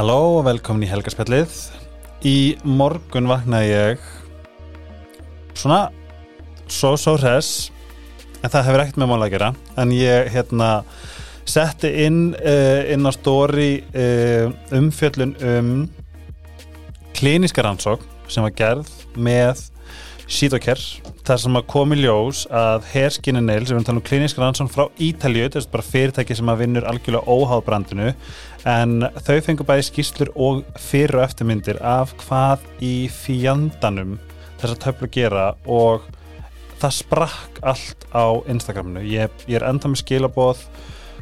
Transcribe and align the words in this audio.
Halló 0.00 0.38
og 0.38 0.46
velkomin 0.46 0.86
í 0.86 0.88
helgarspjallið 0.88 1.50
Í 2.24 2.36
morgun 2.64 3.26
vaknaði 3.28 3.66
ég 3.68 4.04
Svona 5.52 5.90
Svo 6.72 6.94
svo 6.96 7.18
hress 7.18 7.66
En 8.40 8.48
það 8.48 8.64
hefur 8.70 8.82
ekkert 8.86 9.00
með 9.02 9.10
mála 9.10 9.26
að 9.28 9.34
gera. 9.34 9.50
En 9.76 9.92
ég 9.92 10.30
hérna 10.32 10.70
Setti 11.44 11.90
inn 12.06 12.22
uh, 12.32 12.80
inn 12.94 13.04
á 13.04 13.12
story 13.12 13.68
uh, 13.92 14.48
umfjöllun 14.78 15.36
um 15.50 15.68
klíniska 17.20 17.60
rannsók 17.68 18.08
sem 18.24 18.46
var 18.46 18.56
gerð 18.56 18.88
með 19.20 19.66
Sítokær, 20.30 20.78
þar 21.26 21.40
sem 21.42 21.56
að 21.58 21.64
komi 21.72 21.96
ljós 21.98 22.44
að 22.54 22.84
Hairskinn 22.92 23.40
Nail, 23.42 23.64
sem 23.66 23.74
við 23.74 23.88
talum 23.88 23.98
um 23.98 24.04
klíniska 24.06 24.38
rannsók 24.38 24.68
frá 24.70 24.84
Ítalju, 25.02 25.48
þetta 25.48 25.58
er 25.58 25.66
bara 25.72 25.86
fyrirtæki 25.88 26.36
sem 26.38 26.52
að 26.52 26.60
vinnur 26.62 26.86
algjörlega 26.86 27.34
óháð 27.34 27.64
brandinu 27.66 28.12
en 28.70 29.08
þau 29.26 29.40
fengur 29.42 29.66
bæði 29.66 29.88
skýslur 29.88 30.30
og 30.38 30.62
fyrir 30.78 31.18
og 31.18 31.24
eftirmyndir 31.24 31.82
af 31.82 32.14
hvað 32.22 32.62
í 32.78 32.92
fjandanum 33.10 34.14
þess 34.60 34.76
að 34.76 34.80
töflu 34.86 35.10
gera 35.18 35.48
og 35.66 36.06
það 36.78 36.96
sprakk 37.00 37.60
allt 37.74 38.08
á 38.14 38.26
Instagraminu, 38.54 39.02
ég, 39.10 39.34
ég 39.50 39.58
er 39.58 39.66
enda 39.66 39.90
með 39.90 40.04
skilaboð 40.04 40.62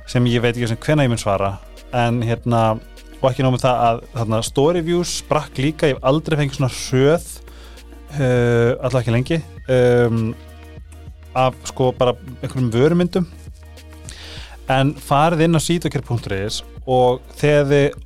sem 0.04 0.28
ég 0.28 0.44
veit 0.44 0.52
ekki 0.52 0.68
sem 0.74 0.84
hvena 0.84 1.08
ég 1.08 1.14
mun 1.16 1.24
svara 1.24 1.54
en 1.96 2.20
hérna 2.20 2.76
og 3.22 3.28
ekki 3.32 3.48
nómið 3.48 3.64
það 3.64 3.84
að 3.88 4.06
þarna, 4.20 4.46
story 4.52 4.84
views 4.84 5.18
sprakk 5.24 5.64
líka, 5.64 5.88
ég 5.88 5.96
hef 5.96 6.08
aldrei 6.12 6.42
fengið 6.42 6.60
svona 6.60 6.74
hröð 6.76 7.30
uh, 8.16 8.74
alltaf 8.80 9.02
ekki 9.02 9.14
lengi. 9.14 9.40
Um, 9.68 10.32
af 11.36 11.56
sko 11.68 11.92
bara 11.96 12.16
einhverjum 12.42 12.72
vörumyndum. 12.74 13.28
En 14.68 14.92
farið 15.00 15.46
inn 15.46 15.56
á 15.56 15.60
sítokjör.is 15.64 16.62
og 16.88 17.22
þegar 17.38 17.68
þið 17.72 18.04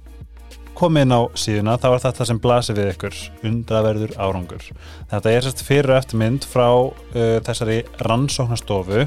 komið 0.78 1.04
inn 1.06 1.14
á 1.14 1.22
síðuna 1.38 1.76
þá 1.78 1.88
er 1.90 2.02
þetta 2.06 2.26
sem 2.28 2.40
blasir 2.42 2.78
við 2.78 2.90
ykkur. 2.94 3.20
Undraverður 3.48 4.16
árangur. 4.18 4.66
Þetta 5.10 5.32
er 5.32 5.46
sérst 5.46 5.64
fyrir 5.66 5.92
og 5.92 6.00
eftirmynd 6.00 6.46
frá 6.48 6.68
uh, 6.72 7.38
þessari 7.46 7.82
rannsóknastofu 8.06 9.06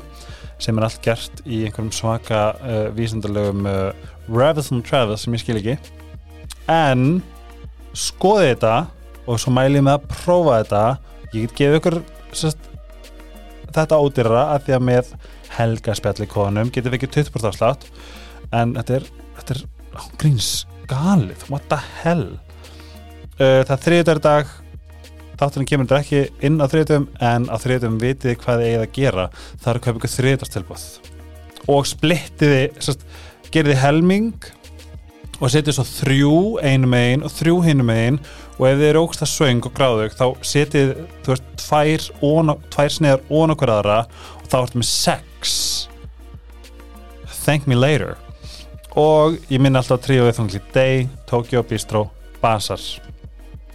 sem 0.62 0.78
er 0.78 0.88
allt 0.88 1.02
gert 1.04 1.42
í 1.44 1.66
einhverjum 1.68 1.92
svaka 1.96 2.44
uh, 2.62 2.88
vísindarlegum 2.96 3.66
uh, 3.68 4.12
Ravis 4.32 4.72
and 4.72 4.86
Travis 4.88 5.26
sem 5.26 5.36
ég 5.36 5.44
skil 5.44 5.60
ekki. 5.60 5.78
En 6.72 7.20
skoði 7.96 8.54
þetta 8.54 8.76
og 9.26 9.40
svo 9.42 9.54
mæli 9.56 9.80
ég 9.80 9.86
með 9.86 10.00
að 10.00 10.08
prófa 10.12 10.60
þetta. 10.62 10.84
Ég 11.34 11.48
get 11.48 11.58
gefið 11.60 11.80
ykkur 11.80 11.98
sest, 12.36 12.70
þetta 13.76 14.00
ódýrara 14.00 14.44
að 14.54 14.68
því 14.68 14.78
að 14.78 14.86
með 14.90 15.14
helgaspjalli 15.56 16.28
konum 16.32 16.72
getur 16.74 16.94
við 16.94 17.02
ekki 17.02 17.14
20% 17.20 17.50
afslátt. 17.52 17.88
En 18.56 18.76
þetta 18.78 19.00
er, 19.00 19.08
þetta 19.40 19.58
er 19.58 19.64
gríns 20.22 20.52
galið, 20.90 21.48
what 21.50 21.66
the 21.72 21.80
hell? 22.04 22.28
Uh, 23.40 23.64
það 23.66 23.76
er 23.76 23.84
þriðdagur 23.88 24.24
dag. 24.24 24.54
Þátturinn 25.36 25.68
kemur 25.68 25.90
þetta 25.90 26.04
ekki 26.04 26.48
inn 26.48 26.62
á 26.64 26.66
þriðdum 26.72 27.10
en 27.28 27.50
á 27.52 27.56
þriðdum 27.60 27.98
vitið 28.00 28.38
hvað 28.40 28.62
þið 28.62 28.70
eigið 28.70 28.84
að 28.86 28.94
gera. 28.96 29.26
Það 29.60 29.72
er 29.72 29.80
að 29.80 29.84
kaupa 29.84 30.00
ykkur 30.00 30.14
þriðdagstilbúð 30.14 30.86
og 31.66 31.88
splittiði 31.90 32.62
gerði 33.54 33.76
helming 33.82 34.48
og 35.42 35.52
setið 35.52 35.78
svo 35.78 35.86
þrjú 35.90 36.36
einum 36.64 36.96
einn 36.96 37.26
og 37.26 37.34
þrjú 37.36 37.56
hinum 37.66 37.92
einn 37.92 38.20
og 38.56 38.68
ef 38.70 38.78
þið 38.80 38.90
eru 38.90 39.02
ógst 39.04 39.24
að 39.26 39.32
söng 39.34 39.66
og 39.68 39.74
gráðug 39.76 40.14
þá 40.16 40.26
setið 40.48 40.94
þú 41.26 41.34
veist 41.34 41.48
tvær, 41.60 42.06
óna, 42.24 42.56
tvær 42.72 42.94
sneðar 42.94 43.26
ón 43.30 43.54
okkur 43.56 43.72
aðra 43.74 43.98
og 44.40 44.46
þá 44.52 44.58
ertu 44.62 44.82
með 44.82 44.90
sex. 44.92 45.56
Thank 47.46 47.68
me 47.68 47.78
later. 47.78 48.16
Og 48.96 49.36
ég 49.52 49.60
minna 49.62 49.82
alltaf 49.84 50.06
tríóið 50.06 50.38
þungli 50.38 50.62
Day, 50.74 51.08
Tokyo 51.28 51.66
Bistro, 51.68 52.08
Basar. 52.42 52.82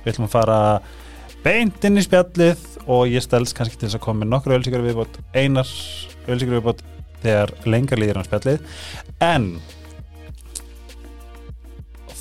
Við 0.01 0.15
ætlum 0.15 0.31
að 0.31 0.33
fara 0.33 0.61
beint 1.45 1.85
inn 1.85 2.01
í 2.01 2.05
spjallið 2.05 2.65
og 2.91 3.11
ég 3.11 3.25
stelst 3.25 3.57
kannski 3.57 3.77
til 3.77 3.89
þess 3.89 3.99
að 4.01 4.07
koma 4.07 4.23
með 4.23 4.33
nokkru 4.33 4.57
ölsíkar 4.57 4.85
viðbót 4.85 5.21
einar 5.37 5.69
ölsíkar 6.27 6.57
viðbót 6.57 6.81
þegar 7.21 7.53
lengar 7.69 8.01
líðir 8.01 8.21
á 8.21 8.25
spjallið. 8.25 8.65
En 9.21 9.53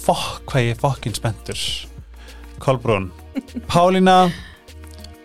fokk 0.04 0.44
hvað 0.52 0.68
ég 0.68 0.76
er 0.76 0.84
fokkin 0.84 1.16
spenntur 1.16 1.64
Kolbrún. 2.60 3.10
Pálína 3.72 4.30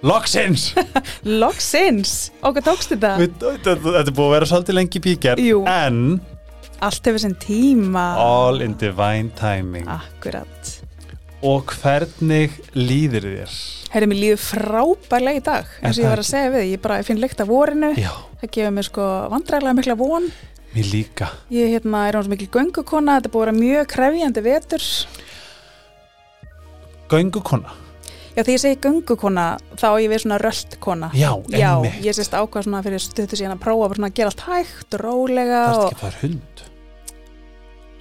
Loksins. 0.05 0.75
Loksins, 1.43 2.31
okkur 2.45 2.65
tókst 2.67 2.93
þetta? 2.93 3.15
Þetta 3.25 3.75
er 3.75 4.11
búið 4.13 4.27
að 4.29 4.33
vera 4.37 4.49
svolítið 4.51 4.77
lengi 4.79 5.01
píkjar 5.05 5.41
Jú. 5.41 5.63
en 5.71 6.21
Allt 6.85 7.07
hefur 7.09 7.23
sinn 7.23 7.37
tíma. 7.41 8.03
all 8.21 8.61
in 8.61 8.75
divine 8.77 9.31
timing. 9.39 9.87
Akkurat. 9.89 10.73
Og 11.45 11.73
hvernig 11.81 12.53
líður 12.77 13.25
þér? 13.31 13.55
Herri, 13.95 14.09
mér 14.11 14.21
líður 14.21 14.43
frábærlega 14.43 15.41
í 15.41 15.45
dag 15.45 15.73
eins 15.81 15.99
og 15.99 16.05
ég 16.05 16.11
var 16.13 16.21
að 16.23 16.29
segja 16.29 16.53
við, 16.53 16.67
ég 16.75 16.83
bara 16.85 16.99
finn 17.07 17.21
lykt 17.23 17.41
af 17.41 17.49
vorinu. 17.49 17.93
Já, 18.01 18.11
það 18.43 18.53
gefur 18.59 18.75
mér 18.77 18.89
sko 18.91 19.09
vandræðilega 19.33 19.79
mikla 19.81 19.97
von. 20.01 20.29
Mér 20.75 20.89
líka. 20.91 21.29
Ég 21.55 21.71
hérna, 21.77 22.09
er 22.11 22.19
án 22.19 22.27
svo 22.27 22.33
mikil 22.35 22.51
göngukona. 22.53 23.21
Þetta 23.21 23.31
er 23.31 23.35
búið 23.37 23.45
að 23.45 23.47
vera 23.47 23.59
mjög 23.61 23.91
krefjandi 23.95 24.45
vetur 24.45 24.87
Göngukona. 27.13 27.71
Já, 28.35 28.43
þegar 28.43 28.55
ég 28.57 28.63
segi 28.65 28.79
göngukona 28.83 29.43
þá 29.79 29.85
er 29.93 30.01
ég 30.03 30.11
við 30.11 30.23
svona 30.25 30.39
röldkona 30.43 31.09
Já, 31.15 31.29
Já, 31.55 31.69
ég 32.03 32.17
sést 32.17 32.33
ákvað 32.35 32.65
svona 32.67 32.81
fyrir 32.83 32.99
stötu 33.05 33.39
síðan 33.39 33.55
að 33.55 33.61
prófa 33.63 33.95
svona 33.95 34.09
að 34.11 34.17
gera 34.19 34.33
allt 34.33 34.43
hægt 34.49 34.97
og 34.99 35.05
rólega 35.05 35.61
Það 35.69 35.79
er 35.79 35.85
ekki 35.85 35.95
að 35.95 36.03
fara 36.03 36.23
hund? 36.25 36.63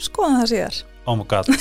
Skoðum 0.03 0.37
það 0.41 0.49
síðar. 0.55 0.79
Oh 1.05 1.17
my 1.19 1.25
god. 1.29 1.51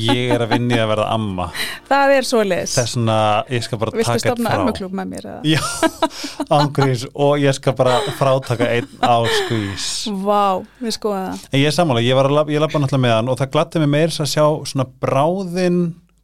Ég 0.00 0.30
er 0.34 0.42
að 0.42 0.52
vinni 0.54 0.78
að 0.80 0.88
verða 0.90 1.06
amma. 1.14 1.44
Það 1.90 2.12
er 2.16 2.26
svoleiðis. 2.26 2.72
Þess 2.78 2.94
vegna 2.96 3.16
ég 3.52 3.66
skal 3.66 3.78
bara 3.82 3.92
Viltu 3.94 4.08
taka 4.08 4.22
stofna 4.22 4.50
frá. 4.52 4.60
emmuklub 4.62 4.94
með 5.00 5.10
mér? 5.10 5.26
eða? 5.30 5.40
Já, 5.50 5.60
ángurins 6.56 7.04
og 7.12 7.34
ég 7.42 7.58
skal 7.58 7.74
bara 7.78 7.98
frátaka 8.18 8.68
einn 8.70 8.88
á 9.02 9.14
skvís. 9.34 9.88
Vá, 10.24 10.62
við 10.80 10.94
skoðum 10.96 11.26
það. 11.34 11.44
En 11.52 11.60
ég 11.62 11.68
er 11.70 11.76
sammála, 11.76 12.02
ég 12.06 12.18
var 12.18 12.30
að 12.30 12.36
labba, 12.38 12.54
ég 12.54 12.62
labba 12.64 12.80
náttúrulega 12.82 13.04
með 13.04 13.14
hann 13.18 13.30
og 13.34 13.40
það 13.42 13.52
gladdi 13.58 13.82
mig 13.84 13.92
meira 13.98 14.14
að 14.24 14.32
sjá 14.32 14.46
svona 14.72 14.88
bráðin 15.04 15.80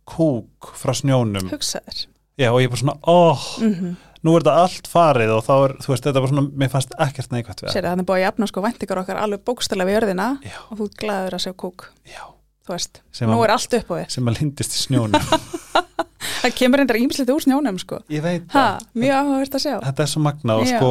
kúk 0.09 0.72
frá 0.78 0.94
snjónum 0.97 1.50
Hugsaður 1.53 2.05
Já, 2.37 2.50
og 2.53 2.59
ég 2.61 2.69
bara 2.72 2.83
svona, 2.83 2.99
óh, 3.09 3.47
mm 3.65 3.94
nú 4.27 4.33
er 4.34 4.43
þetta 4.43 4.62
allt 4.65 4.89
farið 4.91 5.31
og 5.37 5.43
þá 5.47 5.53
er, 5.55 5.72
þú 5.84 5.91
veist, 5.93 6.06
þetta 6.09 6.21
var 6.25 6.31
svona, 6.33 6.43
mér 6.59 6.71
fannst 6.72 6.94
ekkert 7.05 7.31
neikvægt 7.31 7.61
við. 7.62 7.69
Sér 7.71 7.84
það, 7.84 7.93
þannig 7.93 8.06
búið 8.09 8.16
að 8.16 8.22
jafna 8.25 8.49
sko 8.50 8.62
væntingar 8.65 9.00
okkar 9.05 9.21
alveg 9.22 9.43
bókstælega 9.47 9.87
við 9.87 9.95
jörðina 9.97 10.27
Já, 10.43 10.56
og 10.66 10.81
þú 10.81 10.87
ert 10.89 10.97
glaður 11.03 11.37
að 11.37 11.43
sjá 11.45 11.53
kúk, 11.62 11.84
já, 12.11 12.22
þú 12.66 12.75
veist 12.75 12.99
sem 13.15 13.31
Nú 13.31 13.37
er 13.47 13.53
allt 13.55 13.77
upp 13.78 13.93
á 13.93 13.95
þið 14.00 14.16
sem 14.16 14.31
að 14.33 14.41
lindist 14.41 14.75
í 14.75 14.81
snjónum. 14.83 15.28
Það 16.43 16.55
kemur 16.59 16.81
reyndar 16.83 16.99
ímislegt 16.99 17.31
úr 17.37 17.45
snjónum 17.45 17.78
sko 17.81 18.00
Ég 18.12 18.25
veit 18.25 18.50
Ha, 18.50 18.65
það. 18.81 18.89
mjög 18.99 19.16
áhugavert 19.21 19.56
að 19.61 19.62
sjá 19.62 19.75
Þetta 19.87 20.03
er 20.06 20.11
svo 20.11 20.22
magna 20.27 20.56
og 20.59 20.66
Já. 20.66 20.75
sko, 20.81 20.91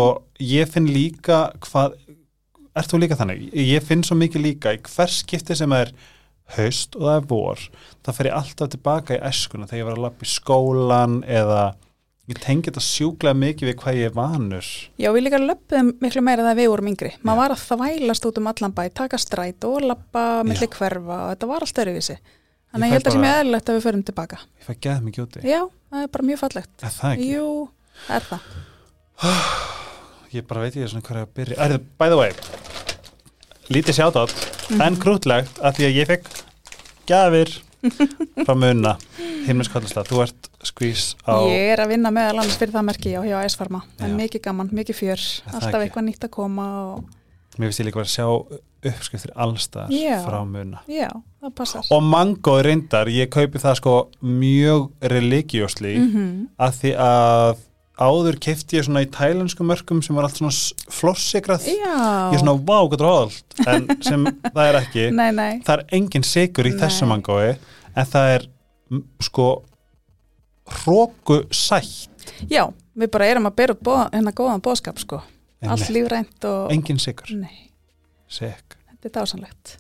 ég 0.54 0.72
finn 0.72 0.88
líka 0.96 1.40
hvað, 1.66 1.98
ert 2.80 2.92
þú 2.94 3.02
líka 3.04 3.18
þannig? 3.20 3.44
Ég 3.52 3.84
finn 3.86 4.04
svo 4.08 4.16
mikið 4.20 4.46
líka 4.48 4.74
í 4.78 4.80
hvers 4.88 5.20
skipti 5.26 5.58
sem 5.60 5.76
er 5.76 5.92
haust 6.56 6.96
og 7.00 7.08
það 7.08 7.16
er 7.18 7.26
vor, 7.32 7.64
það 8.06 8.18
fer 8.20 8.30
ég 8.30 8.38
alltaf 8.38 8.72
tilbaka 8.76 9.18
í 9.18 9.24
eskuna 9.32 9.68
þegar 9.70 9.82
ég 9.82 9.88
var 9.90 9.98
að 9.98 10.06
lappa 10.06 10.28
í 10.28 10.30
skólan 10.30 11.18
eða 11.26 11.64
ég 12.30 12.40
tengi 12.42 12.70
þetta 12.70 12.84
sjúklega 12.86 13.38
mikið 13.38 13.70
við 13.70 13.78
hvað 13.82 14.00
ég 14.00 14.10
er 14.10 14.16
vanur. 14.16 14.70
Já, 15.02 15.10
við 15.14 15.26
líka 15.28 15.42
löpum 15.42 15.92
miklu 16.02 16.24
meira 16.26 16.46
þegar 16.46 16.60
við 16.62 16.72
vorum 16.74 16.90
yngri. 16.94 17.12
Maður 17.26 17.42
var 17.42 17.56
að 17.56 17.66
þvælast 17.66 18.30
út 18.30 18.40
um 18.42 18.50
allan 18.52 18.76
bæ, 18.78 18.84
taka 19.02 19.20
stræt 19.22 19.68
og 19.70 19.86
lappa 19.86 20.26
milli 20.48 20.70
Já. 20.70 20.74
hverfa 20.78 21.20
og 21.26 21.34
þetta 21.34 21.52
var 21.52 21.66
allt 21.68 21.82
öruvísi 21.86 22.18
Þannig 22.76 22.90
ég 22.90 22.96
held 22.98 23.06
að 23.06 23.08
það 23.08 23.16
sé 23.16 23.24
mjög 23.24 23.38
eðlilegt 23.40 23.70
að 23.70 23.78
við 23.78 23.86
förum 23.86 24.02
tilbaka 24.10 24.40
Ég 24.44 24.66
fæ 24.68 24.74
geð 24.84 25.04
mikið 25.06 25.26
úti. 25.26 25.44
Já, 25.48 25.62
það 25.94 26.02
er 26.02 26.10
bara 26.16 26.28
mjög 26.30 26.42
fallegt 26.42 26.84
Er 26.84 26.96
það 26.96 27.14
ekki? 27.14 27.30
Jú, 27.32 27.52
það 28.08 28.18
er 28.18 28.26
það 28.32 29.76
Ég 30.36 30.48
bara 30.50 30.66
veit 30.66 30.76
ég 30.76 30.90
svona 30.92 31.06
hvað 31.06 31.16
er 31.16 31.24
að 31.24 31.36
byrja. 31.38 31.68
The 31.96 32.18
way, 32.20 32.34
lítið 33.72 33.96
sjátátt, 34.02 34.42
en 34.84 34.98
krútlegt 35.00 35.62
að 35.64 35.78
því 35.78 35.86
að 35.88 35.96
ég 36.02 36.10
fekk 36.10 36.28
gjafir 37.10 37.52
frá 38.46 38.56
munna, 38.58 38.96
himnes 39.46 39.70
kallastað. 39.70 40.08
Þú 40.10 40.22
ert 40.24 40.48
skvís 40.66 41.04
á... 41.22 41.38
Ég 41.52 41.74
er 41.76 41.84
að 41.84 41.92
vinna 41.94 42.12
meðal 42.14 42.40
annars 42.42 42.58
fyrir 42.58 42.74
það 42.74 42.88
merki 42.88 43.12
já, 43.14 43.20
hjá 43.28 43.36
S-Farma 43.52 43.84
er 44.02 44.16
mikið 44.16 44.42
gaman, 44.48 44.72
mikið 44.74 44.98
fjör 45.02 45.26
Alltaf 45.54 45.84
eitthvað 45.84 46.08
nýtt 46.10 46.26
að 46.26 46.34
koma 46.34 46.66
og 46.96 47.04
Mér 47.56 47.70
finnst 47.70 47.80
ég 47.84 47.88
líka 47.88 48.02
að 48.04 48.10
sjá 48.12 48.26
uppskriftir 48.86 49.32
allstaðar 49.40 49.94
Já. 49.96 50.18
frá 50.26 50.42
muna. 50.46 50.82
já, 50.92 51.08
það 51.42 51.54
passar 51.58 51.88
Og 51.96 52.04
mango 52.04 52.58
reyndar, 52.66 53.10
ég 53.10 53.30
kaupi 53.34 53.62
það 53.62 53.78
sko 53.80 53.94
mjög 54.26 54.90
religiously 55.14 55.96
mm 56.02 56.34
að 56.66 56.76
því 56.82 56.92
að 57.06 57.64
áður 57.96 58.40
kefti 58.44 58.80
ég 58.80 58.88
svona 58.88 59.04
í 59.06 59.10
tælensku 59.12 59.66
mörkum 59.68 60.02
sem 60.04 60.18
var 60.18 60.28
allt 60.28 60.40
svona 60.40 60.54
flossikrað. 60.92 61.68
Ég 61.72 61.86
er 61.86 62.42
svona, 62.42 62.58
vá, 62.60 62.80
hvað 62.90 63.04
er 63.04 63.10
hólt, 63.10 63.60
en 63.66 63.88
sem 64.04 64.26
það 64.50 64.66
er 64.66 64.80
ekki. 64.82 65.06
nei, 65.20 65.30
nei. 65.36 65.54
Það 65.68 65.78
er 65.78 65.86
engin 66.00 66.28
sigur 66.28 66.68
í 66.68 66.74
Nei. 66.76 66.82
þessu 66.84 67.08
mangói 67.10 67.54
en 67.96 68.10
það 68.12 68.34
er 68.34 68.50
sko 69.24 69.48
hróku 70.82 71.44
sætt. 71.54 72.12
Já, 72.50 72.66
við 72.98 73.14
bara 73.14 73.30
erum 73.30 73.48
að 73.52 73.72
upp 73.76 73.86
bóða, 73.86 74.10
hérna 74.14 74.36
góðan 74.36 74.64
bóðskap 74.66 75.00
sko. 75.00 75.22
Allt 75.66 75.90
lífrænt 75.94 76.46
og 76.46 76.72
engin 76.74 77.00
sigur 77.02 77.32
Sik. 78.28 78.76
þetta 78.90 79.08
er 79.08 79.14
dásanlegt 79.14 79.76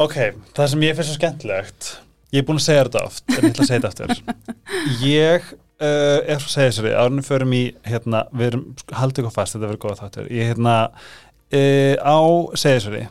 Ok, 0.00 0.16
það 0.56 0.70
sem 0.72 0.84
ég 0.86 0.96
finnst 0.96 1.12
svo 1.12 1.18
skemmtilegt 1.18 1.90
Ég 2.30 2.42
er 2.42 2.46
búin 2.46 2.60
að 2.60 2.66
segja 2.66 2.84
þetta 2.86 3.02
oft 3.08 3.24
en 3.34 3.44
ég 3.44 3.50
ætla 3.50 3.64
að 3.64 3.70
segja 3.70 3.80
þetta 3.84 4.06
aftur. 4.06 4.20
Ég 5.02 5.48
uh, 5.80 6.18
er 6.24 6.42
frá 6.42 6.52
segisri 6.52 6.92
árunum 6.94 7.26
förum 7.26 7.54
í, 7.56 7.64
hérna, 7.88 8.24
við 8.32 8.52
erum 8.52 8.66
sko, 8.80 8.96
haldið 9.00 9.24
ykkur 9.24 9.36
fast, 9.36 9.56
þetta 9.56 9.66
verður 9.66 9.82
góða 9.84 10.00
þáttur. 10.02 10.30
Ég 10.34 10.52
hérna 10.52 10.76
uh, 10.90 11.96
á 12.00 12.18
segisri 12.60 13.06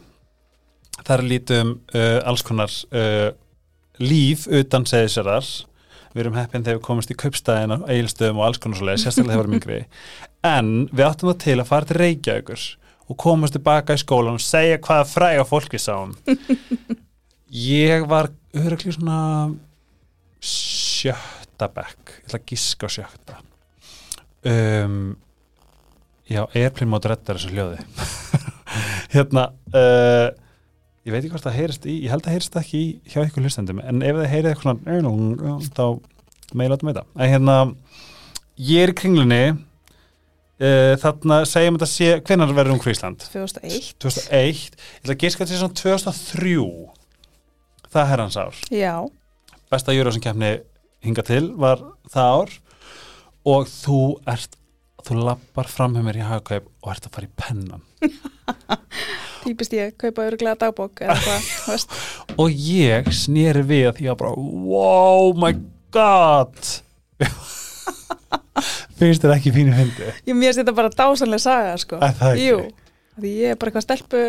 þar 1.07 1.25
lítum 1.25 1.77
uh, 1.95 2.19
alls 2.27 2.43
konar 2.45 2.73
uh, 2.93 3.31
líf 3.99 4.45
utan 4.47 4.85
segisrar 4.89 5.47
við 6.13 6.23
erum 6.23 6.37
heppin 6.39 6.65
þegar 6.65 6.79
við 6.79 6.85
komumst 6.87 7.13
í 7.13 7.17
kaupstæðin 7.19 7.75
á 7.75 7.77
eigilstöðum 7.85 8.41
og 8.41 8.47
alls 8.47 8.61
konar 8.61 8.79
svoleið, 8.79 9.01
sérstaklega 9.03 9.35
þegar 9.35 9.39
við 9.39 9.47
erum 9.47 9.57
yngri. 9.59 9.79
En 10.49 10.71
við 10.89 11.05
áttum 11.05 11.31
það 11.31 11.41
til 11.43 11.57
að 11.59 11.69
fara 11.69 11.89
til 11.89 11.99
Reykjavíkur 11.99 12.65
og 13.09 13.19
komast 13.21 13.55
tilbaka 13.57 13.97
í 13.97 14.01
skólan 14.01 14.37
og 14.39 14.43
segja 14.43 14.81
hvaða 14.81 15.09
fræga 15.09 15.45
fólki 15.49 15.81
sáum. 15.81 16.15
Ég 17.49 18.05
var 18.09 18.31
öruglega 18.57 18.93
svona 18.93 19.19
sjötta 20.39 21.38
bekk. 21.67 22.11
Ég 22.15 22.27
ætla 22.27 22.39
að 22.39 22.45
giska 22.51 22.87
á 22.87 22.89
sjötta. 22.95 23.39
Um, 24.47 25.17
já, 26.29 26.45
Airplane 26.55 26.91
Mode 26.93 27.09
reddar 27.11 27.39
þessu 27.39 27.51
hljóði. 27.51 27.81
Hérna 29.15 29.49
uh, 29.73 30.29
ég 31.03 31.13
veit 31.13 31.23
ekki 31.23 31.33
hvort 31.33 31.47
það 31.47 31.57
heyrist 31.57 31.87
í 31.89 31.95
ég 32.03 32.13
held 32.13 32.27
að 32.27 32.35
heyrist 32.35 32.53
það 32.53 32.65
ekki 32.65 32.79
í 32.79 32.91
hjá 33.09 33.23
ykkur 33.23 33.45
hlustendum 33.45 33.81
en 33.81 34.03
ef 34.05 34.19
það 34.19 34.31
heyrið 34.33 34.51
eitthvað 34.53 35.73
þá 35.73 35.83
meila 36.53 36.75
þetta 36.75 36.87
með 36.87 36.99
það 36.99 37.23
en 37.23 37.33
hérna, 37.33 37.57
ég 38.69 38.85
er 38.85 38.93
í 38.93 38.99
kringlunni. 39.01 39.43
Uh, 40.59 40.93
þarna 40.99 41.37
segjum 41.47 41.77
þetta 41.77 41.87
sé, 41.87 42.07
hvenær 42.27 42.49
verður 42.51 42.73
um 42.75 42.81
Ísland? 42.91 43.21
2001 43.31 43.93
2001, 44.03 44.57
ég 44.75 45.05
ætla 45.05 45.13
að 45.13 45.21
giska 45.21 45.45
þetta 45.45 45.53
sé 45.53 45.59
svona 45.61 45.77
2003 45.79 46.55
það 47.93 48.11
er 48.11 48.23
hans 48.25 48.35
ár. 48.35 48.57
Já, 48.73 48.95
besta 49.71 49.95
júra 49.95 50.11
sem 50.11 50.23
kemni 50.23 50.57
hinga 51.05 51.25
til 51.27 51.51
var 51.59 51.83
það 52.11 52.39
ár. 52.39 52.55
Og 53.49 53.69
þú 53.71 53.99
ert 54.29 54.59
þú 55.05 55.21
lappar 55.23 55.69
fram 55.71 55.95
með 55.95 56.07
mér 56.09 56.19
í 56.19 56.25
hagkaup 56.27 56.67
og 56.83 56.91
ert 56.93 57.07
að 57.07 57.15
fara 57.15 57.29
í 57.29 57.33
pennan. 57.39 57.85
Típist 59.43 59.73
ég 59.73 59.95
kaupa 59.99 60.25
öruglega 60.27 60.57
dagbók 60.65 60.99
og 62.41 62.49
ég 62.51 63.07
snýri 63.15 63.63
við 63.63 63.93
því 63.99 64.09
að 64.11 64.19
bara 64.19 64.33
wow 64.35 65.31
my 65.39 65.53
god. 65.95 66.59
Finnst 68.99 69.23
þér 69.23 69.37
ekki 69.37 69.53
fínu 69.55 69.71
hindi 69.71 70.03
Ég 70.27 70.35
finnst 70.35 70.59
þetta 70.59 70.75
bara 70.75 70.91
dásanlega 70.91 71.43
saga, 71.43 71.77
sko. 71.79 71.99
Jú, 72.35 72.59
því 73.19 73.31
ég 73.39 73.53
er 73.53 73.59
bara 73.59 73.71
eitthvað 73.71 73.85
stelpu, 73.85 74.23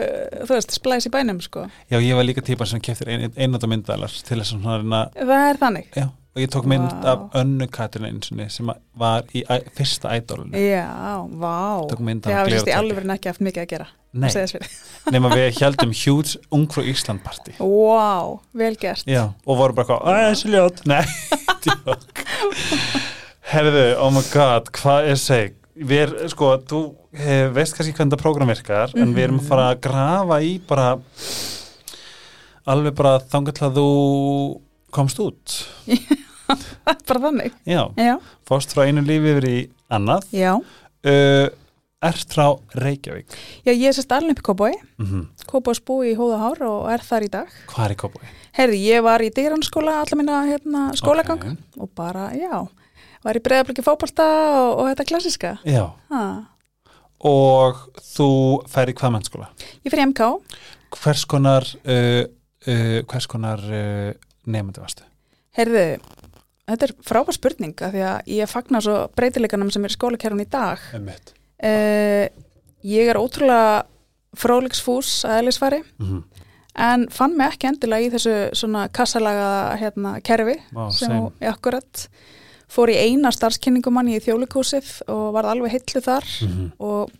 þú 0.47 0.55
veist, 0.55 0.77
splæs 0.79 1.09
í 1.11 1.13
bænum, 1.15 1.41
sko. 1.43 1.67
Já 1.91 1.99
ég 1.99 2.15
var 2.19 2.27
líka 2.27 2.45
típan 2.47 2.71
sem 2.71 2.83
keftir 2.85 3.11
ein, 3.11 3.27
einnata 3.35 3.71
myndalar 3.71 4.15
til 4.15 4.39
þess 4.39 4.55
að 4.55 4.63
svona 4.63 5.03
Það 5.19 5.47
er 5.49 5.61
þannig. 5.65 5.91
Já, 5.99 6.07
og 6.31 6.43
ég 6.43 6.51
tók 6.53 6.67
mynd 6.71 6.91
Vá. 6.91 7.15
af 7.15 7.41
önnu 7.41 7.67
Katrin 7.71 8.21
sem 8.23 8.71
var 8.95 9.27
í 9.35 9.43
fyrsta 9.75 10.13
ædolinu 10.15 10.59
Já, 10.59 11.25
vá. 11.27 11.87
Mynd 11.99 12.29
hafa 12.31 12.51
sérst 12.53 12.71
í 12.71 12.77
alveg 12.77 13.09
ekki 13.17 13.33
haft 13.33 13.43
mikið 13.43 13.65
að 13.65 13.73
gera 13.75 13.89
nei, 14.13 14.31
nema 15.15 15.31
við 15.35 15.59
heldum 15.61 15.95
huge 16.03 16.39
ungfrú 16.55 16.85
Ísland 16.91 17.23
party. 17.27 17.55
Vá, 17.59 18.39
vel 18.57 18.75
gert. 18.81 19.07
Já, 19.09 19.31
og 19.47 19.61
voru 19.61 19.77
bara 19.77 19.87
eitthvað, 19.87 20.07
að 20.11 20.27
þessi 20.31 20.53
ljót. 20.55 20.83
Nei, 20.91 21.05
djók. 21.67 22.25
Herðu, 23.51 23.85
oh 23.99 24.13
my 24.15 24.25
god, 24.31 24.71
hvað 24.79 25.11
er 25.11 25.21
seg? 25.21 25.57
Við 25.81 26.03
er, 26.05 26.17
sko, 26.31 26.53
þú 26.69 26.81
hef, 27.17 27.53
veist 27.57 27.77
kannski 27.77 27.95
hvernig 27.95 28.13
þetta 28.13 28.23
prógram 28.23 28.51
virkar 28.51 28.93
en 28.99 29.15
við 29.17 29.27
erum 29.27 29.41
að 29.41 29.49
fara 29.49 29.69
að 29.71 29.83
grafa 29.87 30.41
í 30.45 30.57
bara 30.69 30.89
alveg 32.71 32.99
bara 32.99 33.15
þangar 33.33 33.57
til 33.57 33.67
að 33.67 33.79
þú 33.79 33.87
komst 34.95 35.23
út 35.23 35.55
Bara 37.09 37.23
þannig. 37.27 37.57
Já, 37.69 37.83
Já, 37.99 38.15
fórst 38.49 38.75
frá 38.77 38.87
einu 38.89 39.05
lífi 39.07 39.35
yfir 39.35 39.49
í 39.51 39.57
annað. 39.93 40.29
Já. 40.35 40.55
Uh, 41.07 41.49
Ert 42.01 42.33
frá 42.33 42.47
Reykjavík. 42.81 43.35
Já, 43.67 43.75
ég 43.75 43.91
er 43.91 43.97
sérst 43.97 44.13
alveg 44.17 44.39
upp 44.39 44.41
í 44.41 44.45
Kóboi 44.47 44.71
mm 45.03 45.25
Kóbóis 45.51 45.83
búi 45.85 46.15
í 46.15 46.17
Hóðahár 46.17 46.63
og 46.65 46.87
er 46.95 47.05
þar 47.05 47.27
í 47.27 47.33
dag. 47.35 47.57
Hvað 47.69 47.85
er 47.85 47.93
í 47.93 47.99
Kópói? 48.01 48.31
Herði, 48.57 48.79
ég 48.89 49.05
var 49.05 49.21
í 49.21 49.29
dýranskóla 49.37 49.99
allar 50.01 50.17
minna 50.17 50.39
hérna, 50.49 50.87
skólagang 50.97 51.45
og 51.77 51.91
bara, 51.97 52.31
já 52.33 52.65
var 53.25 53.37
í 53.37 53.43
breyðabliki 53.45 53.85
fótbolta 53.85 54.27
og, 54.57 54.71
og 54.81 54.89
þetta 54.91 55.07
klassiska 55.11 55.53
Já, 55.69 55.85
ha. 56.13 56.25
og 57.27 57.83
þú 58.15 58.31
fer 58.71 58.93
í 58.93 58.97
hvað 58.97 59.17
mennskóla? 59.17 59.51
Ég 59.85 59.93
fyrir 59.93 60.07
MK 60.09 60.31
Hvers 60.97 61.27
konar 61.31 61.67
uh, 61.85 62.25
uh, 62.25 62.97
hvers 63.11 63.29
konar 63.31 63.63
uh, 63.63 64.11
nefndi 64.51 64.83
varstu? 64.83 65.07
Herðu, 65.59 65.85
þetta 66.71 66.87
er 66.89 66.95
frábær 67.07 67.37
spurning 67.37 67.75
af 67.83 67.93
því 67.95 68.03
að 68.07 68.27
ég 68.37 68.49
fagnar 68.51 68.83
svo 68.83 68.97
breytileikanum 69.17 69.71
sem 69.71 69.85
er 69.85 69.91
í 69.93 69.97
skólakerfun 69.99 70.45
í 70.45 70.49
dag 70.51 70.79
uh, 71.63 72.27
Ég 72.83 73.11
er 73.13 73.19
ótrúlega 73.21 73.85
fróliksfús 74.41 75.25
að 75.29 75.41
eðlisfari 75.43 75.81
mm 75.83 76.07
-hmm. 76.07 76.23
en 76.81 77.09
fann 77.11 77.37
mig 77.37 77.51
ekki 77.53 77.67
endilega 77.69 78.07
í 78.07 78.11
þessu 78.15 78.35
svona 78.55 78.89
kassalaga 78.89 79.77
hérna, 79.77 80.21
kerfi 80.23 80.57
Vá, 80.73 80.91
sem 80.93 81.09
same. 81.09 81.31
ég 81.41 81.49
akkurat 81.53 82.09
fór 82.71 82.89
í 82.89 82.97
eina 82.97 83.31
starfskynningumann 83.33 84.09
í 84.09 84.21
þjólikúsið 84.23 85.03
og 85.09 85.33
varð 85.35 85.49
alveg 85.51 85.71
hillu 85.73 86.01
þar 86.01 86.25
Mhm. 86.47 86.73
og 86.79 87.11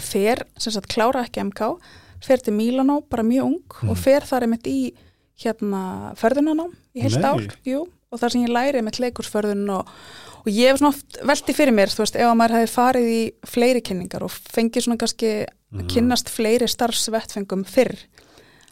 fer, 0.00 0.44
sem 0.56 0.72
sagt 0.72 0.88
klára 0.88 1.24
ekki 1.26 1.40
MK 1.44 1.78
fer 2.20 2.38
til 2.38 2.54
Mílanó, 2.54 3.02
bara 3.10 3.22
mjög 3.22 3.44
ung 3.44 3.62
Mhm. 3.82 3.90
og 3.90 3.96
fer 3.96 4.20
þar 4.22 4.42
einmitt 4.42 4.66
í 4.66 4.92
hérna 5.38 6.14
förðunanám 6.16 6.72
í 6.96 7.00
heilt 7.02 7.24
ár 7.24 7.46
jú, 7.66 7.86
og 8.12 8.20
þar 8.22 8.32
sem 8.32 8.44
ég 8.46 8.52
læri 8.54 8.80
einmitt 8.80 8.98
leikursförðun 9.02 9.66
og, 9.74 9.88
og 10.40 10.48
ég 10.48 10.70
hef 10.72 10.80
svona 10.80 10.94
oft 10.94 11.18
velti 11.28 11.54
fyrir 11.56 11.74
mér, 11.76 11.92
þú 11.92 12.04
veist, 12.04 12.16
ef 12.16 12.28
að 12.30 12.38
maður 12.40 12.56
hefði 12.58 12.70
farið 12.72 13.08
í 13.12 13.20
fleiri 13.52 13.82
kynningar 13.84 14.24
og 14.24 14.32
fengið 14.32 14.86
svona 14.88 15.00
kannski 15.02 15.32
Mhm. 15.68 15.82
að 15.82 15.88
kynnast 15.92 16.30
fleiri 16.32 16.64
starfsvettfengum 16.72 17.60
fyrr 17.68 17.90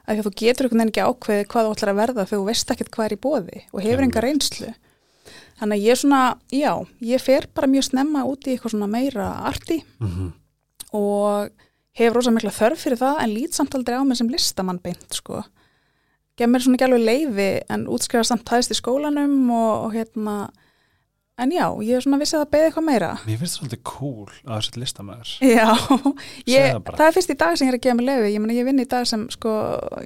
að 0.08 0.22
þú 0.24 0.30
getur 0.40 0.64
einhvern 0.64 0.80
veginn 0.80 0.92
ekki 0.94 1.02
ákveðið 1.04 1.48
hvað 1.52 1.66
þú 1.66 1.72
ætlar 1.74 1.90
að 1.92 1.98
verða 1.98 2.22
þegar 2.24 2.38
þú 2.40 2.46
veist 2.46 2.70
ekkert 2.72 2.90
hvað 2.94 3.04
er 3.04 3.12
í 3.12 3.18
bóði 3.26 3.58
og 3.74 3.82
hefur 3.84 4.04
enga 4.06 4.22
reynslu 4.24 4.70
þannig 5.60 5.76
að 5.76 5.84
ég 5.84 5.90
er 5.92 6.00
svona, 6.00 6.20
já, 6.48 6.72
ég 7.04 7.20
fer 7.20 7.46
bara 7.52 7.68
mjög 7.68 7.84
snemma 7.90 8.24
út 8.24 8.48
í 8.48 8.54
eitthvað 8.56 8.72
svona 8.72 8.88
meira 8.88 9.26
arti 9.44 9.82
Mhm. 10.00 10.32
og 10.96 11.50
hefur 12.00 12.14
rosa 12.16 12.30
mikla 12.32 12.54
þörf 12.56 12.80
fyrir 12.86 12.96
það 12.96 13.20
en 13.26 13.34
lít 13.36 13.52
samt 13.52 13.74
aldrei 13.76 13.98
á 14.00 14.04
mig 14.08 14.16
sem 14.16 14.28
listamann 14.32 14.80
beint 14.80 15.12
sko. 15.12 15.44
Gef 16.36 16.52
mér 16.52 16.64
svona 16.64 16.76
ekki 16.76 16.88
alveg 16.88 17.04
leifi 17.06 17.50
en 17.72 17.88
útskrifa 17.88 18.28
samt 18.28 18.50
hæðist 18.52 18.74
í 18.74 18.76
skólanum 18.76 19.36
og, 19.56 19.86
og 19.86 19.94
hérna 19.96 20.36
en 21.36 21.52
já, 21.52 21.66
ég 21.84 21.98
er 21.98 22.04
svona 22.04 22.18
vissið 22.20 22.42
að 22.42 22.50
beða 22.54 22.68
eitthvað 22.68 22.84
meira. 22.86 23.08
Mér 23.26 23.40
finnst 23.40 23.56
það 23.56 23.60
svolítið 23.60 23.80
cool 23.90 24.28
að 24.46 24.52
þessi 24.54 24.80
listamæður 24.80 25.32
Já, 25.44 25.66
ég, 26.48 26.68
það 26.76 26.86
það, 26.86 27.02
er 27.06 27.16
fyrst 27.16 27.32
í 27.32 27.36
dag 27.42 27.56
sem 27.56 27.66
ég 27.66 27.72
er 27.72 27.78
að 27.78 27.82
gefa 27.86 27.96
mig 27.98 28.06
leifi 28.08 28.30
ég 28.32 28.42
meina 28.44 28.56
ég 28.56 28.68
vinn 28.68 28.80
í 28.80 28.86
dag 28.94 29.08
sem 29.08 29.26
sko 29.32 29.56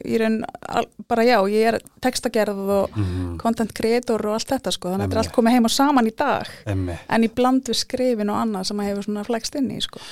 ég 0.02 0.24
er 0.26 0.88
bara 1.10 1.26
já, 1.26 1.36
ég 1.52 1.68
er 1.70 1.78
textagerð 2.02 2.72
og 2.78 2.96
mm. 2.98 3.36
content 3.42 3.74
creator 3.76 4.26
og 4.26 4.38
allt 4.38 4.54
þetta 4.54 4.74
sko, 4.74 4.90
þannig 4.90 5.06
að 5.06 5.06
þetta 5.06 5.18
er 5.18 5.22
allt 5.22 5.36
komið 5.36 5.56
heim 5.56 5.68
og 5.70 5.74
saman 5.74 6.10
í 6.10 6.14
dag 6.18 6.50
Emmi 6.70 6.98
en 7.06 7.26
í 7.26 7.30
bland 7.34 7.70
við 7.70 7.78
skrifin 7.84 8.32
og 8.34 8.40
annað 8.40 8.66
sem 8.70 8.82
að 8.82 8.90
hefur 8.90 9.06
svona 9.06 9.26
flækst 9.28 9.60
inn 9.60 9.70
í 9.76 9.78
sko. 9.86 10.02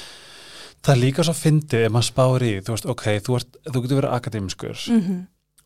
Það 0.79 0.95
er 0.95 1.03
líka 1.03 1.27
svo 1.27 1.35
fyndið 1.35 1.89
ef 1.89 1.95
maður 1.95 2.09
spáir 2.13 2.47
í 2.47 2.53
þú 2.63 2.77
veist, 2.77 2.87
ok, 2.95 3.05
þú, 3.27 3.41
ert, 3.41 3.59
þú 3.67 3.83
getur 3.83 4.01
verið 4.03 4.17
akademiskur 4.21 4.87
mm 4.95 5.03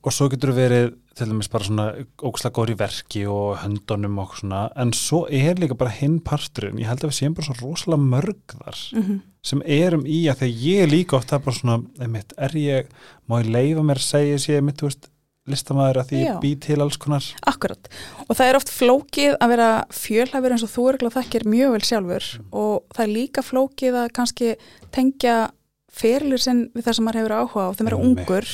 og 0.02 0.14
svo 0.14 0.28
getur 0.32 0.54
verið 0.56 0.92
til 1.16 1.28
dæmis 1.28 1.50
bara 1.52 1.68
svona 1.68 1.88
ógslag 2.24 2.54
góður 2.56 2.72
í 2.72 2.78
verki 2.80 3.26
og 3.28 3.60
höndunum 3.62 4.16
og 4.22 4.38
svona, 4.38 4.62
en 4.80 4.94
svo 4.96 5.26
er 5.28 5.60
líka 5.60 5.76
bara 5.78 5.92
hinn 5.92 6.20
parturinn, 6.24 6.80
ég 6.80 6.88
held 6.88 7.04
að 7.04 7.12
við 7.12 7.18
séum 7.18 7.36
bara 7.36 7.50
svo 7.50 7.58
rosalega 7.60 8.10
mörg 8.14 8.56
þar 8.56 8.80
Mm 8.96 9.20
sem 9.42 9.62
erum 9.66 10.04
í 10.06 10.20
að 10.30 10.44
þegar 10.44 10.60
ég 10.62 10.84
er 10.84 10.90
líka 10.92 11.16
oft 11.18 11.32
það 11.32 11.40
er 11.40 11.46
bara 11.46 11.56
svona, 11.56 11.78
einmitt, 12.04 12.34
er 12.38 12.52
ég 12.58 12.92
má 13.26 13.40
ég 13.40 13.48
leifa 13.50 13.82
mér 13.86 13.98
að 13.98 14.06
segja 14.06 14.36
sé, 14.38 14.58
einmitt, 14.58 14.78
þú 14.78 14.86
veist 14.86 15.08
listamæður 15.50 15.98
að 15.98 16.12
því 16.12 16.20
Já. 16.20 16.26
ég 16.28 16.36
bý 16.44 16.52
til 16.62 16.76
alls 16.84 16.98
konar? 17.02 17.26
Akkurat, 17.50 17.90
og 18.28 18.38
það 18.38 18.50
er 18.50 18.58
oft 18.60 18.70
flókið 18.70 19.34
að 19.34 19.54
vera 19.56 19.70
fjölhæfur 19.98 20.54
eins 20.54 20.66
og 20.66 20.70
þú 20.70 20.84
er 20.86 20.98
ekki 21.00 21.12
þekkir 21.16 21.46
mjög 21.50 21.74
vel 21.74 21.82
sjálfur. 21.88 22.28
Og 22.54 22.76
það 22.94 23.04
er 23.04 23.12
líka 23.16 23.42
flókið 23.42 23.98
að 24.04 24.12
kannski 24.20 24.52
tengja 24.94 25.36
fyrirlir 25.92 26.44
sinn 26.44 26.62
við 26.76 26.86
það 26.86 26.98
sem 26.98 27.08
maður 27.08 27.20
hefur 27.20 27.36
áhuga 27.40 27.66
á. 27.66 27.74
Þeim 27.74 27.90
vera 27.90 27.98
Einmitt. 27.98 28.22
ungur 28.22 28.52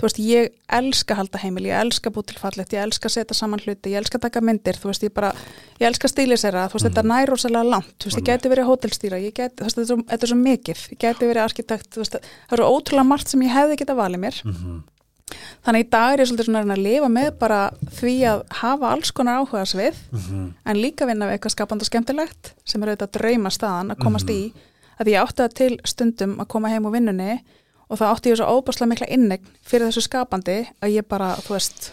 þú 0.00 0.06
veist, 0.06 0.18
ég 0.24 0.50
elska 0.72 1.12
að 1.14 1.18
halda 1.20 1.38
heimil, 1.42 1.64
ég 1.68 1.76
elska 1.76 2.08
að 2.08 2.14
búið 2.16 2.26
til 2.30 2.38
fallegt, 2.40 2.72
ég 2.72 2.80
elska 2.86 3.08
að 3.10 3.12
setja 3.18 3.36
saman 3.36 3.60
hluti, 3.60 3.90
ég 3.92 4.00
elska 4.00 4.16
að 4.16 4.22
taka 4.26 4.40
myndir, 4.40 4.78
þú 4.80 4.88
veist, 4.88 5.02
ég 5.04 5.12
bara, 5.12 5.32
ég 5.80 5.86
elska 5.90 6.08
að 6.08 6.14
stílisera, 6.14 6.62
þú 6.72 6.78
veist, 6.78 6.86
þetta 6.88 7.02
Mhm. 7.04 7.10
nær 7.12 7.26
rosalega 7.34 7.64
langt, 7.68 7.92
þú 8.00 8.04
veist, 8.08 8.18
ég 8.20 8.24
gæti 8.30 8.48
verið 8.48 8.68
hótelstýra, 8.70 9.18
ég 9.20 9.34
gæti, 9.36 9.56
þú 9.60 9.64
veist, 9.68 9.76
þetta 9.76 9.84
er, 9.84 9.90
svo, 9.92 9.96
þetta 10.08 10.22
er 10.24 10.32
svo 10.32 10.40
mikið, 10.40 10.78
ég 10.90 10.98
gæti 11.04 11.28
verið 11.28 11.44
arkitekt, 11.44 11.90
þú 11.92 12.00
veist, 12.00 12.12
það 12.16 12.52
er 12.52 12.56
svo 12.56 12.70
ótrúlega 12.80 13.06
margt 13.06 13.28
sem 13.28 13.40
ég 13.42 13.52
hefði 13.52 13.76
getað 13.76 14.00
valið 14.00 14.20
mér, 14.24 14.40
mm 14.44 14.52
-hmm. 14.54 14.80
þannig 15.64 15.84
í 15.86 15.90
dag 15.90 16.12
er 16.14 16.20
ég 16.24 16.28
svolítið 16.28 16.44
svona 16.48 16.62
að 16.64 16.72
að 16.72 16.82
lifa 16.82 17.08
með 17.08 17.30
bara 17.38 17.70
því 18.00 18.14
að 18.26 18.42
hafa 18.50 18.86
alls 18.90 19.10
konar 19.12 19.38
áhuga 19.44 19.64
svið, 19.66 19.94
en 20.66 20.76
líka 20.76 21.06
vinna 21.06 21.26
við 21.28 21.38
eitthvað 21.38 21.50
skapand 21.54 21.82
og 21.82 21.86
skemmtilegt 21.86 22.52
sem 22.64 22.82
er 22.82 22.88
auðvitað 22.88 23.12
drauma 23.12 23.50
staðan 23.50 23.90
að 23.92 23.98
komast 24.02 24.26
Mhm. 24.26 24.34
í 24.34 24.52
að 25.00 25.06
ég 25.06 25.22
átti 25.22 25.42
það 25.42 25.54
til 25.54 25.78
stundum 25.84 26.36
að 26.40 26.48
koma 26.48 26.68
heim 26.68 26.84
úr 26.84 26.92
vinnunni 26.92 27.40
og 27.90 27.98
það 28.00 28.12
átti 28.14 28.30
ég 28.32 28.38
svo 28.40 28.50
óbúslega 28.58 28.90
mikla 28.94 29.08
innegn 29.16 29.48
fyrir 29.66 29.88
þessu 29.90 30.04
skapandi 30.06 30.58
að 30.80 30.94
ég 30.94 31.08
bara, 31.10 31.32
þú 31.42 31.56
veist 31.56 31.90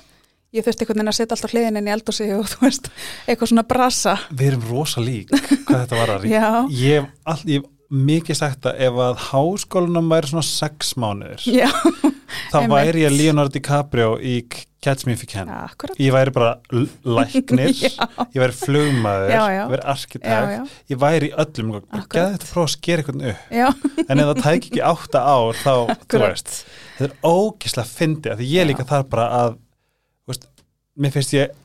ég 0.56 0.64
þurfti 0.66 0.86
einhvern 0.86 1.02
veginn 1.02 1.12
að 1.12 1.18
setja 1.20 1.36
alltaf 1.38 1.54
hliðin 1.56 1.80
inn 1.82 1.90
í 1.90 1.94
eldhúsi 1.96 2.28
og 2.38 2.46
þú 2.54 2.62
veist, 2.68 2.92
eitthvað 3.28 3.52
svona 3.54 3.66
brasa 3.68 4.18
Við 4.32 4.52
erum 4.54 4.68
rosa 4.72 5.04
lík 5.04 5.34
hvað 5.34 5.82
þetta 5.84 6.02
var 6.04 6.14
að 6.16 6.28
all- 7.34 7.44
ég 7.50 7.60
hef 7.62 7.74
mikið 7.94 8.40
sagt 8.40 8.68
að 8.68 8.82
ef 8.88 8.98
að 9.08 9.20
háskólanum 9.30 10.10
væri 10.12 10.32
svona 10.32 10.46
sex 10.48 10.96
mánuður 11.00 11.46
Já, 11.48 11.70
þá 12.52 12.58
væri 12.72 13.06
ég 13.06 13.14
Leonardo 13.16 13.54
DiCaprio 13.56 14.16
í 14.20 14.42
Catch 14.84 15.08
Me 15.08 15.14
If 15.16 15.24
You 15.26 15.30
Can. 15.32 15.50
Akkurat. 15.50 15.98
Ég 16.00 16.14
væri 16.14 16.32
bara 16.36 16.52
læknir. 17.04 17.72
Ég 18.36 18.38
væri 18.38 18.54
flugmaður, 18.56 19.32
Já, 19.34 19.42
já. 19.50 19.62
ég 19.64 19.72
væri 19.74 19.86
arkitekt. 19.94 20.76
Ég 20.92 21.00
væri 21.02 21.30
í 21.30 21.34
öllum 21.44 21.72
geði 22.14 22.36
þetta 22.36 22.50
prófa 22.52 22.68
að 22.68 22.74
skera 22.76 23.04
eitthvað 23.04 23.26
upp? 23.32 23.88
En 24.06 24.22
ef 24.22 24.30
það 24.30 24.42
tæki 24.44 24.70
ekki 24.72 24.84
átta 24.92 25.24
ár 25.26 25.60
þá, 25.64 25.74
veist, 26.14 26.54
þetta 27.00 27.08
er 27.10 27.32
ógislega 27.32 27.90
fyndi, 27.90 28.36
því 28.38 28.50
ég 28.54 28.70
líka 28.70 28.86
þarf 28.88 29.10
bara 29.12 29.28
að 29.42 29.58
veist, 30.30 30.48
mér 30.96 31.16
finnst 31.18 31.36
ég 31.36 31.56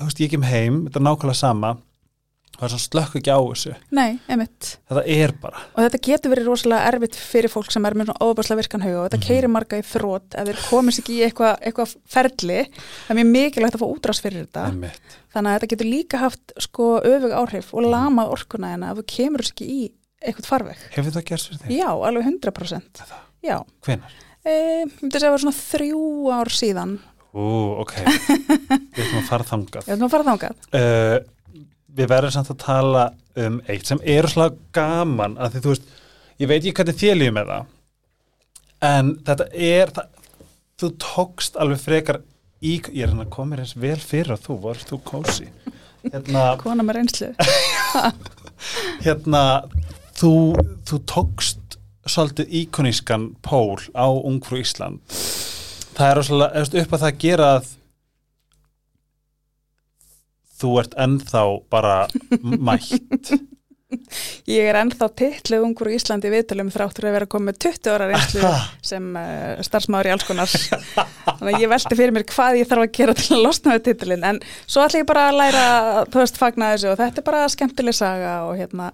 veist, 0.00 0.24
ég 0.24 0.32
kem 0.32 0.48
heim, 0.48 0.80
þetta 0.88 1.02
er 1.02 1.06
nákvæmlega 1.10 1.40
sama 1.44 1.74
það 2.58 2.64
er 2.66 2.72
svo 2.74 2.80
slökk 2.84 3.16
ekki 3.20 3.32
á 3.34 3.40
þessu. 3.44 3.72
Nei, 3.90 4.18
þetta 4.28 5.02
er 5.10 5.32
bara, 5.42 5.62
og 5.74 5.80
þetta 5.84 6.00
getur 6.06 6.32
verið 6.34 6.48
rosalega 6.50 6.90
erfitt 6.92 7.16
fyrir 7.18 7.50
fólk 7.52 7.72
sem 7.74 7.84
er 7.88 7.96
með 7.98 8.10
svona 8.10 8.28
óbúslega 8.28 8.60
virkan 8.62 8.84
huga 8.84 9.00
og 9.02 9.08
þetta 9.08 9.18
Mhm. 9.20 9.26
keirir 9.28 9.50
marga 9.54 9.78
í 9.80 9.84
þrótt 9.88 10.34
ef 10.38 10.46
þeir 10.48 10.60
komist 10.70 11.00
ekki 11.02 11.16
í 11.18 11.24
eitthvað 11.26 11.58
eitthva 11.66 11.86
ferli. 12.06 12.60
Það 13.08 13.10
er 13.10 13.18
mjög 13.20 13.32
mikilvægt 13.34 13.74
að 13.78 13.82
fá 13.84 13.88
útrás 13.90 14.20
fyrir 14.22 14.46
þetta. 14.46 14.66
Einmitt. 14.70 15.18
Þannig 15.34 15.50
að 15.50 15.58
þetta 15.58 15.70
getur 15.74 15.90
líka 15.90 16.18
haft 16.18 16.52
sko 16.58 16.88
öfug 17.02 17.32
áhrif 17.34 17.72
og 17.74 17.82
lamað 17.90 18.30
orkuna 18.36 18.74
en 18.74 18.82
ef 18.84 18.96
þú 18.98 19.06
kemur 19.16 19.40
ekki 19.42 19.66
í 19.68 19.80
eitthvað 20.24 20.46
farveg. 20.46 20.76
Hefur 20.94 21.10
það 21.18 21.24
gerst 21.30 21.48
fyrir 21.50 21.60
þig? 21.66 21.78
já, 21.80 21.88
alveg 21.90 22.24
100% 22.24 23.02
Það. 23.02 23.18
já, 23.44 23.58
hvenar? 23.84 24.12
e, 24.44 24.50
ég 24.84 24.92
myndi 25.02 25.16
að 25.16 25.20
að 25.20 25.24
það 25.24 25.34
var 25.34 25.42
svona 25.42 25.58
þrjú 25.58 26.32
ár 26.32 26.50
síðan. 26.54 26.94
Ú, 27.34 27.44
ok. 27.82 27.92
Við 28.94 29.00
ætlum 29.02 29.18
að 29.20 29.28
fara 29.28 29.44
þangað. 29.48 29.86
Ég 29.88 29.96
ætlum 29.96 30.06
að 30.06 30.12
fara 30.14 30.26
þangað. 30.28 30.54
Uh, 30.70 31.16
við 31.94 32.10
verðum 32.10 32.34
samt 32.34 32.52
að 32.54 32.62
tala 32.64 33.04
um 33.44 33.60
eitt 33.70 33.88
sem 33.88 34.00
er 34.02 34.28
slag 34.30 34.58
gaman 34.74 35.38
að 35.38 35.56
því 35.56 35.64
þú 35.64 35.72
veist, 35.74 35.88
ég 36.42 36.50
veit 36.50 36.60
ekki 36.60 36.74
hvernig 36.78 37.00
þér 37.00 37.18
lífið 37.20 37.36
með 37.38 37.52
það 37.52 37.72
en 38.84 39.10
þetta 39.26 39.48
er 39.70 39.94
það, 39.96 40.08
þú 40.80 40.90
tókst 41.04 41.58
alveg 41.60 41.82
frekar 41.82 42.20
í, 42.64 42.78
ég 42.92 43.06
er 43.06 43.32
koma 43.32 43.52
mér 43.52 43.64
eins 43.64 43.76
vel 43.78 43.98
fyrir 44.00 44.34
að 44.34 44.46
þú 44.48 44.58
varst 44.64 44.90
þú 44.90 45.00
kósi 45.06 45.48
hérna, 46.12 46.46
kona 46.62 46.86
með 46.86 47.00
reynslu. 47.00 47.30
Hérna 49.04 49.42
þú, 50.16 50.32
þú 50.88 51.00
tókst 51.10 51.78
svolítið 52.08 52.52
íkonískan 52.60 53.30
pól 53.44 53.80
á 53.96 54.08
Ungfrú 54.08 54.60
Ísland. 54.60 55.00
Það 55.94 56.10
er 56.10 56.20
eftir 56.60 56.84
upp 56.84 56.94
að 56.96 57.04
það 57.04 57.18
gera 57.24 57.48
að 57.58 57.72
þú 60.64 60.76
ert 60.82 60.96
ennþá 61.04 61.44
bara 61.72 61.98
mætt. 62.40 63.34
Ég 64.50 64.66
er 64.66 64.76
ennþá 64.78 65.08
titlu 65.16 65.60
ungur 65.64 65.90
í 65.92 65.96
Íslandi 65.98 66.30
viðtölum 66.32 66.70
þráttur 66.72 67.08
að 67.08 67.16
vera 67.16 67.28
komið 67.30 67.46
með 67.50 67.58
20 67.64 67.90
ára 67.92 68.08
reynslu 68.10 68.52
sem 68.84 69.08
uh, 69.20 69.60
starfsmáður 69.66 70.08
í 70.08 70.12
alls 70.14 70.26
konar. 70.28 70.54
Þannig 71.28 71.50
að 71.50 71.62
ég 71.62 71.72
velti 71.72 71.98
fyrir 71.98 72.14
mér 72.16 72.26
hvað 72.30 72.58
ég 72.60 72.70
þarf 72.70 72.86
að 72.86 72.94
gera 72.98 73.16
til 73.18 73.36
að 73.36 73.44
losna 73.44 73.76
við 73.76 73.84
titilin 73.88 74.26
en 74.30 74.40
svo 74.64 74.84
ætla 74.84 75.02
ég 75.02 75.10
bara 75.10 75.26
að 75.28 75.38
læra 75.40 75.66
þú 76.08 76.22
veist 76.22 76.40
fagna 76.40 76.70
þessu 76.74 76.90
og 76.92 77.00
þetta 77.02 77.22
er 77.22 77.28
bara 77.28 77.44
skemmtileg 77.54 77.98
saga 77.98 78.32
og 78.48 78.56
hérna, 78.60 78.88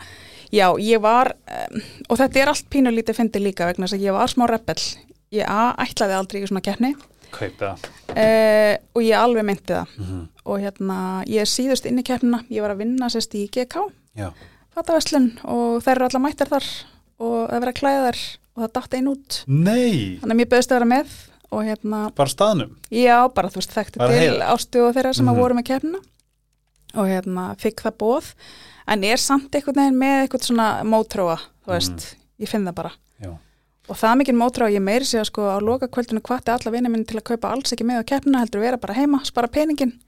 já 0.55 0.67
ég 0.83 1.05
var 1.05 1.33
um, 1.39 1.87
og 2.09 2.21
þetta 2.21 2.43
er 2.43 2.53
allt 2.53 2.67
pínulítið 2.73 3.21
fyndi 3.23 3.45
líka 3.45 3.71
vegna 3.71 3.87
þess 3.87 3.99
að 4.00 4.09
ég 4.09 4.19
var 4.19 4.35
smá 4.35 4.47
rebel. 4.50 4.81
Ég 5.31 5.47
ætlaði 5.87 6.19
aldrei 6.19 6.43
í 6.43 6.50
svona 6.50 6.65
keppni. 6.67 6.93
Kaupa 7.31 7.77
uh, 7.79 8.75
og 8.99 9.03
ég 9.07 9.17
alveg 9.17 9.47
meinti 9.47 9.73
það. 9.73 9.97
Mm 10.03 10.29
og 10.50 10.61
hérna 10.64 10.99
ég 11.30 11.45
er 11.45 11.50
síðust 11.50 11.87
inn 11.87 12.00
í 12.02 12.04
keppnina. 12.07 12.42
Ég 12.50 12.64
var 12.64 12.75
að 12.75 12.83
vinna 12.83 13.09
sérst 13.12 13.35
í 13.38 13.47
GK 13.54 13.85
já, 14.19 14.30
fataverslun 14.75 15.30
og 15.47 15.80
þær 15.85 15.97
eru 16.00 16.09
allar 16.11 16.25
mættar 16.26 16.50
þar 16.50 16.69
og 17.21 17.37
það 17.50 17.61
verið 17.64 17.73
að 17.75 17.80
klæða 17.80 18.04
þær 18.11 18.21
og 18.50 18.62
það 18.64 18.73
datt 18.78 18.95
einn 18.99 19.11
út. 19.12 19.40
Nei. 19.47 20.19
Þannig 20.21 20.35
að 20.35 20.38
mér 20.40 20.50
bauðist 20.54 20.73
að 20.73 20.78
vera 20.80 20.90
með 20.95 21.19
og 21.50 21.64
hérna, 21.66 22.00
bara 22.14 22.30
staðnum? 22.30 22.73
Já, 22.95 23.16
bara 23.35 23.50
þú 23.50 23.59
veist 23.61 23.75
þekkti 23.75 23.99
Bara 24.02 24.19
til 24.19 24.83
og 24.85 24.95
þeirra 24.95 25.14
sem 25.14 25.26
Mhm. 25.26 25.35
að 25.35 25.40
voru 25.40 25.54
með 25.59 25.66
keppnina 25.71 25.99
og 26.95 27.07
hérna, 27.07 27.45
fikk 27.59 27.83
það 27.83 27.97
bóð 28.02 28.33
en 28.90 29.04
er 29.04 29.16
samt 29.23 29.50
einhvern 29.54 29.78
veginn 29.78 29.99
með 29.99 30.16
eitthvað 30.28 30.47
svona 30.47 30.69
mótróa, 30.83 31.38
þú 31.66 31.71
veist 31.75 32.16
ég 32.40 32.49
finn 32.49 32.64
það 32.66 32.75
bara. 32.75 32.90
Mhm. 32.90 33.26
já, 33.26 33.30
og 33.90 33.97
það 33.97 34.19
mikið 34.21 34.38
mótróa, 34.38 34.71
ég 34.75 34.83
meiri 34.83 35.04
sig 35.04 35.21
að 35.21 35.26
sko 35.26 35.42
á 35.50 35.59
loka 35.62 35.88
kvöldinu 35.88 36.21
hvati 36.23 36.50
alla 36.54 36.71
vinni 36.71 36.88
minn 36.90 37.04
til 37.04 37.19
að 37.19 37.25
kaupa 37.25 37.50
alls 37.50 37.73
ekki 37.73 37.85
með 37.87 38.02
á 38.02 38.04
keppnina, 38.07 38.38
heldur 38.45 38.61
vera 38.61 38.76
bara 38.78 38.95
heima, 38.95 39.21
spara 39.25 39.49
peningin 39.49 39.99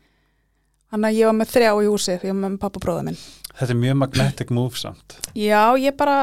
þannig 0.93 1.09
að 1.09 1.19
ég 1.19 1.31
var 1.31 1.39
með 1.41 1.51
þrjá 1.57 1.71
í 1.73 1.89
húsi 1.91 2.13
ég 2.19 2.29
var 2.29 2.39
með 2.45 2.59
pappa 2.63 2.79
og 2.81 2.85
bróða 2.87 3.07
minn 3.09 3.19
þetta 3.53 3.71
er 3.75 3.81
mjög 3.83 3.99
magnetic 4.05 4.53
move 4.55 4.79
samt 4.81 5.19
Já, 5.37 5.63
ég 5.81 5.97
bara, 5.97 6.19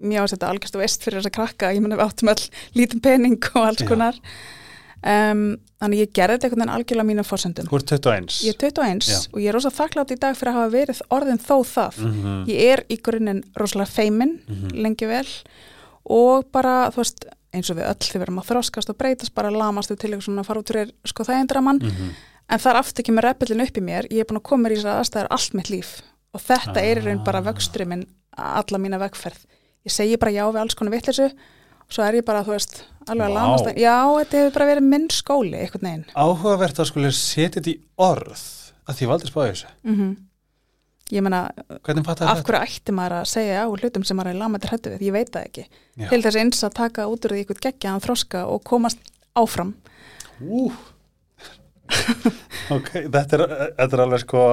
mér 0.00 0.24
ást 0.24 0.36
þetta 0.36 0.50
algjörstu 0.52 0.80
veist 0.82 1.04
fyrir 1.04 1.20
þess 1.20 1.30
að 1.30 1.36
krakka, 1.38 1.72
ég 1.76 1.84
menna 1.84 1.96
við 2.00 2.06
áttum 2.08 2.32
all 2.32 2.42
lítið 2.76 3.00
pening 3.04 3.38
og 3.54 3.62
alls 3.68 3.84
Já. 3.84 3.88
konar 3.88 4.18
um, 5.04 5.44
þannig 5.82 6.00
ég 6.04 6.12
gerði 6.16 6.36
þetta 6.38 6.48
einhvern 6.48 6.62
veginn 6.64 6.74
algjörlega 6.78 7.04
á 7.04 7.10
mínum 7.10 7.26
fórsendum. 7.28 7.68
þú 7.68 7.78
ert 7.80 7.92
21 7.92 8.38
Ég 8.46 8.54
er 8.54 8.58
21 8.64 9.08
Já. 9.10 9.18
og 9.32 9.38
ég 9.42 9.48
er 9.52 9.56
rosa 9.58 9.72
þakklátt 9.74 10.14
í 10.14 10.18
dag 10.22 10.36
fyrir 10.38 10.52
að 10.54 10.58
hafa 10.60 10.72
verið 10.74 11.00
orðin 11.12 11.40
þó 11.44 11.56
það. 11.68 11.98
Mhm, 12.08 12.36
Ég 12.48 12.62
er 12.72 12.84
í 12.88 12.98
grunninn 13.04 13.42
rosalega 13.60 13.90
feimin, 13.92 14.38
mhm. 14.48 14.72
lengi 14.84 15.08
vel 15.10 15.26
og 16.04 16.48
bara, 16.52 16.90
þú 16.92 17.00
veist, 17.02 17.24
eins 17.54 17.70
og 17.70 17.78
við 17.78 17.88
öll 17.88 18.08
við 18.14 18.22
erum 18.26 18.40
að 18.42 18.48
þroskast 18.50 18.90
og 18.92 18.96
breytast, 19.00 19.34
bara 19.36 19.50
lamast 19.52 19.92
við 19.92 20.00
til 20.02 20.10
eitthvað 20.10 20.26
svona 20.28 20.42
að 20.44 20.48
fara 20.50 20.60
út 20.64 20.72
fyrir 20.72 20.90
sko 21.04 21.24
þægindramann 21.28 21.82
Mhm. 21.84 22.14
En 22.48 22.58
það 22.58 22.70
er 22.74 22.80
aftur 22.80 23.02
ekki 23.04 23.14
með 23.16 23.26
repellin 23.28 23.64
upp 23.64 23.78
í 23.80 23.84
mér. 23.84 24.08
Ég 24.12 24.20
er 24.24 24.28
búin 24.30 24.40
að 24.40 24.48
koma 24.50 24.68
í 24.70 24.76
þess 24.76 24.90
aðstæður 24.92 25.30
allt 25.30 25.54
mitt 25.54 25.70
líf. 25.72 25.90
Og 26.34 26.40
þetta 26.42 26.82
er 26.82 27.00
í 27.00 27.04
raun 27.06 27.24
bara 27.24 27.38
Ah. 27.38 27.46
vöxturinn 27.52 27.88
minn 27.88 28.06
alla 28.36 28.78
mína 28.78 28.98
vegferð. 28.98 29.44
Ég 29.86 29.92
segi 29.92 30.16
bara 30.18 30.32
já 30.32 30.44
við 30.52 30.60
alls 30.60 30.74
konar 30.74 30.92
vitleysu. 30.92 31.30
Og 31.84 31.92
svo 31.92 32.02
er 32.08 32.14
ég 32.14 32.24
bara, 32.24 32.42
þú 32.42 32.54
veist, 32.56 32.84
alveg 33.06 33.28
að 33.28 33.66
að- 33.68 33.76
já, 33.76 33.96
þetta 34.24 34.38
hefur 34.40 34.52
bara 34.54 34.68
verið 34.74 34.82
minn 34.88 35.08
skóli 35.08 35.54
einhvern 35.60 35.82
veginn. 35.82 36.04
Áhugavert 36.16 36.78
að 36.80 36.86
skulle 36.86 37.10
setja 37.12 37.60
þetta 37.60 37.74
í 37.74 37.80
orð 37.98 38.40
að 38.88 38.94
því 38.94 39.02
ég 39.04 39.08
valdi 39.08 39.30
spáði 39.30 39.50
þessu. 39.52 39.66
Mm 39.84 40.16
ég 41.12 41.20
meina, 41.22 41.50
hvernig 41.84 42.04
fattar 42.06 42.28
af 42.32 42.42
hverju 42.42 42.62
ætti 42.64 42.92
maður 42.96 43.20
að 43.20 43.26
segja 43.28 43.60
á 43.60 43.68
hlutum 43.68 44.04
sem 44.06 44.16
maður 44.16 44.30
er 44.32 44.38
lamandi 44.40 44.66
hrættu 44.70 44.90
við, 44.94 45.02
ég 45.04 45.12
veit 45.12 45.30
það 45.30 45.44
ekki. 45.44 45.64
Já. 46.00 46.08
til 46.08 46.22
þess 46.22 46.36
eins 46.40 46.64
að 46.64 46.74
taka 46.74 47.04
út 47.06 47.20
úr 47.28 47.34
því 47.34 47.44
eitthvað 47.44 47.60
geggjaðan 47.60 48.00
þroska 48.06 48.46
og 48.48 48.64
komast 48.64 48.98
áfram. 49.36 49.74
Ú. 50.40 50.72
ok, 52.76 52.88
þetta 53.12 53.38
er, 53.38 53.44
þetta 53.76 53.96
er 53.96 54.02
alveg 54.04 54.24
sko 54.24 54.46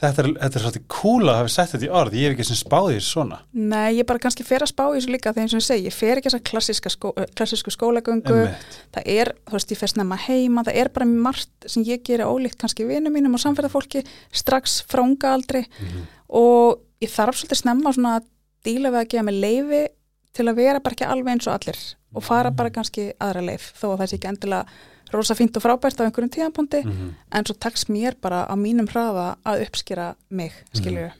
þetta 0.00 0.22
er, 0.22 0.28
þetta 0.40 0.58
er 0.58 0.64
svolítið 0.64 0.84
cool 0.94 1.28
að 1.28 1.38
hafa 1.40 1.52
sett 1.52 1.72
þetta 1.74 1.86
í 1.86 1.90
orð. 2.00 2.16
Ég 2.16 2.30
hef 2.30 2.36
ekki 2.36 2.46
sem 2.48 2.58
spáði 2.58 2.96
þessu 2.96 3.12
svona. 3.14 3.40
Nei, 3.52 3.98
ég 3.98 4.06
bara 4.08 4.22
kannski 4.22 4.46
fer 4.48 4.64
að 4.64 4.70
spá 4.72 4.82
í 4.86 4.94
þessu 4.96 5.12
líka 5.12 5.34
þegar 5.36 5.50
og 5.50 5.60
ég 5.60 5.66
segi, 5.66 5.86
ég 5.88 5.96
fer 5.96 6.20
ekki 6.20 6.30
þess 6.30 6.38
að 6.38 6.46
klassíska 6.50 6.92
skó, 6.94 7.12
eh, 7.20 7.28
klassísku 7.36 7.74
skólagöngu. 7.74 8.36
Einmitt. 8.36 8.78
það 8.96 9.10
er, 9.16 9.32
þú 9.48 9.58
veist, 9.58 9.74
ég 9.74 9.80
fer 9.80 9.92
snemma 9.92 10.20
heima 10.24 10.64
það 10.68 10.80
er 10.82 10.92
bara 10.96 11.08
margt 11.10 11.68
sem 11.68 11.84
ég 11.84 12.04
geri 12.06 12.24
ólíkt 12.24 12.60
kannski 12.60 12.88
vinum 12.88 13.12
mínum 13.12 13.36
og 13.36 13.44
samferðafólki 13.44 14.04
strax 14.32 14.80
frá 14.88 15.04
unga 15.04 15.34
aldri. 15.36 15.66
Mhm. 15.80 16.08
og 16.30 16.80
ég 17.02 17.10
þarf 17.10 17.40
svolítið 17.40 17.58
snemma 17.64 17.92
svona 17.92 18.20
að 18.20 18.28
díla 18.64 18.92
við 18.92 19.00
að 19.00 19.08
gefa 19.08 19.24
mig 19.24 19.34
leifi 19.40 19.88
til 20.32 20.46
að 20.46 20.60
vera 20.60 20.80
bara 20.80 20.94
ekki 20.94 21.08
alveg 21.08 21.32
eins 21.34 21.48
og 21.48 21.56
allir 21.56 21.80
og 22.14 22.22
fara 22.22 22.50
bara 22.50 22.70
kannski 22.70 23.12
aðra 23.18 23.42
leif 23.44 23.72
þó 23.78 23.92
að 23.92 23.98
það 24.02 24.10
sé 24.10 24.18
ekki 24.18 24.30
endilega 24.30 24.66
rosa 25.12 25.34
fínt 25.34 25.56
og 25.56 25.62
frábært 25.64 26.00
á 26.00 26.06
einhverjum 26.06 26.30
tíðanbúndi 26.34 26.84
Mhm. 26.84 27.14
en 27.32 27.44
svo 27.44 27.54
takks 27.58 27.88
mér 27.88 28.14
bara 28.20 28.44
á 28.46 28.54
mínum 28.56 28.86
hraða 28.88 29.36
að 29.44 29.66
uppskera 29.66 30.14
mig, 30.30 30.52
skiljur 30.74 31.12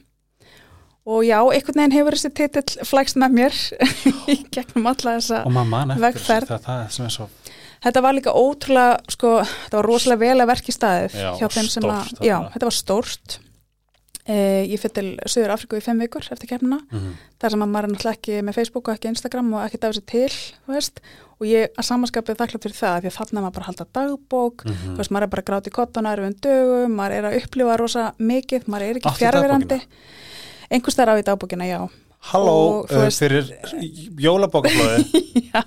og 1.07 1.25
já, 1.25 1.39
einhvern 1.41 1.75
veginn 1.81 1.93
hefur 1.97 2.15
þessi 2.15 2.31
titill 2.37 2.85
flækst 2.87 3.17
með 3.17 3.33
mér 3.39 3.55
í 4.35 4.37
gegnum 4.53 4.87
alla 4.87 5.17
þessa 5.19 5.45
og 5.47 5.53
maður 5.53 5.71
man 5.73 5.91
eftir 5.97 6.27
þessu, 6.47 6.59
það, 6.61 6.85
er 6.85 6.89
sem 6.97 7.07
er 7.07 7.17
svo 7.19 7.29
Þetta 7.81 8.01
var 8.05 8.13
líka 8.13 8.33
ótrúlega, 8.37 8.97
sko, 9.09 9.29
þetta 9.41 9.79
var 9.79 9.87
rosalega 9.89 10.21
vel 10.21 10.43
að 10.45 10.51
verki 10.51 10.73
staðið 10.77 11.15
Já, 11.17 11.31
hjá 11.41 11.47
þeim 11.49 11.69
sem 11.73 11.87
að, 11.89 12.11
já, 12.29 12.35
þetta 12.53 12.67
var 12.69 12.75
stórt. 12.77 13.37
Eh, 14.31 14.63
ég 14.71 14.79
fyrir 14.79 14.93
til 14.95 15.07
Suður 15.27 15.51
Afriku 15.57 15.79
í 15.81 15.83
fimm 15.83 15.99
vikur 16.05 16.23
eftir 16.31 16.47
kemna, 16.53 16.77
Mhm. 16.93 17.15
þar 17.41 17.51
sem 17.51 17.63
að 17.65 17.71
maður 17.73 17.85
er 17.85 17.91
náttúrulega 17.91 18.19
ekki 18.19 18.35
með 18.47 18.55
Facebook 18.55 18.89
og 18.89 18.95
ekki 18.95 19.09
Instagram 19.11 19.49
og 19.55 19.65
ekkert 19.67 19.85
af 19.89 19.95
þessu 19.95 20.05
til, 20.07 20.29
þú 20.69 20.75
veist, 20.77 21.01
og 21.41 21.47
ég 21.49 21.69
að 21.75 21.87
samanskapið 21.89 22.37
þakklátt 22.39 22.63
fyrir 22.67 22.79
það, 22.79 23.01
því 23.03 23.09
að 23.11 23.17
þarna 23.19 23.41
maður 23.43 23.55
bara 23.57 23.67
halda 23.71 23.87
dagbók, 23.99 24.65
Mhm. 24.65 24.95
þú 24.95 24.97
veist, 25.01 25.11
maður 25.11 25.23
er 25.23 25.33
bara 25.35 25.43
að 25.43 25.49
gráta 25.51 25.69
í 25.71 25.73
kottana 25.73 26.13
erfum 26.15 26.35
dögum, 26.41 26.95
maður 26.95 27.13
er 27.19 27.25
að 27.25 27.43
upplifa 27.43 27.79
rosa 27.79 28.15
mikið, 28.21 28.63
maður 28.69 28.83
er 28.91 28.95
ekki 29.01 29.09
dagbókina? 29.33 29.83
Einhvers 30.71 30.95
þar 30.95 31.09
á 31.11 31.15
í 31.19 31.23
dagbókina, 31.25 31.67
já. 31.67 31.91
Halló, 32.21 32.55
Og, 32.85 32.91
uh, 32.93 32.99
veist- 33.07 33.19
fyrir 33.23 33.47
jólabókaflóði 34.21 35.05
Já, 35.51 35.63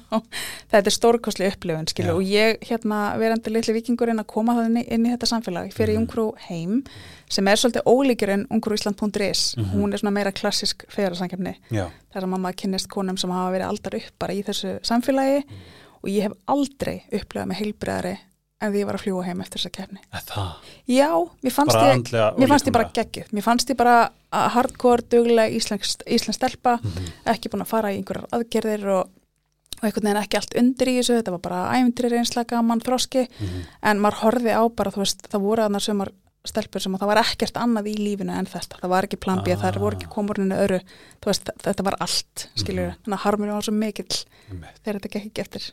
þetta 0.71 0.83
er 0.85 0.93
stórkostli 0.93 1.47
upplifun 1.49 1.87
og 2.13 2.21
ég 2.23 2.59
hérna 2.69 2.99
verandi 3.19 3.51
litli 3.51 3.73
vikingurinn 3.79 4.21
að 4.21 4.27
koma 4.31 4.53
það 4.59 4.67
inn 4.69 4.77
í, 4.77 4.83
inn 4.95 5.07
í 5.07 5.11
þetta 5.15 5.29
samfélag 5.31 5.73
fyrir 5.73 5.93
Mhm. 5.97 6.03
Jungfrú 6.03 6.25
heim 6.49 6.83
sem 7.29 7.47
er 7.47 7.55
svolítið 7.57 7.87
ólíkir 7.89 8.29
en 8.35 8.45
ungfrúísland.is 8.53 9.55
Mhm. 9.57 9.71
hún 9.73 9.93
er 9.93 9.97
svona 9.99 10.13
meira 10.13 10.31
klassisk 10.31 10.85
feðarsankefni 10.89 11.55
Já, 11.71 11.87
þar 12.13 12.23
að 12.23 12.29
mamma 12.35 12.53
kynnist 12.53 12.87
konum 12.87 13.17
sem 13.17 13.29
hafa 13.33 13.51
verið 13.57 13.67
aldar 13.69 13.95
upp 13.95 14.19
bara 14.19 14.33
í 14.33 14.43
þessu 14.45 14.79
samfélagi. 14.83 15.43
Og 16.03 16.09
ég 16.11 16.21
hef 16.23 16.33
aldrei 16.47 17.03
upplifað 17.11 17.47
með 17.47 17.59
heilbriðari 17.61 18.17
en 18.61 18.71
því 18.71 18.79
ég 18.79 18.85
var 18.85 18.95
að 18.95 19.03
fljúa 19.03 19.23
heim 19.25 19.41
eftir 19.41 19.59
þessa 19.59 19.71
kefni 19.71 19.99
það? 20.13 20.53
Já, 20.87 21.09
mér 21.43 21.51
fannst 21.51 21.73
bara 21.73 21.93
ég 21.93 21.95
ég 22.67 22.71
bara 22.73 22.89
geggjuð, 22.93 23.31
mér 23.33 23.43
fannst 23.43 23.69
ég 23.69 23.77
bara 23.77 24.09
hardcore, 24.33 25.03
dugleg, 25.09 25.53
íslensk, 25.57 26.03
íslensk 26.07 26.39
stelpa, 26.39 26.79
Mhm. 26.83 27.11
ekki 27.33 27.49
búin 27.49 27.61
að 27.65 27.67
fara 27.73 27.91
í 27.93 27.97
einhverjar 28.01 28.27
aðgerðir 28.31 28.85
og, 28.87 29.09
og 29.77 29.83
einhvern 29.83 30.03
veginn 30.09 30.23
ekki 30.23 30.37
allt 30.37 30.53
undir 30.57 30.87
í 30.87 30.97
þessu, 30.99 31.19
þetta 31.21 31.31
var 31.31 31.39
bara 31.39 31.61
ævindri 31.77 32.09
reynsla 32.09 32.45
gaman 32.47 32.81
þroski, 32.81 33.27
Mhm. 33.39 33.61
en 33.83 33.99
maður 33.99 34.19
horfði 34.23 34.51
á 34.55 34.63
bara, 34.75 34.91
veist, 34.91 35.21
það 35.29 35.41
voru 35.41 35.63
aðnar 35.67 35.81
sumar 35.81 36.09
stelpur 36.45 36.81
sem 36.81 36.93
að 36.93 36.99
það 36.99 37.07
var 37.07 37.17
ekkert 37.23 37.53
annað 37.55 37.87
í 37.87 37.95
lífinu 37.95 38.33
en 38.37 38.45
þetta, 38.45 38.79
það 38.81 38.89
var 38.89 39.03
ekki 39.07 39.19
plan 39.19 39.43
B, 39.45 39.51
Ah. 39.53 39.55
það 39.55 39.79
voru 39.79 39.95
ekki 39.97 40.09
komurinu 40.11 40.55
öru, 40.59 40.79
þú 41.21 41.25
veist, 41.31 41.49
þetta 41.57 41.83
var 41.83 41.95
allt, 42.01 42.47
skiljur, 42.55 42.89
Mhm. 42.89 42.97
þannig 43.05 43.17
að 43.19 43.23
harmurinn 43.23 43.53
var 43.53 43.61
svo 43.61 43.73
mikill 43.73 44.25
þegar 44.83 44.99
þetta 44.99 45.09
gekk 45.11 45.25
ekki 45.31 45.41
eftir. 45.41 45.71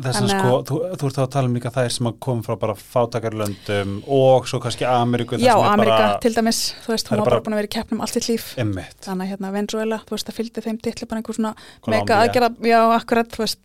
Þess 0.00 0.06
að 0.10 0.16
Þannig 0.20 0.30
sko, 0.34 0.50
að- 0.56 0.64
þú, 0.70 0.76
þú 1.00 1.06
ert 1.10 1.16
þá 1.16 1.22
að 1.24 1.30
tala 1.34 1.48
um 1.50 1.54
líka 1.58 1.70
þær 1.74 1.88
sem 1.96 2.06
að 2.10 2.18
koma 2.26 2.42
frá 2.46 2.54
bara 2.60 2.74
fátakarlöndum 2.74 3.90
og 4.08 4.46
svo 4.48 4.60
kannski 4.62 4.86
Ameríku 4.88 5.38
Já, 5.38 5.52
sem 5.54 5.64
er 5.64 5.72
Amerika 5.72 5.96
bara 5.98 6.18
til 6.24 6.34
dæmis, 6.34 6.60
þú 6.84 6.92
veist, 6.94 7.08
hún 7.10 7.18
var 7.18 7.24
bara- 7.30 7.40
búin 7.40 7.54
að 7.54 7.60
vera 7.60 7.68
í 7.70 7.74
keppnum 7.74 8.00
allt 8.00 8.12
sitt 8.16 8.28
líf. 8.28 8.54
emmitt, 8.58 8.96
Þannig 9.04 9.26
að 9.26 9.30
hérna 9.34 9.52
Venezuela, 9.52 9.98
þú 10.06 10.10
veist, 10.16 10.26
það 10.30 10.38
fylgdi 10.40 10.64
þeim 10.66 10.80
titli 10.82 11.08
bara 11.08 11.20
einhver 11.22 11.34
svona 11.36 11.54
Colombia. 11.80 12.04
mega 12.04 12.20
aðgerða, 12.28 12.50
já, 12.60 12.80
akkurat, 13.00 13.28
þú 13.28 13.38
veist, 13.44 13.64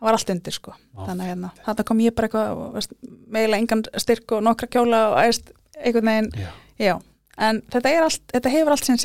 það 0.00 0.02
var 0.08 0.12
allt 0.18 0.30
undir, 0.30 0.52
sko. 0.52 0.72
Ó, 0.96 1.06
Þannig 1.06 1.22
að 1.22 1.30
hérna, 1.32 1.50
þetta 1.66 1.84
kom 1.84 1.98
ég 1.98 2.14
bara 2.14 2.28
eitthvað, 2.28 2.86
meila 3.30 3.56
engan 3.56 3.82
styrk 3.96 4.32
og 4.32 4.42
nokkra 4.42 4.68
kjóla 4.68 5.02
og 5.12 5.18
æst 5.26 5.52
einhvern 5.84 6.04
veginn, 6.04 6.30
já, 6.36 6.48
já. 6.78 7.00
En 7.38 7.62
þetta 7.72 7.88
allt, 8.04 8.22
þetta 8.32 8.50
hefur 8.52 8.70
allt 8.74 8.84
sinn 8.84 8.98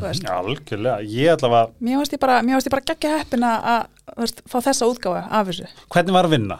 veist. 0.00 0.22
Mhm, 0.22 0.32
algjörlega, 0.32 1.00
ég 1.04 1.28
allavega 1.34 1.72
Mér 1.80 1.96
varst 2.00 2.12
ég 2.16 2.20
bara, 2.20 2.38
bara 2.72 2.86
geggja 2.88 3.18
heppin 3.18 3.42
að, 3.44 3.86
veist, 4.16 4.40
fá 4.48 4.58
þessa 4.64 4.88
útgáfa 4.88 5.26
af 5.30 5.46
þessu. 5.50 5.66
hvernig 5.92 6.12
var 6.16 6.24
að 6.24 6.30
vinna? 6.38 6.58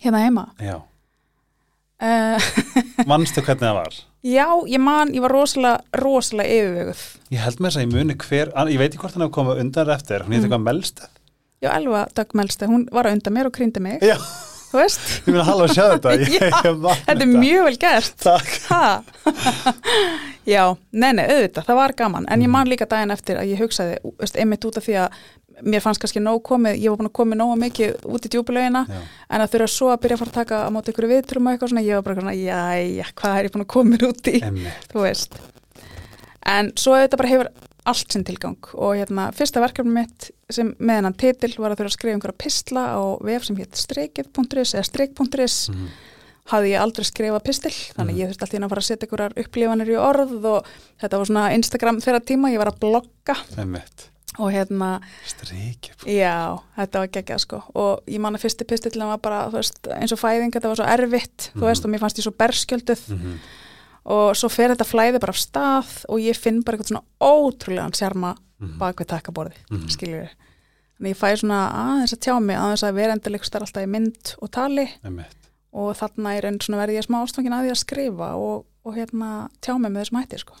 Hérna 0.00 0.22
heima. 0.24 0.46
Já, 0.60 0.80
Uh, 1.96 2.36
vannstu 3.08 3.40
hvernig 3.40 3.62
það 3.64 3.74
var? 3.78 3.94
já, 4.26 4.44
ég 4.68 4.80
man, 4.84 5.08
ég 5.16 5.22
var 5.24 5.32
rosalega, 5.32 5.78
rosalega 5.96 6.52
yfirveguð. 6.58 7.04
Ég 7.32 7.40
held 7.40 7.56
með 7.56 7.70
þess 7.70 7.78
að 7.80 7.84
ég 7.86 7.92
muni 7.94 8.16
hver, 8.20 8.50
ég 8.68 8.78
veit 8.82 8.90
ekki 8.90 9.00
hvort 9.00 9.14
hann 9.16 9.24
hefur 9.24 9.36
komið 9.38 9.60
undan 9.62 9.92
eftir, 9.94 10.20
hún 10.20 10.28
Mm. 10.28 10.34
heit 10.36 10.44
eitthvað 10.44 10.66
melstað 10.66 11.08
Já, 11.64 11.70
Elva 11.72 12.02
Dögg 12.12 12.34
Melste, 12.36 12.66
hún 12.68 12.84
var 12.92 13.06
að 13.08 13.16
undan 13.16 13.32
mér 13.32 13.46
og 13.48 13.52
krýndi 13.56 13.80
mig, 13.80 14.02
Já, 14.04 14.18
þú 14.76 14.82
veist. 14.82 15.06
ég 15.26 15.32
vil 15.36 15.46
halva 15.48 15.66
að 15.66 15.72
sjá 15.72 15.84
þetta. 15.94 16.12
Ég, 16.16 16.28
Já, 16.36 16.60
ég 16.68 17.00
Þetta 17.06 17.24
er 17.24 17.32
mjög 17.32 17.66
vel 17.66 17.78
gert. 17.86 18.28
Já, 20.46 20.62
nei, 20.94 21.10
nei, 21.16 21.24
auðvitað, 21.24 21.64
það 21.66 21.80
var 21.80 21.96
gaman. 21.98 22.28
En 22.30 22.44
ég 22.44 22.50
man 22.52 22.68
líka 22.70 22.86
daginn 22.86 23.14
eftir 23.14 23.40
að 23.40 23.50
ég 23.50 23.62
hugsaði 23.64 23.96
veist, 24.20 24.38
einmitt 24.38 24.66
út 24.68 24.78
af 24.78 24.86
því 24.86 25.00
að 25.02 25.18
mér 25.66 25.80
fannst 25.82 26.02
kannski 26.02 26.20
nóg 26.20 26.42
komið, 26.46 26.76
ég 26.84 26.92
var 26.92 27.00
búin 27.00 27.08
að 27.08 27.16
komið 27.16 27.40
nóg 27.40 27.54
mikið 27.62 28.06
út 28.12 28.26
í 28.28 28.30
djúbulögina 28.34 28.82
Já. 28.84 28.98
en 29.32 29.44
að 29.44 29.54
þurfa 29.54 29.68
svo 29.72 29.88
að 29.88 30.00
byrja 30.02 30.18
að 30.18 30.20
fara 30.22 30.32
að 30.32 30.36
taka 30.36 30.58
á 30.62 30.68
móti 30.74 30.92
ykkur 30.92 31.08
viðtrum 31.10 31.48
og 31.48 31.54
eitthvað 31.54 31.72
svona, 31.72 31.84
ég 31.86 31.96
var 31.96 32.04
bara 32.06 32.18
svona, 32.20 32.34
jæja, 32.36 33.06
hvað 33.16 33.38
er 33.38 33.48
ég 33.48 33.54
búin 33.54 33.64
að 33.64 33.70
mér 33.88 34.04
út 34.10 34.28
í, 34.28 34.34
Emmitt, 34.44 34.90
þú 34.92 35.06
veist. 35.06 35.38
En 36.46 36.68
svo 36.76 36.92
auðvitað 36.94 37.22
bara 37.22 37.32
hefur 37.32 37.50
allt 37.86 38.12
sinn 38.12 38.24
tilgang 38.26 38.56
og 38.74 38.96
hérna, 38.98 39.28
fyrsta 39.36 39.60
verkefni 39.62 39.92
mitt 39.92 40.30
sem 40.50 40.74
með 40.78 41.00
hennan 41.00 41.14
titil 41.18 41.52
var 41.58 41.70
að 41.72 41.80
þurfa 41.80 41.92
að 41.92 41.96
skrifa 41.96 42.14
einhverja 42.16 42.38
pistla 42.44 42.82
á 42.98 43.02
vef 43.22 43.44
sem 43.48 43.56
hétt 43.56 43.76
streikið.is 43.78 44.74
eða 44.74 44.84
streik.is 44.90 45.56
Mhm. 45.70 45.86
hafði 46.52 46.68
ég 46.74 46.80
aldrei 46.80 47.04
skrifað 47.04 47.42
pistil 47.44 47.72
þannig 47.96 48.14
Mhm. 48.14 48.18
ég 48.20 48.28
þurfti 48.30 48.42
alltaf 48.42 48.54
inn 48.54 48.64
að 48.64 48.68
fara 48.68 48.80
að 48.80 48.88
setja 48.90 49.06
einhverjar 49.08 49.38
upplifanir 49.42 49.88
í 49.90 49.96
orð 49.98 50.44
og 50.44 50.66
þetta 51.00 51.18
var 51.18 51.26
svona 51.26 51.54
Instagram 51.54 52.00
þeirra 52.00 52.20
tíma, 52.24 52.52
ég 52.52 52.58
var 52.58 52.70
að 52.70 52.78
blogga 52.80 53.36
og 54.38 54.52
hérna, 54.52 55.00
Striki 55.26 55.90
já, 56.06 56.60
þetta 56.76 56.98
var 56.98 57.08
geggjað 57.08 57.40
sko 57.40 57.62
og 57.74 58.02
ég 58.06 58.20
man 58.20 58.34
að 58.34 58.42
fyrsti 58.44 58.64
pistillin 58.66 59.06
var 59.08 59.18
bara 59.18 59.48
veist, 59.50 59.78
eins 59.88 60.12
og 60.12 60.18
fæðing, 60.20 60.52
þetta 60.52 60.68
var 60.68 60.76
svo 60.76 60.86
erfitt 60.86 61.50
þú 61.54 61.60
Mhm. 61.62 61.66
veist 61.70 61.84
og 61.84 61.90
mér 61.90 61.98
fannst 62.00 62.18
ég 62.18 62.22
svo 62.26 62.34
berskjölduð 62.36 63.08
Mhm. 63.10 63.38
Og 64.06 64.36
svo 64.38 64.48
fer 64.52 64.70
þetta 64.74 64.86
flæði 64.86 65.20
bara 65.22 65.34
af 65.34 65.40
stað 65.42 65.94
og 66.08 66.20
ég 66.22 66.38
finn 66.38 66.62
bara 66.62 66.78
eitthvað 66.78 66.92
svona 66.92 67.06
ótrúlegan 67.20 67.94
sjarma 67.98 68.34
Mhm. 68.60 68.78
bak 68.78 68.96
við 69.02 69.06
takkaborði, 69.10 69.56
Mhm. 69.70 69.88
skiljur 69.92 70.22
við 70.22 70.30
þannig 70.96 71.10
ég 71.12 71.18
fæ 71.20 71.36
svona 71.36 71.58
aðeins 71.76 72.14
að 72.14 72.20
tjá 72.24 72.40
mig 72.42 72.56
aðeins 72.56 72.82
að 72.88 72.94
vera 72.94 73.12
endilegstar 73.12 73.60
alltaf 73.60 73.82
í 73.82 73.88
mynd 73.88 74.34
og 74.40 74.50
tali 74.50 74.86
Emmitt 75.04 75.50
og 75.74 75.94
þarna 75.98 76.36
er 76.38 76.46
enn 76.46 76.58
svona 76.58 76.78
verði 76.86 76.96
ég 76.96 77.04
smá 77.06 77.20
ástfangin 77.26 77.52
að 77.52 77.66
því 77.66 77.70
að 77.74 77.82
skrifa 77.84 78.30
og, 78.34 78.64
og 78.86 78.94
hérna 78.94 79.48
tjá 79.60 79.76
mig 79.78 79.92
með 79.92 80.04
þessum 80.06 80.20
hætti 80.22 80.38
sko. 80.38 80.54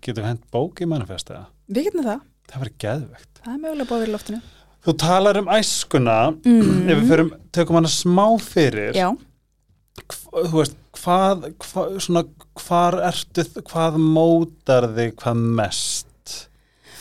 Getur 0.00 0.22
við 0.22 0.28
hent 0.30 0.50
bók 0.50 0.80
í 0.80 0.86
manifest 0.88 1.28
eða? 1.30 1.46
Við 1.70 1.84
getum 1.90 2.04
það, 2.04 2.20
Það 2.50 2.60
verður 2.62 2.78
geðvegt 2.78 3.42
það 3.44 3.52
er 3.54 3.58
mögulega 3.60 3.88
búið 3.90 4.06
í 4.08 4.10
loftinu. 4.14 4.40
Þú 4.86 4.96
talar 4.96 5.36
um 5.36 5.46
æskuna 5.46 6.16
Mm. 6.42 6.88
ef 6.88 6.98
við 6.98 7.08
förum, 7.10 7.30
tökum 7.52 7.74
hana 7.74 7.88
smá 7.88 8.40
fyrir 8.40 8.94
Já, 8.94 9.16
þú 10.08 10.56
veist, 10.56 10.76
hvað, 11.00 11.48
hvað 11.64 11.96
svona, 12.04 12.24
hvar 12.60 12.98
ertu, 13.10 13.46
hvað 13.70 14.00
mótar 14.02 14.90
þig 14.96 15.16
hvað 15.20 15.46
mest 15.60 16.36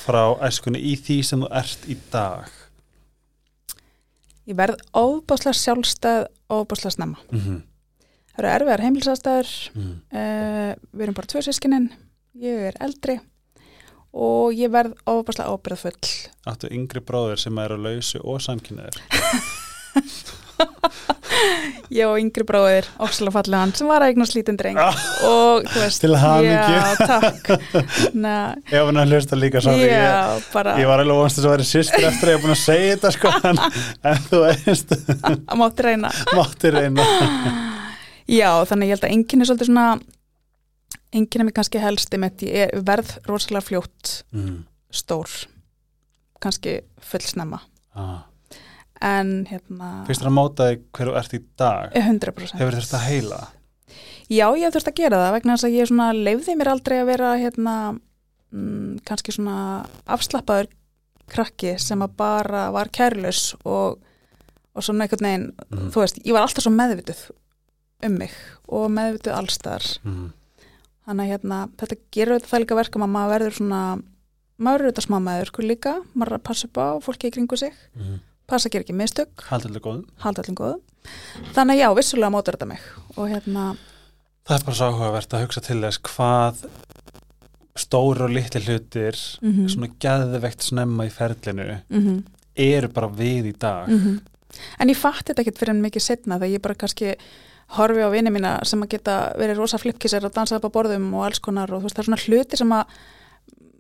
frá 0.06 0.24
æskunni 0.46 0.80
í 0.80 0.96
því 1.00 1.22
sem 1.24 1.44
þú 1.44 1.52
ert 1.60 1.90
í 1.90 1.98
dag 2.12 2.60
ég 4.50 4.58
verð 4.58 4.80
óbáslega 4.98 5.58
sjálfstæð 5.58 6.28
og 6.50 6.66
óbáslega 6.66 6.96
snemma. 6.96 7.18
mm 7.32 7.40
-hmm. 7.40 7.62
Það 8.36 8.46
eru 8.46 8.56
erfiðar 8.56 8.82
heimilsastæður, 8.82 9.72
mm. 9.76 10.02
uh, 10.12 10.74
við 10.94 11.04
erum 11.04 11.14
bara 11.14 11.28
tvö 11.28 11.42
sískinin, 11.42 11.92
ég 12.36 12.58
er 12.70 12.74
eldri 12.80 13.20
og 14.14 14.54
ég 14.54 14.72
verð 14.72 14.94
óbáslega 15.06 15.50
ábyrðfull. 15.52 16.30
Áttu 16.48 16.68
yngri 16.72 17.00
bróðir 17.00 17.38
sem 17.38 17.58
er 17.58 17.72
að 17.72 17.84
lausu 17.84 18.20
og 18.24 18.42
samkynniðir 18.42 19.04
Ég 21.90 22.06
og 22.06 22.20
yngri 22.22 22.46
bróðir, 22.46 22.86
óbáslega 23.02 23.34
fallegan, 23.34 23.72
sem 23.74 23.88
var 23.90 24.04
að 24.06 24.12
eignast 24.12 24.36
lítinn 24.38 24.60
dreng. 24.60 24.78
Og 25.26 25.64
þú 25.66 25.80
veist, 25.82 26.04
já, 26.46 26.92
takk. 27.02 27.50
Ef 28.70 28.84
hann 28.86 29.00
að 29.02 29.16
hlusta 29.16 29.40
líka 29.40 29.64
svo 29.66 29.74
ég, 29.74 29.90
ég 29.90 30.54
var 30.54 31.02
alveg 31.02 31.24
þess 31.26 31.42
að 31.42 31.50
vera 31.56 31.66
sýstir 31.72 32.06
eftir 32.12 32.30
að 32.30 32.36
ég 32.36 32.38
er 32.38 32.44
búin 32.46 32.54
að 32.54 32.62
segja 32.62 32.94
þetta 32.94 33.14
sko 33.16 33.34
en, 33.50 33.64
en 34.12 34.22
þú 34.28 34.44
veist, 34.46 34.96
mátti 35.64 35.88
reyna. 35.88 36.14
mátti 36.38 36.74
reyna. 36.78 37.10
Já, 38.30 38.52
þannig 38.70 38.92
ég 38.92 38.96
held 38.96 39.10
að 39.10 39.18
enginn 39.18 39.42
er 39.42 39.50
svolítið 39.50 39.72
svona 39.72 39.90
enginn 41.10 41.42
er 41.42 41.50
mér 41.50 41.58
kannski 41.58 41.82
helst 41.82 42.14
ég 42.14 42.70
er- 42.70 42.76
verð 42.86 43.18
rosalega 43.26 43.66
fljótt 43.66 44.20
mm. 44.30 44.60
stór. 44.94 45.30
Kannski 46.40 46.84
fullsnemma. 47.02 47.64
Ah. 47.98 48.29
En 49.02 49.46
hérna 49.50 49.90
Fyrst 50.08 50.22
er 50.26 50.30
að 50.32 50.36
móta 50.36 50.68
þig 50.72 50.82
hver 50.98 51.10
þú 51.12 51.16
ert 51.22 51.34
í 51.38 51.40
dag 51.62 51.94
100% 51.96 52.60
Hefur 52.60 52.78
þurft 52.80 52.98
að 53.00 53.08
heila 53.08 53.40
Já, 54.30 54.46
ég 54.54 54.66
hef 54.68 54.76
þurft 54.76 54.92
að 54.92 55.00
gera 55.00 55.20
það 55.24 55.32
vegna 55.38 55.56
þess 55.56 55.68
að 55.70 55.76
ég 55.80 55.88
svona 55.90 56.10
leifði 56.14 56.56
mér 56.60 56.70
aldrei 56.74 56.98
að 57.00 57.08
vera 57.10 57.30
hérna 57.42 57.76
mm, 58.52 59.00
kannski 59.08 59.34
svona 59.34 59.56
afslappaður 60.06 60.70
krakki 61.30 61.76
sem 61.82 62.02
að 62.06 62.14
bara 62.20 62.68
var 62.74 62.90
kærlaus 62.94 63.56
og, 63.64 63.98
og 64.74 64.86
svona 64.86 65.06
einhvern 65.08 65.26
veginn 65.30 65.48
mm. 65.70 65.90
þú 65.94 66.04
veist, 66.04 66.20
ég 66.26 66.36
var 66.36 66.46
alltaf 66.46 66.66
svo 66.66 66.74
meðvituð 66.76 67.24
um 68.06 68.16
mig 68.22 68.36
og 68.68 68.86
meðvituð 68.94 69.36
allstaðar 69.40 69.90
Mm. 70.06 70.30
þannig 71.10 71.26
að 71.26 71.32
hérna, 71.34 71.58
þetta 71.82 71.96
gerur 72.14 72.38
þetta 72.40 72.52
það 72.54 72.62
líka 72.64 72.78
verkum 72.80 73.04
að 73.06 73.14
maður 73.16 73.34
verður 73.34 73.56
svona 73.58 73.82
maður 74.60 74.82
er 74.86 74.92
þetta 74.92 75.04
smá 75.08 75.18
maður 75.26 75.50
sko 75.52 75.66
líka 75.66 75.94
maður 76.14 76.32
er 76.32 76.38
að 76.38 76.46
passa 76.50 76.68
upp 76.70 76.78
á 76.78 76.88
fólki 77.02 77.30
í 77.32 77.34
kringu 77.34 77.58
sig 77.60 77.74
Mm. 77.98 78.20
Passa 78.50 78.70
að 78.70 78.76
gera 78.76 78.88
ekki 78.88 78.98
mistök, 78.98 79.46
Haldið 79.50 79.80
góðum 79.84 80.06
halda 80.24 80.44
allir 80.44 80.60
góðum 80.60 80.82
þannig 81.56 81.76
að 81.76 81.82
já, 81.82 81.88
vissulega 81.98 82.34
mótur 82.34 82.58
þetta 82.58 82.70
mig 82.70 82.86
og 83.16 83.30
hérna, 83.32 83.66
Það 84.50 84.56
er 84.56 84.66
bara 84.66 84.78
svo 84.80 84.86
áhugavert 84.90 85.34
að 85.34 85.44
hugsa 85.46 85.62
til 85.62 85.82
þess 85.84 86.02
hvað 86.10 86.64
stóru 87.80 88.26
og 88.26 88.34
litli 88.34 88.62
hlutir 88.66 89.20
mm 89.42 89.68
svona 89.70 89.92
geðvegt 90.02 90.66
snemma 90.66 91.06
í 91.06 91.12
ferlinu 91.14 91.68
-hmm. 91.90 92.24
eru 92.56 92.88
bara 92.88 93.08
við 93.08 93.54
í 93.54 93.54
dag. 93.58 93.88
Mhm. 93.88 94.20
en 94.80 94.90
ég 94.90 94.98
fatt 94.98 95.30
þetta 95.30 95.42
ekkert 95.42 95.60
fyrir 95.60 95.76
en 95.76 95.82
mikið 95.82 96.02
setna 96.02 96.40
þegar 96.40 96.54
ég 96.56 96.62
bara 96.62 96.76
kannski 96.76 97.16
horfi 97.78 98.02
á 98.02 98.10
vini 98.10 98.32
mína 98.34 98.66
sem 98.66 98.82
að 98.82 98.90
geta 98.90 99.34
verið 99.38 99.58
rosa 99.58 99.78
flippkissar 99.78 100.26
og 100.26 100.34
dansa 100.34 100.56
upp 100.56 100.66
á 100.66 100.76
borðum 100.76 101.14
og 101.14 101.26
alls 101.26 101.40
konar 101.40 101.70
og 101.72 101.82
þú 101.82 101.84
veist, 101.84 101.96
það 101.96 102.00
er 102.00 102.10
svona 102.10 102.26
hluti 102.26 102.58
sem 102.58 102.72
að 102.72 102.86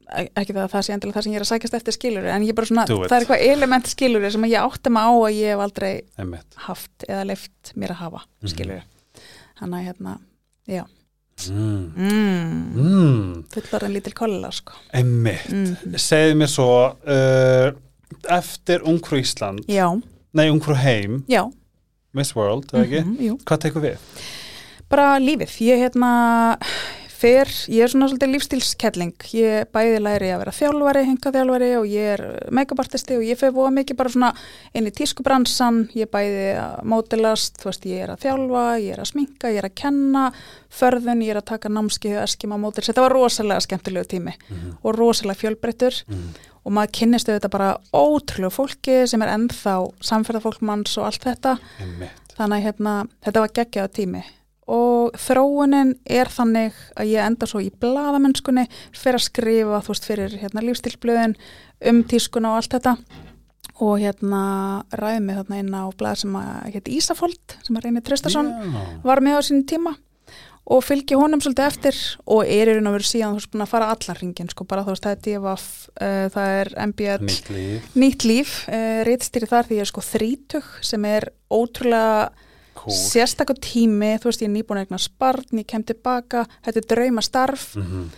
ekki 0.09 0.53
það 0.55 0.61
að 0.63 0.71
það 0.73 0.85
sé 0.87 0.93
endilega 0.95 1.15
það 1.19 1.25
sem 1.25 1.33
ég 1.33 1.39
er 1.39 1.45
að 1.45 1.49
sækjast 1.51 1.75
eftir 1.79 1.95
skilur 1.95 2.29
en 2.33 2.45
ég 2.47 2.55
bara 2.57 2.69
svona, 2.69 2.85
það 2.89 3.15
er 3.15 3.25
eitthvað 3.25 3.43
element 3.49 3.89
skilur 3.91 4.29
sem 4.33 4.47
ég 4.49 4.63
átti 4.63 4.93
mig 4.93 5.03
á 5.05 5.11
að 5.13 5.35
ég 5.37 5.51
hef 5.53 5.63
aldrei 5.65 5.91
Einmitt. 6.17 6.57
haft 6.65 7.05
eða 7.07 7.25
leift 7.29 7.73
mér 7.75 7.93
að 7.95 8.01
hafa 8.03 8.23
Mhm. 8.41 8.49
skilur 8.53 8.81
þannig 9.59 9.77
að 9.79 9.85
hérna, 9.89 10.15
já 10.67 10.83
mm. 11.49 11.93
mm. 11.97 12.55
Mm. 12.79 13.43
fullar 13.53 13.83
en 13.87 13.93
lítil 13.93 14.13
kolla 14.17 14.51
sko. 14.51 14.73
Einmitt, 14.93 15.49
mm. 15.51 15.95
segðu 15.95 16.35
mér 16.41 16.51
svo 16.51 16.71
uh, 16.89 17.71
eftir 18.39 18.83
Ungfrú 18.87 19.19
Ísland 19.21 19.63
já, 19.69 19.87
nei 20.33 20.49
Ungfrú 20.49 20.75
Heim, 20.75 21.23
já 21.29 21.45
Miss 22.13 22.33
World, 22.35 22.71
eða 22.73 22.85
ekki 22.87 23.01
mhm, 23.05 23.17
jú. 23.21 23.37
hvað 23.45 23.59
tekur 23.67 23.83
við? 23.85 23.97
bara 24.89 25.19
lífið, 25.21 25.51
ég 25.67 25.83
hérna 25.85 26.57
fer, 27.19 27.49
ég 27.67 27.83
er 27.83 27.91
svona 27.91 28.07
svolítið 28.09 28.31
lífstílskelling. 28.33 29.13
Ég 29.35 29.67
bæði 29.75 29.99
læri 30.01 30.29
að 30.31 30.41
vera 30.43 30.53
þjálfari 30.55 31.03
henga 31.07 31.31
þjálfari 31.35 31.69
og 31.79 31.87
ég 31.91 32.13
er 32.15 32.23
make-up-artisti 32.55 33.17
og 33.19 33.25
ég 33.27 33.39
fer 33.39 33.51
búa 33.55 33.71
mikið 33.75 33.97
bara 33.99 34.13
svona 34.13 34.29
inn 34.73 34.87
í 34.87 34.93
tískubransan, 34.95 35.81
ég 35.99 36.09
bæði 36.13 36.45
að 36.61 36.85
mótilast, 36.93 37.59
þú 37.59 37.69
veist, 37.71 37.87
ég 37.91 38.05
er 38.05 38.13
að 38.15 38.23
þjálfa 38.25 38.63
ég 38.83 38.93
er 38.95 39.03
að 39.03 39.09
sminka, 39.11 39.51
ég 39.51 39.61
er 39.63 39.67
að 39.69 39.75
kenna. 39.83 40.25
Förðun, 40.79 41.23
ég 41.25 41.33
er 41.33 41.41
að 41.41 41.49
taka 41.51 41.71
námskið 41.73 42.19
eskima 42.23 42.59
mótil, 42.61 42.85
þetta 42.87 43.03
var 43.07 43.15
rosalega 43.17 43.65
skemmtilegu 43.67 44.07
tími 44.15 44.35
Mm. 44.49 44.77
og 44.83 44.95
rosalega 44.97 45.39
fjölbreyttur. 45.43 46.03
Mm. 46.07 46.29
og 46.65 46.73
maður 46.75 46.91
kynnist 46.99 47.29
auðvitað 47.29 47.51
bara 47.51 47.69
ótrúlega 47.95 48.51
fólki 48.51 49.07
sem 49.07 49.21
er 49.23 49.29
ennþá 49.31 49.75
samferðafólk 50.03 50.61
manns 50.61 50.97
og 50.99 51.05
allt 51.07 51.23
þetta. 51.23 51.57
Einmitt. 51.79 52.11
þannig 52.37 52.57
að 52.59 52.63
hérna, 52.67 53.07
þetta 53.25 53.39
var 53.39 53.49
geggjaða 53.57 53.91
tími 53.95 54.23
og 54.69 55.15
þróunin 55.17 55.95
er 56.05 56.29
þannig 56.29 56.75
að 56.99 57.09
ég 57.09 57.25
enda 57.25 57.47
svo 57.49 57.61
í 57.63 57.71
bladamennskunni 57.81 58.67
fyrir 58.93 59.17
að 59.17 59.25
skrifa, 59.25 59.79
þú 59.85 59.93
veist, 59.93 60.05
fyrir 60.05 60.35
hérna, 60.41 60.63
lífstilblöðin 60.65 61.33
um 61.89 62.03
tískuna 62.09 62.53
og 62.53 62.59
allt 62.59 62.75
þetta. 62.77 62.95
Og 63.79 63.95
hérna 64.01 64.41
ræði 64.99 65.23
mig 65.23 65.39
þarna 65.39 65.61
inn 65.63 65.73
á 65.73 65.83
blað 65.97 66.21
sem 66.21 66.35
að 66.35 66.75
hétt 66.75 66.91
Ísafold, 66.91 67.55
sem 67.65 67.79
að 67.79 67.87
reynir 67.87 68.05
Tristason 68.05 68.51
Já. 68.51 68.83
var 69.07 69.23
með 69.23 69.39
á 69.39 69.41
sínum 69.47 69.65
tíma. 69.71 69.95
Og 70.69 70.83
fylgi 70.85 71.17
honum 71.17 71.41
svolítið 71.41 71.65
eftir 71.65 71.99
og 72.29 72.43
er 72.45 72.69
í 72.69 72.75
raun 72.75 72.91
og 72.91 72.99
veru 72.99 73.07
síðan 73.07 73.31
þú 73.33 73.39
veist 73.39 73.51
búin 73.55 73.63
að 73.65 73.71
fara 73.71 73.87
allan 73.89 74.19
ringin 74.19 74.51
sko 74.51 74.67
bara 74.69 74.83
þú 74.85 74.93
veist 74.93 75.07
það 75.07 75.15
er 75.15 75.23
DFF, 75.25 75.63
uh, 75.95 76.25
það 76.35 76.57
er 76.59 76.69
MBL 76.91 77.23
nýtt 77.25 77.49
líf, 77.55 78.27
líf, 78.29 78.51
uh, 78.69 78.99
rítstýri 79.07 79.49
þar 79.49 79.65
því 79.65 79.79
ég 79.79 79.87
er 79.87 79.89
sko 79.89 80.03
þrítug 80.05 80.69
sem 80.85 81.07
er 81.09 81.31
ótrúlega 81.49 82.29
cool. 82.79 82.95
sérstakur 82.95 83.59
tími, 83.61 84.15
þú 84.17 84.31
veist 84.31 84.43
ég 84.43 84.49
er 84.49 84.55
nýbúin 84.55 84.81
að 84.81 84.87
egna 84.87 85.01
sparn, 85.03 85.61
ég 85.61 85.69
kem 85.69 85.85
tilbaka, 85.85 86.47
þetta 86.65 86.83
er 86.83 86.89
drauma 86.95 87.25
starf 87.25 87.71
mm 87.79 88.09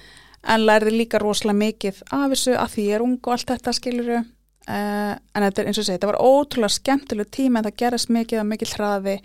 en 0.42 0.66
lærði 0.66 0.94
líka 0.96 1.22
rosalega 1.22 1.60
mikið 1.60 2.04
af 2.10 2.34
þessu 2.34 2.56
að 2.58 2.76
því 2.76 2.86
ég 2.88 2.98
er 2.98 3.06
ung 3.06 3.18
og 3.20 3.34
allt 3.36 3.54
þetta 3.54 3.74
skiluru 3.78 4.18
uh, 4.18 5.14
en 5.14 5.46
þetta 5.46 5.62
er 5.62 5.70
eins 5.70 5.82
og 5.82 5.88
segi, 5.88 5.98
þetta 5.98 6.12
var 6.12 6.22
ótrúlega 6.26 6.78
skemmtileg 6.78 7.32
tími 7.34 7.60
en 7.60 7.68
það 7.68 7.80
gerist 7.84 8.14
mikið 8.14 8.42
að 8.42 8.52
mikið 8.54 8.76
hraði 8.78 9.16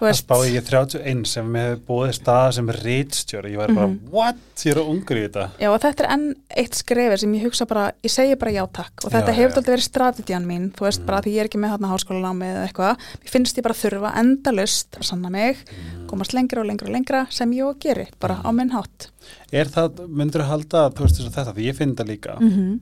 Það 0.00 0.16
spáði 0.16 0.52
ég 0.54 0.64
31 0.64 1.26
sem 1.28 1.48
hefði 1.54 1.80
búið 1.86 2.12
staða 2.16 2.52
sem 2.56 2.68
rítstjóri, 2.68 3.50
ég 3.52 3.58
var 3.60 3.68
bara, 3.74 3.86
Mhm. 3.88 4.08
what? 4.10 4.36
Ég 4.64 4.72
er 4.72 4.80
ungur 4.82 5.16
í 5.16 5.28
þetta. 5.28 5.50
Já 5.60 5.68
og 5.74 5.80
þetta 5.80 6.04
er 6.04 6.10
enn 6.14 6.34
eitt 6.56 6.74
skrefir 6.74 7.18
sem 7.18 7.32
ég 7.34 7.42
hugsa 7.44 7.66
bara, 7.66 7.92
ég 8.02 8.10
segi 8.10 8.34
bara 8.38 8.50
já 8.52 8.66
takk 8.72 9.04
og 9.04 9.10
þetta 9.12 9.26
Já, 9.32 9.36
hefur 9.36 9.50
alltaf 9.56 9.64
verið 9.64 9.88
strategían 9.88 10.46
mín, 10.46 10.70
þú 10.72 10.86
veist 10.86 11.00
Mhm. 11.00 11.06
bara 11.06 11.20
því 11.22 11.30
ég 11.34 11.40
er 11.40 11.48
ekki 11.48 11.60
með 11.60 11.70
þarna 11.78 11.92
háskólanámi 11.92 12.46
eða 12.48 12.68
eitthvað, 12.68 12.96
mér 13.20 13.30
finnst 13.30 13.56
ég 13.58 13.62
bara 13.62 13.74
þurfa 13.74 14.16
endalust 14.16 14.90
að 14.98 15.04
sanna 15.04 15.30
mig, 15.30 15.56
Mm. 15.64 16.06
komast 16.08 16.32
lengra 16.32 16.60
og 16.60 16.66
lengra 16.66 16.88
og 16.88 16.94
lengra 16.94 17.26
sem 17.30 17.50
ég 17.52 17.64
og 17.68 17.78
geri, 17.78 18.06
bara 18.18 18.40
á 18.44 18.50
minn 18.52 18.70
hátt. 18.70 19.08
Er 19.52 19.64
það, 19.66 20.08
myndur 20.08 20.40
þú 20.42 20.46
halda, 20.48 20.90
þú 20.94 21.00
veist 21.04 21.16
þess 21.20 21.28
að 21.28 21.44
þetta, 21.44 21.54
því 21.54 21.64
ég 21.68 21.76
finn 21.76 21.94
það 21.94 22.06
líka, 22.08 22.38
Mm 22.40 22.50
-hmm. 22.50 22.80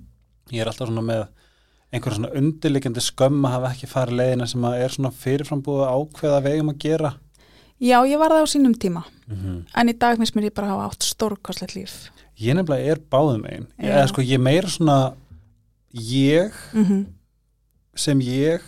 ég 0.52 0.60
er 0.60 0.66
alltaf 0.66 0.88
svona 0.88 1.02
með 1.02 1.28
einhver 1.92 2.14
svona 2.14 2.30
undirliggjandi 2.36 3.00
skömm 3.00 3.44
að 3.48 3.54
hafa 3.56 3.70
ekki 3.72 3.88
farið 3.88 4.18
leiðina 4.20 4.46
sem 4.50 4.64
að 4.68 4.82
er 4.84 4.94
svona 4.94 5.10
fyrirframbúið 5.22 5.84
að 5.86 5.94
ákveða 6.02 6.42
vegum 6.44 6.72
að 6.74 6.78
gera. 6.84 7.12
Já, 7.78 7.98
ég 8.10 8.18
var 8.18 8.34
það 8.34 8.42
á 8.44 8.46
sínum 8.50 8.74
tíma, 8.74 9.04
Mm 9.28 9.64
en 9.74 9.88
í 9.88 9.94
dag 9.98 10.16
finnst 10.18 10.34
mér 10.34 10.48
ég 10.48 10.54
bara 10.54 10.72
hafa 10.72 10.88
átt 10.90 11.02
stórkostlegt 11.06 11.74
líf. 11.76 12.10
Ég 12.38 12.54
nefnilega 12.54 12.92
er 12.92 12.98
báðum 13.10 13.44
einn. 13.46 13.66
Eða 13.78 14.08
sko, 14.08 14.22
ég 14.22 14.40
meira 14.40 14.68
svona, 14.68 15.14
ég 15.92 16.52
Mm 16.72 16.84
-hmm. 16.84 17.06
sem 17.94 18.20
ég 18.20 18.60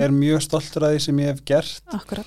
er 0.00 0.10
mjög 0.10 0.42
stoltur 0.42 0.82
að 0.82 0.94
því 0.94 1.00
sem 1.00 1.18
ég 1.18 1.26
hef 1.26 1.44
gert, 1.44 1.82
Akkurat. 1.92 2.26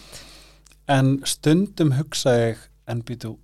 en 0.87 1.21
stundum 1.25 1.91
hugsa 1.91 2.29
ég, 2.29 2.57
en 2.87 3.01
býtu, 3.03 3.37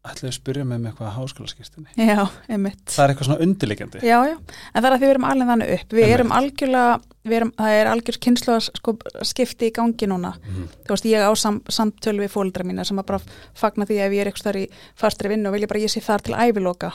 ætlaðu 0.00 0.30
að 0.30 0.36
spyrja 0.38 0.64
mig 0.64 0.78
með 0.80 0.90
eitthvað 0.94 1.10
háskólaskistinni. 1.18 1.90
Já, 2.00 2.22
einmitt. 2.48 2.84
Það 2.88 3.02
er 3.04 3.12
eitthvað 3.12 3.28
svona 3.28 3.44
undirliggjandi. 3.44 4.00
Já, 4.06 4.16
já, 4.30 4.36
en 4.72 4.78
það 4.80 4.88
er 4.88 4.94
að 4.96 5.02
við 5.04 5.10
erum 5.14 5.26
alveg 5.28 5.50
þannig 5.50 5.72
upp. 5.76 5.90
Við 5.92 6.00
Einmitt. 6.04 6.14
erum 6.16 6.32
algjörlega, 6.38 6.94
við 7.28 7.36
erum, 7.40 7.52
það 7.60 7.76
er 7.80 7.90
algjör 7.90 8.18
kynslu 8.26 8.56
sko, 8.64 8.94
skipti 9.28 9.68
í 9.68 9.74
gangi 9.76 10.08
núna. 10.08 10.32
Mhm. 10.40 10.70
Þú 10.88 10.94
veist, 10.96 11.10
ég 11.10 11.20
á 11.28 11.32
sam, 11.36 11.60
samtölu 11.68 12.24
við 12.24 12.32
fóldra 12.32 12.64
mína 12.64 12.86
sem 12.88 12.96
að 12.98 13.06
bara 13.12 13.20
fagna 13.54 13.84
því 13.84 14.00
ef 14.06 14.12
ég 14.16 14.20
er 14.24 14.32
eitthvað 14.32 14.48
þar 14.48 14.60
í 14.62 14.66
fastri 14.96 15.28
vinnu 15.34 15.48
og 15.52 15.52
vilja 15.58 15.68
bara 15.68 15.80
ég 15.84 15.92
sé 15.92 16.00
þar 16.00 16.22
til 16.24 16.34
æviloka. 16.34 16.92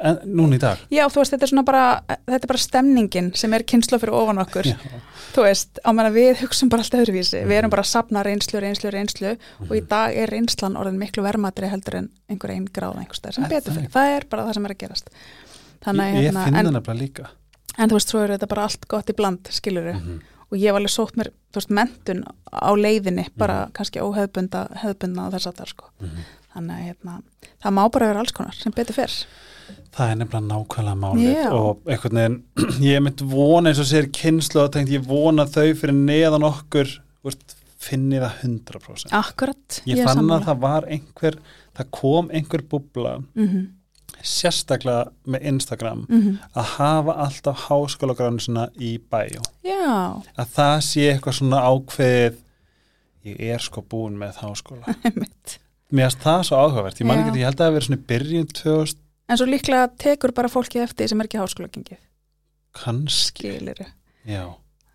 En 0.00 0.18
núna 0.24 0.54
í 0.54 0.58
dag? 0.62 0.78
Já, 0.94 1.04
þú 1.10 1.18
veist, 1.22 1.32
þetta 1.34 1.42
er 1.46 1.50
svona 1.50 1.64
bara, 1.66 1.84
þetta 2.28 2.44
er 2.44 2.50
bara 2.52 2.58
stemningin 2.62 3.32
sem 3.34 3.54
er 3.56 3.64
kynslu 3.66 3.98
fyrir 3.98 4.14
ofan 4.14 4.38
okkur. 4.38 4.68
Já. 4.70 4.76
Þú 5.34 5.42
veist, 5.42 5.80
á 5.82 5.90
meðan 5.90 6.14
við 6.14 6.42
hugsum 6.44 6.68
bara 6.70 6.84
allt 6.84 6.94
öðruvísi. 7.00 7.40
Við 7.50 7.58
erum 7.58 7.70
bara 7.70 7.82
að 7.82 7.90
sapna 7.90 8.22
reynslu, 8.22 8.60
reynslu, 8.62 8.90
reynslu 8.94 9.32
og 9.66 9.72
í 9.74 9.80
dag 9.90 10.14
er 10.14 10.30
reynslan 10.30 10.76
orðin 10.78 10.98
miklu 11.02 11.22
vermaðri 11.26 11.68
heldur 11.72 11.96
en 11.98 12.08
einhver 12.30 12.50
einn 12.54 12.68
gráða 12.70 13.02
einhver 13.02 13.18
stær 13.18 13.34
sem 13.34 13.44
betur 13.50 13.74
fyrir. 13.74 13.90
Það 13.90 14.14
er 14.16 14.26
bara 14.30 14.46
það 14.46 14.54
sem 14.54 14.64
er 14.70 14.74
að 14.76 14.80
gerast. 14.84 15.10
Þannig, 15.84 16.06
Ég, 16.14 16.14
ég 16.22 16.28
hérna, 16.30 16.44
finn 16.46 16.54
en, 16.58 16.66
það 16.66 16.76
nefnilega 16.78 17.02
líka. 17.02 17.28
en 17.78 17.88
þú 17.90 17.98
veist, 17.98 18.08
svo 18.14 18.22
er 18.22 18.30
þetta 18.36 18.48
bara 18.54 18.62
allt 18.68 18.88
gott 18.88 19.10
í 19.10 19.16
bland, 19.18 19.50
skiluru. 19.50 19.94
Mhm. 19.98 20.20
Og 20.48 20.56
ég 20.58 20.70
hef 20.70 20.78
alveg 20.78 20.90
sótt 20.94 21.16
mér, 21.20 21.28
þú 21.52 21.58
veist, 21.60 21.70
mentun 21.76 22.22
á 22.54 22.70
leiðinni, 22.72 23.26
bara 23.36 23.66
Mhm. 23.66 23.72
kannski 23.74 24.00
óhefbunda, 24.00 24.62
hefbunda 24.80 25.26
og 25.26 25.32
þess 25.34 25.46
að 25.50 25.56
það, 25.58 25.68
sko. 25.74 25.84
Mhm. 26.00 26.24
Þannig 26.54 26.78
hérna, 26.86 27.22
það 27.62 27.72
Það 29.98 30.10
er 30.12 30.18
nefnilega 30.20 30.46
nákvæmlega 30.46 30.98
málið 31.02 31.30
Já. 31.34 31.48
og 31.58 31.80
einhvern 31.90 32.18
veginn, 32.20 32.36
ég 32.92 33.02
mitt 33.02 33.22
vona 33.32 33.70
eins 33.72 33.80
og 33.82 33.88
sér 33.90 34.10
kynslu 34.14 34.62
og 34.64 34.72
tengt 34.76 34.92
ég 34.94 35.06
vona 35.08 35.46
þau 35.50 35.66
fyrir 35.80 35.96
neðan 35.96 36.46
okkur 36.48 36.92
veist, 37.26 37.56
finni 37.78 38.18
það 38.22 38.44
100%. 38.46 39.12
Akkurat, 39.14 39.80
ég 39.86 39.98
er 40.00 40.06
fann 40.08 40.20
sammála. 40.22 40.38
að 40.40 40.46
það 40.50 40.62
var 40.66 40.86
einhver, 40.96 41.36
það 41.78 41.90
kom 41.98 42.30
einhver 42.34 42.62
búbla, 42.70 43.16
Mhm, 43.38 43.66
sérstaklega 44.24 45.10
með 45.30 45.44
Instagram, 45.52 46.00
mhm. 46.08 46.38
að 46.58 46.64
hafa 46.74 47.14
alltaf 47.26 47.66
háskólagránu 47.68 48.40
svona 48.42 48.64
í 48.82 48.96
bæjó. 48.98 49.42
Já, 49.62 50.22
Að 50.38 50.54
það 50.56 50.76
sé 50.88 51.04
eitthvað 51.12 51.36
svona 51.38 51.60
ákveðið, 51.70 52.38
ég 53.28 53.40
er 53.54 53.62
sko 53.62 53.82
búin 53.82 54.18
með 54.18 54.40
háskóla. 54.42 54.94
Mér 55.92 56.10
finnst 56.10 56.24
það 56.24 56.42
svo 56.48 56.56
áhugavert, 56.60 56.98
ég 57.00 57.06
Já. 57.06 57.14
ekki, 57.14 57.38
ég 57.38 57.46
held 57.48 57.54
að 57.54 57.60
það 57.62 57.68
hafi 57.68 57.76
verið 57.78 57.86
svona 57.88 58.06
byrjun 58.10 58.48
2000, 58.58 58.98
En 59.28 59.36
svo 59.36 59.46
líklega 59.46 59.88
tekur 60.00 60.32
bara 60.32 60.48
fólki 60.48 60.80
eftir 60.80 61.08
sem 61.08 61.20
er 61.20 61.26
ekki 61.28 61.38
háskóla 61.42 61.68
gengið. 61.68 61.98
kannski, 62.78 63.58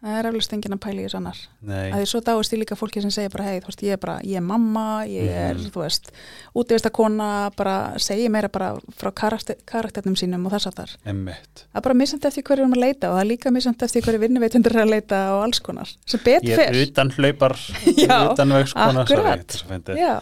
Það 0.03 0.17
er 0.19 0.27
eflust 0.27 0.51
enginn 0.51 0.73
að 0.75 0.79
pæla 0.83 0.99
í 0.99 1.03
þess 1.05 1.15
annar. 1.15 1.37
nei. 1.63 1.91
að 1.93 2.01
því 2.01 2.07
svo 2.11 2.19
dáist 2.27 2.51
ég 2.53 2.59
líka 2.59 2.75
fólki 2.75 2.99
sem 3.01 3.11
segir 3.11 3.29
bara 3.31 3.43
hei, 3.47 3.59
þú 3.63 3.69
veist, 3.69 3.83
ég 3.87 3.93
er 3.95 3.99
bara, 4.03 4.15
ég 4.27 4.35
er 4.35 4.41
mamma, 4.43 5.05
ég 5.07 5.29
er, 5.31 5.53
Mhm. 5.55 5.69
þú 5.71 5.79
veist, 5.79 6.11
útivist 6.53 6.85
að 6.85 6.91
kona 6.91 7.49
bara 7.55 7.93
segja 7.97 8.29
meira 8.29 8.49
bara 8.49 8.73
frá 8.99 9.11
karakter, 9.15 9.55
karakternum 9.65 10.15
sínum 10.19 10.45
og 10.45 10.51
þess 10.51 10.67
að 10.67 10.75
þar. 10.75 10.89
Það 11.05 11.75
er 11.75 11.81
bara 11.81 11.93
misjönd 11.95 12.25
eftir 12.25 12.43
hverju 12.43 12.57
við 12.59 12.59
erum 12.67 12.73
að 12.73 12.83
leita 12.83 13.09
og 13.09 13.15
það 13.15 13.21
er 13.21 13.29
líka 13.31 13.51
misjönd 13.55 13.81
eftir 13.81 14.01
hverju 14.01 14.19
vinnuveitundur 14.19 14.75
er 14.75 14.83
að 14.83 14.89
leita 14.91 15.19
og 15.37 15.43
alls 15.45 15.59
konar. 15.61 15.87
Sem 16.05 16.19
betur 16.19 16.49
Ég 16.49 16.59
er 16.59 16.73
fyrr. 16.73 16.91
utan 16.91 17.09
hlaupar, 17.11 17.55
utan 18.33 18.49
vegskona, 18.49 19.05
akkurat. 19.05 19.51
sorry, 19.51 19.79
Já. 19.95 20.21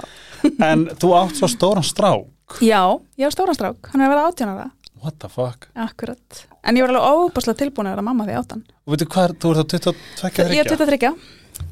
En 0.61 0.85
þú 0.93 1.09
átt 1.17 1.35
svo 1.41 1.47
stóran 1.49 1.83
strák. 1.83 2.27
Já, 2.59 2.83
ég 3.17 3.27
á 3.27 3.31
stóran 3.33 3.57
strák, 3.57 3.91
hann 3.93 4.03
er 4.03 4.09
að 4.09 4.15
vera 4.15 4.25
átjónara. 4.29 4.67
What 5.01 5.17
the 5.19 5.29
fuck? 5.31 5.69
Akkurat. 5.73 6.43
En 6.61 6.77
ég 6.77 6.85
var 6.85 6.93
alveg 6.93 7.31
óbúslega 7.31 7.57
tilbúin 7.57 7.89
að 7.89 7.95
vera 7.95 8.05
mamma 8.05 8.27
því 8.27 8.35
áttan. 8.37 8.65
Og 8.85 8.93
veitu 8.93 9.07
hvað, 9.09 9.37
þú 9.41 9.53
ert 9.55 9.63
á 9.63 9.65
22 9.73 10.51
Ég 10.53 10.61
er 10.61 10.69
23, 10.69 11.15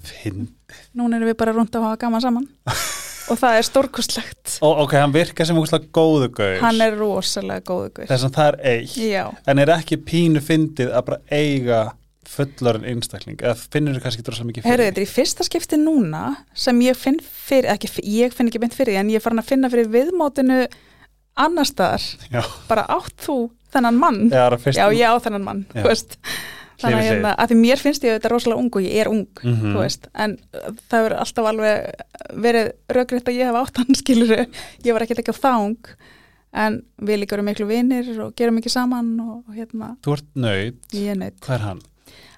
Finn. 0.05 0.47
núna 0.97 1.19
erum 1.19 1.29
við 1.29 1.37
bara 1.37 1.53
rúnd 1.53 1.75
að 1.75 1.85
hafa 1.85 1.99
gaman 2.01 2.23
saman. 2.23 2.47
og 3.29 3.37
það 3.37 3.59
er 3.59 3.67
stórkustlegt. 3.67 4.55
Og 4.65 4.83
ok, 4.85 4.95
hann 4.97 5.13
virkar 5.13 5.45
sem 5.45 5.57
úrslega 5.59 5.89
góðu 5.93 6.31
gaur. 6.33 6.57
Hann 6.63 6.81
er 6.81 6.97
rosalega 6.97 7.61
góðu 7.67 7.91
guð. 7.99 8.09
Þess 8.09 8.27
að 8.27 8.35
það 8.39 8.49
er 8.49 8.59
eitt. 8.73 8.97
Já. 8.97 9.23
En 9.45 9.61
er 9.61 9.73
ekki 9.75 9.99
pínu 10.09 10.41
fyndið 10.43 10.93
að 10.95 11.07
bara 11.11 11.21
eiga 11.29 11.83
fullorinn 12.29 12.85
einstakling? 12.91 13.39
Eða 13.41 13.55
finnur 13.73 13.97
þú 13.97 14.03
kannski 14.05 14.25
drosa 14.27 14.45
mikið 14.47 14.67
fyrir? 14.67 14.85
þetta 14.89 15.01
er 15.01 15.07
í 15.07 15.09
fyrsta 15.13 15.47
skipti 15.47 15.79
núna 15.81 16.23
sem 16.53 16.79
ég 16.85 16.97
finn 16.99 17.17
fyrir, 17.23 17.69
ekki, 17.73 17.89
ég 18.05 18.35
finn 18.35 18.51
ekki 18.51 18.61
mynd 18.63 18.75
fyrir 18.77 18.99
en 19.01 19.09
ég 19.11 19.19
er 19.21 19.25
farin 19.25 19.41
að 19.41 19.49
finna 19.51 19.71
fyrir 19.73 19.89
viðmótinu 19.93 20.61
annar 21.39 21.67
staðar, 21.69 22.03
Já, 22.33 22.41
bara 22.67 22.83
átt 22.91 23.15
þú 23.23 23.35
þennan 23.73 23.99
mann, 24.01 24.23
er 24.33 24.55
að 24.57 24.71
já 24.75 24.87
ég 24.97 25.07
á 25.07 25.15
þennan 25.23 25.45
mann 25.45 25.61
Já. 25.71 25.81
þú 25.83 25.87
veist, 25.91 26.15
þannig 26.81 26.97
að 26.99 27.07
hérna, 27.09 27.31
að 27.39 27.51
því 27.51 27.57
mér 27.61 27.81
finnst 27.83 28.05
ég 28.07 28.15
þetta 28.17 28.31
rosalega 28.33 28.59
ung 28.63 28.71
og 28.79 28.85
ég 28.85 28.95
er 29.03 29.09
ung 29.11 29.25
Mhm. 29.43 29.73
þú 29.75 29.79
veist, 29.83 30.07
en 30.15 30.37
uh, 30.55 30.69
það 30.89 31.03
verður 31.05 31.19
alltaf 31.23 31.49
alveg 31.51 32.03
verið 32.45 32.71
rökriðt 32.97 33.29
að 33.31 33.39
ég 33.39 33.49
hef 33.51 33.59
átt 33.61 33.77
hann 33.83 33.95
skiluru, 34.01 34.39
ég 34.83 34.93
var 34.97 35.05
ekkert 35.05 35.21
ekki 35.23 35.35
á 35.35 35.43
það 35.43 35.65
ung 35.69 35.93
en 36.59 36.79
við 37.05 37.19
líka 37.21 37.35
erum 37.37 37.45
miklu 37.45 37.67
vinir 37.69 38.07
og 38.25 38.33
gerum 38.35 38.57
mikið 38.57 38.73
saman 38.73 39.11
og 39.21 39.53
hérna, 39.53 39.91
Þú 40.03 40.15
ert 40.17 40.29
er 41.13 41.19
neitt 41.21 41.39
Hvað 41.45 41.55
er 41.59 41.65
hann? 41.67 41.81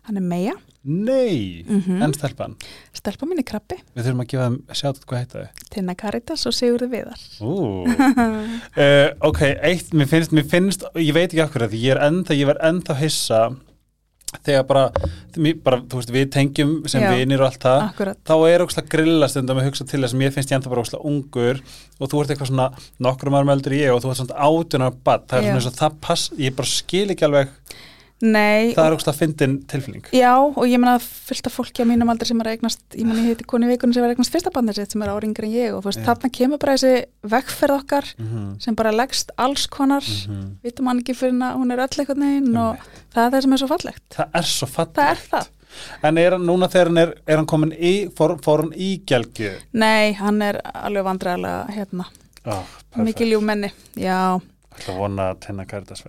Hann 0.08 0.18
er 0.18 0.22
Meja, 0.26 0.54
Nei, 0.84 1.64
Mhm. 1.68 2.02
en 2.02 2.14
stelpan 2.14 2.56
stelpa 2.92 3.28
minni 3.30 3.44
krabbi, 3.46 3.76
Við 3.96 4.08
þurfum 4.08 4.22
að 4.24 4.30
gefa 4.32 4.46
þeim 4.48 4.62
sjátt 4.80 5.04
hvað 5.06 5.20
heita 5.20 5.42
þau 5.44 5.68
Tinna 5.70 5.94
Karitas 5.96 6.46
og 6.50 6.54
Sigurði 6.58 6.88
Viðar. 6.90 7.22
Uh, 8.02 9.12
ok, 9.30 9.42
eitt, 9.62 9.92
mér 9.94 10.08
finnst, 10.10 10.32
mér 10.34 10.48
finnst, 10.50 10.86
ég 10.98 11.14
veit 11.14 11.30
ekki 11.36 11.46
hverju, 11.54 11.70
því 11.74 11.82
ég 11.86 11.94
er 11.96 12.02
ennþá, 12.08 12.38
ég 12.40 12.50
verð 12.50 12.66
ennþá 12.72 12.96
hissa 13.02 13.42
þegar 14.48 14.64
bara, 14.66 14.84
bara, 15.62 15.80
þú 15.92 16.00
veist, 16.00 16.12
við 16.16 16.30
tengjum 16.32 16.74
sem 16.90 17.04
vinir 17.12 17.42
og 17.44 17.50
allt 17.52 17.60
það, 17.66 17.82
Akkurat. 17.90 18.18
þá 18.26 18.34
er 18.48 18.64
ókslega 18.66 18.90
grilla 18.94 19.28
stundum 19.30 19.60
að 19.60 19.68
hugsa 19.68 19.86
til 19.92 20.00
þess 20.02 20.16
að 20.16 20.22
mér 20.24 20.32
finnst 20.34 20.50
ég 20.54 20.58
ennþá 20.58 20.72
bara 20.72 20.82
ókslega 20.86 21.06
ungur 21.12 21.60
og 22.00 22.10
þú 22.14 22.22
ert 22.24 22.32
eitthvað 22.34 22.52
svona 22.54 22.70
nokkrum 23.04 23.36
árum 23.38 23.52
eldur 23.54 23.76
en 23.76 23.82
ég 23.84 23.94
og 23.94 24.02
þú 24.02 24.14
ert 24.14 24.22
svona 24.24 24.40
átjunar 24.48 24.96
bad, 25.04 25.28
það 25.28 25.38
er 25.38 25.44
Já. 25.44 25.50
svona 25.52 25.60
eins 25.62 25.68
og 25.68 25.80
það 25.82 26.00
pass, 26.08 26.30
ég 26.40 26.56
bara 26.56 26.72
skil 26.72 27.08
ekki 27.12 27.28
alveg, 27.28 27.52
Nei, 28.22 28.74
það 28.76 28.86
er 28.86 28.94
ókslega 28.96 29.18
fyndin 29.18 29.54
tilfinning. 29.66 30.04
Já, 30.14 30.34
og 30.38 30.66
ég 30.70 30.78
meina 30.82 31.00
fullt 31.02 31.48
af 31.50 31.56
fólki 31.58 31.82
á 31.82 31.90
mínum 31.90 32.10
aldrei 32.14 32.28
sem 32.30 32.42
er 32.44 32.50
að 32.52 32.58
eignast, 32.60 32.82
ég 32.94 33.06
meina 33.08 33.24
ég 33.24 33.32
heiti 33.34 33.48
koni 33.50 33.70
vikunum 33.72 33.94
sem 33.96 34.04
er 34.04 34.12
að 34.12 34.16
eignast 34.16 34.34
fyrsta 34.36 34.52
bandið 34.54 34.78
sitt 34.78 34.92
sem 34.94 35.02
er 35.02 35.10
áringar 35.14 35.48
en 35.48 35.56
ég 35.56 35.74
og 35.74 35.88
Já. 35.90 36.04
þarna 36.06 36.30
kemur 36.38 36.60
bara 36.62 36.76
þessi 36.78 37.06
vegferð 37.34 37.76
okkar 37.80 38.06
Mm 38.18 38.28
-hmm. 38.28 38.60
sem 38.62 38.76
bara 38.76 38.92
leggst 38.92 39.32
alls 39.38 39.66
konar, 39.68 40.04
vitum 40.64 40.88
hann 40.88 41.00
ekki 41.00 41.14
fyrir 41.16 41.34
að 41.42 41.56
hún 41.58 41.72
er 41.72 41.80
öll 41.80 41.88
eitthvað 41.98 42.18
neginn 42.18 42.58
og 42.58 42.78
það 43.14 43.26
er 43.26 43.32
það 43.32 43.42
sem 43.42 43.54
er 43.54 43.58
svo 43.58 43.68
fallegt. 43.68 44.04
Það 44.16 44.28
er 44.34 44.44
svo 44.44 44.68
fallegt. 44.68 44.96
Það 44.96 45.10
er 45.12 45.18
það. 45.32 45.48
En 46.04 46.18
er 46.18 46.32
hann 46.32 46.46
núna 46.46 46.68
þegar 46.68 46.88
hann 46.88 46.98
er, 46.98 47.14
er 47.28 47.38
hann 47.38 47.46
komin 47.46 47.72
í, 47.72 48.10
fór, 48.16 48.38
fór 48.44 48.60
hann 48.62 48.74
í 48.76 49.02
gelgju? 49.06 49.52
Nei, 49.74 50.14
hann 50.14 50.42
er 50.42 50.60
alveg 50.74 51.04
vandræðilega 51.04 51.68
hérna, 51.70 52.06
Oh, 52.46 52.64
mikið 52.98 53.28
ljúmenni, 53.32 53.72
já, 53.96 54.40
Það 54.82 54.98
vona 54.98 55.30
að 55.32 55.40
tenna 55.40 55.66
kæritas 55.66 56.02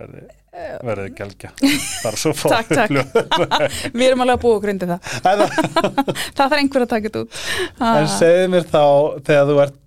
verði, 0.53 0.79
verði 0.87 1.13
gelgja. 1.17 1.51
Bara 2.03 2.19
svo 2.19 2.33
fór. 2.37 2.53
Takk, 2.53 2.73
takk. 2.73 2.91
við 3.97 4.05
erum 4.09 4.23
alveg 4.25 4.37
að 4.37 4.43
búa 4.43 4.61
grundi 4.63 4.89
það, 4.89 5.09
það 5.25 6.43
þarf 6.43 6.57
einhver 6.59 6.85
að 6.85 6.91
taka 6.93 7.09
þetta 7.09 7.23
út. 7.23 7.41
En 7.89 8.11
segðu 8.13 8.51
mér 8.53 8.69
þá, 8.69 8.83
þegar 9.29 9.49
þú 9.49 9.57
ert 9.65 9.79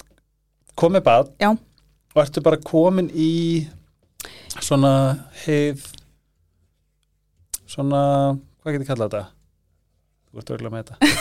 komið 0.76 1.06
bad 1.06 1.30
Já. 1.40 1.52
og 1.54 2.22
ertu 2.24 2.44
bara 2.44 2.60
komin 2.60 3.08
í 3.12 3.30
svona 4.56 4.92
heið, 5.44 5.86
svona, 7.68 8.02
hvað 8.62 8.76
getur 8.76 8.90
kallað 8.92 9.08
þetta? 9.08 9.24
Þú 10.26 10.42
ert 10.42 10.54
örgulega 10.56 10.74
með 10.74 10.90
þetta. 10.90 11.14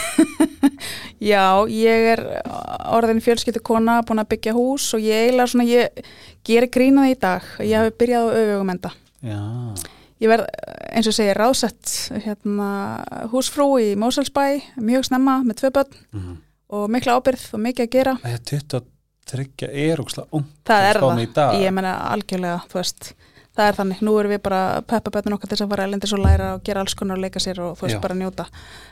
Já, 1.16 1.64
ég 1.72 2.06
er 2.12 2.20
orðin 2.92 3.22
fjölskyldu 3.24 3.62
kona, 3.64 4.02
búin 4.04 4.20
að 4.20 4.34
byggja 4.34 4.52
hús 4.52 4.90
og 4.92 5.00
ég 5.00 5.30
eiginlega 5.30 5.48
svona, 5.48 5.64
ég 5.64 6.04
gerir 6.44 6.68
grínaði 6.72 7.14
í 7.14 7.18
dag, 7.22 7.46
ég 7.64 7.80
hafi 7.80 7.94
byrjað 8.02 8.28
á 8.28 8.36
öfugumenda. 8.42 8.92
Já. 9.22 9.40
Ég 10.20 10.30
verð, 10.32 10.46
eins 10.96 11.06
og 11.10 11.12
segja, 11.12 11.34
ráðsett 11.36 11.90
hérna, 12.24 12.68
húsfrú 13.32 13.66
í 13.82 13.90
Mósalsbæ, 14.00 14.62
mjög 14.80 15.04
snemma 15.10 15.42
með 15.44 15.58
tvö 15.60 15.70
börn 15.76 15.98
Mm. 16.16 16.36
og 16.72 16.88
mikla 16.90 17.18
ábyrð 17.20 17.44
og 17.54 17.60
mikið 17.60 17.84
að 17.86 17.90
gera. 17.92 18.14
Það 18.22 18.32
er 18.32 18.42
23 19.26 19.68
er 19.92 19.96
úrslega 20.00 20.28
ung. 20.32 20.44
Það 20.64 20.88
er 20.90 21.00
það, 21.00 21.60
ég 21.66 21.72
meina 21.76 21.92
algjörlega, 22.14 22.62
þú 22.70 22.78
veist, 22.80 23.12
það 23.56 23.68
er 23.68 23.76
þannig, 23.76 24.00
nú 24.00 24.14
erum 24.20 24.30
við 24.32 24.40
bara 24.42 24.60
að 24.78 24.86
peppa 24.86 25.10
börnun 25.10 25.34
okkar 25.36 25.48
til 25.48 25.56
þess 25.56 25.64
að 25.66 25.70
fara 25.74 25.84
elendis 25.84 26.12
og 26.16 26.18
læra 26.24 26.48
og 26.54 26.62
gera 26.64 26.80
alls 26.80 26.94
konar 26.94 27.16
og 27.18 27.22
leika 27.26 27.38
sér 27.40 27.60
og 27.60 27.76
þú 27.76 27.86
veist 27.86 28.00
bara 28.00 28.14
njóta. 28.14 28.46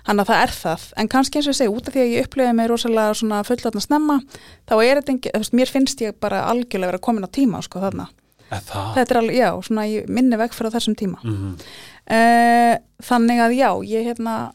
Þannig 0.06 0.20
að 0.24 0.28
það 0.32 0.42
er 0.44 0.52
það, 0.60 0.84
en 0.96 1.08
kannski 1.08 1.38
eins 1.40 1.46
og 1.48 1.54
ég 1.54 1.58
segi, 1.62 1.72
út 1.72 1.88
af 1.88 1.94
því 1.94 2.00
að 2.04 2.12
ég 2.14 2.26
upplifaði 2.28 2.54
mig 2.60 2.68
rosalega 2.68 3.14
svona 3.14 3.42
fullotna 3.44 3.80
snemma, 3.80 4.20
þá 4.68 4.74
er 4.84 5.00
þetta 5.00 5.56
mér 5.56 5.72
finnst 5.72 6.00
ég 6.04 6.12
bara 6.20 6.44
algjörlega 6.52 6.92
vera 6.92 6.98
komin 6.98 7.24
á 7.24 7.30
tíma, 7.32 7.62
sko, 7.64 7.80
þarna. 7.80 8.08
Það? 8.62 8.95
Þetta 8.95 9.14
er 9.14 9.19
alveg, 9.21 9.37
já, 9.37 9.51
svona 9.62 9.87
ég 9.88 10.09
minni 10.09 10.37
veg 10.37 10.53
fyrir 10.53 10.71
þessum 10.71 10.95
tíma. 10.97 11.19
Mm 11.25 11.57
Uh, 12.05 12.77
þannig 13.01 13.38
að 13.40 13.53
já, 13.57 13.71
ég 13.88 14.05
hérna, 14.05 14.53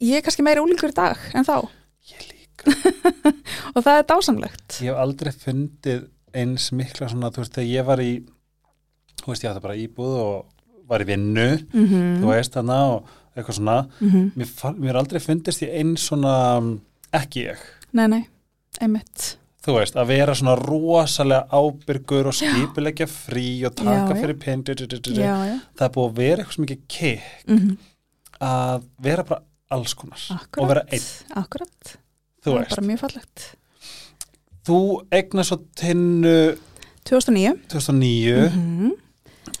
ég 0.00 0.16
er 0.16 0.22
kannski 0.24 0.42
meiri 0.42 0.62
úlingur 0.64 0.88
í 0.88 0.94
dag 0.96 1.18
en 1.34 1.44
þá 1.44 1.68
Ég 2.08 2.22
líka. 2.24 2.72
og 3.74 3.82
það 3.84 3.98
er 3.98 4.06
dásamlegt. 4.08 4.78
Ég 4.80 4.88
hef 4.88 4.96
aldrei 5.02 5.32
fundið 5.32 6.06
eins 6.32 6.70
mikla 6.72 7.08
svona, 7.12 7.28
þú 7.30 7.42
veist, 7.42 7.52
þegar 7.52 7.68
ég 7.68 7.84
var 7.84 8.00
í, 8.00 8.24
þú 9.20 9.26
veist, 9.28 9.44
ég 9.44 9.50
átti 9.50 9.60
bara 9.60 9.76
íbúð 9.76 10.16
og 10.22 10.88
var 10.88 11.04
í 11.04 11.08
vinnu, 11.12 11.46
Mm 11.74 11.84
-hmm. 11.86 12.16
þú 12.22 12.32
veist, 12.32 12.52
þarna 12.56 12.78
og 12.94 13.08
eitthvað 13.36 13.54
svona. 13.60 13.86
Mér, 14.00 14.46
fann- 14.48 14.78
mér 14.80 14.88
er 14.90 14.96
aldrei 14.96 15.20
fundist 15.20 15.62
ég 15.62 15.74
eins 15.74 16.00
svona, 16.08 16.78
ekki 17.12 17.44
ég, 17.52 17.58
Nei, 17.92 18.06
nei, 18.08 18.24
einmitt. 18.80 19.36
Þú 19.64 19.78
veist, 19.78 19.96
að 19.96 20.10
vera 20.12 20.34
svona 20.36 20.58
rosalega 20.60 21.48
ábyrgur 21.50 22.28
og 22.28 22.36
skipulegja 22.36 23.08
frí 23.08 23.48
og 23.64 23.74
taka 23.78 24.12
Já, 24.12 24.20
fyrir 24.20 24.38
pinn, 24.42 24.62
það 24.64 25.86
er 25.88 25.94
búið 25.94 26.08
að 26.08 26.16
vera 26.20 26.38
eitthvað 26.42 26.56
svo 26.58 26.66
mikið 26.66 26.86
kikk 26.88 27.50
Mm 27.50 27.74
að 28.44 28.86
vera 29.04 29.24
bara 29.26 29.44
alls 29.74 29.94
konar 29.98 30.22
og 30.58 30.68
vera 30.70 30.84
einn, 30.92 31.06
Akkurat. 31.40 31.94
þú 32.44 32.50
það 32.50 32.60
er 32.60 32.74
bara 32.74 32.86
mjög 32.88 33.00
fallegt. 33.04 33.46
Þú 34.64 34.80
eignast 35.12 35.52
svo 35.52 35.58
tinnu 35.76 36.36
2009. 37.04 37.56
2009 37.68 38.48
-hmm. 38.48 38.92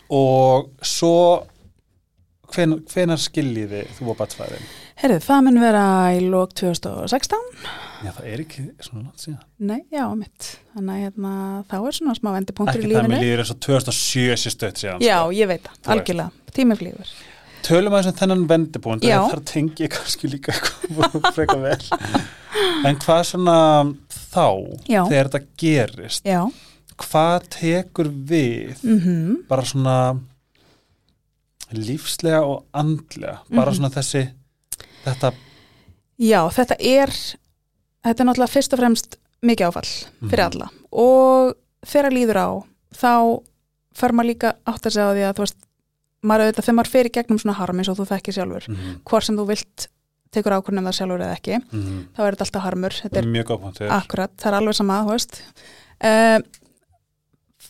og 0.08 0.70
svo 0.80 1.46
hven, 2.54 2.74
hvenar 2.92 3.20
skiljiði 3.20 3.82
þú 3.98 4.10
og 4.12 4.18
batsfæðin? 4.20 4.64
Herðu, 5.02 5.18
það 5.26 5.40
mun 5.48 5.58
vera 5.62 5.84
í 6.14 6.20
lók 6.30 6.52
2016. 6.60 7.36
Já, 8.04 8.10
það 8.14 8.26
er 8.30 8.42
ekki 8.44 8.64
svona 8.84 9.02
langt 9.08 9.22
síðan. 9.24 9.40
Nei, 9.70 9.80
já, 9.92 10.04
mitt. 10.18 10.48
Þannig 10.74 10.94
að 10.94 11.04
hérna, 11.04 11.32
þá 11.70 11.76
er 11.80 11.96
svona 11.98 12.16
smá 12.18 12.30
vendipunktur 12.36 12.78
Ekki 12.80 12.88
í 12.90 12.92
það 12.92 13.00
lífinu. 13.00 13.14
mér 13.14 13.24
líður 13.24 13.42
eins 13.44 13.52
og 13.54 13.60
2007 13.66 14.36
sér 14.44 14.54
stödd 14.54 14.82
síðan. 14.82 15.02
Já, 15.04 15.16
sko. 15.22 15.32
ég 15.40 15.50
veit 15.50 15.66
það, 15.70 15.88
algjörlega. 15.96 16.50
Tími 16.54 16.76
flýgur. 16.78 17.14
Tölum 17.64 17.94
aðeins 17.96 18.10
um 18.12 18.18
þennan 18.20 18.44
vendipunkt, 18.50 19.06
Já. 19.08 19.18
þar 19.32 19.40
tengi 19.48 19.86
ég 19.86 19.92
kannski 19.94 20.28
líka 20.28 20.52
eitthvað 20.52 21.30
frekar 21.38 21.62
vel. 21.64 21.78
En 22.84 22.98
hvað 23.00 23.22
svona 23.32 23.56
þá, 24.12 24.46
Já. 24.84 25.00
þegar 25.08 25.30
þetta 25.32 25.42
gerist, 25.64 26.28
Já. 26.28 26.42
hvað 27.00 27.48
tekur 27.56 28.12
við 28.30 28.84
Mm 28.84 29.40
bara 29.48 29.64
svona 29.66 29.96
lífslega 31.72 32.42
og 32.44 32.64
andlega, 32.74 33.38
bara 33.50 33.70
Mhm. 33.70 33.78
svona 33.78 33.90
þessi, 33.94 34.30
þetta, 35.04 35.32
Já, 36.18 36.46
þetta 36.48 36.76
er, 36.78 37.08
þetta 38.04 38.20
er 38.20 38.26
náttúrulega 38.28 38.52
fyrst 38.54 38.72
og 38.72 38.78
fremst 38.78 39.16
mikið 39.42 39.66
áfall 39.66 40.06
fyrir 40.30 40.44
Mhm. 40.44 40.52
alla. 40.52 40.70
Og 40.92 41.54
þegar 41.84 42.12
líður 42.12 42.36
á, 42.38 42.48
þá 42.94 43.42
fer 43.94 44.12
maður 44.12 44.26
líka 44.30 44.54
átt 44.66 44.86
að 44.86 44.92
segja 44.92 45.10
á 45.10 45.14
því 45.14 45.24
að 45.30 45.34
þú 45.34 45.38
veist, 45.44 45.56
maður 46.22 46.40
auðvitað 46.44 46.64
þegar 46.64 46.74
maður 46.78 46.90
fer 46.90 47.04
í 47.04 47.10
gegnum 47.10 47.38
svona 47.38 47.54
harm 47.54 47.78
eins 47.78 47.88
og 47.88 47.96
þú 47.98 48.06
þekkir 48.06 48.34
sjálfur, 48.34 48.68
mm 48.68 49.00
hvort 49.04 49.24
sem 49.24 49.36
þú 49.36 49.46
vilt 49.46 49.88
tekur 50.32 50.52
ákvörnum 50.52 50.86
það 50.86 50.96
sjálfur 50.98 51.20
eða 51.20 51.36
ekki, 51.36 51.58
-hmm. 51.72 52.06
þá 52.16 52.18
er 52.26 52.32
þetta 52.34 52.40
alltaf 52.46 52.62
harmur. 52.62 52.90
Þetta 52.90 53.18
er 53.18 53.24
mjög 53.24 53.60
punktur. 53.60 53.88
Akkurat, 53.90 54.36
það 54.36 54.46
er 54.46 54.54
alveg 54.60 54.74
sama, 54.74 55.04
þú 55.04 55.10
veist. 55.10 55.42
Uh, 56.04 56.40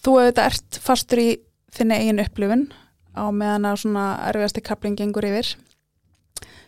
þú 0.05 0.11
auðvitað 0.21 0.47
ert 0.47 0.79
fastur 0.81 1.19
í 1.19 1.39
þinni 1.73 1.95
eigin 1.99 2.21
upplifun 2.25 2.73
á 3.15 3.25
meðan 3.31 3.69
að 3.71 3.81
svona 3.85 4.05
erfiðasti 4.29 4.63
kapling 4.67 4.99
gengur 4.99 5.27
yfir. 5.27 5.55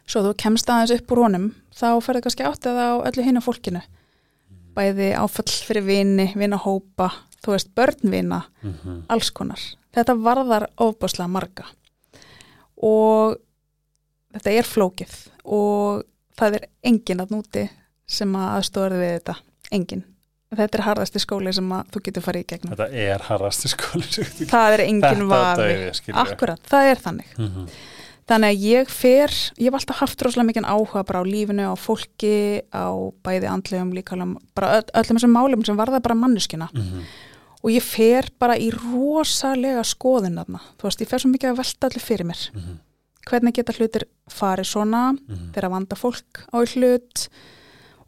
Svo 0.06 0.22
þú 0.22 0.34
kemst 0.38 0.70
aðeins 0.70 0.94
upp 1.00 1.12
úr 1.14 1.22
honum, 1.24 1.46
þá 1.74 1.98
ferðu 2.04 2.26
kannski 2.26 2.46
áttið 2.46 2.78
á 2.78 2.90
öllu 3.08 3.24
hinu 3.26 3.42
fólkinu. 3.42 3.82
Bæði 4.76 5.10
áfall 5.18 5.48
fyrir 5.66 5.86
vini, 5.86 6.28
vinahópa, 6.36 7.10
þú 7.42 7.54
veist, 7.54 7.72
börnvina, 7.74 8.44
Mm 8.62 9.02
alls 9.08 9.30
konar. 9.30 9.60
Þetta 9.94 10.14
varðar 10.20 10.68
ofbáslega 10.76 11.28
marga. 11.28 11.64
Og 12.76 13.38
þetta 14.34 14.52
er 14.52 14.68
flókið 14.68 15.14
og 15.44 16.04
það 16.36 16.58
er 16.58 16.68
enginn 16.84 17.22
að 17.22 17.32
núti 17.32 17.64
sem 18.06 18.34
að 18.36 18.50
aðstóðar 18.58 18.98
við 19.00 19.12
þetta. 19.16 19.36
Enginn. 19.72 20.04
Þetta 20.56 20.78
er 20.78 20.84
harðasti 20.86 21.20
skóli 21.22 21.52
sem 21.52 21.68
að 21.76 21.90
þú 21.92 22.02
getur 22.08 22.22
farið 22.26 22.40
í 22.44 22.48
gegnum. 22.52 22.72
Þetta 22.76 22.88
er 23.06 23.20
harrasti 23.28 23.68
skóli. 23.72 24.24
Það 24.50 24.72
er 24.76 24.80
enginn 24.86 25.02
Þetta 25.02 25.28
vafi. 25.30 25.62
dauði, 25.62 25.92
skilur 26.00 26.16
við. 26.16 26.32
Akkurat, 26.32 26.60
það 26.70 26.90
er 26.90 27.02
þannig. 27.04 27.30
Mm 27.38 27.48
-hmm. 27.52 27.68
Þannig 28.26 28.50
að 28.50 28.62
ég 28.66 28.88
fer, 28.90 29.30
ég 29.58 29.64
hef 29.68 29.74
alltaf 29.78 29.96
haft 30.00 30.22
rosalega 30.22 30.48
mikið 30.48 30.64
áhuga 30.66 31.04
bara 31.06 31.20
á 31.22 31.24
lífinu, 31.24 31.62
á 31.70 31.74
fólki, 31.78 32.62
á 32.74 32.90
bæði 33.22 33.46
andlegum 33.46 33.92
líkalegum, 33.94 34.32
bara 34.54 34.72
öll, 34.80 34.88
öllum 34.98 35.16
þessum 35.20 35.30
málum 35.36 35.64
sem 35.64 35.76
varða 35.78 36.00
bara 36.02 36.14
manneskina. 36.18 36.68
Mhm. 36.74 37.04
Og 37.62 37.70
ég 37.70 37.82
fer 37.82 38.26
bara 38.38 38.56
í 38.58 38.70
rosalega 38.70 39.82
skoðun 39.86 40.36
þarna. 40.38 40.60
Þú 40.78 40.82
veist, 40.88 41.00
ég 41.00 41.08
fer 41.08 41.18
svo 41.22 41.30
mikið 41.30 41.50
að 41.52 41.56
velta 41.60 41.86
allir 41.88 42.02
fyrir 42.02 42.26
mér. 42.26 42.50
Mhm. 42.54 42.78
Hvernig 43.26 43.54
geta 43.54 43.72
hlutir 43.72 44.02
farið 44.30 44.66
svona, 44.66 45.12
Mhm. 45.18 45.52
þegar 45.52 45.70
vanda 45.70 45.96
fólk 45.96 46.46
á 46.52 46.56
í 46.62 46.66
hlut 46.74 47.28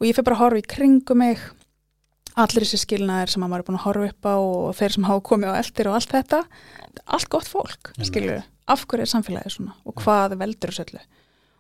og 0.01 0.07
ég 0.07 0.15
fer 0.15 0.23
bara 0.25 0.37
að 0.37 0.41
horfa 0.41 0.59
í 0.59 0.67
kringum 0.67 1.17
mig 1.17 1.39
allir 2.45 2.65
þessi 2.67 2.81
skilnaðir 2.85 3.33
sem 3.33 3.45
að 3.45 3.51
maður 3.53 3.63
er 3.63 3.69
búin 3.69 3.79
að 3.79 3.87
horfa 3.87 4.09
upp 4.13 4.29
á 4.29 4.37
og 4.39 4.77
þeir 4.79 4.95
sem 4.95 5.07
hafa 5.09 5.25
komið 5.29 5.51
á 5.51 5.61
eftir 5.61 5.91
og 5.91 5.99
allt 5.99 6.15
þetta 6.15 6.41
er 6.45 7.03
allt 7.19 7.31
gott 7.33 7.49
fólk, 7.51 7.93
skilur 8.07 8.43
af 8.69 8.85
hverju 8.89 9.05
er 9.05 9.11
samfélagið 9.13 9.55
svona 9.57 9.75
og 9.89 9.97
hvað 10.03 10.37
veldur 10.41 10.73
þessu 10.73 10.85
öllu? 10.87 11.01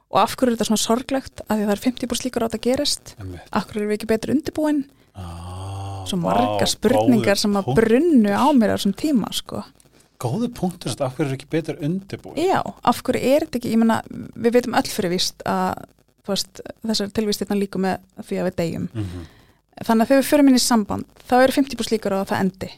Og 0.09 0.21
af 0.23 0.37
hverju 0.37 0.53
er 0.53 0.57
þetta 0.57 0.69
svona 0.71 0.83
sorglegt 0.83 1.43
að 1.47 1.61
því 1.61 1.67
það 1.69 1.75
er 1.75 1.83
50% 1.85 2.29
líkur 2.29 2.45
á 2.45 2.49
að 2.49 2.61
gerist? 2.65 3.15
Af 3.53 3.69
hverju 3.69 3.83
erum 3.83 3.91
við 3.93 3.99
ekki 3.99 4.11
betur 4.13 4.33
undirbúin? 4.35 4.85
Ah, 5.19 6.05
svo 6.09 6.21
vá, 6.21 6.29
margar 6.31 6.71
spurningar 6.71 7.41
sem 7.41 7.59
að 7.59 7.73
brunnu 7.77 8.33
á 8.33 8.47
mér 8.57 8.73
á 8.73 8.77
þessum 8.79 8.97
tíma 8.97 9.33
sko. 9.37 9.65
góðu 10.19 10.49
punktur 10.55 10.95
af 11.05 11.17
hverju 11.17 11.31
er 11.31 11.37
ekki 11.37 11.51
betur 11.51 11.81
undirbúin? 11.85 12.39
Já, 12.41 12.61
af 12.63 13.03
hverju 13.07 13.21
er 13.23 13.47
þetta 13.47 13.61
ekki, 13.61 13.75
ég 13.75 13.83
meina, 13.83 14.01
við 14.09 14.57
veitum 14.57 14.79
öll 14.79 14.89
fyrir 14.91 15.13
víst 15.13 15.45
að 15.47 15.85
þessar 16.29 17.13
tilvístirna 17.17 17.57
líku 17.57 17.81
með 17.81 18.01
því 18.21 18.41
að 18.41 18.49
við 18.49 18.57
deyjum. 18.63 18.89
mm 18.93 19.27
Þannig 19.85 20.03
að 20.05 20.09
þegar 20.09 20.23
við 20.23 20.29
förum 20.33 20.49
inn 20.49 20.59
í 20.59 20.63
samband, 20.65 21.05
þá 21.29 21.35
eru 21.45 21.53
50% 21.53 21.93
líkur 21.95 22.15
á 22.15 22.19
að 22.23 22.29
það 22.33 22.41
endi. 22.45 22.71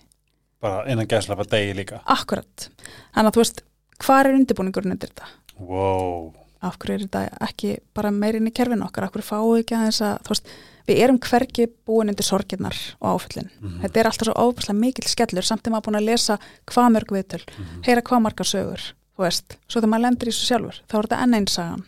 bara 0.61 0.85
innan 0.93 1.07
gæslafa 1.09 1.45
degi 1.49 1.73
líka 1.75 2.01
Akkurat. 2.05 2.69
Þannig 3.15 3.31
að 3.31 3.35
þú 3.37 3.41
veist, 3.41 3.63
hvað 4.05 4.21
er 4.27 4.35
undirbúningurinn 4.35 4.93
undir 4.93 5.09
þetta? 5.09 5.29
wow. 5.59 6.35
Af 6.63 6.77
hverju 6.77 6.95
er 6.99 7.05
þetta 7.07 7.21
ekki 7.47 7.71
bara 7.97 8.11
meirinn 8.13 8.47
í 8.47 8.53
kerfinu 8.53 8.85
okkar? 8.85 9.07
Af 9.07 9.13
hverju 9.15 9.55
við 9.55 9.63
ekki 9.63 9.77
aðeins 9.79 10.01
að, 10.05 10.19
þú 10.27 10.29
veist, 10.35 10.51
við 10.91 10.99
erum 11.07 11.19
hvergi 11.25 11.67
búin 11.89 12.11
undir 12.13 12.27
sorgirnar 12.27 12.77
og 13.01 13.15
áföllin. 13.17 13.49
Mhm. 13.63 13.79
Þetta 13.81 14.01
er 14.01 14.05
alltaf 14.11 14.27
svo 14.29 14.35
óbærslega 14.37 14.77
mikill 14.81 15.09
skellur 15.09 15.43
samt 15.49 15.63
þegar 15.63 15.73
maður 15.79 15.87
búin 15.89 16.01
að 16.03 16.05
lesa 16.11 16.37
hvað 16.67 16.93
mörg 16.93 17.09
viðtöl, 17.17 17.41
Mhm. 17.49 17.83
heyra 17.87 18.03
hvað 18.03 18.21
margar 18.27 18.45
sögur, 18.45 18.83
þú 19.17 19.25
veist, 19.25 19.57
svo 19.69 19.81
þegar 19.81 19.89
maður 19.95 20.05
lendur 20.05 20.29
í 20.29 20.33
þessu 20.35 20.47
sjálfur, 20.51 20.81
þá 20.89 20.95
er 20.99 21.03
þetta 21.09 21.23
enn 21.23 21.35
einn 21.35 21.47
sagan. 21.49 21.85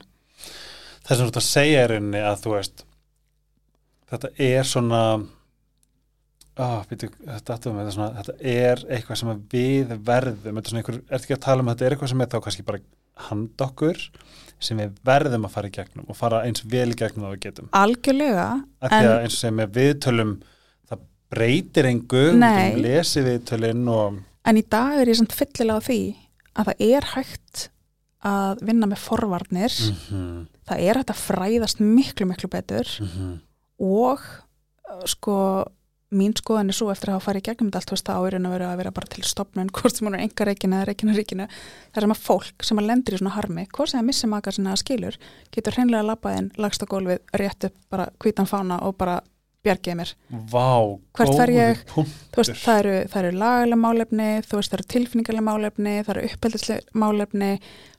þess 1.05 1.19
að 1.19 1.21
þú 1.21 1.27
ert 1.27 1.37
að 1.43 1.51
segja 1.53 1.79
er 1.85 1.89
rauninni 1.91 2.23
að 2.23 2.41
þú 2.43 2.51
veist 2.57 2.85
þetta 4.13 4.31
er 4.47 4.69
svona 4.69 5.03
oh, 6.61 6.81
býtu, 6.91 7.11
þetta, 7.27 7.59
er 7.59 7.93
svona, 7.95 8.11
þetta 8.21 8.37
er 8.55 8.85
eitthvað 8.93 9.21
sem 9.23 9.35
við 9.53 9.95
verðum 10.07 10.59
þetta 10.59 10.65
er 10.65 10.73
svona 10.73 10.83
einhver, 10.83 11.01
ertu 11.09 11.27
ekki 11.27 11.39
að 11.39 11.45
tala 11.47 11.65
um 11.65 11.73
þetta 11.73 11.87
er 11.87 11.97
eitthvað 11.97 12.13
sem 12.13 12.25
er 12.25 12.33
þá 12.33 12.39
kannski 12.47 12.67
bara 12.69 12.83
hand 13.29 13.67
okkur 13.67 14.01
sem 14.63 14.79
við 14.79 14.99
verðum 15.07 15.47
að 15.49 15.55
fara 15.57 15.71
í 15.71 15.75
gegnum 15.75 16.09
og 16.09 16.19
fara 16.19 16.43
eins 16.47 16.65
vel 16.71 16.89
í 16.93 16.99
gegnum 16.99 17.27
það 17.27 17.33
við 17.35 17.45
getum. 17.49 17.71
Algjörlega, 17.75 18.49
eins 18.87 19.35
og 19.35 19.41
sem 19.41 19.59
við 19.59 19.73
viðtölum 19.79 20.37
það 20.91 21.03
breytir 21.35 21.89
engu 21.91 22.23
við 22.29 22.45
getum 22.47 22.85
lesið 22.87 23.29
viðtölin 23.31 23.89
og 23.91 24.21
En 24.43 24.59
í 24.59 24.65
dag 24.67 24.97
er 24.99 25.07
ég 25.07 25.19
samt 25.21 25.35
fyllilega 25.39 25.85
því 25.87 26.01
að 26.59 26.69
það 26.69 26.81
er 26.83 27.05
hægt 27.13 27.61
að 28.27 28.65
vinna 28.67 28.89
með 28.91 29.05
forvarnir, 29.05 29.77
mm 30.11 30.41
það 30.69 30.83
er 30.87 31.01
hægt 31.01 31.13
að 31.13 31.23
fræðast 31.23 31.81
miklu, 31.83 32.27
miklu 32.31 32.49
betur. 32.51 32.87
-hmm. 32.87 33.33
Og 33.83 34.23
uh, 34.23 35.07
sko 35.11 35.37
mín 36.13 36.35
skoðan 36.37 36.69
er 36.69 36.77
svo 36.77 36.91
eftir 36.93 37.11
að 37.11 37.17
hafa 37.17 37.31
farið 37.31 37.45
gegnum 37.47 37.71
þetta 37.71 37.81
allt, 37.81 37.89
þú 37.89 37.97
veist, 37.97 38.09
það 38.09 38.27
áirinn 38.27 38.47
að 38.49 38.55
vera 38.57 38.69
að 38.69 38.81
vera 38.83 38.93
bara 38.99 39.11
til 39.15 39.25
stopnun, 39.27 39.71
hvort 39.77 39.97
sem 39.97 40.09
hún 40.09 40.17
er 40.19 40.25
enga 40.27 40.47
reikinu 40.49 40.79
eða 40.79 40.89
reikinu 40.91 41.17
ríkinu, 41.17 41.47
það 41.89 42.01
er 42.01 42.07
sem 42.07 42.15
að 42.15 42.25
fólk 42.27 42.67
sem 42.69 42.83
að 42.83 42.89
lendir 42.91 43.17
í 43.17 43.21
svona 43.23 43.35
harmi, 43.37 43.67
hvort 43.73 43.93
sem 43.93 44.03
að 44.03 44.09
missi 44.11 44.31
maka 44.31 44.55
sinna 44.55 44.75
að 44.75 44.83
skilur, 44.85 45.19
getur 45.55 45.79
hreinlega 45.79 46.09
labbaðinn 46.11 46.51
lagst 46.61 46.85
á 46.85 46.87
gólfið, 46.93 47.23
rétt 47.41 47.69
upp 47.71 47.79
bara 47.93 48.09
hvítan 48.23 48.51
fána 48.51 48.83
og 48.87 48.99
bara 49.01 49.21
bjargið 49.63 49.97
mér. 49.99 50.11
Vá, 50.51 50.69
Hvert 51.17 51.33
góður 51.33 51.53
ég? 51.55 51.83
veist, 52.35 52.53
það 52.65 52.81
eru, 52.81 52.95
eru 53.21 53.31
lagalega 53.39 53.79
málefni, 53.79 54.29
veist, 54.43 54.73
það 54.73 54.79
eru 54.79 54.89
tilfinningalega 54.95 55.47
málefni, 55.47 55.95
það 56.03 56.13
eru 56.17 56.25
uppeldislega 56.31 56.99
málefni, 57.05 57.51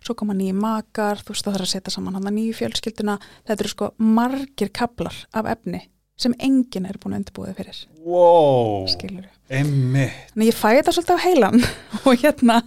svo 0.04 0.15
koma 0.19 0.36
nýji 0.38 0.58
makar, 0.60 1.23
þú 1.23 1.36
veist, 1.36 1.47
það 1.47 1.58
þarf 1.58 1.67
að 1.67 1.73
setja 1.73 1.95
saman 1.95 2.17
hann 2.19 2.30
að 2.30 2.38
nýju 2.39 2.58
fjölskylduna, 2.60 3.17
þetta 3.47 3.63
eru 3.63 3.73
sko 3.73 3.89
margir 4.04 4.73
kaplar 4.76 5.21
af 5.34 5.49
efni 5.56 5.86
sem 6.19 6.36
enginn 6.45 6.86
er 6.86 6.99
búin 7.02 7.15
að 7.15 7.23
undirbúið 7.23 7.56
fyrir, 7.58 7.80
Wow, 8.04 8.84
skilur 8.91 9.26
Þannig 9.49 10.47
ég 10.49 10.58
fæ 10.58 10.69
þetta 10.78 10.93
svolítið 10.93 11.17
á 11.17 11.26
heilan 11.26 11.63
og 12.06 12.21
hérna, 12.21 12.60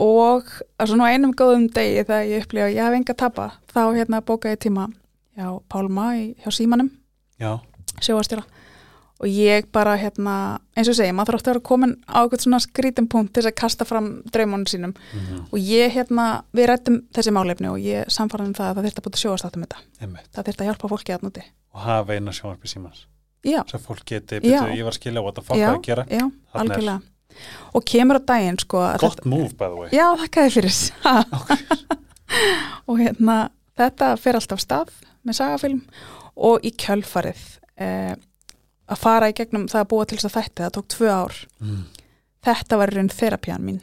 og 0.00 0.48
svona 0.80 1.10
á 1.10 1.12
einum 1.12 1.34
góðum 1.36 1.68
degi 1.74 2.02
þegar 2.02 2.26
ég 2.30 2.46
upplifa 2.46 2.66
að 2.70 2.76
ég 2.78 2.86
hef 2.88 2.96
enga 2.98 3.16
tapa, 3.20 3.46
þá 3.74 3.82
hérna 3.98 4.22
bóka 4.24 4.54
ég 4.54 4.62
tíma 4.64 4.88
hjá 5.36 5.50
Pálma 5.70 6.08
hjá 6.16 6.50
Símanum, 6.54 6.90
Já, 7.42 7.58
sjóastjóra. 8.02 8.44
Og 9.22 9.30
ég 9.30 9.68
bara 9.72 9.94
hérna, 9.96 10.58
eins 10.74 10.88
og 10.90 10.96
segi, 10.98 11.12
maður 11.14 11.36
þarf 11.36 11.40
átti 11.40 11.50
að 11.50 11.54
vera 11.54 11.64
komin 11.68 11.92
á 12.10 12.18
eitthvað 12.24 12.42
svona 12.44 12.58
skrítum 12.64 13.06
punkt 13.08 13.30
til 13.32 13.44
þess 13.44 13.52
að 13.52 13.60
kasta 13.60 13.86
fram 13.86 14.08
draumunum 14.34 14.66
sínum. 14.66 14.94
Mm 15.14 15.44
og 15.54 15.58
ég 15.62 15.94
hérna, 15.94 16.42
við 16.52 16.68
rættum 16.72 17.00
þessi 17.14 17.32
málefni 17.32 17.70
og 17.70 17.78
ég 17.78 18.10
samfaraði 18.10 18.50
um 18.50 18.58
það 18.58 18.68
að 18.68 18.74
það 18.74 18.84
þurfti 18.88 19.02
að 19.02 19.06
búti 19.06 19.22
sjóastáttum 19.22 19.64
þetta, 19.64 19.82
einmitt. 20.00 20.28
Það 20.34 20.50
þurfti 20.50 20.64
að 20.64 20.70
hjálpa 20.70 20.92
fólki 20.92 21.14
að 21.14 21.26
núti. 21.28 21.44
og 21.74 21.80
hafa 21.80 22.14
eina 22.14 22.32
sjónvarpi 22.34 22.70
símans 22.70 23.06
Já, 23.44 23.60
svo 23.68 23.78
fólk 23.82 24.06
geti, 24.08 24.38
byrju, 24.40 24.72
ég 24.72 24.86
var 24.86 24.94
að 24.94 25.00
skilja 25.00 25.22
the 25.36 25.42
fuck 25.44 25.58
já, 25.60 25.68
að 25.68 25.82
gera, 25.84 26.04
já, 26.08 26.24
algjörlega. 26.56 27.00
Og 27.76 27.84
kemur 27.84 28.16
á 28.16 28.22
daginn 28.24 28.58
sko 28.62 28.80
gott 29.02 29.24
move 29.28 29.52
by 29.58 29.68
the 29.68 29.76
way. 29.76 29.90
Já, 29.92 30.06
þakka 30.22 30.44
þið 30.46 30.54
fyrir. 30.56 30.78
Og 32.88 33.02
hérna 33.02 33.36
þetta 33.76 34.14
fer 34.20 34.38
alltaf 34.38 34.56
af 34.56 34.64
stað 34.64 34.94
með 35.26 35.38
sagafilm 35.40 35.82
og 36.34 36.64
í 36.64 36.72
kjölfarið 36.72 37.42
eh, 37.78 38.14
að 38.88 38.98
fara 39.00 39.28
í 39.30 39.34
gegnum 39.36 39.66
það 39.68 39.80
að 39.84 39.88
búa 39.94 40.04
til 40.06 40.18
þess 40.18 40.28
að 40.30 40.36
þætti, 40.38 40.62
það 40.66 40.74
tók 40.78 40.88
tvö 40.94 41.10
ár. 41.10 41.34
Mm. 41.60 41.82
þetta 42.44 42.76
var 42.76 42.92
raun 42.92 43.08
þerapían 43.08 43.62
mín. 43.64 43.80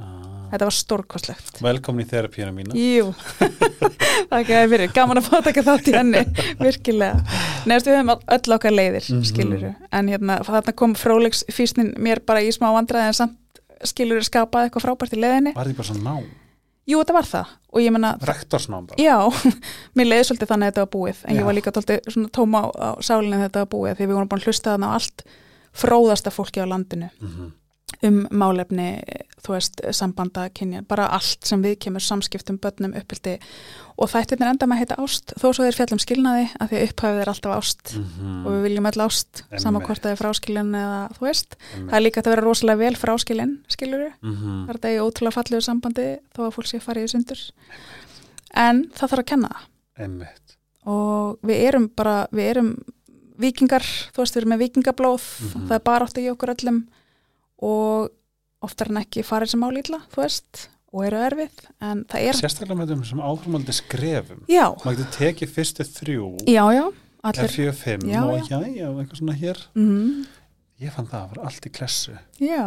Ah. 0.00 0.48
þetta 0.52 0.64
var 0.68 0.72
stórkostlegt. 0.76 1.58
Velkomin 1.64 2.06
í 2.06 2.08
þerapíuna 2.08 2.52
mína. 2.56 2.72
Jú, 2.76 3.10
þakka 4.32 4.46
þið 4.62 4.70
fyrir. 4.72 4.92
Gaman 4.96 5.20
að 5.20 5.26
fá 5.28 5.34
að 5.38 5.46
taka 5.50 5.64
þátt 5.66 5.88
í 5.90 5.94
henni. 5.96 6.22
Virkilega, 6.60 7.20
neðast 7.68 7.88
við 7.90 7.98
höfum 7.98 8.12
öll 8.36 8.54
okkar 8.56 8.72
leiðir 8.76 9.08
Mhm. 9.12 9.24
skiluru, 9.28 9.74
en 9.92 10.08
hérna 10.12 10.38
þarna 10.48 10.74
kom 10.76 10.94
frólegs 10.96 11.44
físnin 11.52 11.92
mér 12.00 12.20
bara 12.24 12.40
í 12.44 12.48
smá 12.52 12.70
vandræði 12.72 13.10
en 13.12 13.18
samt 13.20 13.38
skiluru 13.84 14.22
skapaði 14.24 14.70
eitthvað 14.70 14.86
frábært 14.86 15.16
í 15.16 15.20
leiðinni. 15.20 15.54
Var 15.56 15.66
því 15.72 15.76
bara 15.76 15.88
svona 15.88 16.04
ná, 16.08 16.24
Jú, 16.88 16.98
þetta 16.98 17.14
var 17.14 17.28
það. 17.28 17.54
Og 17.72 17.84
ég 17.84 17.94
menna 17.94 18.10
rektorsnám 18.26 18.88
bara. 18.90 18.98
Já, 19.00 19.16
mér 19.96 20.08
leiði 20.10 20.28
svolítið 20.28 20.50
þannig 20.50 20.66
að 20.68 20.72
þetta 20.72 20.84
var 20.84 20.92
búið. 20.96 21.22
En 21.24 21.36
Já. 21.36 21.38
ég 21.40 21.48
var 21.48 21.56
líka 21.58 21.72
tóltið 21.76 22.10
svona 22.10 22.32
tóma 22.34 22.62
á, 22.62 22.66
á 22.74 22.90
sálinni 23.04 23.38
þegar 23.38 23.48
þetta 23.48 23.64
var 23.64 23.72
búið 23.76 23.96
því 23.98 24.08
við 24.08 24.16
vorum 24.18 24.30
búin 24.32 24.42
að 24.42 24.48
hlusta 24.50 24.74
þarna 24.74 24.90
á 24.90 24.96
allt 24.98 25.24
fróðasta 25.82 26.32
fólki 26.34 26.64
á 26.64 26.66
landinu. 26.66 27.10
Mm 27.22 27.52
um 28.02 28.26
málefni, 28.34 28.86
þú 29.44 29.52
veist, 29.54 29.80
sambanda, 29.94 30.48
kynja, 30.54 30.82
bara 30.88 31.04
allt 31.14 31.44
sem 31.46 31.62
við 31.62 31.76
kemur 31.84 32.00
samskiptum, 32.02 32.58
börnum, 32.58 32.94
uppbyldi 32.98 33.36
og 33.98 34.08
þættirnir 34.10 34.50
enda 34.50 34.66
með 34.66 34.74
að 34.76 34.82
heita 34.82 34.96
ást 35.04 35.34
þó 35.38 35.46
svo 35.52 35.66
þeir 35.66 35.76
fjallum 35.78 36.00
skilnaði 36.02 36.44
að 36.58 36.68
því 36.72 36.78
að 36.80 36.86
upphæfið 36.88 37.20
er 37.22 37.30
alltaf 37.32 37.56
ást. 37.58 37.92
Og 38.42 38.48
við 38.52 38.62
viljum 38.66 38.88
öll 38.90 39.00
ást 39.06 39.42
sama 39.58 39.78
Einmitt. 39.78 39.86
hvort 39.88 40.02
það 40.02 40.12
er 40.16 40.20
fráskilin 40.22 40.72
eða 40.74 41.00
þú 41.18 41.26
veist, 41.28 41.56
það 41.76 41.94
er 41.98 42.04
líka 42.06 42.22
að 42.22 42.30
vera 42.32 42.42
rosalega 42.46 42.78
vel 42.82 42.94
fráskilin, 42.96 43.52
skilur 43.68 43.98
við 44.06 44.12
Mhm. 44.22 44.66
það 44.66 44.70
er 44.70 44.78
þetta 44.78 44.94
í 44.96 45.02
ótrúlega 45.06 45.36
fallegu 45.38 45.62
sambandi 45.62 46.08
þó 46.34 46.40
að 46.48 46.54
fólk 46.58 46.66
sé 46.66 46.80
fara 46.80 47.00
í 47.00 47.08
sundur. 47.08 47.40
En 48.54 48.84
það 48.90 49.08
þarf 49.10 49.22
að 49.22 49.26
kenna 49.26 49.48
það. 49.98 50.26
Og 50.86 51.38
við 51.46 51.62
erum 51.68 51.88
bara, 51.94 52.26
við 52.32 52.50
erum 52.56 52.72
vikingar, 53.42 53.82
þú 54.12 54.22
veist, 54.22 54.34
við 54.34 54.42
erum 54.42 54.52
með 54.56 54.62
vikingablóð 54.66 55.24
Mhm. 55.40 55.68
það 55.68 55.74
er 55.74 55.78
bara 55.80 56.06
átt 56.06 56.18
í 56.18 56.30
okkur 56.30 56.54
öllum 56.56 56.86
og 57.62 58.10
oftar 58.62 58.90
en 58.92 59.00
ekki 59.02 59.24
farið 59.26 59.54
sem 59.54 59.64
álítla, 59.66 60.02
þú 60.12 60.22
veist 60.24 60.66
og 60.92 61.06
eru 61.06 61.20
erfið, 61.24 61.60
en 61.80 62.02
það 62.10 62.26
er 62.28 62.36
sérstaklega 62.36 62.76
með 62.82 62.90
þeim 62.92 63.04
sem 63.08 63.20
áframaldi 63.24 63.74
skrefum. 63.78 64.42
Já, 64.52 64.66
maður 64.82 64.98
getur 65.00 65.14
tekið 65.16 65.52
fyrstu 65.54 65.86
þrjú. 65.88 66.26
Já, 66.52 66.62
já, 66.76 66.82
allir 67.30 67.54
fjögur 67.54 67.78
fimm 67.78 68.04
Já, 68.10 68.18
og 68.28 68.50
já. 68.50 68.58
já, 68.76 68.88
eitthvað 68.90 69.20
svona 69.22 69.36
hér. 69.40 69.62
Mm, 69.78 70.26
ég 70.84 70.92
fann 70.92 71.08
það 71.08 71.22
að 71.22 71.30
vera 71.32 71.46
allt 71.48 71.68
í 71.70 71.72
klessu. 71.78 72.16
Já, 72.44 72.66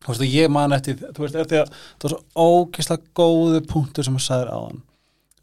þú 0.00 0.14
veist, 0.14 0.24
og 0.24 0.32
ég 0.38 0.52
man 0.56 0.76
eftir, 0.78 0.96
þú 1.12 1.26
veist, 1.26 1.36
eftir 1.44 1.60
að 1.66 1.74
það 1.76 2.06
var 2.08 2.14
svo 2.14 2.48
ógeðslega 2.48 3.12
góðu 3.20 3.62
punktur 3.68 4.08
sem 4.08 4.16
þú 4.16 4.24
sagðir 4.30 4.54
áðan 4.56 4.80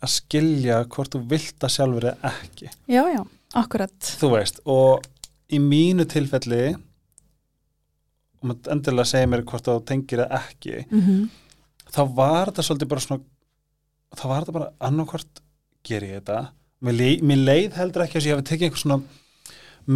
að 0.05 0.13
skilja 0.15 0.79
hvort 0.95 1.13
þú 1.15 1.21
vilt 1.29 1.65
að 1.65 1.75
sjálfur 1.77 2.09
eða 2.09 2.31
ekki. 2.41 2.71
Já, 2.89 3.03
já, 3.13 3.21
akkurat. 3.61 4.09
Þú 4.17 4.31
veist, 4.33 4.59
og 4.65 5.05
í 5.53 5.61
mínu 5.61 6.09
tilfelli 6.09 6.63
og 8.41 8.49
maður 8.49 8.71
endilega 8.75 9.11
segja 9.11 9.27
mér 9.31 9.43
hvort 9.43 9.65
þú 9.65 9.79
tengir 9.85 10.25
eða 10.25 10.41
ekki 10.43 10.85
mm 10.89 11.01
þá 11.95 12.01
var 12.15 12.49
þetta 12.49 12.63
svolítið 12.63 12.89
bara 12.91 13.01
svona 13.01 13.21
þá 14.15 14.25
var 14.29 14.43
þetta 14.43 14.55
bara 14.55 14.71
annarkvort 14.79 15.41
ger 15.85 16.05
ég 16.05 16.19
þetta. 16.19 16.41
Mér 16.85 16.97
leið, 16.99 17.23
mér 17.29 17.41
leið 17.49 17.79
heldur 17.79 18.05
ekki 18.05 18.19
að 18.19 18.27
ég 18.27 18.35
hafi 18.35 18.47
tekið 18.49 18.67
einhver 18.67 18.81
svona 18.81 18.99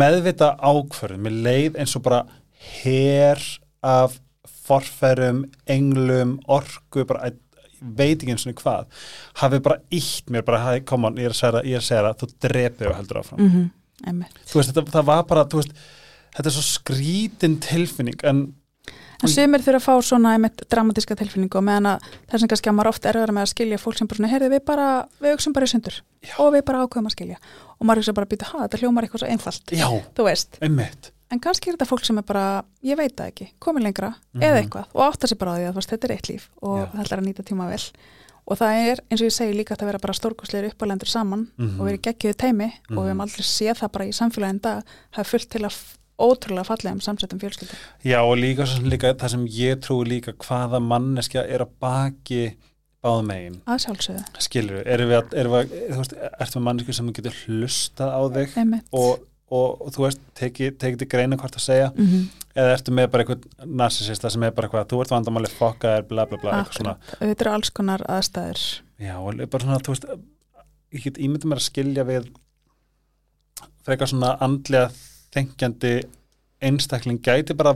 meðvita 0.01 0.49
ákvörðun. 0.61 1.23
Mér 1.25 1.37
leið 1.47 1.77
eins 1.81 1.95
og 1.97 2.05
bara 2.05 2.23
her 2.83 3.43
af 3.85 4.17
forferum, 4.69 5.43
englum, 5.69 6.37
orku 6.51 7.05
bara, 7.09 7.31
veit 7.79 8.19
ekki 8.19 8.35
eins 8.35 8.45
og 8.49 8.59
hvað. 8.61 8.89
Hafi 9.41 9.61
bara 9.65 9.79
ítt 9.95 10.29
mér 10.33 10.45
bara, 10.47 10.75
er 10.77 10.83
að 10.83 11.39
segja 11.39 11.55
það, 11.57 11.69
ég 11.71 11.79
er 11.79 11.83
að 11.83 11.87
segja 11.89 12.03
það. 12.07 12.19
Þú 12.19 12.29
drepið 12.47 12.91
og 12.91 12.99
heldur 12.99 13.21
áfram. 13.21 13.39
Mm 13.39 13.49
-hmm. 13.55 13.69
veist, 14.53 14.69
þetta, 14.69 14.91
það 14.91 15.05
var 15.05 15.23
bara, 15.27 15.45
þú 15.45 15.63
veist 15.63 15.73
þetta 16.35 16.47
er 16.49 16.55
svo 16.55 16.65
skrítin 16.65 17.59
tilfinning 17.59 18.23
en 18.23 18.53
En 19.21 19.27
sumir 19.27 19.59
þurfa 19.59 19.75
að 19.75 19.83
fá 19.83 19.95
svona 20.07 20.29
einmitt 20.37 20.61
dramatíska 20.71 21.15
tilfinningu 21.19 21.57
og 21.59 21.63
meðan 21.67 21.89
að 21.91 22.05
það 22.31 22.39
sem 22.39 22.47
kannski 22.47 22.69
að 22.71 22.75
maður 22.77 22.89
oft 22.93 23.05
erfara 23.09 23.33
með 23.35 23.43
að 23.43 23.49
skilja 23.51 23.77
fólk 23.83 23.97
sem 23.99 24.07
bara 24.07 24.15
svona, 24.21 24.29
heyrðu 24.31 24.49
við 24.53 24.61
bara, 24.69 24.85
við 25.19 25.33
auksum 25.35 25.53
bara 25.57 25.67
í 25.67 25.71
sundur 25.73 25.97
Já. 26.23 26.35
og 26.39 26.53
við 26.55 26.63
bara 26.69 26.83
ákveðum 26.85 27.09
að 27.09 27.15
skilja 27.17 27.37
og 27.75 27.83
maður 27.89 27.99
hugsa 27.99 28.13
bara 28.15 28.25
að 28.25 28.31
býta, 28.31 28.47
ha, 28.53 28.61
þetta 28.63 28.79
hljómar 28.79 29.03
eitthvað 29.03 29.19
svo 29.25 29.27
einfalt 29.33 29.73
já, 29.75 29.87
þú 30.15 30.23
veist, 30.29 30.57
einmitt 30.63 31.11
en 31.35 31.39
kannski 31.43 31.67
er 31.69 31.75
þetta 31.75 31.89
fólk 31.91 32.05
sem 32.07 32.17
er 32.17 32.23
bara, 32.31 32.45
ég 32.81 32.95
veit 32.97 33.15
það 33.19 33.27
ekki, 33.33 33.49
komið 33.59 33.83
lengra 33.89 34.13
Mhm. 34.15 34.41
eða 34.41 34.61
eitthvað 34.63 34.85
og 34.95 35.03
áttar 35.11 35.27
sig 35.27 35.37
bara 35.37 35.51
á 35.51 35.55
því 35.59 35.67
að 35.67 35.83
þetta 35.91 36.07
er 36.07 36.15
eitt 36.15 36.29
líf 36.31 36.47
og 36.63 36.79
Já. 36.79 36.85
það 36.95 37.03
ætlar 37.03 37.19
að 37.19 37.27
nýta 37.27 37.43
tíma 37.43 37.67
vel 37.69 37.83
og 38.49 38.57
það 38.57 38.71
er, 38.87 38.97
eins 39.11 39.19
og 39.21 39.27
ég 39.27 39.35
segi 39.35 39.53
líka, 39.59 39.75
að 39.75 39.85
vera 39.91 39.99
bara 39.99 40.13
stórkostleir 40.15 40.71
uppalendur 40.71 41.07
saman 41.11 41.49
Mhm. 41.59 41.75
og 41.81 41.85
verið 41.91 42.01
geggjuðu 42.07 42.35
teimi 42.39 42.71
og 42.87 42.95
Mhm. 42.95 42.97
við 43.03 43.09
hefum 43.11 43.21
aldrei 43.27 43.43
séð 43.43 43.75
það 43.83 43.91
bara 43.91 44.05
í 44.05 44.15
samfélagin 44.15 44.61
dag, 44.61 44.83
það 45.13 45.19
er 45.19 45.23
fullt 45.27 45.49
til 45.49 45.65
af 45.65 45.97
ótrúlega 46.19 46.67
fallegum 46.67 47.01
samsettum 47.03 47.41
fjölskyldum. 47.41 47.83
Já 48.05 48.19
og 48.21 48.35
líka, 48.39 48.67
líka 48.85 49.13
það 49.13 49.35
sem 49.35 49.45
ég 49.55 49.79
trúi 49.85 50.07
líka 50.07 50.35
hvaða 50.45 50.81
manneskja 50.83 51.45
er 51.47 51.65
að 51.65 51.73
baki 51.83 52.43
báðum 53.03 53.31
megin. 53.31 53.57
Að 53.69 53.81
sjálfsögðu, 53.85 54.43
skilur, 54.43 54.83
erum 54.83 55.11
við 55.11 55.21
að, 55.21 55.33
erum 55.39 55.55
við 55.55 55.61
að 55.63 55.73
þú 55.95 56.03
veist, 56.03 56.19
ertu 56.29 56.59
með 56.59 56.67
mannesku 56.67 56.97
sem 56.97 57.13
getur 57.15 57.41
hlustað 57.45 58.11
á 58.11 58.21
þig? 58.35 58.57
Og, 58.91 59.23
og, 59.47 59.69
og 59.85 59.95
þú 59.95 60.05
veist, 60.05 60.27
tekið 60.39 60.75
teki 60.83 60.99
til 60.99 61.09
greina 61.15 61.39
hvort 61.39 61.57
að 61.59 61.67
segja. 61.69 61.93
Mm 61.95 62.27
eða 62.57 62.75
ertu 62.75 62.93
með 62.95 63.09
bara 63.13 63.25
einhvern 63.25 63.75
narsisista 63.79 64.31
sem 64.33 64.43
er 64.45 64.53
bara 64.55 64.67
eitthvað, 64.67 64.87
þú 64.91 65.01
ert 65.03 65.13
vandamáli 65.13 65.51
fokkaðir, 65.53 66.05
bla 66.09 66.25
bla 66.29 66.39
bla, 66.41 66.59
eitthvað 66.59 66.79
svona. 66.79 66.95
Þetta 67.21 67.45
eru 67.45 67.53
alls 67.53 67.71
konar 67.75 68.03
aðstæður. 68.09 68.63
Já, 68.99 69.15
og 69.19 69.43
bara 69.53 69.65
svona, 69.65 69.81
þú 69.85 69.95
veist, 69.95 70.07
ég 70.95 71.05
get 71.05 71.21
ímyndið 71.21 71.51
mér 71.51 71.61
að 71.61 71.67
skilja 71.67 72.05
við 72.09 72.31
frekar 73.87 74.11
svona 74.11 74.33
andlega 74.43 74.89
þengjandi 75.35 75.93
einstakling 76.69 77.21
gæti 77.23 77.55
bara 77.57 77.75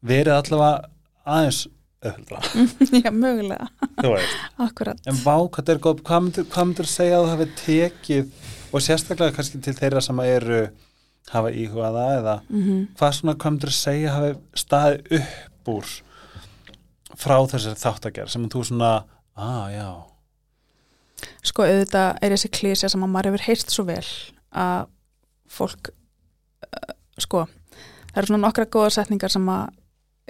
verið 0.00 0.34
allavega 0.36 0.90
aðeins 1.28 1.66
öðvöldra, 2.00 2.40
já, 3.04 3.10
mögulega, 3.12 3.66
en 5.04 5.18
vá, 5.20 5.34
hvað 5.52 5.74
er 5.74 5.80
góð, 5.84 5.98
hvað 6.06 6.22
myndir, 6.24 6.46
hvað 6.48 6.70
myndir 6.70 6.88
segja 6.88 7.18
að 7.18 7.26
þú 7.26 7.32
hafi 7.34 7.48
tekið 7.60 8.30
og 8.70 8.84
sérstaklega 8.84 9.36
kannski 9.36 9.60
til 9.60 9.74
þeirra 9.76 10.00
sem 10.04 10.22
eru 10.24 10.62
hafa 11.30 11.52
íhugaða 11.52 12.06
eða 12.16 12.36
mm 12.48 12.86
hvað 12.96 13.16
svona, 13.18 13.36
hvað 13.36 13.56
myndir 13.56 13.74
segja 13.76 14.14
hafi 14.16 14.32
staðið 14.64 15.20
upp 15.20 15.72
úr 15.74 15.92
frá 17.20 17.36
þessari 17.52 17.76
þáttagerð 17.82 18.32
sem 18.32 18.48
þú 18.48 18.64
svona, 18.64 18.90
að 19.36 19.66
já. 19.74 19.88
Sko 21.44 21.66
auðvitað 21.66 22.18
er 22.22 22.34
þessi 22.34 22.50
klísja 22.56 22.88
sem 22.88 23.04
að 23.04 23.12
maður 23.12 23.30
hefur 23.30 23.46
heyrt 23.48 23.72
svo 23.74 23.84
vel 23.88 24.06
að 24.56 24.86
fólk 25.50 25.90
sko, 27.20 27.44
það 28.10 28.22
eru 28.22 28.32
svona 28.32 28.44
nokkra 28.46 28.68
góða 28.70 28.90
setningar 28.98 29.32
sem 29.32 29.46
að 29.52 29.76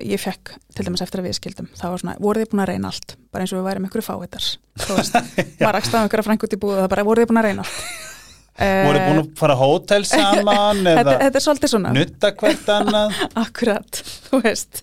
ég 0.01 0.20
fekk 0.20 0.55
til 0.76 0.87
dæmis 0.87 1.03
eftir 1.05 1.20
að 1.20 1.28
við 1.28 1.37
skildum, 1.37 1.68
það 1.76 1.93
var 1.93 2.03
svona 2.03 2.14
voruð 2.22 2.45
þið 2.45 2.53
búin 2.53 2.62
að 2.64 2.70
reyna 2.72 2.93
allt, 2.93 3.16
bara 3.33 3.45
eins 3.45 3.53
og 3.53 3.61
við 3.61 3.66
værum 3.68 3.89
ykkur 3.89 4.07
fáiðar 4.07 4.47
þú 4.81 4.97
veist, 4.97 5.18
maður 5.61 5.76
rakst 5.76 5.97
af 5.97 6.07
ykkur 6.09 6.22
að 6.22 6.28
frængut 6.31 6.57
í 6.57 6.61
búið 6.62 6.81
það 6.81 6.93
bara 6.95 7.05
voruð 7.09 7.24
þið 7.24 7.31
búin 7.33 7.41
að 7.43 7.49
reyna 7.51 7.66
allt? 7.66 7.83
Voru 8.61 9.01
búin 9.01 9.20
að 9.22 9.28
fara 9.41 9.57
á 9.57 9.61
hótel 9.61 10.03
saman 10.11 10.83
þetta, 10.85 11.01
eða 11.01 11.16
þetta 11.24 11.41
er 11.41 11.45
svolítið 11.47 11.72
svona. 11.72 11.93
nutta 11.97 12.33
hvert 12.43 12.72
annað? 12.74 13.20
Akkurat, 13.45 14.01
þú 14.26 14.41
veist. 14.45 14.83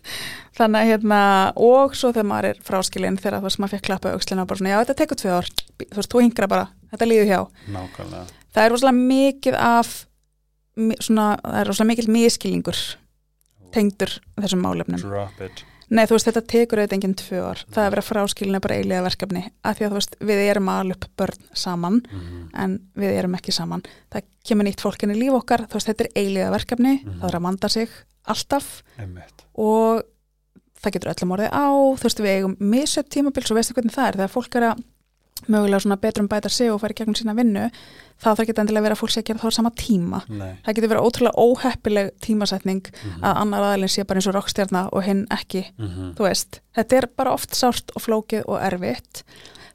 Þannig 0.58 0.80
að 0.80 0.92
hérna, 0.92 1.20
og 1.62 1.94
svo 1.98 2.10
þegar 2.10 2.30
maður 2.32 2.50
er 2.50 2.62
fráskilin 2.66 3.20
þegar 3.22 3.38
þú 3.38 3.50
veist, 3.50 3.62
maður 3.62 3.76
fekk 3.76 3.86
klappa 3.90 4.14
aukslina 4.16 4.46
og 4.46 4.50
bara 4.50 4.62
svona, 4.62 4.74
já 4.74 4.80
þetta 4.82 4.98
tekur 5.04 5.22
tvö 5.22 5.36
ár, 5.36 5.52
þú 5.84 6.00
veist, 6.00 6.10
þú 6.16 6.24
hingra 6.24 6.50
bara 6.50 6.66
þetta 6.90 7.10
líður 7.12 7.30
hjá, 7.30 7.40
nákvæmlega, 7.76 8.24
það 8.56 8.64
er 8.64 8.74
rosalega 8.74 9.06
mikið 9.12 9.60
af 9.62 9.94
svona, 11.04 11.30
það 11.44 11.60
er 11.62 11.70
rosalega 11.72 11.92
mikil 11.94 12.12
miskilningur 12.14 12.82
tengdur 13.76 14.14
þessum 14.38 14.62
málefnum. 14.64 15.02
Nei, 15.88 16.04
þú 16.04 16.18
veist, 16.18 16.28
þetta 16.28 16.42
tekur 16.52 16.82
auðvitað 16.82 16.96
enginn 16.98 17.14
tvö 17.16 17.38
ár. 17.48 17.62
Það 17.72 17.78
er 17.80 17.86
að 17.88 17.94
vera 17.94 18.04
fráskilin 18.04 18.58
er 18.58 18.64
bara 18.66 18.76
eiliga 18.76 19.04
verkefni. 19.06 19.44
Af 19.64 19.78
því 19.78 19.86
að 19.86 19.94
þú 19.94 19.98
veist, 20.02 20.18
við 20.28 20.42
erum 20.50 20.68
að 20.74 20.82
ala 20.82 20.98
upp 20.98 21.06
börn 21.22 21.46
saman 21.56 22.02
mm. 22.04 22.42
en 22.64 22.74
við 23.00 23.16
erum 23.22 23.38
ekki 23.40 23.56
saman. 23.56 23.86
Það 24.12 24.26
kemur 24.50 24.68
nýtt 24.68 24.84
fólk 24.84 25.06
inn 25.08 25.14
í 25.16 25.20
líf 25.22 25.38
okkar 25.38 25.64
þú 25.68 25.80
veist, 25.80 25.88
þetta 25.94 26.04
er 26.08 26.12
eiliga 26.24 26.52
verkefni, 26.52 26.94
Mhm. 27.04 27.22
það 27.22 27.30
er 27.30 27.40
að 27.40 27.48
vanda 27.48 27.70
sig 27.72 27.90
alltaf. 28.28 28.68
Einmitt, 29.00 29.46
og 29.56 30.04
það 30.84 30.94
getur 30.98 31.14
öllum 31.14 31.34
orðið 31.38 31.56
á 31.56 31.68
þú 31.72 32.04
veist, 32.10 32.20
við 32.20 32.36
eigum 32.36 32.58
misjöp 32.60 33.10
tímabil 33.10 33.48
svo 33.48 33.56
veistu 33.56 33.74
hvernig 33.78 33.96
það 33.96 34.08
er, 34.12 34.20
þegar 34.20 34.36
fólk 34.36 34.56
er 34.60 34.68
að 34.74 34.84
mögulega 35.48 35.84
svona 35.84 35.98
betur 36.02 36.24
um 36.24 36.30
bæta 36.32 36.50
sig 36.50 36.72
og 36.72 36.80
fara 36.82 36.96
í 36.96 36.98
gegnum 36.98 37.16
sína 37.18 37.36
vinnu 37.38 37.68
þá 38.18 38.28
þarf 38.30 38.44
ekki 38.44 38.56
endilega 38.58 38.82
að 38.82 38.88
vera 38.88 38.98
fólk 38.98 39.18
að 39.18 39.28
gera 39.28 39.42
það 39.42 39.52
á 39.54 39.58
sama 39.58 39.72
tíma. 39.78 40.22
Nei. 40.30 40.54
Það 40.66 40.78
getur 40.78 40.92
verið 40.94 41.08
ótrúlega 41.08 41.44
óheppileg 41.44 42.10
tímasetning 42.26 42.88
mm 42.94 43.28
að 43.28 43.42
annar 43.42 43.66
aðalinn 43.68 43.92
sé 43.92 44.06
bara 44.08 44.22
eins 44.22 44.30
og 44.30 44.36
rockstjarna 44.38 44.82
og 44.92 45.04
hinn 45.04 45.26
ekki. 45.34 45.64
-hmm. 45.78 46.16
þú 46.18 46.24
veist, 46.28 46.62
þetta 46.76 46.98
er 46.98 47.08
bara 47.18 47.34
oft 47.34 47.56
sárt 47.56 47.92
og 47.96 48.02
flókið 48.02 48.44
og 48.48 48.62
erfitt. 48.62 49.24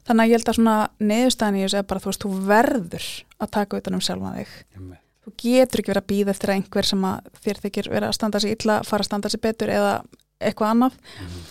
Þannig 0.07 0.23
að 0.23 0.29
ég 0.29 0.37
held 0.37 0.49
að 0.49 0.55
svona 0.55 0.77
neðustæðan 0.99 1.55
í 1.55 1.63
þessu 1.63 1.77
er 1.77 1.87
bara 1.87 1.99
þú 1.99 2.09
veist, 2.11 2.23
þú 2.23 2.31
verður 2.47 3.05
að 3.39 3.51
taka 3.51 3.77
utan 3.77 3.93
um 3.93 4.01
sjálfan 4.01 4.37
þig. 4.37 4.51
Einmitt, 4.75 4.99
þú 5.23 5.31
getur 5.37 5.79
ekki 5.79 5.91
verið 5.93 6.03
að 6.03 6.11
býða 6.11 6.33
eftir 6.33 6.49
einhver 6.49 6.85
sem 6.85 7.03
að 7.07 7.19
þér 7.43 7.61
þykir 7.63 7.89
verið 7.89 8.07
að 8.07 8.17
standa 8.17 8.39
sig 8.39 8.51
illa 8.51 8.83
fara 8.83 9.01
að 9.01 9.05
standa 9.05 9.29
sig 9.29 9.41
betur 9.41 9.69
eða 9.69 10.03
eitthvað 10.41 10.71
annað. 10.73 10.93
Mhm. 11.19 11.43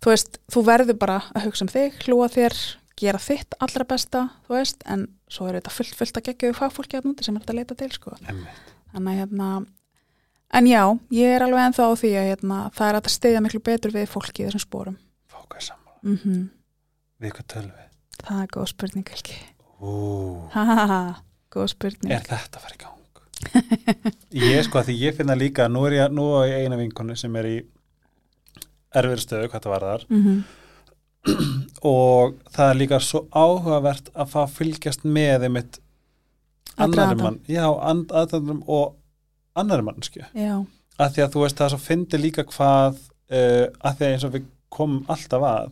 þú 0.00 0.08
veist, 0.08 0.38
þú 0.48 0.64
verður 0.64 0.96
bara 0.96 1.22
að 1.36 1.44
hugsa 1.44 1.64
um 1.64 1.68
þig, 1.68 1.92
hlúa 2.06 2.28
þér 2.32 2.54
gera 3.00 3.20
þitt 3.22 3.56
allra 3.64 3.86
besta, 3.88 4.22
þú 4.46 4.56
veist 4.56 4.86
en 4.90 5.06
svo 5.30 5.48
er 5.48 5.58
þetta 5.58 5.74
fullt, 5.74 5.96
fullt 5.98 6.20
að 6.20 6.30
gegja 6.30 6.56
fagfólki 6.58 6.98
að 6.98 7.10
núti 7.10 7.26
sem 7.26 7.36
er 7.36 7.44
þetta 7.44 7.54
að 7.54 7.60
leita 7.60 7.78
til, 7.80 7.90
sko. 7.96 8.14
Þannig 8.24 9.12
að 9.12 9.20
hérna 9.20 9.50
en 10.58 10.70
já, 10.70 10.82
ég 11.14 11.36
er 11.36 11.44
alveg 11.46 11.66
ennþá 11.68 11.86
á 11.86 11.92
því 12.00 12.12
að 12.18 12.30
hérna, 12.30 12.60
það 12.76 12.88
er 12.90 12.98
að 13.00 13.10
stiðja 13.14 13.42
miklu 13.44 13.62
betur 13.70 13.94
við 13.94 14.08
fólki 14.10 14.42
í 14.42 14.48
þessum 14.48 14.64
spórum 14.64 14.96
fókað 15.30 15.66
saman, 15.70 15.98
mm 16.02 16.48
við 17.20 17.34
hvað 17.36 17.50
tölum 17.52 17.74
við? 17.76 17.90
Það 18.20 18.38
er 18.40 18.48
góð 18.54 18.70
spurning, 18.70 19.10
Helgi. 19.12 19.36
Ú, 19.80 19.90
ha, 20.54 20.62
ha, 20.64 20.86
ha, 20.88 21.00
góð 21.52 21.66
spurning. 21.74 22.12
Er 22.12 22.24
þetta 22.24 22.60
að 22.60 22.64
fara 22.64 22.76
í 22.76 22.80
gang? 22.80 23.00
Ég 24.36 24.64
sko 24.66 24.80
að 24.80 24.90
því 24.90 24.96
ég 25.00 25.16
finna 25.16 25.36
líka 25.38 25.68
nú 25.72 25.86
er 25.88 25.96
ég, 25.96 26.12
nú 26.12 26.26
er 26.40 26.50
ég 26.50 26.66
eina 26.66 26.76
vinkonu 26.80 27.16
sem 27.16 27.36
er 27.40 27.48
í 27.48 27.54
erfiður 28.96 29.22
stöðu, 29.24 29.50
hvað 29.52 29.64
það 29.66 29.74
var 29.74 29.86
þar 29.88 30.08
mm 30.10 30.40
og 31.86 32.36
það 32.54 32.70
er 32.70 32.78
líka 32.80 32.98
svo 33.04 33.24
áhugavert 33.36 34.10
að 34.14 34.30
fá 34.34 34.40
fylgjast 34.50 35.04
með 35.04 35.46
einmitt 35.48 35.80
Aðdragandann. 36.80 37.22
mann, 37.24 37.40
já, 37.48 37.66
and- 37.90 38.12
aðdragandanum 38.12 38.62
og 38.68 38.94
annari 39.60 39.84
mannsku 39.84 40.22
já, 40.32 40.54
að 41.00 41.12
því 41.16 41.24
að 41.26 41.34
þú 41.34 41.42
veist 41.44 41.58
það 41.58 41.66
er 41.66 41.74
svo 41.74 41.82
fyndi 41.84 42.20
líka 42.22 42.44
hvað 42.48 42.96
uh, 42.96 43.66
að 43.84 43.98
því 43.98 44.06
að 44.06 44.14
eins 44.14 44.24
og 44.24 44.34
við 44.38 44.46
komum 44.72 45.04
alltaf 45.12 45.44
að 45.44 45.70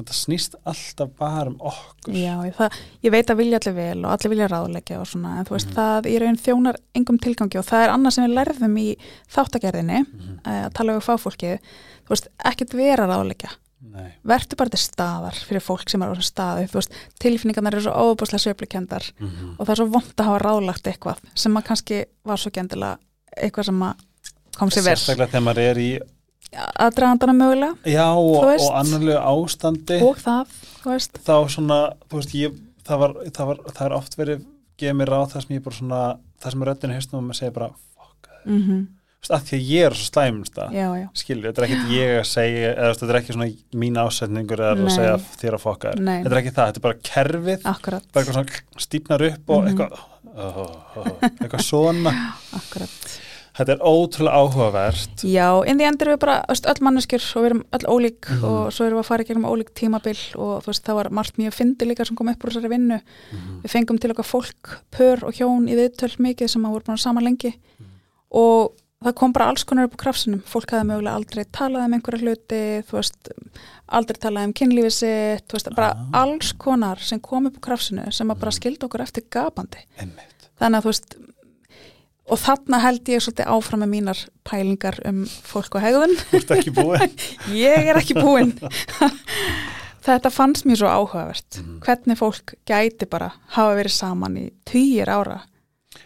þetta 0.00 0.14
snýst 0.16 0.54
alltaf 0.70 1.10
bara 1.18 1.50
um 1.50 1.56
okkur 1.68 2.14
já 2.14 2.34
ég, 2.46 2.54
það, 2.56 2.76
ég 3.04 3.12
veit 3.12 3.30
að 3.34 3.40
vilja 3.42 3.58
allir 3.60 3.74
vel 3.76 4.04
og 4.04 4.12
allir 4.14 4.32
vilja 4.32 4.48
ráðleggja 4.52 5.00
og 5.02 5.08
svona, 5.10 5.32
en 5.40 5.48
þú 5.48 5.56
veist, 5.56 5.66
Mhm. 5.72 5.76
það 5.80 6.08
í 6.12 6.14
raun 6.22 6.38
þjónar 6.40 6.76
engum 6.94 7.18
tilgangi 7.20 7.58
og 7.60 7.66
það 7.68 7.84
er 7.84 7.92
annað 7.96 8.14
sem 8.16 8.24
við 8.28 8.36
lærðum 8.38 8.78
í 8.80 8.86
þáttagerðinni, 9.34 9.98
Mhm. 10.06 10.38
eh, 10.46 10.62
að 10.68 10.72
tala 10.78 10.92
við 10.96 11.04
fáfólkið, 11.08 11.58
þú 12.06 12.14
veist, 12.14 12.28
ekkert 12.44 12.72
vera 12.78 13.06
ráðleggja 13.10 13.50
Nei, 13.80 14.10
verður 14.28 14.58
bara 14.60 14.70
til 14.74 14.78
staðar 14.82 15.38
fyrir 15.48 15.62
fólk 15.64 15.88
sem 15.88 16.02
er 16.04 16.10
á 16.12 16.20
staðu, 16.20 16.66
þú 16.68 16.76
veist, 16.76 16.96
tilfinningarnar 17.22 17.74
eru 17.78 17.84
svo 17.86 17.94
óbúslega 18.12 18.42
sveiflikendar 18.44 19.06
Mhm. 19.18 19.54
og 19.58 19.66
það 19.66 19.70
er 19.72 19.80
svo 19.80 19.86
vond 19.94 20.12
að 20.20 20.24
hafa 20.28 20.42
ráðlagt 20.44 20.90
eitthvað 20.90 21.18
sem 21.34 21.56
að 21.56 21.64
kannski 21.70 22.04
var 22.24 22.36
svo 22.36 22.50
gendilega 22.52 22.98
eitthvað 23.40 23.64
sem 23.70 23.80
að 23.82 23.94
kom 24.58 24.68
sér 24.68 24.84
vel. 24.84 24.96
Sérstaklega 24.96 25.30
þegar 25.32 25.46
maður 25.48 25.62
er 25.70 25.76
í 25.80 25.90
aðdragandana 26.82 27.32
mögulega 27.36 27.76
já 27.88 28.06
og, 28.10 28.44
og 28.44 28.70
annarlega 28.80 29.22
ástandi. 29.30 30.00
Og 30.02 30.16
það, 30.20 30.54
þú 30.82 30.92
veist. 30.94 31.20
Þá 31.24 31.34
svona, 31.54 31.80
þú 32.10 32.20
veist, 32.20 32.34
ég 32.34 32.56
það, 32.86 32.98
var, 33.04 33.14
það, 33.30 33.46
var, 33.52 33.60
það 33.76 33.84
er 33.86 33.96
oft 33.96 34.16
verið 34.18 34.46
gefið 34.80 34.96
mér 35.00 35.12
ráð 35.14 35.28
það 35.34 35.44
sem 35.46 35.56
ég 35.56 35.62
bara 35.66 35.76
svona, 35.80 36.00
það 36.42 36.54
sem 36.56 36.64
röddinu 36.70 36.96
haustum 36.98 37.18
og 37.20 37.26
maður 37.28 37.40
segir 37.40 37.54
bara, 37.58 37.70
fuck, 37.96 38.30
mm 38.44 38.62
veist, 38.66 38.88
að 39.28 39.42
því 39.50 39.56
að 39.58 39.66
ég 39.68 39.86
er 39.86 39.94
svo 40.00 40.22
já, 40.72 40.86
já, 40.96 41.08
skilju, 41.20 41.42
þetta 41.50 41.60
er 41.60 41.66
ekkert 41.68 41.90
ég 41.92 42.10
að 42.16 42.28
segja 42.30 42.70
eða 42.72 42.94
þetta 42.96 43.10
er 43.12 43.18
ekki 43.20 43.34
svona 43.36 43.48
mín 43.82 43.98
ásetningur 44.00 44.62
eða 44.64 44.76
að 44.80 44.92
segja 44.96 45.16
þér 45.42 45.56
að 45.58 45.64
fokka 45.66 45.90
þér. 45.92 46.04
Þetta 46.24 46.30
er 46.34 46.40
ekki 46.40 46.54
það, 46.56 46.70
þetta 46.70 46.80
er 46.80 46.86
bara 46.86 47.00
kerfið. 47.10 47.66
Akkurat, 47.74 48.06
bara 48.14 48.24
eitthvað 48.24 48.38
svona 48.38 48.84
stípnar 48.86 49.26
upp 49.28 49.50
og 49.50 49.60
Mhm. 49.60 49.68
eitthvað 49.68 49.98
oh, 50.36 50.62
oh, 50.96 51.10
eitthvað 51.28 51.66
svona. 51.66 52.14
Akkurat. 52.56 53.18
Þetta 53.60 53.72
er 53.74 53.80
ótrúlega 53.84 54.40
áhugavert. 54.40 55.22
Já, 55.26 55.48
inn 55.68 55.76
því 55.76 55.84
endur 55.90 56.08
við 56.14 56.18
bara 56.22 56.36
öll 56.48 56.80
manneskjur 56.86 57.24
og 57.36 57.42
við 57.44 57.48
erum 57.50 57.64
öll 57.76 57.86
ólík 57.92 58.28
Mhm. 58.30 58.44
og 58.44 58.72
svo 58.72 58.86
erum 58.86 58.96
við 58.98 59.04
að 59.04 59.08
fara 59.10 59.22
í 59.22 59.26
gegnum 59.26 59.48
ólík 59.50 59.74
tímabil 59.74 60.16
og 60.38 60.62
þú 60.64 60.66
veist, 60.70 60.84
það 60.86 60.94
var 60.94 61.10
margt 61.10 61.36
mjög 61.36 61.52
fyndi 61.52 61.84
líka 61.84 62.06
sem 62.06 62.16
kom 62.16 62.28
upp 62.28 62.40
úr 62.44 62.50
þessari 62.54 62.70
vinnu. 62.72 63.00
Mhm. 63.34 63.60
við 63.62 63.70
fengum 63.70 64.00
til 64.00 64.10
okkar 64.14 64.24
fólk, 64.24 64.78
pör 64.90 65.22
og 65.24 65.34
hjón 65.34 65.68
í 65.68 65.76
viðtöl 65.76 66.16
mikið 66.16 66.48
sem 66.48 66.62
að 66.64 66.70
voru 66.72 66.84
búin 66.84 66.96
að 66.96 67.00
sama 67.04 67.20
lengi. 67.20 67.52
Mhm. 67.52 67.86
og 68.32 68.72
það 69.00 69.14
kom 69.16 69.32
bara 69.32 69.46
alls 69.48 69.62
konar 69.64 69.86
upp 69.88 69.94
á 69.96 70.02
krafsinum, 70.02 70.42
fólk 70.44 70.74
hafði 70.74 70.88
mögulega 70.90 71.16
aldrei 71.16 71.44
talað 71.56 71.86
um 71.86 71.94
einhverja 71.96 72.20
hluti, 72.26 72.60
veist 72.90 73.30
aldrei 73.96 74.18
talað 74.20 74.48
um 74.50 74.52
kynlífið 74.60 74.92
sitt 74.92 75.54
veist, 75.54 75.70
bara 75.74 75.94
Ah. 75.96 76.22
alls 76.22 76.52
konar 76.52 77.00
sem 77.00 77.20
kom 77.20 77.46
upp 77.48 77.56
á 77.56 77.64
krafsinu 77.64 78.12
sem 78.12 78.28
að 78.28 78.40
bara 78.40 78.50
skildi 78.52 78.84
okkur 78.84 79.00
eftir 79.00 79.24
gapandi. 79.30 79.78
Einmitt. 79.98 80.50
Þannig 80.60 80.76
að 80.78 80.84
þú 80.84 80.92
veist 80.92 81.16
og 82.30 82.38
þarna 82.38 82.80
held 82.80 83.04
ég 83.08 83.22
svolítið 83.24 83.48
áfram 83.50 83.80
með 83.80 83.90
mínar 83.90 84.28
pælingar 84.44 85.00
um 85.08 85.24
fólk 85.24 85.74
og 85.74 85.82
hegðun. 85.82 86.14
Þú 86.30 86.36
ert 86.36 86.50
ekki 86.58 86.70
búin. 86.76 87.16
Ég 87.56 87.88
er 87.88 87.96
ekki 87.96 88.14
búin. 88.14 88.52
Þetta 90.04 90.30
fannst 90.32 90.64
mér 90.64 90.76
svo 90.76 90.88
áhugavert. 90.88 91.58
Mhm. 91.58 91.80
hvernig 91.80 92.18
fólk 92.20 92.54
gæti 92.68 93.08
bara 93.08 93.32
hafa 93.56 93.74
verið 93.80 93.92
saman 93.96 94.36
í 94.36 94.50
týjir 94.64 95.08
ára 95.08 95.40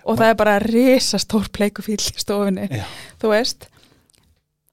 og 0.04 0.18
það 0.20 0.30
er 0.30 0.38
bara 0.40 0.56
risastór 0.62 1.48
pleikufíl 1.54 1.98
í 1.98 2.20
stofunni, 2.20 2.68
Já. 2.70 2.84
þú 3.22 3.32
veist. 3.32 3.68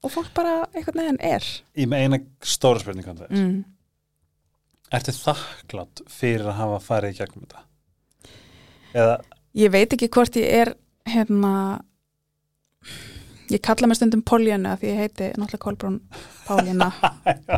Og 0.02 0.10
fólk 0.10 0.32
bara 0.34 0.62
einhvern 0.74 0.98
veginn 0.98 1.20
er. 1.22 1.46
Ég 1.78 1.90
með 1.90 2.06
eina 2.06 2.18
stóra 2.42 2.82
spurning 2.82 3.06
um 3.06 3.20
það 3.20 3.36
mm. 3.38 3.60
ertu 4.98 5.14
þakklátt 5.16 6.02
fyrir 6.10 6.48
að 6.50 6.58
hafa 6.58 6.80
farið 6.88 7.14
í 7.14 7.18
gegnum 7.20 7.46
þetta? 7.46 7.64
Eða 8.92 9.14
ég 9.58 9.72
veit 9.72 9.94
ekki 9.94 10.10
hvort 10.12 10.36
ég 10.40 10.48
er 10.62 10.74
hérna 11.08 11.52
ég 13.52 13.62
kalla 13.62 13.88
mig 13.88 13.98
stundum 13.98 14.24
Poljánu 14.26 14.72
að 14.72 14.82
því 14.82 14.90
ég 14.90 15.00
heiti 15.02 15.30
náttúrulega 15.36 15.62
Kolbrún 15.62 16.00
Pálína. 16.46 16.90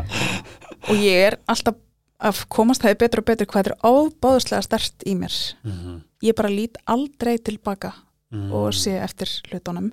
Og 0.89 1.01
ég 1.01 1.31
er 1.31 1.39
alltaf 1.49 1.79
að 2.25 2.43
komast 2.51 2.83
það 2.83 2.99
betur 3.01 3.21
og 3.21 3.27
betur 3.27 3.49
hvað 3.51 3.71
er 3.71 3.77
óbáðslega 3.85 4.65
stert 4.65 5.05
í 5.07 5.15
mér. 5.17 5.35
Mhm. 5.65 6.03
Ég 6.25 6.35
bara 6.35 6.49
lít 6.49 6.77
aldrei 6.87 7.37
tilbaka 7.37 7.93
Mhm. 8.31 8.51
og 8.51 8.73
sé 8.73 8.97
eftir 9.03 9.29
hlutunum. 9.51 9.91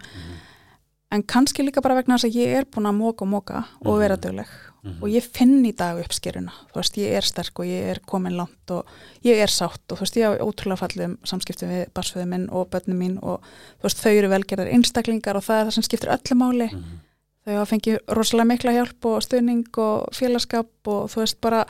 En 1.12 1.22
kannski 1.28 1.62
líka 1.62 1.82
bara 1.84 1.94
vegna 1.98 2.16
þess 2.16 2.24
að 2.30 2.36
ég 2.40 2.54
er 2.56 2.64
búin 2.64 2.86
að 2.88 2.96
móka 2.96 3.22
og 3.26 3.28
móka 3.28 3.64
og 3.84 3.98
vera 4.00 4.16
dögleg 4.16 4.48
Mhm. 4.82 5.02
og 5.02 5.08
ég 5.12 5.22
finn 5.22 5.62
í 5.64 5.72
dag 5.76 5.98
uppskeruna. 6.00 6.50
Þú 6.72 6.74
veist, 6.80 6.96
ég 6.96 7.12
er 7.12 7.20
sterk 7.22 7.58
og 7.60 7.66
ég 7.66 7.90
er 7.90 8.00
komin 8.06 8.34
langt 8.34 8.70
og 8.70 8.86
ég 9.22 9.36
er 9.38 9.46
sátt 9.46 9.92
og 9.92 9.98
þú 9.98 10.00
veist, 10.00 10.16
ég 10.16 10.24
á 10.26 10.40
ótrúlega 10.42 10.78
fallum 10.78 11.18
samskiptum 11.22 11.68
við 11.68 11.90
barsföðu 11.94 12.26
minn 12.26 12.48
og 12.50 12.70
börnum 12.70 12.98
mín 12.98 13.18
og 13.22 13.40
þú 13.78 13.82
veist, 13.84 13.98
þau 14.02 14.10
eru 14.18 14.28
velgerðar 14.28 14.72
einstaklingar 14.72 15.36
og 15.36 15.42
það 15.44 15.60
er 15.60 15.66
það 15.66 15.72
sem 15.72 15.82
skiptir 15.82 16.10
öllu 16.10 16.36
máli. 16.40 16.72
Mhm. 16.72 16.98
þau 17.46 17.58
hafa 17.58 17.76
fengið 17.76 17.98
rosalega 18.08 18.46
mikla 18.46 18.72
hjálp 18.72 19.04
og 19.04 19.22
stuðning 19.22 19.66
og 19.78 20.08
félagskap 20.12 20.66
og 20.86 21.10
þú 21.10 21.16
veist 21.20 21.40
bara, 21.40 21.66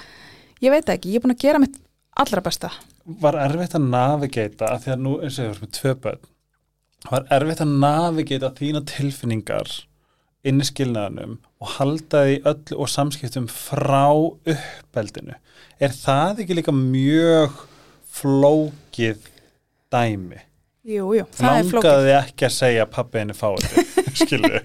ég 0.63 0.71
veit 0.71 0.85
ekki, 0.87 1.13
ég 1.13 1.17
er 1.17 1.21
búin 1.21 1.35
að 1.35 1.39
gera 1.41 1.59
mitt 1.59 1.77
allra 2.17 2.41
besta 2.43 2.71
Var 3.23 3.39
erfitt 3.47 3.75
að 3.79 3.89
navigata 3.91 4.69
að 4.75 4.85
því 4.85 4.93
að 4.95 5.03
nú 5.03 5.15
eins 5.19 5.39
og 5.39 5.47
ég 5.47 5.55
var 5.55 5.65
með 5.65 5.73
tvö 5.79 5.95
börn 6.05 6.29
var 7.11 7.27
erfitt 7.35 7.63
að 7.65 7.73
navigata 7.83 8.53
þína 8.59 8.83
tilfinningar 8.87 9.73
inn 10.47 10.63
í 10.63 10.67
skilnaðanum 10.67 11.37
og 11.63 11.75
halda 11.77 12.25
því 12.27 12.39
öllu 12.51 12.79
og 12.83 12.91
samskiptum 12.91 13.49
frá 13.51 14.11
uppeldinu. 14.11 15.37
Er 15.83 15.95
það 15.95 16.45
ekki 16.45 16.59
líka 16.59 16.75
mjög 16.75 17.61
flókið 18.13 19.29
dæmi? 19.93 20.43
Jú, 20.83 21.13
jú, 21.15 21.27
það 21.39 21.57
er 21.61 21.69
flókið. 21.69 21.89
langaði 21.89 22.15
ekki 22.19 22.47
að 22.49 22.55
segja 22.57 22.89
pappi 22.91 23.21
henni 23.23 23.37
fáið 23.39 23.69
skilur, 24.23 24.59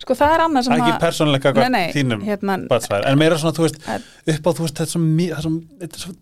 Sko 0.00 0.16
það 0.16 0.32
er 0.34 0.42
annað 0.46 0.66
sem 0.66 0.80
ekki 0.80 1.44
að 1.44 1.58
Nei, 1.60 1.68
nei, 1.74 1.92
þínum 1.92 2.22
hérna, 2.24 2.56
batsvæðir, 2.70 3.10
en 3.10 3.20
meira 3.20 3.36
svona, 3.38 3.52
þú 3.58 3.66
veist, 3.66 3.76
upp 3.84 4.48
á, 4.48 4.50
þú 4.56 4.64
veist, 4.64 4.80
þetta 4.80 4.86
er 4.88 5.44
svo, 5.44 5.52
þetta 5.82 6.00
er 6.00 6.04
svo 6.06 6.14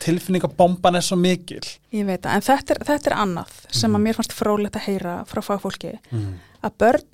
tilfinningabomban 0.00 0.96
er 0.96 1.04
svo 1.04 1.16
mikil 1.20 1.60
ég 1.92 2.06
veit 2.08 2.22
það, 2.24 2.34
en 2.38 2.44
þetta 2.46 2.74
er, 2.74 2.82
þetta 2.90 3.10
er 3.10 3.16
annað 3.20 3.54
sem 3.70 3.90
Mhm. 3.90 3.96
að 4.00 4.04
mér 4.06 4.14
fannst 4.18 4.32
frólægt 4.36 4.76
að 4.76 4.86
heyra 4.88 5.14
frá 5.28 5.40
fagfólki 5.44 5.98
mm. 6.12 6.34
að 6.64 6.76
börn 6.78 7.04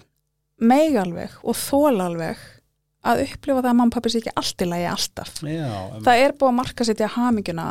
megi 0.63 0.97
alveg 1.03 1.31
og 1.43 1.55
þóla 1.59 2.07
alveg 2.07 2.37
að 3.05 3.23
upplifa 3.27 3.63
það 3.63 3.71
að 3.73 3.83
og 3.83 3.91
pappi 3.97 4.11
sé 4.13 4.19
ekki 4.23 4.33
allt 4.37 4.63
í 4.63 4.67
lagi 4.71 4.87
alltaf. 4.87 5.33
Já, 5.43 5.97
em, 5.97 6.03
Það 6.07 6.21
er 6.23 6.33
búið 6.39 6.51
að 6.53 6.59
marka 6.61 6.85
setja 6.87 7.09
haminguna 7.17 7.65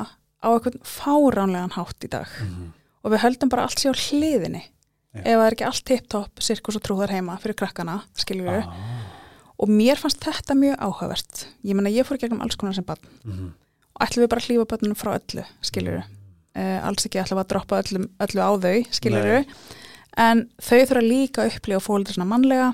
á 0.44 0.48
eitthvað 0.52 0.76
fáránlegan 0.84 1.72
hátt 1.78 2.04
í 2.04 2.10
dag 2.10 2.28
Mhm. 2.42 2.74
og 3.04 3.12
við 3.12 3.20
höldum 3.24 3.50
bara 3.50 3.64
allt 3.64 3.80
sér 3.80 3.96
á 3.96 4.02
hliðinni 4.04 4.64
Já. 5.16 5.22
ef 5.24 5.38
það 5.40 5.48
er 5.48 5.52
ekki 5.56 5.66
allt 5.66 5.86
tipptopp, 5.86 6.36
sirkus 6.40 6.76
og 6.76 6.82
trúðar 6.84 7.10
heima 7.16 7.40
fyrir 7.40 7.56
krakkana, 7.56 8.02
skiljum 8.16 8.48
við. 8.52 8.68
ah, 8.68 9.08
Og 9.62 9.70
mér 9.70 9.96
fannst 9.96 10.20
þetta 10.20 10.56
mjög 10.58 10.78
áhugavert. 10.80 11.46
Ég 11.64 11.76
menna, 11.76 11.90
ég 11.90 12.04
fór 12.04 12.18
gegnum 12.18 12.42
alls 12.42 12.56
konar 12.58 12.74
sem 12.74 12.84
barn 12.84 12.98
mhm. 13.24 13.54
Ætlum 14.06 14.24
við 14.26 14.32
bara 14.34 14.42
að 14.42 14.48
hlýfa 14.50 14.66
börnunum 14.74 15.00
frá 15.00 15.12
öllu, 15.18 15.46
skiljum 15.62 15.98
við. 16.00 16.10
Uh, 16.52 16.80
alls 16.88 17.06
ekki 17.08 17.22
ætlum 17.22 17.40
við 17.40 17.46
að 17.46 17.52
droppa 17.54 17.82
öllum, 17.84 18.08
öllu 18.26 18.42
á 18.44 18.52
þau, 18.60 18.78
við. 19.32 19.56
En 20.22 20.42
þau 20.60 20.80
þurfa 20.90 21.04
líka 21.06 21.46
að 21.46 21.54
upplifa 21.56 21.80
fólður 21.86 22.18
svona 22.18 22.32
mannlega. 22.34 22.74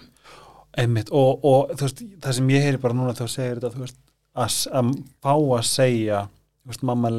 einmitt, 0.77 1.09
og, 1.09 1.43
og 1.45 1.71
veist, 1.79 2.01
það 2.21 2.35
sem 2.37 2.49
ég 2.53 2.61
heyri 2.65 2.77
bara 2.81 2.93
núna 2.93 3.13
þegar 3.17 3.29
þú 3.29 3.33
segir 3.33 3.61
þetta, 3.63 3.79
veist, 3.81 3.97
að, 4.37 4.57
að 4.77 4.89
fá 5.25 5.31
að 5.33 5.63
segja, 5.65 6.19
mamma, 6.85 7.09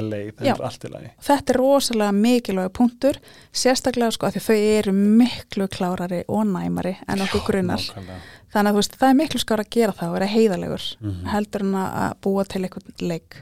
er 0.00 0.08
leið, 0.10 0.32
það 0.36 0.48
er 0.52 0.62
allt 0.68 0.84
í 0.84 0.90
lagi 0.92 1.10
Þetta 1.28 1.52
er 1.54 1.58
rosalega 1.62 2.16
mikilvæg 2.18 2.72
punktur, 2.76 3.20
sérstaklega 3.62 4.10
sko 4.16 4.28
að 4.28 4.40
þau 4.44 4.56
eru 4.58 4.92
miklu 4.98 5.68
klárari 5.72 6.20
og 6.28 6.44
næmari 6.50 6.96
en 7.08 7.24
okkur. 7.24 7.60
Nákvæmlega. 7.94 8.18
Þannig 8.52 8.72
að 8.74 8.80
veist, 8.82 8.96
það 9.00 9.08
er 9.12 9.18
miklu 9.22 9.40
skár 9.44 9.62
að 9.64 9.70
gera 9.78 9.92
það 9.96 10.08
og 10.10 10.16
vera 10.18 10.30
heiðalegur 10.34 10.86
Mhm. 11.00 11.26
heldur 11.32 11.64
en 11.68 11.74
að 11.84 12.14
búa 12.24 12.44
til 12.48 12.62
einhvern 12.64 13.08
leik 13.08 13.40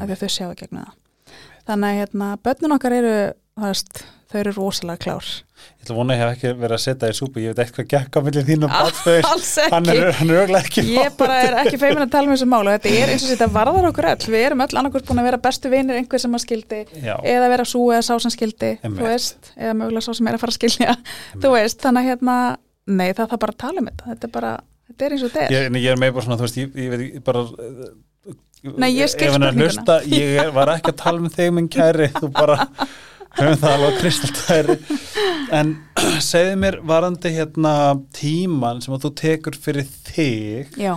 af 0.00 0.06
því 0.08 0.16
að 0.16 0.24
þau 0.24 0.32
sjá 0.36 0.44
ekki 0.48 0.66
gegnum 0.66 0.82
það. 0.82 0.98
Þannig 1.62 1.88
að 1.92 2.00
hérna, 2.00 2.28
börnun 2.42 2.74
okkar 2.74 2.94
eru, 2.96 3.16
veist, 3.62 4.04
þau 4.32 4.38
eru 4.40 4.52
rosalega 4.56 5.02
klár. 5.04 5.28
Ég 5.62 5.84
ætla 5.84 5.94
að 5.94 5.98
vona 6.00 6.14
að 6.14 6.16
ég 6.16 6.22
hef 6.22 6.32
ekki 6.34 6.50
verið 6.58 6.74
að 6.74 6.80
setja 6.82 7.08
í 7.12 7.14
súpu, 7.14 7.42
ég 7.42 7.52
veit 7.52 7.60
eitthvað 7.62 7.86
gekk 7.92 8.16
á 8.18 8.20
milli 8.26 8.42
þín 8.48 8.66
og 8.66 8.72
Alls 8.74 9.52
hann 9.70 9.90
er, 9.92 10.00
örglega 10.10 10.58
ekki 10.58 10.82
Ég 10.88 11.14
bara 11.20 11.36
er 11.44 11.56
ekki 11.60 11.78
feimin 11.78 12.02
að 12.02 12.10
tala 12.16 12.26
um 12.26 12.34
þessu 12.34 12.48
mál 12.50 12.64
og 12.64 12.72
þetta 12.72 12.94
er 12.98 13.12
eins 13.12 13.26
og 13.26 13.30
þetta 13.30 13.48
varðar 13.54 13.88
okkur 13.92 14.08
öll. 14.10 14.26
Við 14.34 14.46
erum 14.48 14.64
öll 14.66 14.78
annarkvort 14.80 15.06
búin 15.06 15.22
að 15.22 15.28
vera 15.28 15.40
bestu 15.46 15.70
vinir 15.70 16.00
einhver 16.00 16.22
sem 16.22 16.34
að 16.34 16.44
skildi 16.48 16.80
Já, 16.98 17.14
eða 17.34 17.50
vera 17.54 17.68
svo 17.68 17.84
eða 17.94 18.02
sá 18.08 18.12
sem 18.24 18.34
skildi, 18.34 18.72
veist, 18.98 19.52
eða 19.54 19.78
mögulega 19.78 20.06
sá 20.08 20.18
sem 20.18 20.30
er 20.32 20.38
að 20.38 20.42
fara 20.42 20.56
að 20.56 20.58
skilja, 20.58 20.96
veist, 21.46 21.82
þannig 21.84 22.02
að 22.02 22.10
hérna, 22.10 22.38
nei 22.90 23.08
það 23.12 23.26
þarf 23.34 23.44
bara 23.46 23.56
að 23.56 23.62
tala 23.62 23.84
um 23.84 23.90
þetta, 23.92 24.08
þetta 24.10 24.30
er 24.30 24.34
bara, 24.38 24.54
þetta 24.90 25.06
er 25.06 25.14
eins 25.16 25.26
og 25.28 25.36
þetta 25.36 25.46
er. 25.46 25.58
ég, 25.60 25.82
ég 25.84 25.94
er 25.94 26.02
með 26.02 26.16
bara 26.16 26.26
svona, 26.26 26.40
þú 26.40 26.48
veist, 26.48 26.62
ég, 26.62 26.74
ég 26.82 26.96
veit 26.96 27.22
bara 27.26 27.46
Nei, 28.62 28.92
ég 28.94 29.10
skil 29.10 29.32
spurninguna. 29.32 29.64
hlusta, 29.66 29.96
ég 30.06 30.52
var 30.54 30.70
ekki 30.76 30.92
að 30.92 31.00
tala 31.00 31.18
um 31.18 31.30
þig 31.32 31.48
minn 31.56 31.70
kæri, 31.72 32.06
þú 32.14 32.28
bara 32.30 32.68
höfum 33.38 33.56
það 33.58 33.72
alveg 33.72 33.96
kristaltæri 34.00 34.76
en 35.58 35.72
segðu 36.30 36.58
mér 36.62 36.78
varandi 36.86 37.32
hérna 37.34 37.72
tíman 38.14 38.82
sem 38.84 38.94
að 38.94 39.06
þú 39.06 39.12
tekur 39.22 39.58
fyrir 39.64 39.88
þig 40.06 40.78
Já, 40.80 40.94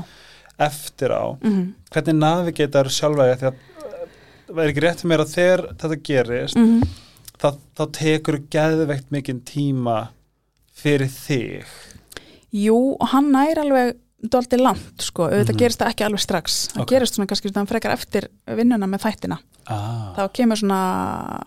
eftir 0.62 1.16
á, 1.16 1.26
mm 1.40 1.64
hvernig 1.96 2.18
navigator 2.20 2.90
sjálfæði 2.92 3.36
því 3.40 3.48
að 3.48 3.58
uh, 3.58 4.08
það 4.50 4.62
er 4.62 4.72
ekki 4.74 4.82
rétt 4.84 5.02
fyrir 5.02 5.12
mér 5.14 5.24
að 5.24 5.34
þegar 5.34 5.62
þetta 5.72 6.00
gerist 6.10 6.58
-hmm. 6.60 6.96
það, 7.40 7.60
þá 7.80 7.84
tekur 8.00 8.40
geðveikt 8.52 9.12
mikinn 9.16 9.44
tíma 9.48 10.00
fyrir 10.76 11.08
þig? 11.08 11.70
Jú, 12.52 12.78
og 13.00 13.08
hann 13.14 13.32
nær 13.32 13.64
alveg 13.64 13.96
dóldi 14.32 14.58
langt, 14.62 15.02
sko, 15.02 15.28
auðvitað 15.30 15.54
Mhm. 15.56 15.60
gerist 15.62 15.80
það 15.82 15.92
ekki 15.94 16.06
alveg 16.06 16.20
strax, 16.24 16.56
það 16.74 16.82
Ok. 16.82 16.90
gerist 16.94 17.14
svona 17.16 17.28
kannski 17.28 17.52
svona 17.52 17.68
frekar 17.68 17.92
eftir 17.96 18.28
vinnuna 18.48 18.88
með 18.88 19.02
þættina 19.06 19.38
ah, 19.68 20.14
þá 20.18 20.24
kemur 20.34 20.58
svona 20.58 21.44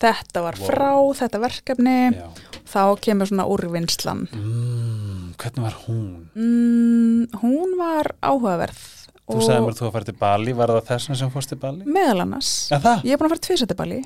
þetta 0.00 0.42
var 0.42 0.54
Wow. 0.60 0.68
frá, 0.68 0.90
þetta 1.20 1.40
verkefni 1.40 1.96
já. 2.14 2.26
þá 2.66 2.82
kemur 3.00 3.26
svona 3.30 3.46
úrvinnslan 3.48 4.26
mm, 4.32 5.34
hvernig 5.36 5.62
var 5.62 5.76
hún? 5.86 6.28
mm, 6.34 7.26
hún 7.42 7.76
var 7.78 8.12
áhugaverð 8.22 8.92
Þú 9.26 9.40
sagði 9.42 9.62
mér 9.64 9.72
að 9.72 9.78
þú 9.80 9.86
að 9.88 9.92
fara 9.96 10.04
til 10.06 10.14
Bali, 10.20 10.52
var 10.54 10.68
það 10.70 10.84
þessna 10.86 11.16
sem 11.18 11.30
fórst 11.34 11.48
til 11.50 11.58
Bali? 11.58 11.82
meðal 11.84 12.20
annars 12.22 12.68
það? 12.70 13.02
Ég 13.02 13.12
er 13.12 13.18
búin 13.18 13.26
að 13.26 13.32
fara 13.34 13.46
tvisættibali 13.48 14.04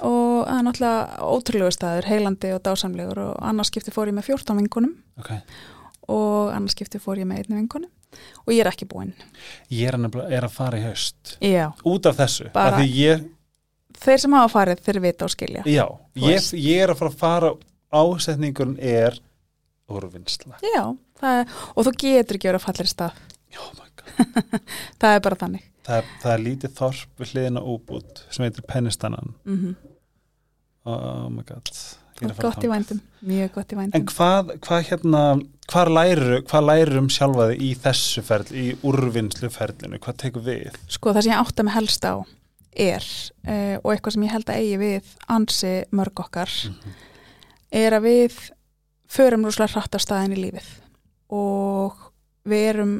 og 0.00 0.46
það 0.46 0.58
er 0.58 0.64
náttúrulega 0.64 1.18
ótrúlegu 1.34 1.72
staður, 1.74 2.04
heilandi 2.08 2.52
og 2.54 2.62
dásamlegur 2.62 3.18
og 3.18 3.34
annars 3.42 3.68
skipti 3.68 3.90
fór 3.92 4.08
ég 4.08 4.14
með 4.16 4.24
14 4.30 4.56
vinkunum 4.62 4.94
Ok, 5.18 5.32
og 6.08 6.52
annars 6.54 6.74
skipti 6.76 7.00
fór 7.02 7.20
ég 7.20 7.28
með 7.28 7.42
einni 7.44 7.60
vinkunum 7.62 7.90
og 8.46 8.52
ég 8.54 8.62
er 8.64 8.70
ekki 8.70 8.88
búinn. 8.88 9.12
ég 9.70 9.88
er, 9.90 9.98
er 10.32 10.46
að 10.46 10.54
fara 10.54 10.78
í 10.80 10.84
haust. 10.86 11.36
Já, 11.44 11.68
út 11.84 12.06
af 12.08 12.16
þessu, 12.16 12.50
Bara- 12.52 12.80
ég 12.84 13.26
þeir 13.98 14.22
sem 14.22 14.32
hafa 14.38 14.52
farið 14.54 14.84
þeir 14.86 15.00
vita 15.04 15.24
og 15.28 15.30
skilja. 15.34 15.62
já, 15.66 15.84
ég, 16.16 16.52
ég 16.56 16.82
er 16.82 16.92
að 16.94 17.00
fara 17.02 17.10
að 17.10 17.18
fara 17.18 17.52
ásetningun 17.92 18.76
er 18.80 19.18
úrvinnsla 19.88 20.58
Já, 20.62 20.84
er, 21.24 21.46
og 21.74 21.86
þú 21.86 21.92
getur 21.96 22.36
ekki 22.36 22.50
verið 22.50 22.60
að 22.60 22.66
fallir 22.66 22.90
stað. 22.90 23.20
Já, 23.48 23.60
oh 23.64 23.72
my 23.78 23.88
god. 23.96 24.60
Það 25.00 25.14
er 25.14 25.20
bara 25.24 25.36
þannig. 25.40 25.62
það 25.88 25.96
er, 26.02 26.08
það 26.22 26.32
er 26.34 26.42
lítið 26.44 26.74
þorp 26.76 27.20
við 27.22 27.30
hliðina 27.32 27.62
úbútt 27.64 28.24
sem 28.30 28.44
heitir 28.44 28.66
Pennistannan 28.68 29.34
Mm 29.44 29.76
oh 30.88 31.28
my 31.28 31.42
god 31.44 31.68
Gott 32.42 32.64
í 32.64 32.68
vændum, 32.70 33.00
mjög 33.22 33.52
gott 33.54 33.72
í 33.72 33.76
En 33.76 33.80
vændum. 33.82 34.06
hvað, 34.10 34.52
hvað 34.64 34.86
hérna, 34.88 35.22
hvað 35.70 35.90
læru, 35.94 36.38
hvað 36.48 36.66
læru 36.68 36.98
um 37.02 37.08
sjálfaði 37.14 37.58
í 37.62 37.70
þessu 37.84 38.22
ferli, 38.26 38.64
í 38.72 38.76
úrvinnsluferlinu, 38.82 39.98
hvað 40.02 40.16
tekur 40.24 40.42
við? 40.48 40.78
Sko 40.88 41.12
það 41.14 41.22
sem 41.26 41.32
ég 41.32 41.42
átta 41.44 41.62
mig 41.68 41.74
helst 41.74 42.04
á 42.08 42.14
er, 42.78 43.04
uh, 43.48 43.76
og 43.84 43.92
eitthvað 43.94 44.12
sem 44.16 44.22
ég 44.26 44.30
held 44.36 44.50
að 44.50 44.58
eigi 44.62 44.78
við 44.82 45.14
ansi 45.28 45.72
mörg 45.90 46.20
okkar, 46.24 46.50
er 47.72 47.92
að 47.98 48.02
við 48.08 48.38
förum 49.08 49.44
rúslega 49.48 49.72
hratt 49.76 49.94
á 49.96 50.00
staðin 50.02 50.34
í 50.36 50.42
lífið 50.42 50.68
og 51.34 51.96
við 52.48 52.66
erum 52.74 52.96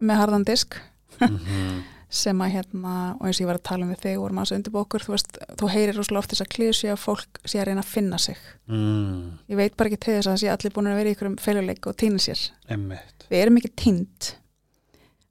með 0.00 0.22
harðan 0.22 0.44
disk 0.48 0.78
Mhm. 1.20 1.82
Sem 2.10 2.40
að 2.42 2.52
hérna, 2.56 2.94
og 3.20 3.28
eins 3.28 3.38
og 3.38 3.44
ég 3.44 3.48
var 3.50 3.58
að 3.60 3.66
tala 3.70 3.86
um 3.86 3.92
við 3.94 4.00
þig 4.02 4.16
og 4.18 4.24
vorum 4.24 4.40
aðeins 4.42 4.54
undir 4.56 4.74
bókur, 4.74 5.04
þú 5.06 5.12
veist, 5.14 5.38
þú 5.60 5.68
heyrir 5.70 5.94
rúslega 5.94 6.18
oft 6.18 6.32
þess 6.34 6.42
að 6.44 6.50
klísja 6.56 6.92
að 6.96 7.02
fólk 7.04 7.40
sé 7.46 7.60
að 7.60 7.68
reyna 7.70 7.84
að 7.84 7.92
finna 7.94 8.18
sig. 8.18 8.40
mm, 8.66 9.38
Ég 9.52 9.60
veit 9.60 9.76
bara 9.78 9.90
ekki 9.92 10.00
til 10.02 10.16
þess 10.16 10.26
að 10.26 10.34
það 10.34 10.42
sé 10.42 10.50
allir 10.54 10.74
búin 10.74 10.90
að 10.90 10.98
vera 10.98 11.08
í 11.10 11.14
ykkurum 11.14 11.36
feiluleik 11.38 11.86
og 11.86 11.96
týna 12.02 12.18
sér. 12.18 12.42
Einmitt 12.68 13.26
Við 13.30 13.42
erum 13.44 13.60
ekki 13.60 13.70
týnd. 13.78 14.32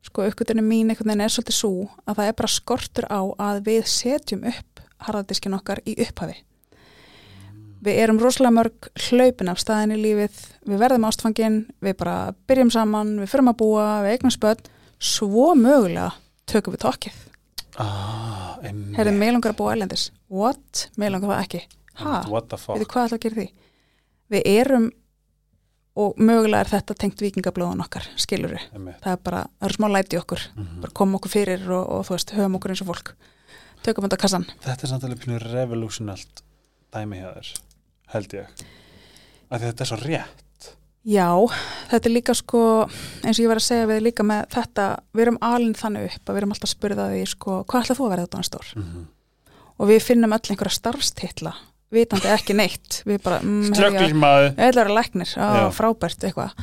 Sko, 0.08 0.24
uppgötunum 0.24 0.64
mín 0.64 0.88
einhvern 0.88 1.12
veginn 1.12 1.26
er 1.26 1.34
svolítið 1.34 1.58
svo 1.58 1.74
að 2.08 2.16
það 2.22 2.30
er 2.30 2.38
bara 2.40 2.54
skortur 2.54 3.08
á 3.12 3.22
að 3.52 3.60
við 3.66 3.82
setjum 3.92 4.46
upp 4.48 4.80
harðadiskin 5.04 5.58
okkar 5.60 5.82
í 5.84 5.98
upphafi. 6.00 6.38
Við 7.84 8.00
erum 8.04 8.20
rosalega 8.20 8.56
mörg 8.56 8.88
hlaupin 9.10 9.52
af 9.52 9.60
staðin 9.60 9.94
í 9.96 10.00
lífið, 10.00 10.40
við 10.68 10.82
verðum 10.82 11.06
ástfangin, 11.08 11.60
við 11.84 11.96
bara 12.00 12.16
byrjum 12.48 12.72
saman, 12.72 13.14
við 13.20 13.32
við 16.50 16.56
tökum 16.58 16.76
við 16.76 16.84
tokkið. 16.86 17.20
ah, 17.80 18.56
Herðum, 18.98 19.20
mig 19.22 19.32
langar 19.34 19.54
að 19.54 19.60
búa 19.62 19.76
ælendis. 19.78 20.10
What? 20.30 20.88
Mig 20.98 21.12
langar 21.14 21.30
það 21.32 21.44
ekki. 21.46 21.62
Ha? 22.00 22.24
What 22.32 22.50
the 22.50 22.58
fuck 22.58 22.78
Veitu 22.80 22.90
hvað 22.92 23.06
ætla 23.10 23.18
að 23.20 23.24
gera 23.28 23.36
því? 23.40 23.48
Við 24.34 24.50
erum 24.56 24.90
og 26.00 26.20
mögulega 26.22 26.62
er 26.64 26.70
þetta 26.72 26.96
tengt 26.96 27.20
vikingablóðun 27.20 27.82
okkar, 27.84 28.06
skilur 28.16 28.54
við 28.56 28.66
það 29.02 29.10
er 29.12 29.18
bara, 29.26 29.40
það 29.60 29.66
eru 29.68 29.76
smá 29.76 29.88
læti 29.92 30.20
okkur 30.20 30.44
Mhm. 30.56 30.82
bara 30.82 30.94
koma 30.96 31.18
okkur 31.18 31.32
fyrir 31.34 31.66
og, 31.76 31.90
og 31.90 32.06
þú 32.08 32.14
veist, 32.16 32.32
höfum 32.38 32.56
okkur 32.56 32.72
eins 32.72 32.82
og 32.86 32.88
fólk 32.88 33.10
tökum 33.84 34.06
þetta 34.08 34.18
kassan 34.22 34.46
Þetta 34.64 34.84
er 34.86 34.88
samt 34.94 35.04
alveg 35.04 35.20
pínu 35.26 35.40
revolutionalt 35.44 36.44
dæmi 36.94 37.20
hjá 37.20 37.34
þér, 37.36 37.50
held 38.14 38.34
ég 38.38 38.48
að 39.52 39.60
þetta 39.66 39.82
er 39.82 39.90
svo 39.92 39.98
rétt 40.06 40.44
Já, 41.08 41.32
þetta 41.90 42.10
er 42.10 42.12
líka 42.12 42.34
sko 42.36 42.62
eins 43.24 43.38
og 43.38 43.44
ég 43.44 43.48
var 43.48 43.62
að 43.62 43.70
segja 43.70 43.88
við 43.88 44.02
líka 44.04 44.24
með 44.28 44.50
þetta 44.52 44.88
við 45.16 45.24
erum 45.24 45.40
alinn 45.48 45.78
þannig 45.80 46.10
upp 46.10 46.28
að 46.28 46.36
við 46.36 46.42
erum 46.42 46.52
alltaf 46.52 46.68
að 46.68 46.74
spurða 46.76 47.08
því 47.14 47.22
sko, 47.32 47.64
hvað 47.64 47.86
ætlað 47.86 48.00
þú 48.00 48.06
að 48.06 48.14
vera 48.14 48.26
þetta 48.28 48.44
stór? 48.44 48.72
Mm 48.76 48.84
-hmm. 48.84 49.06
og 49.78 49.88
við 49.88 50.04
finnum 50.04 50.36
öll 50.36 50.50
einhverja 50.50 50.76
starfstitla 50.76 51.54
vitandi 51.94 52.30
ekki 52.32 52.56
neitt. 52.58 53.02
Við 53.08 53.22
bara, 53.26 53.40
mm, 53.42 53.72
ætla 53.74 53.90
að 53.90 54.76
vera 54.76 54.94
læknir, 54.94 55.32
á, 55.38 55.70
frábært 55.74 56.26
eitthvað. 56.28 56.54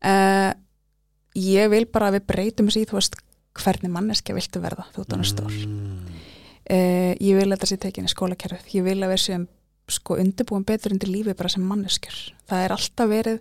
Uh, 0.00 0.52
ég 1.36 1.70
vil 1.72 1.86
bara 1.86 2.08
að 2.10 2.18
við 2.18 2.26
breytum 2.32 2.68
þessi 2.68 2.84
í 2.84 2.88
þú 2.88 2.98
veist 2.98 3.16
hvernig 3.60 3.92
manneskja 3.92 4.36
viltu 4.36 4.60
verða 4.62 4.86
þú 4.94 5.04
ert 5.04 5.28
stór. 5.28 5.52
Mm. 5.52 6.04
uh, 6.70 7.12
ég 7.20 7.36
vil 7.36 7.48
að 7.48 7.56
þetta 7.56 7.70
sé 7.70 7.80
tekinni 7.80 8.12
skólakerfið. 8.12 8.76
Ég 8.76 8.86
vil 8.86 8.98
að 9.00 9.14
við 9.14 9.24
séum 9.24 9.48
sko 9.94 10.18
undirbúin 10.20 10.66
betur 10.66 10.94
undir 10.94 11.10
lífi 11.10 11.34
bara 11.36 11.50
sem 11.52 11.64
manneskjur. 11.66 12.18
Það 12.50 12.64
er 12.64 12.74
alltaf 12.76 13.10
verið 13.10 13.40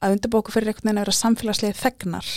að 0.00 0.16
undirbúa 0.16 0.42
okkur 0.42 0.56
fyrir 0.56 0.72
einhvern 0.72 0.88
veginn 0.88 1.00
að 1.00 1.06
vera 1.06 1.16
samfélagslega 1.18 1.78
þegnar. 1.80 2.30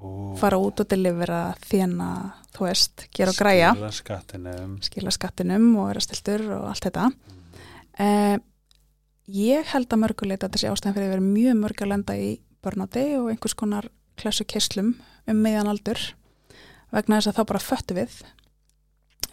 Ó, 0.00 0.08
fara 0.40 0.60
út 0.62 0.80
og 0.80 0.88
delivera 0.88 1.40
þjána, 1.66 2.10
þú 2.56 2.66
veist, 2.66 3.06
gera 3.16 3.34
og 3.34 3.40
græja. 3.40 3.72
Skila 3.74 3.90
skattinum. 3.96 4.76
Skila 4.86 5.14
skattinum 5.14 5.66
og 5.76 5.90
vera 5.90 6.04
stiltur 6.04 6.46
og 6.56 6.68
allt 6.70 6.86
þetta. 6.86 7.08
Uh, 8.00 8.36
ég 9.30 9.74
held 9.74 9.90
að 9.90 10.02
mörguleita 10.06 10.48
þessi 10.48 10.70
ástæðan 10.70 10.96
fyrir 10.96 11.10
að 11.10 11.16
vera 11.16 11.26
mjög 11.26 11.58
mörg 11.60 11.84
að 11.84 11.92
lenda 11.92 12.16
í 12.16 12.30
börnati 12.64 13.04
og 13.18 13.30
einhvers 13.32 13.56
konar 13.58 13.90
klassu 14.20 14.46
keislum 14.48 14.94
um 15.28 15.42
meðan 15.44 15.70
aldur 15.70 16.00
vegna 16.90 17.18
þess 17.18 17.30
að 17.30 17.38
þá 17.38 17.42
bara 17.52 17.62
föttu 17.64 17.96
við 17.96 18.16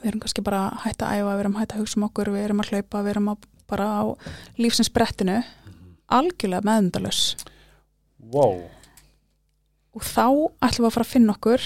við 0.01 0.09
erum 0.11 0.21
kannski 0.23 0.43
bara 0.45 0.61
hægt 0.83 1.03
að 1.03 1.19
æfa 1.19 1.33
við 1.35 1.43
erum 1.45 1.57
hægt 1.59 1.75
að 1.75 1.81
hugsa 1.83 1.99
um 1.99 2.07
okkur, 2.07 2.31
við 2.35 2.45
erum 2.47 2.63
að 2.63 2.71
hlaupa 2.73 3.03
við 3.05 3.11
erum 3.15 3.29
að, 3.33 3.47
bara 3.67 3.87
á 3.99 4.03
lífsins 4.61 4.91
brettinu. 4.93 5.37
Algjörlega 6.07 6.63
meðundalus 6.63 7.21
Wow, 8.31 8.61
og 9.95 10.03
þá 10.03 10.23
ætlum 10.63 10.85
við 10.85 10.89
að 10.89 10.95
fara 10.97 11.05
að 11.07 11.11
finna 11.13 11.35
okkur 11.35 11.63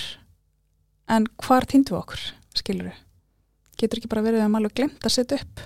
en 1.16 1.26
hvar 1.46 1.66
týndum 1.70 1.96
við 1.96 2.02
okkur 2.04 2.24
skilur 2.62 2.90
við 2.92 3.00
getur 3.82 3.98
ekki 4.02 4.10
bara 4.12 4.22
verið 4.26 4.38
að 4.38 4.42
við 4.42 4.46
höfum 4.46 4.58
alveg 4.60 4.76
glemt 4.78 5.06
að 5.08 5.14
setja 5.16 5.38
upp. 5.42 5.62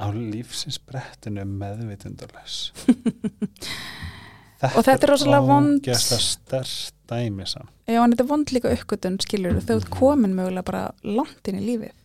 Á 0.00 0.06
lífsins 0.16 0.78
brettinu 0.80 1.42
meðvitundarlegs 1.44 2.54
Og 4.76 4.82
þetta 4.84 5.06
er 5.06 5.10
rosalega 5.14 5.46
vond- 5.48 5.86
dæmi 7.10 7.46
samt 7.50 7.70
Já, 7.90 7.98
en 8.04 8.12
þetta 8.14 8.24
er 8.24 8.30
vond 8.30 8.52
líka 8.54 8.72
uppgötun, 8.74 9.18
skilur 9.24 9.58
þú, 9.58 9.64
þau 9.66 9.90
komin 9.96 10.36
mögulega 10.36 10.66
bara 10.66 10.82
langt 11.02 11.50
inn 11.50 11.58
í 11.58 11.64
lífið. 11.66 11.96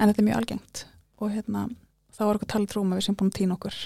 En 0.00 0.08
þetta 0.08 0.22
er 0.22 0.28
mjög 0.30 0.38
algengt. 0.40 0.86
Og 1.20 1.34
hérna, 1.34 1.66
þá 2.16 2.22
er 2.24 2.38
okkur 2.38 2.50
talið 2.54 2.72
trúum 2.72 2.94
að 2.94 3.00
við 3.02 3.06
sem 3.10 3.18
búin 3.20 3.34
týna 3.36 3.58
okkur. 3.58 3.76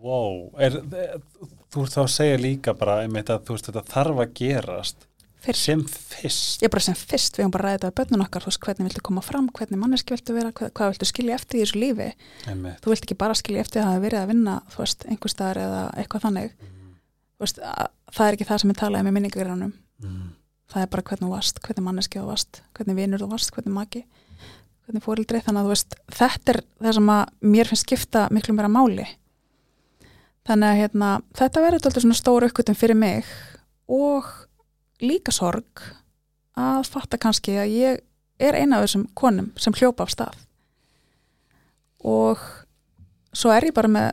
Wow, 0.00 0.48
er, 0.56 0.78
er, 0.96 1.20
þú 1.68 1.84
ert 1.84 1.94
þá 1.98 2.00
að 2.06 2.10
segja 2.14 2.40
líka 2.40 2.74
bara 2.80 3.02
einmitt 3.04 3.28
að 3.32 3.44
þú 3.44 3.56
veist 3.56 3.68
þetta 3.68 3.82
þarf 3.90 4.22
að 4.24 4.34
gerast 4.40 5.06
Fyrst. 5.40 5.60
sem 5.64 5.82
fyrst 5.88 6.64
er 6.64 6.72
bara 6.72 6.84
sem 6.84 6.96
fyrst, 6.96 7.36
við 7.36 7.46
höfum 7.46 7.52
bara 7.54 7.68
ræðið 7.70 7.86
að 7.88 7.94
bönnun 8.00 8.24
okkar, 8.24 8.44
þú 8.44 8.50
veist, 8.50 8.62
hvernig 8.64 8.88
viltu 8.88 9.04
koma 9.04 9.22
fram, 9.24 9.46
hvernig 9.56 9.80
manneski 9.80 10.12
viltu 10.16 10.36
vera, 10.36 10.52
hvað, 10.56 10.72
hvað 10.76 10.92
viltu 10.94 11.08
skilja 11.08 11.36
eftir 11.36 11.60
í 11.60 11.62
þessu 11.64 11.80
lífi. 11.80 12.08
einmitt 12.48 12.80
Þú 12.84 12.92
vilt 12.94 13.06
ekki 13.06 13.18
bara 13.20 13.36
skilja 13.36 13.64
eftir 13.64 13.82
að 13.82 13.86
það 13.86 13.94
hafi 13.94 14.04
verið 14.06 14.20
að 14.20 14.32
vinna, 14.32 14.56
þú 14.72 14.82
veist, 14.84 15.06
einhver 15.08 15.32
staðar 15.32 15.62
eða 15.66 15.82
eitthvað 16.00 16.26
þannig. 16.26 16.52
mm. 16.60 16.79
Veist, 17.40 17.60
að, 17.64 17.92
það 18.12 18.26
er 18.26 18.36
ekki 18.36 18.48
það 18.48 18.62
sem 18.62 18.72
ég 18.72 18.80
talaði 18.80 19.06
með 19.06 19.16
minningagrænum. 19.16 19.72
Mm. 20.04 20.26
Það 20.70 20.82
er 20.84 20.90
bara 20.92 21.06
hvernig 21.08 21.26
þú 21.26 21.30
varst, 21.34 21.62
hvernig 21.64 21.86
manneski 21.86 22.20
þú 22.20 22.26
varst, 22.28 22.60
hvernig 22.76 22.98
vinur 22.98 23.22
þú 23.24 23.30
varst, 23.32 23.52
hvernig 23.56 23.74
maki, 23.74 24.02
hvernig 24.86 25.04
fórildri. 25.06 25.40
Þannig 25.46 25.64
að 25.64 25.72
veist, 25.72 25.96
þetta 26.18 26.52
er 26.54 26.60
það 26.84 26.98
sem 26.98 27.10
að 27.14 27.32
mér 27.54 27.70
finnst 27.70 27.86
skipta 27.86 28.26
miklu 28.34 28.54
meira 28.56 28.70
máli. 28.70 29.08
Þannig 30.48 30.68
að 30.68 30.78
hérna, 30.80 31.08
þetta 31.36 31.64
verður 31.64 31.80
alltaf 31.80 32.04
svona 32.04 32.18
stór 32.20 32.46
uppgötum 32.46 32.78
fyrir 32.78 32.98
mig 32.98 33.32
og 33.90 34.28
líka 35.02 35.34
sorg 35.34 35.82
að 36.60 36.86
fatta 36.92 37.18
kannski 37.20 37.56
að 37.60 37.74
ég 37.74 38.00
er 38.40 38.56
eina 38.56 38.78
af 38.78 38.86
þessum 38.86 39.06
konum 39.16 39.50
sem 39.60 39.74
hljópa 39.76 40.06
af 40.06 40.14
stað. 40.14 40.38
Og 42.00 42.40
svo 43.36 43.52
er 43.52 43.68
ég 43.68 43.76
bara 43.76 43.90
með 43.90 44.10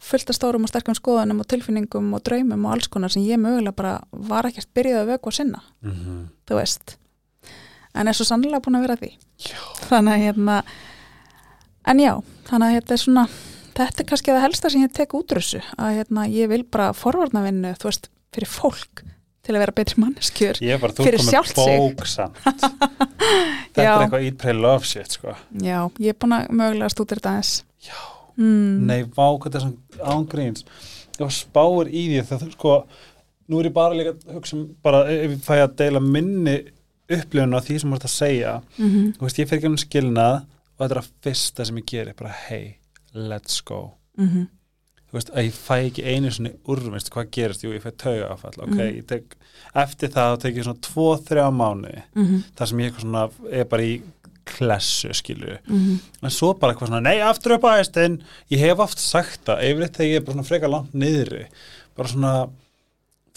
fullt 0.00 0.30
af 0.32 0.36
stórum 0.38 0.64
og 0.64 0.70
sterkum 0.72 0.96
skoðunum 0.96 1.42
og 1.42 1.48
tilfinningum 1.50 2.08
og 2.16 2.22
draumum 2.24 2.64
og 2.66 2.72
alls 2.76 2.88
konar 2.92 3.12
sem 3.12 3.24
ég 3.26 3.40
mögulega 3.40 3.76
bara 3.76 3.92
var 4.12 4.48
ekkert 4.48 4.70
byrjuð 4.76 5.02
að 5.02 5.12
vöku 5.14 5.32
að 5.32 5.36
sinna, 5.40 5.62
Mm 5.84 6.28
þú 6.48 6.56
veist. 6.58 6.96
En 7.94 8.08
er 8.08 8.14
svo 8.16 8.24
sannlega 8.24 8.62
búin 8.64 8.78
að 8.78 8.86
vera 8.86 8.96
því. 8.96 9.10
Já. 9.38 9.58
Þannig 9.90 10.12
að 10.14 10.24
hérna, 10.24 10.56
en 11.86 11.98
já, 11.98 12.12
þannig 12.48 12.66
að 12.66 12.74
þetta 12.78 12.94
er 12.94 13.02
svona, 13.04 13.24
þetta 13.74 14.02
er 14.02 14.08
kannski 14.10 14.30
það 14.32 14.44
helsta 14.46 14.70
sem 14.70 14.82
ég 14.82 14.92
tek 14.92 15.14
út 15.14 15.32
úr 15.32 15.40
þessu, 15.42 15.62
að 15.78 15.96
hérna 15.98 16.26
ég 16.30 16.48
vil 16.48 16.62
bara 16.64 16.92
forvarna 16.92 17.42
vinnu, 17.42 17.74
þú 17.78 17.90
veist, 17.90 18.10
fyrir 18.34 18.48
fólk 18.50 19.02
til 19.42 19.54
að 19.56 19.62
vera 19.64 19.72
betri 19.74 20.00
þú 20.94 21.06
Fyrir 21.06 21.24
samt 21.24 21.58
Þetta 23.70 23.84
Já. 23.84 23.90
er 23.94 24.04
eitthvað 24.04 24.24
pray, 24.38 24.54
love 24.54 24.84
shit 24.86 25.16
sko. 25.16 25.34
Já, 25.62 25.78
ég 25.98 26.14
er 26.14 26.18
búin 26.20 26.36
að 26.36 26.48
mögulega 26.60 26.90
stútir 26.92 27.20
þetta 27.20 27.34
aðeins. 27.36 27.52
Já. 27.86 27.98
Mm. 28.40 28.86
Nei, 28.88 29.02
vá, 29.04 29.24
hvað 29.36 29.46
þetta 29.46 29.58
er 29.60 29.64
svona 29.66 30.12
ángríns 30.16 30.64
og 31.20 31.32
spáir 31.36 31.90
í 31.92 32.04
því 32.08 32.20
þú 32.30 32.50
sko, 32.54 32.76
nú 33.50 33.60
er 33.60 33.68
ég 33.68 33.74
bara 33.76 33.98
líka 33.98 34.14
hugsa 34.32 34.56
um 34.56 34.68
bara 34.82 35.02
ef 35.12 35.34
ég 35.34 35.42
fæ 35.44 35.56
að 35.60 35.74
deila 35.82 36.00
minni 36.00 36.54
upplifun 37.10 37.58
á 37.58 37.60
því 37.66 37.80
sem 37.82 37.92
ert 37.96 38.06
að 38.08 38.14
segja 38.16 38.54
Mm 38.78 38.88
-hmm. 38.90 39.12
þú 39.18 39.26
veist, 39.26 39.38
ég 39.38 39.48
fer 39.48 39.58
ekki 39.58 39.66
um 39.68 39.76
skilnað 39.76 40.36
og 40.40 40.78
þetta 40.78 40.94
er 40.96 41.02
að 41.02 41.10
fyrsta 41.22 41.64
sem 41.66 41.76
ég 41.76 41.86
geri 41.86 42.12
bara, 42.16 42.30
hey, 42.48 42.76
let's 43.14 43.60
go 43.64 43.92
Mm 44.16 44.46
þú 45.10 45.18
veist, 45.18 45.30
að 45.34 45.46
ég 45.48 45.56
fæ 45.58 45.76
ekki 45.88 46.04
einu 46.06 46.30
svona 46.30 46.50
úrvinst, 46.70 47.10
hvað 47.10 47.30
gerist, 47.34 47.64
jú, 47.64 47.72
ég 47.74 47.82
fæ 47.82 47.90
tauga 47.98 48.28
áfall 48.30 48.62
ok, 48.62 48.70
Mhm. 48.76 48.96
ég 49.00 49.06
tek, 49.06 49.36
eftir 49.74 50.08
það 50.08 50.36
þá 50.36 50.40
tek 50.40 50.54
ég 50.56 50.64
svona 50.64 50.80
tvo, 50.80 51.16
þrjá 51.16 51.50
mánu 51.50 52.02
-hmm. 52.14 52.42
þar 52.56 52.66
sem 52.68 52.78
ég 52.78 52.86
eitthvað 52.90 53.00
svona, 53.00 53.30
er 53.50 53.64
bara 53.64 53.82
í 53.82 54.02
klessu, 54.50 55.12
skilju, 55.16 55.58
Mm 55.70 55.98
en 56.20 56.32
svo 56.34 56.52
bara 56.58 56.74
eitthvað 56.74 56.90
svona, 56.90 57.02
nei, 57.06 57.22
aftur 57.24 57.56
upp 57.56 57.64
á 57.64 57.78
hæstinn 57.78 58.18
ég 58.52 58.60
hef 58.60 58.82
oft 58.84 59.00
sagt 59.00 59.46
það, 59.48 59.62
yfirleitt 59.68 59.96
þegar 59.96 60.10
ég 60.10 60.20
er 60.20 60.26
bara 60.26 60.36
svona 60.36 60.48
frekar 60.50 60.72
langt 60.72 60.92
niðri, 60.92 61.46
bara 61.96 62.12
svona 62.12 62.32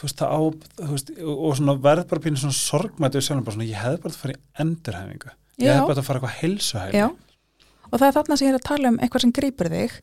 þú 0.03 0.07
veist, 0.07 0.19
það 0.19 0.33
á 0.35 0.41
þú 0.81 0.89
veist, 0.91 1.13
og, 1.23 1.53
svona 1.59 1.75
verð 1.85 2.09
bara 2.11 2.23
pínu 2.25 2.41
svona 2.41 2.57
sorgmættu 2.57 3.21
sjálfum, 3.23 3.45
bara 3.47 3.57
svona, 3.57 3.69
ég 3.69 3.79
hefði 3.79 4.01
bara 4.03 4.13
að 4.13 4.19
fara 4.19 4.35
í 4.35 4.41
endurhæfingu. 4.63 5.33
Ég 5.63 5.71
hefði 5.71 5.87
bara 5.87 6.03
að 6.03 6.07
fara 6.09 6.19
eitthvað 6.19 6.37
heilsuhæli 6.41 6.99
Já, 6.99 7.07
og 7.89 7.95
það 7.95 8.07
er 8.07 8.15
þarna 8.17 8.37
sem 8.37 8.47
ég 8.47 8.53
er 8.53 8.59
að 8.59 8.67
tala 8.67 8.91
um 8.91 8.99
eitthvað 8.99 9.23
sem 9.23 9.33
grýpur 9.37 9.71
þig, 9.71 9.97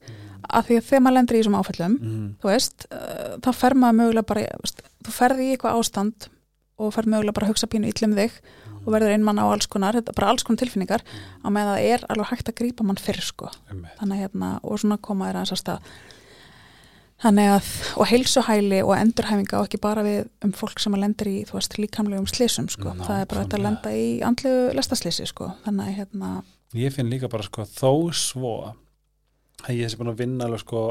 að 0.51 0.69
því 0.69 0.79
að 0.81 0.89
þegar 0.89 1.05
maður 1.05 1.17
lendir 1.19 1.37
í 1.37 1.41
þessum 1.43 1.59
áfællum, 1.61 1.97
mm. 2.01 2.29
þú 2.41 2.51
veist, 2.51 2.87
uh, 2.89 3.37
þá 3.45 3.51
fer 3.61 3.77
maður 3.83 3.99
mögulega 4.01 4.29
bara, 4.31 4.47
þú 5.05 5.15
ferði 5.15 5.47
í 5.49 5.55
eitthvað 5.55 5.81
ástand 5.83 6.31
og 6.81 6.95
ferð 6.95 7.13
mögulega 7.13 7.37
bara 7.37 7.49
að 7.49 7.53
hugsa 7.53 7.69
pínu 7.71 7.91
illum 7.91 8.17
þig 8.17 8.39
og 8.85 8.93
verður 8.95 9.15
einmann 9.15 9.41
á 9.41 9.47
alls 9.47 9.69
konar, 9.71 9.99
þetta 9.99 10.15
bara 10.17 10.31
alls 10.33 10.47
konar 10.47 10.63
tilfinningar, 10.63 11.05
á 11.45 11.49
með 11.53 11.73
það 11.73 11.89
er 11.95 12.07
alveg 12.13 12.31
hægt 12.33 12.53
að 12.53 12.59
grípa 12.63 12.87
mann 12.87 13.01
fyrr, 13.01 13.21
sko. 13.25 13.51
einmitt. 13.71 13.99
Þannig 13.99 14.17
að 14.17 14.25
hérna, 14.25 14.53
og 14.63 14.81
svona 14.81 15.01
koma 15.03 15.29
þér 15.29 15.41
aðeins 15.41 15.55
að 15.57 15.63
stað. 15.65 15.91
Þannig 17.21 17.51
að, 17.53 17.67
og 18.01 18.07
heilsuhæli 18.09 18.79
og 18.81 18.95
endurhæfinga 18.97 19.59
og 19.59 19.67
ekki 19.67 19.81
bara 19.83 20.05
við 20.07 20.23
um 20.47 20.55
fólk 20.57 20.81
sem 20.81 20.95
að 20.97 21.03
lendir 21.05 21.29
í, 21.29 21.35
þú 21.45 21.59
veist, 21.59 21.77
líkamlegum 21.77 22.31
slísum, 22.31 22.71
sko. 22.73 22.95
Það 22.97 23.19
er 23.19 23.29
bara 23.29 23.43
þetta 23.45 23.59
að 23.59 23.67
lenda 23.67 23.93
í 23.93 24.07
andlegu 24.25 24.63
lestaslísi, 24.79 25.27
sko. 25.29 25.51
Þannig 25.67 25.91
að, 25.91 25.99
hérna, 25.99 26.31
ég 26.79 26.95
finn 26.95 27.11
líka 27.11 27.31
bara 27.31 27.47
sko 27.47 27.67
þó 27.67 27.93
svo 28.15 28.53
að 29.67 29.81
ég 29.81 29.91
sé 29.91 29.99
búin 29.99 30.13
að 30.13 30.23
vinna 30.23 30.47
alveg 30.47 30.63
sko 30.63 30.85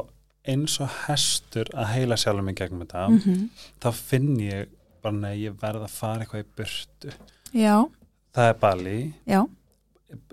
eins 0.49 0.75
og 0.83 0.91
hestur 1.05 1.69
að 1.75 1.93
heila 1.95 2.17
sjálfum 2.19 2.47
mig 2.49 2.57
gegnum 2.59 2.83
þetta, 2.83 3.07
mm 3.13 3.47
þá 3.79 3.89
finn 3.95 4.33
ég 4.43 4.71
bara 5.03 5.15
nei, 5.15 5.45
ég 5.45 5.55
verð 5.59 5.85
að 5.85 5.93
fara 5.95 6.25
eitthvað 6.25 6.43
í 6.43 6.49
burtu 6.59 7.13
já, 7.55 7.75
það 8.35 8.51
er 8.51 8.59
Bali, 8.61 8.97
já, 9.29 9.39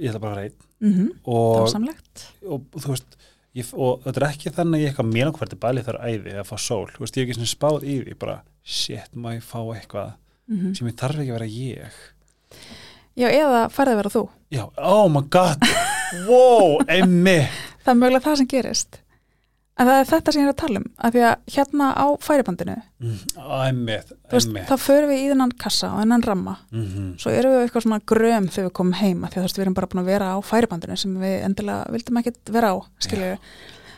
ég 0.01 0.11
ætla 0.11 0.23
bara 0.23 0.35
að 0.37 0.43
reynd 0.43 0.67
mm 0.85 1.09
og, 1.25 1.55
dásamlegt. 1.63 2.27
og 2.45 2.67
þú 2.77 2.93
veist 2.93 3.17
ég, 3.57 3.71
og 3.73 4.05
þetta 4.05 4.21
er 4.21 4.29
ekki 4.29 4.53
þannig 4.53 4.77
að 4.79 4.85
ég 4.85 4.93
eitthvað 4.93 5.13
mér 5.15 5.33
hvert 5.39 5.57
er 5.57 5.63
Bali 5.65 5.87
þar 5.87 6.01
æði 6.05 6.37
að 6.37 6.49
fá 6.51 6.57
sól, 6.61 6.87
þú 6.93 7.05
veist, 7.05 7.17
ég 7.17 7.25
hef 7.25 7.31
ekki 7.31 7.39
svona 7.41 7.53
spáð 7.55 7.87
í 7.89 7.97
því 8.05 8.19
bara, 8.21 8.37
shit, 8.63 9.11
má 9.17 9.33
ég 9.37 9.45
fá 9.47 9.61
eitthvað 9.75 10.15
Mm 10.47 10.75
sem 10.79 10.87
ég 10.87 10.95
þarf 10.95 11.19
ekki 11.19 11.33
að 11.33 11.39
vera 11.41 11.47
ég? 11.51 11.95
Já, 13.19 13.27
eða 13.33 13.63
færði 13.73 13.95
að 13.95 13.97
vera 13.99 14.11
þú. 14.15 14.21
já, 14.55 14.63
oh 14.79 15.09
my 15.11 15.23
god. 15.33 15.65
Wow, 16.29 16.77
einmitt. 16.87 17.51
Það 17.83 17.91
er 17.93 17.99
mögulega 17.99 18.25
það 18.27 18.37
sem 18.39 18.49
gerist. 18.53 18.99
En 19.79 19.87
það 19.87 19.99
er 20.01 20.07
þetta 20.09 20.33
sem 20.33 20.41
ég 20.41 20.47
er 20.49 20.53
að 20.55 20.61
tala 20.63 20.81
um, 20.81 20.85
að 21.05 21.13
því 21.13 21.23
að 21.29 21.51
hérna 21.53 21.87
á 21.93 22.07
færibandinu, 22.25 22.77
Mm, 22.97 23.17
einmitt, 23.61 24.13
einmitt. 24.33 24.69
þá 24.71 24.77
förum 24.81 25.11
við 25.13 25.19
í 25.21 25.27
þennan 25.29 25.53
kassa 25.61 25.91
og 25.93 26.01
þennan 26.01 26.23
ramma, 26.25 26.55
Mhm. 26.73 27.19
svo 27.21 27.31
erum 27.31 27.53
við 27.53 27.69
eitthvað 27.69 27.83
svona 27.85 28.01
gröm 28.09 28.47
þegar 28.49 28.69
við 28.71 28.73
komum 28.73 28.95
heima, 28.95 29.29
því 29.29 29.37
að 29.37 29.43
þú 29.43 29.43
veist, 29.45 29.57
við 29.59 29.65
erum 29.67 29.75
bara 29.75 29.87
búin 29.87 30.01
að 30.03 30.07
vera 30.07 30.31
á 30.33 30.37
færibandinu 30.41 30.97
sem 30.99 31.15
við 31.21 31.45
endilega 31.45 31.91
vildum 31.93 32.17
ekkit 32.23 32.53
vera 32.57 32.73
á, 32.73 32.77
skilju 33.01 33.39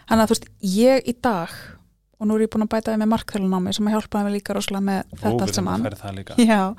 Þannig 0.09 0.23
að 0.25 0.27
þú 0.27 0.35
veist, 0.35 0.49
ég 0.63 1.03
í 1.07 1.15
dag 1.23 1.49
og 2.19 2.27
nú 2.27 2.35
er 2.35 2.41
ég 2.41 2.51
búin 2.51 2.65
að 2.67 2.69
bæta 2.75 2.91
við 2.97 2.99
með 3.05 3.13
markþjólunámi 3.13 3.75
sem 3.75 3.87
að 3.87 3.93
hjálpaði 3.95 4.25
mig 4.25 4.35
líka 4.43 4.55
rosalega 4.57 4.83
með 4.83 5.03
Ó, 5.05 5.17
þetta 5.21 5.43
allt 5.43 5.55
saman. 5.55 6.77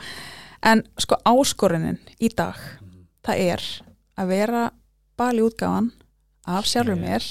en 0.64 0.84
sko 0.97 1.16
áskorunin 1.26 2.00
í 2.20 2.28
dag, 2.36 2.56
Mhm. 2.82 3.06
það 3.24 3.39
er 3.39 3.82
að 4.18 4.28
vera 4.28 4.72
bali 5.16 5.39
útgáfan 5.39 5.91
af 6.45 6.66
sjálfur 6.66 6.97
mér 7.00 7.24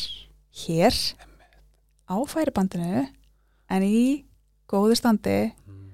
hér 0.65 1.15
á 2.09 2.17
færibandinu 2.29 3.07
en 3.71 3.83
í 3.83 4.25
góðu 4.71 4.97
standi 4.97 5.53
Mm. 5.69 5.91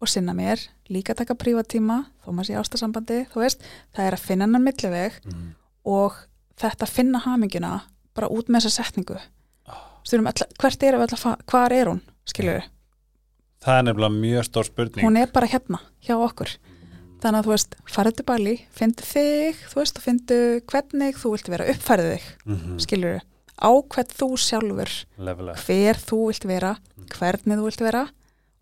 og 0.00 0.08
sinna 0.08 0.32
mér, 0.34 0.60
líka 0.90 1.14
taka 1.14 1.34
prívatíma 1.34 2.06
þó 2.24 2.32
maður 2.32 2.46
sé 2.50 2.54
ástasambandi, 2.60 3.26
þú 3.32 3.40
veist 3.42 3.60
það 3.94 4.06
er 4.06 4.12
að 4.16 4.24
finna 4.26 4.44
hennar 4.46 4.60
milliveg 4.62 5.12
Mm. 5.26 5.54
og 5.84 6.12
þetta 6.58 6.86
finna 6.88 7.18
haminguna 7.18 7.82
bara 8.14 8.28
út 8.28 8.46
með 8.48 8.66
þessa 8.66 8.84
setningu 8.84 9.18
Ah. 9.68 10.00
Styrum 10.04 10.26
öll, 10.26 10.46
hvert 10.58 10.82
að 11.12 11.18
fa 11.18 11.36
hvar 11.46 11.72
er 11.72 11.86
hún, 11.86 12.00
við 12.60 12.62
Það 13.64 13.78
er 13.78 13.82
nefnilega 13.82 14.20
mjög 14.20 14.44
stór 14.44 14.64
spurning 14.64 15.04
hún 15.04 15.16
er 15.18 15.26
bara 15.32 15.46
hérna, 15.46 15.80
hjá 16.04 16.14
okkur 16.14 16.56
þannig 17.20 17.40
að 17.40 17.44
þú 17.46 17.50
veist, 17.50 17.74
farðu 17.90 18.12
til 18.14 18.24
Bali 18.24 18.54
fyndu 18.70 19.02
þig, 19.02 19.56
þú 19.72 19.74
veist, 19.80 19.96
og 19.98 20.04
fyndu 20.04 20.60
hvernig 20.68 21.16
þú 21.16 21.30
vilt 21.32 21.48
vera, 21.48 21.64
uppfærið 21.72 22.10
þig 22.12 22.24
mm 22.46 22.78
skilur 22.78 23.14
við, 23.16 23.22
á 23.56 23.70
hvern 23.72 24.12
þú 24.12 24.28
sjálfur 24.40 24.92
Lefilega 25.16 25.64
hver 25.64 26.02
þú 26.02 26.20
vilt 26.28 26.46
vera 26.48 26.74
hvernig 27.14 27.60
þú 27.60 27.68
vilt 27.68 27.86
vera 27.86 28.04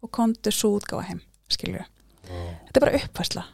og 0.05 0.13
komdu 0.15 0.53
svo 0.53 0.77
útgáfa 0.79 1.09
heim, 1.09 1.21
skilur 1.51 1.83
við 1.83 1.91
þetta 2.29 2.79
er 2.79 2.85
bara 2.85 2.97
uppfærsla 3.01 3.45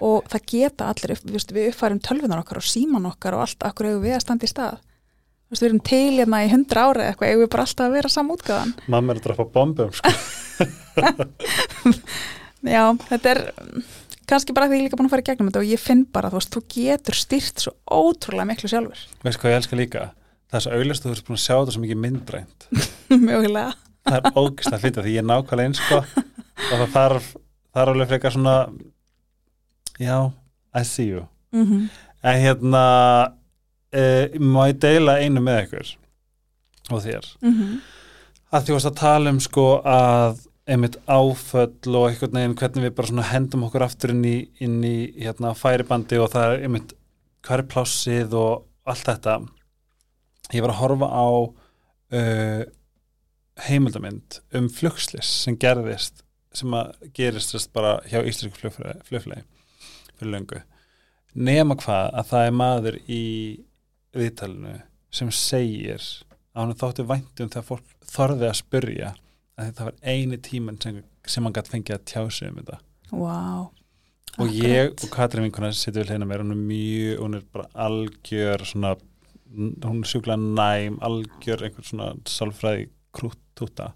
og 0.00 0.28
það 0.32 0.46
geta 0.48 0.88
allir, 0.90 1.14
upp, 1.14 1.26
við, 1.28 1.44
við 1.54 1.70
uppfærum 1.70 2.00
tölvunar 2.04 2.42
okkar 2.42 2.60
og 2.60 2.66
síman 2.66 3.08
okkar 3.10 3.36
og 3.36 3.44
allt 3.44 3.66
okkur 3.68 3.90
eigum 3.90 4.04
við 4.06 4.16
að 4.16 4.24
standa 4.24 4.48
í 4.48 4.50
stað? 4.50 4.78
Við 5.50 5.64
erum 5.66 5.80
til 5.82 6.14
hérna 6.14 6.44
í 6.46 6.50
hundra 6.52 6.84
ára 6.88 7.08
eitthvað, 7.10 7.32
eigum 7.32 7.42
við 7.42 7.50
bara 7.52 7.64
alltaf 7.66 7.88
að 7.88 7.96
vera 7.98 8.12
samútgáðan 8.14 8.72
Mamma 8.86 9.12
er 9.12 9.20
að 9.20 9.24
droppa 9.26 9.46
bombum 9.50 9.90
sko. 9.92 10.10
já, 12.76 12.84
þetta 13.10 13.32
er 13.34 13.40
mm, 13.50 13.88
kannski 14.30 14.54
bara 14.56 14.70
því 14.70 14.78
ég 14.78 14.84
er 14.84 14.86
líka 14.86 15.00
búin 15.00 15.10
að 15.10 15.14
fara 15.16 15.24
í 15.24 15.28
gegnum 15.28 15.50
þetta 15.50 15.62
og 15.64 15.72
ég 15.72 15.82
finn 15.82 16.04
bara, 16.14 16.30
þú 16.30 16.40
veist, 16.40 16.54
þú 16.54 16.62
getur 16.76 17.18
styrt 17.18 17.64
svo 17.64 17.74
ótrúlega 17.90 18.48
miklu 18.52 18.70
sjálfur. 18.70 19.02
Veist 19.26 19.42
hvað 19.42 19.52
ég 19.52 19.60
elska 19.60 19.80
líka? 19.80 20.06
Það 20.50 20.58
er 20.58 20.64
svo 20.64 20.78
auðlist 20.78 21.04
að 21.04 21.10
þú 21.10 21.16
ert 21.16 21.28
búin 21.28 21.38
að 21.38 21.44
sjá 21.44 21.54
þetta 21.54 21.74
svo 21.76 21.82
mikið 21.84 22.02
myndrænt. 22.04 22.68
Mögulega. 23.28 23.72
Það 24.08 24.16
er 24.18 24.38
ógist 24.40 24.72
að 24.74 24.82
flytja 24.84 25.04
því 25.04 25.14
ég 25.14 25.22
er 25.22 25.28
nákvæmlega 25.28 25.70
eins 25.70 25.82
sko. 25.82 26.00
Og 26.60 26.72
það 26.72 26.86
þarf, 26.96 27.28
er 27.76 27.92
alveg 27.92 28.10
frekar 28.10 28.34
svona 28.34 28.56
Já, 30.00 30.16
I 30.74 30.84
see 30.84 31.10
you. 31.10 31.26
Mm 31.52 31.88
En 32.20 32.36
hérna 32.36 32.82
uh, 33.96 34.40
má 34.40 34.66
ég 34.68 34.78
deila 34.82 35.18
einu 35.24 35.40
með 35.40 35.62
ykkur 35.64 35.96
og 36.90 37.02
þér? 37.04 37.26
-hmm. 37.40 37.78
að 38.50 38.64
því 38.66 38.74
að 38.76 38.94
tala 38.98 39.30
um 39.30 39.40
sko 39.40 39.80
að 39.84 40.42
einmitt 40.66 40.96
áföll 41.06 41.94
og 41.96 42.08
einhvern 42.10 42.36
veginn 42.36 42.56
hvernig 42.56 42.84
við 42.84 42.94
bara 42.94 43.08
svona 43.08 43.30
hendum 43.30 43.64
okkur 43.66 43.82
aftur 43.82 44.10
inn 44.10 44.24
í, 44.24 44.48
inn 44.60 44.84
í 44.84 45.12
hérna 45.18 45.54
færibandi 45.54 46.18
og 46.18 46.30
það 46.34 46.52
er 46.52 46.66
einmitt 46.66 46.92
hvað 47.46 47.58
er 47.58 47.70
plássið 47.72 48.34
og 48.34 48.66
allt 48.84 49.06
þetta 49.08 49.40
ég 50.54 50.64
var 50.64 50.74
að 50.74 50.80
horfa 50.80 51.08
á 51.10 51.28
uh, 51.30 52.62
heimildamind 53.66 54.40
um 54.56 54.68
flugslis 54.72 55.30
sem 55.44 55.58
gerðist 55.60 56.24
sem 56.56 56.74
að 56.74 57.10
gerist 57.14 57.70
bara 57.74 57.98
hjá 58.10 58.20
íslensku 58.26 58.72
flugflegi 58.72 59.44
fyrir 60.18 60.32
löngu. 60.32 60.62
Nema 61.34 61.76
hvað 61.78 62.10
að 62.18 62.30
það 62.32 62.46
er 62.46 62.56
maður 62.58 62.96
í 63.06 63.24
viðtalinu 64.16 64.76
sem 65.14 65.30
segir 65.34 66.02
að 66.50 66.64
hann 66.64 66.78
þótti 66.80 67.06
væntum 67.06 67.50
þegar 67.52 67.66
fólk 67.68 68.08
þorði 68.10 68.48
að 68.48 68.58
spyrja 68.58 69.10
að 69.60 69.68
þetta 69.68 69.86
var 69.86 70.00
eini 70.02 70.38
tíman 70.42 70.80
sem, 70.82 71.02
sem 71.26 71.46
hann 71.46 71.54
gæti 71.54 71.74
fengið 71.74 71.96
að 71.96 72.08
tjá 72.10 72.22
sig 72.34 72.50
um 72.50 72.58
þetta. 72.58 72.80
Wow. 73.10 73.70
og 74.38 74.52
ég 74.54 74.92
og 74.94 75.10
Katrin 75.10 75.48
vinkona 75.48 75.72
sittum 75.74 76.04
við 76.04 76.12
hérna 76.14 76.28
mér, 76.30 76.44
hún 76.44 76.54
er 76.54 76.60
mjög, 76.62 77.22
hún 77.24 77.38
er 77.38 77.46
bara 77.50 77.66
algjör 77.86 78.62
svona, 78.66 78.92
hún 79.50 80.02
er 80.02 80.10
sjúklega 80.10 80.38
næm, 80.40 80.98
algjör 81.02 81.64
einhver 81.66 81.86
svona 81.86 82.12
sálfræði 82.28 82.88
krúttúta 83.16 83.90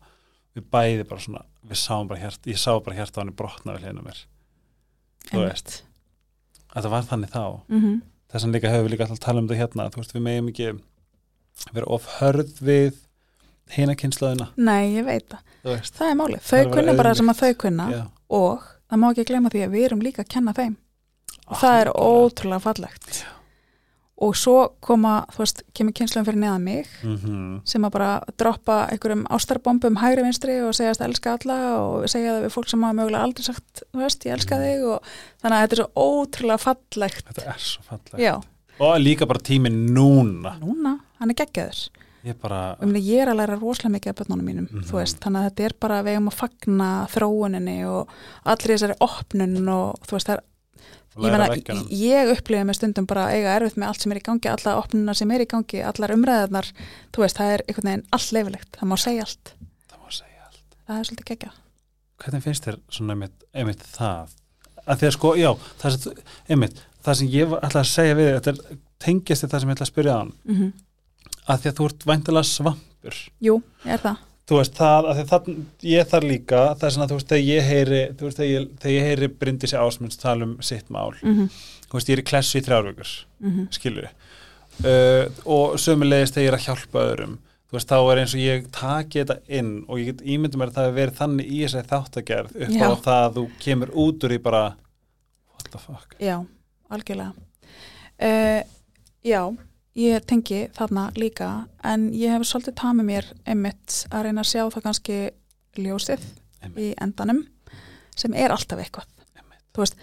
við 0.55 0.67
bæði 0.71 1.07
bara 1.09 1.23
svona, 1.23 1.45
við 1.67 1.81
sáum 1.81 2.09
bara 2.11 2.23
hjart 2.23 2.49
ég 2.51 2.59
sá 2.61 2.73
bara 2.79 2.97
hjart 2.99 3.17
á 3.19 3.21
henni 3.23 3.37
brotna 3.37 3.77
við 3.77 3.89
hérna 3.89 4.05
mér. 4.07 4.21
Þú 5.31 5.45
veist, 5.45 5.79
að 6.73 6.87
það 6.87 6.93
var 6.95 7.09
þannig 7.11 7.33
þá. 7.33 7.45
Mm 7.69 7.81
-hmm. 7.81 8.03
þess 8.31 8.45
vegna 8.45 8.57
líka 8.57 8.73
hefur 8.73 8.85
við 8.85 8.93
líka 8.93 9.05
alltaf 9.05 9.25
tala 9.25 9.41
um 9.41 9.49
þetta 9.49 9.61
hérna 9.61 9.91
þú 9.91 10.03
veist, 10.03 10.15
við 10.15 10.27
meðum 10.27 10.49
ekki 10.49 10.69
vera 11.73 11.87
of 11.87 12.07
hörð 12.21 12.61
við 12.61 12.95
hina 13.71 13.95
kynslaðina 13.95 14.51
nei, 14.57 14.97
ég 14.97 15.05
veit 15.05 15.29
það. 15.29 15.41
Það 15.65 16.09
er 16.11 16.17
málið, 16.19 16.41
þau 16.43 16.59
er 16.59 16.71
kunna 16.71 16.95
bara 16.95 17.15
sem 17.15 17.29
að 17.29 17.41
þau 17.41 17.55
kunna 17.55 17.91
já. 17.91 18.03
og 18.29 18.67
það 18.91 18.99
má 18.99 19.11
ekki 19.11 19.25
glemma 19.25 19.51
því 19.51 19.63
að 19.65 19.71
við 19.71 19.85
erum 19.85 20.03
líka 20.03 20.23
að 20.23 20.29
kenna 20.35 20.53
þeim. 20.53 20.77
Og 21.45 21.57
það 21.57 21.81
er 21.81 21.89
Algjörlega. 21.89 22.25
ótrúlega 22.25 22.61
fallegt 22.61 23.25
og 24.17 24.37
svo 24.39 24.69
koma, 24.81 25.25
þú 25.35 25.39
veist, 25.43 25.63
kemur 25.75 25.93
kynsluðum 25.93 26.25
fyrir 26.29 26.39
neðan 26.39 26.63
mig 26.63 26.87
Mhm. 27.03 27.61
sem 27.67 27.83
að 27.83 27.91
bara 27.91 28.23
droppa 28.39 28.89
einhverjum 28.93 29.25
ástarbombum 29.27 29.97
hægri 29.99 30.23
vinstri 30.23 30.61
og 30.63 30.73
segjast 30.75 31.01
að 31.01 31.09
elska 31.09 31.33
alla 31.41 31.59
og 31.83 32.05
segja 32.09 32.37
það 32.39 32.45
við 32.47 32.53
fólk 32.55 32.69
sem 32.69 32.83
hafa 32.83 32.95
mögulega 32.95 33.23
aldrei 33.25 33.43
sagt, 33.45 33.83
þú 33.93 33.99
veist, 34.05 34.21
ég 34.25 34.33
elska 34.33 34.55
Mm. 34.57 34.63
þig. 34.63 34.85
Og 34.85 35.03
þannig 35.43 35.57
að 35.59 35.63
þetta 35.67 35.73
er 35.73 35.83
svo 35.83 35.91
ótrúlega 35.97 36.61
fallegt. 36.61 37.25
Þetta 37.35 37.47
er 37.49 37.59
svo 37.59 37.83
fallega 37.83 38.19
já, 38.19 38.43
og 38.81 39.01
líka 39.01 39.27
bara 39.27 39.41
tíminn 39.41 39.89
núna. 39.91 40.59
Núna, 40.61 41.01
hann 41.19 41.31
er 41.31 41.35
geggjaður. 41.35 41.89
Ég 42.25 42.35
bara, 42.41 42.77
og 42.81 42.89
ég, 42.89 43.21
er 43.21 43.29
að 43.29 43.37
læra 43.37 43.61
rosalega 43.61 43.99
mikið 44.01 44.09
af 44.09 44.17
börnunum 44.17 44.45
mínum 44.47 44.69
Mhm. 44.71 44.85
þú 44.85 44.93
veist, 44.93 45.19
þannig 45.21 45.43
að 45.43 45.51
þetta 45.51 45.65
er 45.65 45.73
bara 45.81 46.03
við 46.03 46.15
eigum 46.17 46.31
að 46.31 46.39
fagna 46.41 47.07
þróuninni 47.11 47.85
og 47.87 48.09
allir 48.47 48.79
þessari 48.79 48.97
opnun 49.01 49.69
og 49.69 49.99
þú 50.07 50.13
veist, 50.13 50.27
það 50.29 50.35
er 50.39 50.43
ég, 51.25 51.37
veggjanum 51.41 51.91
ég 51.95 52.33
upplifi 52.35 52.69
með 52.69 52.79
stundum 52.81 53.07
bara 53.11 53.29
að 53.29 53.39
eiga 53.39 53.57
erfitt 53.59 53.77
með 53.81 53.89
allt 53.89 54.05
sem 54.05 54.15
er 54.15 54.23
í 54.23 54.25
gangi, 54.29 54.53
alla 54.53 54.79
opnuna 54.81 55.15
sem 55.15 55.35
er 55.35 55.45
í 55.45 55.51
gangi 55.51 55.83
allar 55.83 56.15
umræðarnar, 56.17 56.71
þú 57.15 57.27
veist, 57.27 57.39
það 57.39 57.53
er 57.57 57.67
einhvern 57.69 57.91
veginn 57.91 58.09
allt 58.11 58.33
leifilegt, 58.39 58.73
það 58.79 58.91
má 58.91 58.97
segja 58.99 59.29
allt. 59.29 59.55
Það 59.91 60.01
má 60.01 60.17
segja 60.21 60.49
allt. 60.49 60.65
Það 60.87 60.99
er 60.99 61.07
svolítið 61.11 61.31
geggja 61.33 61.55
hvernig 62.25 62.45
finnst 62.45 62.67
þér 62.67 62.81
svona 62.93 63.15
einmitt, 63.17 63.47
einmitt 63.55 63.85
það? 63.95 64.35
Að 64.85 65.01
því 65.01 65.09
að 65.09 65.15
sko, 65.17 65.31
já, 65.41 65.51
það 65.81 65.97
sem, 65.97 66.19
einmitt 66.53 66.83
það 67.05 67.19
sem 67.21 67.33
ég 67.33 67.55
alltaf 67.59 67.81
að 67.81 67.91
segja 67.91 68.19
við 68.19 68.31
þetta 68.35 68.53
er 68.53 68.79
tengjast 69.05 69.45
þér 69.45 69.53
það 69.53 69.63
sem 69.63 69.73
ég 69.73 69.77
ætla 69.79 69.87
að 69.87 69.93
spyrja 69.93 70.15
á 70.15 70.21
hann 70.21 70.33
mm 70.45 70.55
-hmm. 70.59 70.71
að 71.45 71.61
því 71.61 71.71
að 71.71 71.77
þú 71.79 71.89
ert 71.89 72.07
væntilega 72.11 72.51
svampur. 72.51 73.19
Jú, 73.41 73.57
ég 73.85 73.97
er 73.97 74.05
það 74.05 74.23
þú 74.49 74.59
veist 74.61 74.77
það, 74.77 75.09
að 75.11 75.23
það 75.31 75.49
ég 75.89 76.11
þar 76.11 76.27
líka, 76.29 76.63
það 76.75 76.89
er 76.89 76.95
svona, 76.97 77.09
þú 77.09 77.19
veist, 77.19 77.31
þegar 77.31 77.47
ég 77.49 77.71
heyri 77.71 78.03
veist, 78.21 78.37
þegar 78.37 78.51
ég, 78.51 78.69
þegar 78.83 78.95
ég 78.97 79.09
heyri 79.09 79.31
Bryndísi 79.41 79.79
Ásmunds 79.81 80.21
tala 80.21 80.49
um 80.49 80.55
sitt 80.61 80.91
mál, 80.93 81.15
mm 81.23 81.35
-hmm. 81.35 81.49
þú 81.89 81.99
veist, 81.99 82.09
ég 82.09 82.19
er 82.19 82.23
í 82.23 82.29
klessu 82.31 82.59
í 82.59 82.65
þrjárvökur 82.67 83.11
Mm 83.41 83.51
-hmm. 83.51 83.67
skilur 83.71 84.09
uh, 84.85 85.25
og 85.45 85.79
sömulegist 85.79 86.35
þegar 86.35 86.45
ég 86.45 86.53
er 86.53 86.59
að 86.59 86.67
hjálpa 86.67 86.99
öðrum 87.11 87.39
þú 87.69 87.77
veist, 87.79 87.91
þá 87.91 87.99
er 88.13 88.21
eins 88.23 88.35
og 88.35 88.41
ég 88.41 88.67
taki 88.71 89.21
þetta 89.23 89.37
inn 89.49 89.73
og 89.89 89.99
ég 89.99 90.07
get 90.07 90.27
ímyndum 90.27 90.61
mér 90.63 90.69
að 90.69 90.75
það 90.75 90.85
hefur 90.85 90.99
verið 91.01 91.19
þannig 91.19 91.47
í 91.51 91.61
þessari 91.65 91.91
þáttagerð 91.93 92.57
upp 92.57 92.75
Já. 92.75 92.87
á 92.87 92.93
það 93.07 93.25
að 93.25 93.35
þú 93.35 93.45
kemur 93.65 93.91
út 94.05 94.25
úr 94.25 94.33
í 94.33 94.39
bara 94.39 94.77
what 95.55 95.71
the 95.73 95.79
fuck 95.79 96.17
Já, 96.21 96.37
algjörlega 96.89 97.33
uh, 98.21 98.63
Já, 99.25 99.41
ég 99.99 100.25
tengi 100.27 100.61
þarna 100.75 101.09
líka 101.19 101.49
en 101.87 102.09
ég 102.15 102.33
hef 102.35 102.47
svolítið 102.49 102.77
tamið 102.81 103.09
mér 103.11 103.31
einmitt 103.47 103.99
að 104.11 104.27
reyna 104.27 104.43
að 104.43 104.51
sjá 104.51 104.63
það 104.75 104.87
kannski 104.89 105.19
ljósið 105.79 106.25
Einmitt. 106.65 106.81
í 106.83 106.89
endanum 107.03 107.45
sem 108.19 108.35
er 108.35 108.55
alltaf 108.55 108.83
eitthvað 108.83 109.07
Einmitt. 109.39 109.63
þú 109.75 109.85
veist, 109.85 110.01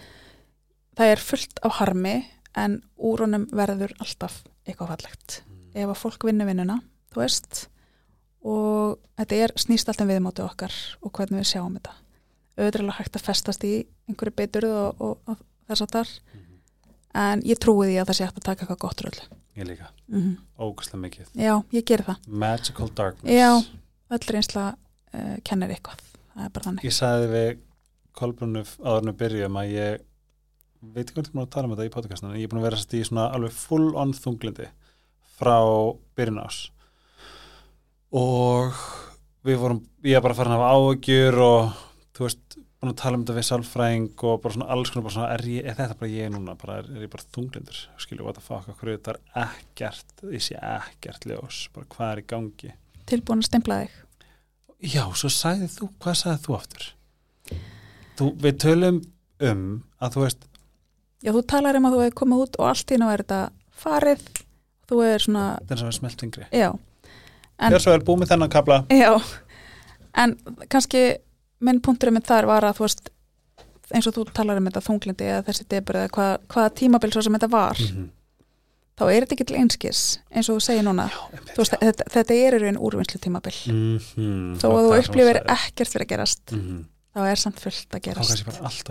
það 0.96 1.12
er 1.14 1.24
fullt 1.28 1.62
af 1.62 1.76
harmi 1.80 2.14
en 2.56 2.80
úr 2.96 3.24
honum 3.24 3.48
verður 3.52 3.94
alltaf 4.00 4.42
eitthvað 4.66 4.94
fallegt 4.94 5.42
ef 5.72 5.88
að 5.88 6.00
fólk 6.00 6.26
vinnu 6.28 6.46
vinnuna, 6.48 6.80
þú 7.12 7.24
veist 7.24 7.66
og 8.42 8.98
þetta 9.20 9.44
er 9.44 9.54
snýst 9.60 9.88
alltaf 9.88 10.08
viðmóti 10.08 10.44
okkar 10.44 10.74
og 11.02 11.12
hvernig 11.12 11.42
við 11.42 11.52
sjáum 11.52 11.76
þetta 11.78 11.98
auðvitað 12.56 12.96
hægt 12.98 13.16
að 13.16 13.26
festast 13.26 13.64
í 13.64 13.74
einhverju 14.08 14.36
beiturð 14.36 14.72
og, 14.76 15.00
og, 15.00 15.20
og 15.32 15.40
þess 15.68 15.84
að 15.84 15.94
þar 15.96 16.10
en 17.14 17.42
ég 17.46 17.60
trúi 17.60 17.90
því 17.90 18.00
að 18.00 18.10
það 18.10 18.18
sé 18.18 18.28
hægt 18.28 18.40
að 18.40 18.48
taka 18.48 18.64
eitthvað 18.64 18.82
gott 18.86 19.04
röll 19.06 19.20
ég 19.58 19.68
líka, 19.68 19.90
mm 20.08 20.36
ógæslega 20.62 21.00
mikið. 21.02 21.28
Já, 21.34 21.52
ég 21.74 21.84
ger 21.84 22.04
það. 22.06 22.28
Magical 22.28 22.88
darkness. 22.94 23.34
Já, 23.34 23.50
öll 24.14 24.32
reynsla 24.36 24.64
uh, 24.76 25.36
kennir 25.44 25.74
eitthvað. 25.74 26.00
Það 26.32 26.46
er 26.46 26.52
bara 26.54 26.66
þannig. 26.68 26.86
Ég 26.86 26.96
sagði 26.96 27.28
við 27.32 27.50
Kolbrunnu 28.12 28.62
áðurnu 28.84 29.14
byrjum 29.16 29.58
að 29.58 29.72
ég 29.72 30.02
veit 30.82 31.06
ekki 31.06 31.16
hvernig 31.16 31.30
er 31.30 31.34
búin 31.36 31.46
að 31.46 31.52
tala 31.54 31.68
um 31.68 31.74
þetta 31.74 31.88
í 31.88 31.92
podcastinu 31.94 32.32
en 32.32 32.40
ég 32.40 32.46
er 32.46 32.52
búin 32.52 32.60
að 32.60 32.66
vera 32.68 32.80
sest 32.80 32.96
í 32.98 33.02
svona 33.06 33.28
alveg 33.32 33.54
full 33.56 33.92
on 33.98 34.12
þunglindi 34.16 34.68
frá 35.38 35.56
byrjun 36.18 36.42
ás 36.42 36.58
og 38.12 38.82
við 39.46 39.60
vorum, 39.62 39.80
ég 40.04 40.18
er 40.18 40.24
bara 40.24 40.36
farin 40.36 40.52
að 40.52 40.60
hafa 40.60 40.74
áhugjur 40.76 41.38
og 41.46 41.78
þú 42.12 42.26
veist 42.26 42.58
búin 42.82 42.92
að 42.92 42.98
tala 43.02 43.18
um 43.18 43.22
þetta 43.24 43.34
við 43.38 43.46
sálfræðing 43.48 44.22
og 44.26 44.40
bara 44.42 44.54
svona 44.56 44.68
alls 44.74 44.90
konar 44.90 45.04
bara 45.06 45.14
svona, 45.14 45.30
er, 45.36 45.42
ég, 45.52 45.66
er 45.70 45.76
þetta 45.78 45.96
bara 46.00 46.10
ég 46.10 46.30
núna? 46.34 46.54
Bara 46.58 46.78
er, 46.82 46.88
er 46.96 47.04
ég 47.06 47.10
bara 47.12 47.26
þunglindur, 47.36 47.80
skilju, 48.02 48.24
what 48.26 48.38
the 48.38 48.42
fuck 48.42 48.68
okkur 48.72 48.90
þetta 48.96 49.14
er 49.14 49.20
ekkert, 49.46 50.14
ég 50.34 50.42
sé 50.42 50.56
ekkert 50.58 51.26
ljós, 51.30 51.60
bara 51.74 51.86
hvað 51.94 52.12
er 52.16 52.22
í 52.22 52.26
gangi? 52.32 52.72
Tilbúin 53.12 53.42
að 53.44 53.48
stempla 53.50 53.78
þig. 53.84 53.94
Já, 54.92 55.04
svo 55.14 55.30
sagði 55.30 55.68
þú, 55.70 55.88
hvað 56.02 56.18
sagði 56.24 56.42
þú 56.48 56.56
aftur? 56.58 56.86
Þú, 58.18 58.28
við 58.42 58.58
tölum 58.66 58.98
um 59.48 59.64
að 60.02 60.16
þú 60.16 60.24
veist, 60.26 60.48
Já, 61.22 61.30
þú 61.30 61.42
talar 61.46 61.76
um 61.78 61.84
að 61.86 61.92
þú 61.94 61.98
hefur 62.02 62.14
komið 62.18 62.40
út 62.48 62.56
og 62.58 62.66
allt 62.72 62.90
í 62.90 62.96
nú 62.98 63.06
er 63.12 63.20
þetta 63.22 63.36
farið. 63.78 64.22
Þú 64.90 64.96
er 65.06 65.22
svona, 65.22 65.44
þetta 65.62 65.76
er 65.76 65.80
svo 65.84 65.90
smelt 65.94 66.24
fingri. 66.24 66.46
já. 66.50 66.72
En- 67.62 67.70
Þegar 67.70 67.84
svo 67.84 67.92
er 67.94 68.02
búið 68.08 68.18
með 68.24 68.32
þennan 68.32 68.50
kabla, 68.50 68.78
já. 68.90 69.12
En 70.18 70.34
kannski 70.68 71.02
minn 71.62 71.80
punkturinn 71.84 72.14
minn 72.18 72.26
þar 72.26 72.46
var 72.50 72.66
að 72.68 72.78
þú 72.80 72.86
veist 72.88 73.10
eins 73.92 74.06
og 74.08 74.14
þú 74.16 74.24
talar 74.32 74.56
um 74.60 74.66
þetta 74.70 74.82
þunglindi 74.88 75.26
eða 75.28 75.44
þessi 75.48 75.66
debur 75.68 75.98
eða 76.00 76.10
hvað, 76.16 76.32
hvaða 76.54 76.74
tímabil 76.80 77.12
svo 77.12 77.22
sem 77.26 77.34
þetta 77.38 77.50
var 77.52 77.76
Mhm. 77.82 78.06
þá 78.98 79.02
er 79.08 79.24
þetta 79.24 79.34
ekki 79.36 79.46
til 79.48 79.56
einskis 79.60 80.00
eins 80.30 80.48
og 80.52 80.56
þú 80.58 80.62
segir 80.66 80.84
núna 80.86 81.06
þú 81.54 81.60
veist, 81.62 81.76
þetta, 81.80 82.04
þetta 82.12 82.34
er 82.46 82.56
í 82.56 82.62
raun 82.62 82.76
úrvinnslu 82.88 83.20
tímabil 83.24 83.58
Mhm, 83.72 84.56
þó 84.60 84.66
að 84.70 84.88
þú 84.88 84.98
upplifir 85.02 85.42
ekkert 85.46 85.88
fyrir 85.92 86.06
að 86.06 86.12
gerast 86.12 86.46
-hmm. 86.52 86.84
þá 87.14 87.20
er 87.30 87.36
samt 87.36 87.60
fullt 87.60 87.90
að 87.90 88.00
gerast 88.02 88.44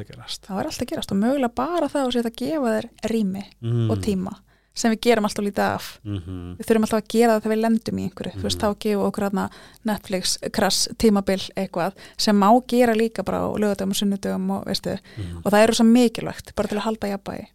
gerast. 0.07 0.41
þá 0.45 0.51
er 0.59 0.65
allt 0.65 0.81
að 0.81 0.87
gerast 0.91 1.11
og 1.11 1.17
mögulega 1.17 1.55
bara 1.55 1.87
það 1.89 2.05
að 2.25 2.35
gefa 2.35 2.69
þér 2.75 2.89
rými 3.09 3.43
Mm. 3.61 3.91
og 3.91 3.97
tíma 4.01 4.33
sem 4.73 4.91
við 4.93 5.01
gerum 5.01 5.25
alltaf 5.27 5.43
lítið 5.45 5.59
af 5.75 5.99
Mhm. 6.03 6.55
við 6.57 6.65
þurfum 6.65 6.83
alltaf 6.87 7.01
að 7.01 7.07
gera 7.11 7.33
það 7.33 7.41
þegar 7.43 7.53
við 7.55 7.61
lendum 7.61 7.97
í 7.99 8.03
einhverju 8.09 8.33
þú 8.39 8.41
veist, 8.47 8.57
Mhm. 8.57 8.61
þá 8.61 8.79
gefum 8.79 9.05
okkur 9.11 9.23
hérna 9.29 9.49
Netflix, 9.85 10.37
krass, 10.51 10.87
tímabil 10.97 11.49
eitthvað 11.57 11.91
sem 12.17 12.35
má 12.39 12.49
gera 12.67 12.93
líka 12.93 13.23
bara 13.25 13.39
á 13.43 13.47
lögadöfum 13.57 13.89
og 13.91 13.95
sunnudöfum 13.99 14.49
og 14.51 14.65
veistu 14.65 14.97
Mhm. 15.17 15.41
og 15.45 15.51
það 15.51 15.63
eru 15.63 15.73
svo 15.73 15.85
mikilvægt 15.85 16.55
bara 16.55 16.67
til 16.67 16.77
að 16.77 16.81
halda 16.83 17.07
jafnbæði 17.17 17.47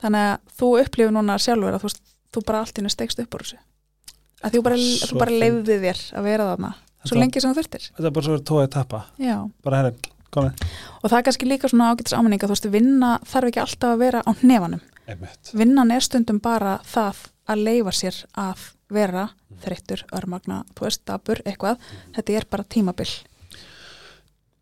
þannig 0.00 0.24
að 0.24 0.38
þú 0.58 0.84
upplifir 0.84 1.10
núna 1.12 1.34
sjálfur 1.38 1.74
að 1.74 1.82
þú, 1.82 2.00
þú 2.32 2.44
bara 2.46 2.58
allt 2.60 2.76
henni 2.76 2.90
stegst 2.90 3.18
upp 3.20 3.30
úr 3.34 3.42
þessu 3.42 3.58
að 4.44 4.50
þú 4.52 4.62
bara, 4.62 4.76
bara 5.18 5.30
fyndið. 5.30 5.40
leiði 5.40 5.80
þér 5.82 5.98
að 6.18 6.22
vera 6.22 6.44
þarna 6.56 6.74
svo 7.04 7.14
Þetta- 7.16 7.20
lengi 7.20 7.40
sem 7.40 7.54
þú 7.54 7.58
þurftir 7.58 7.90
Þetta 7.92 8.06
er 8.06 8.10
bara 8.10 8.24
svo 8.26 8.36
verið 8.38 8.44
tóið 8.44 8.66
að 8.66 8.70
tappa. 8.70 9.04
Bara 9.64 9.76
herri, 9.76 9.92
komið. 10.32 10.62
og 11.04 11.10
það 11.10 11.18
er 11.18 11.22
kannski 11.22 11.46
líka 11.48 11.68
svona 11.68 11.94
ágætis 11.94 12.12
ámenning 12.16 12.38
að 12.40 12.48
þú 12.48 12.54
veist, 12.56 12.70
vinna 12.70 13.18
þarf 13.24 13.44
ekki 13.48 13.60
alltaf 13.60 13.94
að 13.94 13.98
vera 13.98 14.22
á 14.26 14.32
nefanum 14.42 14.80
Einmitt. 15.08 15.52
vinnan 15.56 15.90
er 15.94 16.04
stundum 16.04 16.40
bara 16.44 16.78
það 16.84 17.24
að 17.48 17.64
leifa 17.64 17.94
sér 17.96 18.20
að 18.36 18.68
vera 18.92 19.28
þreyttur, 19.62 20.04
örmagna, 20.16 20.62
þú 20.76 20.86
veist, 20.86 21.02
dabur, 21.08 21.40
eitthvað 21.44 21.80
þetta 22.16 22.38
er 22.38 22.46
bara 22.50 22.68
tímabil 22.68 23.10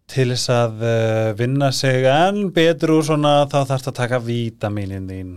Til 0.07 0.29
þess 0.31 0.51
að 0.55 0.83
uh, 0.87 1.33
vinna 1.35 1.73
sig 1.75 2.05
enn 2.07 2.53
betur 2.55 2.95
úr 2.95 3.07
svona 3.09 3.41
þá 3.51 3.65
þarfst 3.73 3.89
að 3.91 3.97
taka 3.97 4.21
vítaminin 4.23 5.09
þín. 5.11 5.33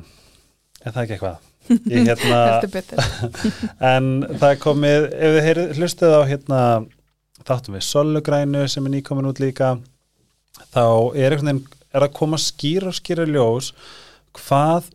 Er 0.83 0.93
það 0.93 1.01
ekki 1.01 1.15
eitthvað? 1.15 1.47
Ég 1.89 2.05
hérna, 2.09 2.41
en 3.93 4.11
það 4.41 4.53
komið, 4.61 5.07
ef 5.09 5.33
þið 5.35 5.47
heyrið, 5.47 5.73
hlustið 5.79 6.13
á 6.13 6.21
hérna 6.29 6.61
þáttum 7.47 7.79
við 7.79 7.85
solugrænu 7.87 8.63
sem 8.69 8.85
er 8.85 8.95
nýkomin 8.95 9.29
út 9.29 9.41
líka, 9.41 9.73
þá 10.73 10.85
er 11.17 11.37
veginn, 11.39 11.63
er 11.89 12.05
að 12.05 12.15
koma 12.21 12.37
skýr 12.41 12.87
og 12.89 12.97
skýra 12.97 13.25
ljós 13.29 13.71
hvað 14.37 14.91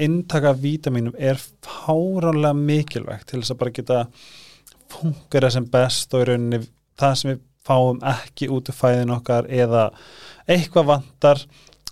inntaka 0.00 0.54
vítaminum 0.58 1.14
er 1.18 1.38
fáránlega 1.62 2.54
mikilvægt 2.58 3.30
til 3.30 3.42
þess 3.42 3.54
að 3.54 3.60
bara 3.62 3.74
geta 3.78 4.00
fungera 4.92 5.50
sem 5.52 5.66
best 5.70 6.14
og 6.14 6.24
í 6.24 6.28
rauninni 6.30 6.60
það 7.00 7.18
sem 7.20 7.32
við 7.32 7.42
fáum 7.64 8.00
ekki 8.04 8.50
út 8.52 8.68
úr 8.68 8.76
fæðin 8.76 9.14
okkar 9.14 9.48
eða 9.48 9.88
eitthvað 10.50 10.90
vantar 10.90 11.42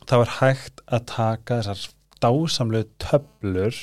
þá 0.05 0.17
er 0.19 0.33
hægt 0.41 0.83
að 0.87 1.07
taka 1.15 1.61
þessar 1.63 1.87
dásamlegu 2.23 2.89
töflur 3.03 3.79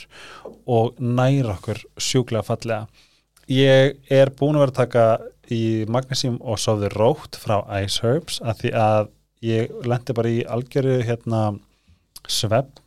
og 0.70 1.00
næra 1.00 1.56
okkur 1.58 1.82
sjúklega 2.00 2.46
fallega. 2.46 2.86
Ég 3.50 3.98
er 4.14 4.32
búin 4.38 4.60
að 4.60 4.66
vera 4.66 4.74
að 4.76 4.82
taka 4.84 5.06
í 5.50 5.64
magnesím 5.90 6.38
og 6.46 6.60
sofði 6.62 6.92
rótt 6.94 7.40
frá 7.42 7.64
Ice 7.82 8.04
Herbs 8.06 8.38
að 8.46 8.62
því 8.62 8.74
að 8.84 9.10
ég 9.50 9.74
lendi 9.88 10.16
bara 10.16 10.32
í 10.32 10.44
algjöru 10.46 11.00
hérna 11.08 11.42
svepp 12.30 12.78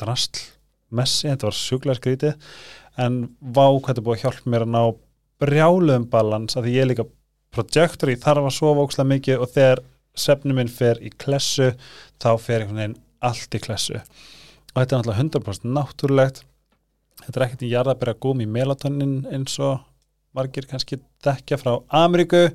drastl 0.00 0.46
messi, 0.94 1.28
þetta 1.28 1.48
var 1.48 1.56
sjúklega 1.56 1.98
skrítið. 1.98 2.48
En 2.98 3.20
vá 3.40 3.66
hvað 3.66 3.90
þetta 3.90 4.04
búið 4.06 4.16
að 4.18 4.24
hjálpa 4.24 4.52
mér 4.52 4.64
að 4.64 4.74
ná 4.74 4.82
brjáluðum 5.38 6.08
balans 6.10 6.58
að 6.58 6.66
því 6.66 6.74
ég 6.74 6.84
er 6.84 6.90
líka 6.92 7.06
projektor 7.54 8.12
í 8.12 8.18
þarf 8.18 8.48
að 8.48 8.56
sofa 8.56 8.86
ókslega 8.86 9.12
mikið 9.12 9.44
og 9.44 9.52
þegar 9.54 9.82
svefnum 10.18 10.58
minn 10.58 10.72
fer 10.72 10.98
í 11.04 11.12
klessu 11.14 11.70
þá 12.18 12.30
fer 12.42 12.64
einhvern 12.64 12.80
veginn 12.80 12.96
allt 13.24 13.54
í 13.54 13.62
klessu. 13.62 14.00
Og 14.74 14.80
þetta 14.80 14.96
er 14.96 14.98
náttúrulega 14.98 15.22
100% 15.22 15.68
náttúrulegt. 15.76 16.42
Þetta 17.24 17.38
er 17.38 17.46
ekkert 17.46 17.66
í 17.66 17.70
jarðabæra 17.72 18.16
gúmi 18.22 18.46
melatonin 18.50 19.20
eins 19.34 19.58
og 19.62 19.84
margir 20.36 20.66
kannski 20.70 21.00
þekkja 21.24 21.58
frá 21.60 21.72
Ameríku. 22.02 22.48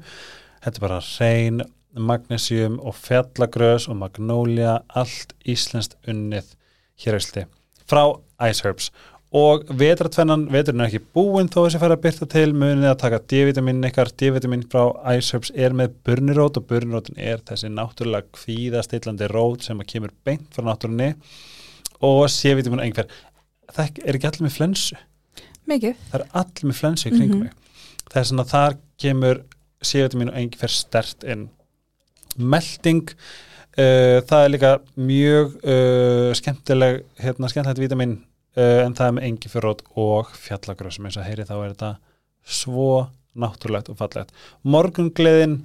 Þetta 0.63 0.79
er 0.79 0.85
bara 0.85 0.99
reyn 1.03 1.63
magnesium 1.93 2.79
og 2.81 2.95
fjallagrös 2.97 3.87
og 3.91 3.99
magnólia 4.01 4.79
allt 4.97 5.35
íslenskt 5.49 5.97
unnið 6.09 6.55
hér 7.01 7.17
ausli 7.19 7.45
frá 7.89 8.03
Ice 8.49 8.63
Herbs. 8.63 8.91
Og 9.33 9.63
vetratvennan, 9.79 10.43
veturinn 10.53 10.83
er 10.85 10.91
ekki 10.91 10.99
búinn 11.15 11.47
þó 11.49 11.63
þessi 11.65 11.79
fara 11.81 11.95
að 11.97 12.03
byrta 12.03 12.27
til 12.29 12.51
munið 12.53 12.85
að 12.91 12.99
taka 13.01 13.19
D-vitamin 13.31 13.79
ykkar, 13.89 14.11
D-vitamin 14.21 14.61
frá 14.69 14.91
Ice 15.17 15.33
Herbs 15.33 15.49
er 15.57 15.73
með 15.73 15.95
burnirót 16.05 16.59
og 16.61 16.67
burnirótin 16.69 17.17
er 17.17 17.41
þessi 17.41 17.71
náttúrulega 17.73 18.29
kvíðastillandi 18.37 19.29
rót 19.33 19.65
sem 19.65 19.81
að 19.81 19.89
kemur 19.89 20.13
beint 20.23 20.45
frá 20.53 20.67
náttúrunni. 20.69 21.15
Og 22.05 22.27
C-vitamin 22.29 22.83
einhver 22.85 23.09
það 23.73 24.03
er 24.05 24.19
ekki 24.19 24.29
allir 24.29 24.45
með 24.45 24.55
flensu? 24.59 24.99
Mikið, 25.65 25.97
það 26.11 26.19
er 26.19 26.27
allir 26.43 26.69
með 26.69 26.79
flensu 26.83 27.09
í 27.09 27.13
kringum 27.17 27.39
Mhm. 27.39 27.43
mig. 27.43 27.51
Það 28.13 28.21
er 28.21 28.29
svona 28.29 28.45
þar 28.53 28.77
kemur 29.01 29.43
C-vitamin 29.81 30.29
og 30.29 30.35
einhver 30.35 30.69
stert 30.69 31.23
inn. 31.23 31.49
Melding 32.37 33.09
það 33.77 34.39
er 34.39 34.51
líka 34.53 34.71
mjög 34.99 35.57
uh, 35.65 36.29
skemmtileg 36.37 37.01
hérna, 37.23 37.49
skemmtilegt 37.49 37.81
vitamin 37.81 38.17
uh, 38.57 38.83
en 38.85 38.93
það 38.93 39.07
er 39.07 39.15
með 39.17 39.29
engiferrót 39.29 39.85
og 39.97 40.33
fjallagrössum 40.37 41.07
eins 41.09 41.17
og 41.17 41.25
heyri 41.25 41.47
þá 41.47 41.55
er 41.57 41.71
þetta 41.73 41.93
svo 42.43 42.89
náttúrulegt 43.33 43.89
og 43.89 43.97
fallegt. 43.97 44.33
Morgungleðin 44.61 45.63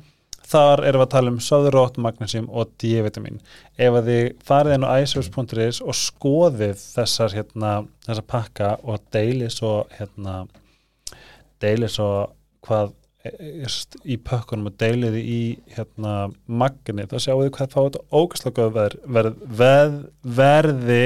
þar 0.49 0.85
erum 0.89 1.03
við 1.03 1.07
að 1.07 1.13
tala 1.13 1.33
um 1.35 1.41
sóðurótt, 1.45 1.99
magnesium 2.01 2.47
og 2.49 2.71
D-vitamin 2.81 3.43
ef 3.77 3.99
að 3.99 4.09
þið 4.09 4.29
farið 4.49 4.77
inn 4.79 4.87
á 4.89 4.91
icehouse.is 5.03 5.83
og 5.85 5.99
skoðið 5.99 6.81
þessar 6.81 7.37
hérna, 7.37 7.73
þessar 8.07 8.29
pakka 8.33 8.71
og 8.89 9.03
deilið 9.13 9.53
svo 9.59 9.75
hérna 9.99 10.39
deilið 11.61 11.93
svo 11.99 12.09
hvað 12.65 12.95
í 14.05 14.17
pökkunum 14.29 14.71
og 14.71 14.79
deilið 14.81 15.19
í 15.21 15.43
hérna 15.75 16.15
magni 16.47 17.07
þá 17.11 17.19
sjáu 17.19 17.43
þið 17.43 17.53
hvað 17.57 17.75
fá 17.75 17.79
þetta 17.81 18.05
ógæslega 18.13 18.57
góð 18.59 18.73
verð, 18.79 19.05
verð, 19.19 19.45
verð, 19.61 20.01
verði. 20.41 21.05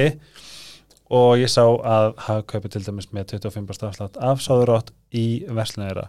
Og 1.12 1.34
ég 1.42 1.50
sá 1.52 1.66
að 1.66 2.14
hafa 2.24 2.46
kaupið 2.48 2.76
til 2.76 2.86
dæmis 2.86 3.10
með 3.12 3.34
25% 3.34 3.90
afslátt 3.90 4.16
af 4.16 4.40
sáðurátt 4.40 4.94
í 5.12 5.44
verslunæra 5.52 6.08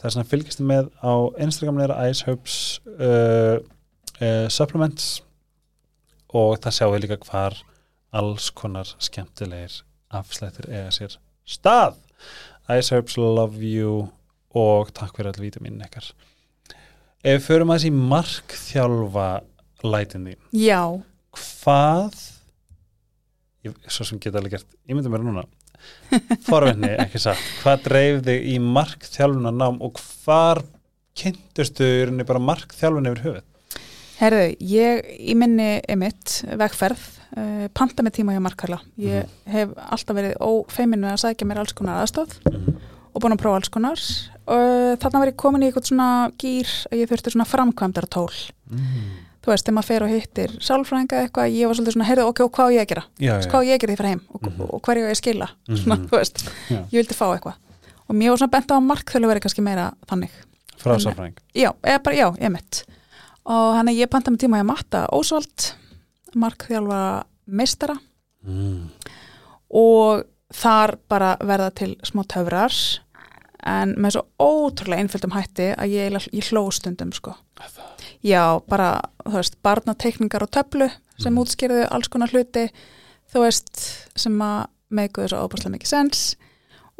það 0.00 0.08
er 0.08 0.14
svona 0.14 0.30
fylgist 0.30 0.60
þið 0.60 0.68
með 0.70 0.86
á 1.04 1.12
Ice 2.08 2.26
Herbs 2.26 2.54
uh, 2.96 3.58
uh, 4.20 4.46
supplements. 4.48 5.20
Og 6.30 6.56
það 6.62 6.76
sjáu 6.76 6.92
þið 6.94 7.02
líka 7.04 7.18
hvar 7.26 7.58
alls 8.16 8.48
konar 8.56 8.94
skemmtilegir 9.02 9.82
afslættir 10.14 10.70
eiga 10.70 10.94
sér 10.94 11.18
stað. 11.44 11.98
Herbs 12.94 13.18
love 13.18 13.60
you 13.60 14.08
og 14.56 14.90
takk 14.96 15.14
fyrir 15.16 15.30
all 15.30 15.42
vítaminin 15.42 15.84
ykkar. 15.86 16.10
Ef 17.20 17.46
förum 17.46 17.70
að 17.70 17.82
þessi 17.82 17.92
markþjálfa 18.10 19.28
lætin 19.84 20.26
þín. 20.30 20.40
Já. 20.56 20.82
Hvað 21.36 22.16
ég, 23.66 23.76
svo 23.92 24.06
sem 24.08 24.20
geta 24.22 24.40
alveg 24.40 24.56
gert, 24.56 24.78
ég 24.88 24.96
myndi 24.96 25.12
mér 25.12 25.24
núna. 25.26 25.44
Forvenni, 26.48 26.90
ekki 27.04 27.20
satt. 27.22 27.40
Hvað 27.60 27.86
dreif 27.86 28.24
þig 28.26 28.50
í 28.54 28.56
markþjálfuna 28.64 29.54
nám 29.54 29.80
og 29.84 30.00
hvar 30.00 30.64
kynntustu 31.20 31.86
í 31.86 32.02
rauninni 32.06 32.26
bara 32.28 32.42
markþjálfun 32.42 33.10
yfir 33.12 33.24
höfuð? 33.28 33.46
Herðu, 34.20 34.42
ég 34.68 35.06
í 35.16 35.34
minni 35.38 35.68
emitt 35.88 36.42
vegferð, 36.60 37.04
uh, 37.40 37.68
panta 37.72 38.04
með 38.04 38.18
tíma 38.18 38.34
hjá 38.34 38.42
Markarla. 38.44 38.80
Ég 39.00 39.28
hef 39.48 39.72
alltaf 39.86 40.18
verið 40.18 40.34
ófeimin 40.44 41.00
með 41.00 41.14
að 41.14 41.22
sækja 41.22 41.48
mér 41.48 41.62
alls 41.62 41.76
konar 41.76 42.02
aðstóð 42.02 42.36
og 43.14 43.22
búin 43.22 43.34
að 43.36 43.40
prófa 43.42 43.56
alls 43.60 43.68
konar. 43.72 44.00
Uh, 44.50 44.96
þarna 44.98 45.20
var 45.22 45.30
ég 45.30 45.36
komin 45.38 45.62
í 45.62 45.68
eitthvað 45.70 45.90
svona 45.90 46.30
gýr 46.40 46.70
að 46.90 46.98
ég 47.02 47.10
þurfti 47.10 47.32
svona 47.34 47.46
framkvæmdar 47.48 48.06
tól. 48.10 48.30
mm. 48.70 49.26
Þú 49.40 49.48
veist, 49.54 49.64
þegar 49.64 49.74
maður 49.78 49.88
fer 49.88 50.02
og 50.04 50.10
hittir 50.12 50.50
sálfræðinga 50.60 51.20
eitthvað, 51.24 51.52
ég 51.56 51.66
var 51.70 51.74
svolítið 51.78 51.94
svona, 51.94 52.06
heyrðu, 52.10 52.24
ok, 52.28 52.40
og 52.44 52.50
hvað 52.52 52.72
ég 52.74 52.82
að 52.82 52.88
gera? 52.90 53.04
já, 53.24 53.32
Hvað 53.48 53.56
á 53.56 53.64
ég 53.64 53.72
að 53.72 53.80
gera 53.80 53.92
því 53.92 53.96
fyrir 53.96 54.10
heim? 54.10 54.20
Og, 54.34 54.42
Mhm. 54.42 54.60
og 54.68 54.82
hverju 54.84 55.04
ég 55.06 55.10
að 55.14 55.20
skila? 55.22 55.48
Svona, 55.70 55.96
Mhm. 55.96 56.06
þú 56.10 56.16
veist, 56.18 56.36
Já. 56.68 56.76
ég 56.92 56.96
vildi 57.00 57.16
fá 57.16 57.26
eitthvað. 57.32 57.54
Og 58.10 58.14
mér 58.16 58.28
var 58.30 58.36
svona 58.36 58.50
bent 58.50 58.68
á 58.68 58.74
að 58.76 58.84
markþjólu 58.90 59.26
verið 59.30 59.40
kannski 59.40 59.62
meira 59.64 59.92
þannig. 60.06 60.30
frá 60.76 60.96
sáfræðing 61.00 61.36
Já, 61.54 61.72
bara, 62.02 62.16
já, 62.16 62.30
ég 62.40 62.50
mitt. 62.52 62.84
Og 63.46 63.74
hann 63.76 63.86
að 63.88 63.96
ég 63.96 64.10
panta 64.10 64.30
með 64.30 64.38
tíma 64.44 64.60
hjá 64.60 64.66
Matta 64.66 65.06
Ósvald, 65.12 65.72
markþjálfa 66.36 67.24
meistara 67.48 67.96
mm. 68.46 68.90
og 69.70 70.24
þar 70.54 70.96
bara 71.08 71.36
verða 71.40 71.70
til 71.74 71.96
smá 72.06 72.24
töfrar 72.26 72.72
en 73.66 73.94
með 74.00 74.14
svo 74.16 74.22
ótrúlega 74.40 75.02
einföldum 75.04 75.34
hætti 75.36 75.66
að 75.76 75.92
ég, 75.92 76.16
ég 76.32 76.48
hló 76.50 76.62
stundum 76.72 77.12
sko. 77.12 77.34
Já, 78.24 78.60
bara, 78.68 79.02
þú 79.26 79.34
veist, 79.36 79.58
barnateikningar 79.62 80.42
og 80.46 80.50
töflu 80.50 80.88
sem 81.20 81.34
Mm. 81.34 81.42
útskýrðu 81.42 81.86
alls 81.92 82.08
konar 82.08 82.28
hluti, 82.32 82.70
þú 83.32 83.42
veist, 83.44 84.08
sem 84.16 84.38
að 84.40 84.66
meikuðu 84.90 85.28
svo 85.28 85.42
óbúrslega 85.46 85.74
mikið 85.76 85.86
sens 85.86 86.36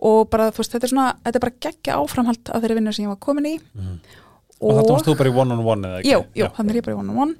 og 0.02 0.28
bara, 0.30 0.50
þú 0.50 0.58
veist, 0.60 0.72
þetta 0.72 0.84
er 0.84 0.92
svona, 0.92 1.14
þetta 1.24 1.36
er 1.36 1.40
bara 1.46 1.60
geggja 1.60 1.96
áframhald 1.96 2.50
af 2.52 2.62
þeirri 2.62 2.76
vinnu 2.76 2.92
sem 2.94 3.04
ég 3.06 3.08
var 3.08 3.16
komin 3.16 3.46
í 3.46 3.60
Mhm. 3.74 3.98
og 4.60 4.70
þetta 4.76 4.92
varst 4.92 5.06
þú 5.06 5.16
bara 5.16 5.30
í 5.30 5.34
one-on-one 5.40 5.82
eða 5.88 5.98
ekki? 6.02 6.12
Jú, 6.12 6.20
jú, 6.36 6.46
þannig 6.56 6.70
er 6.70 6.76
ég 6.80 6.84
bara 6.84 6.96
í 6.96 6.98
one 7.00 7.10
on 7.10 7.18
one 7.18 7.34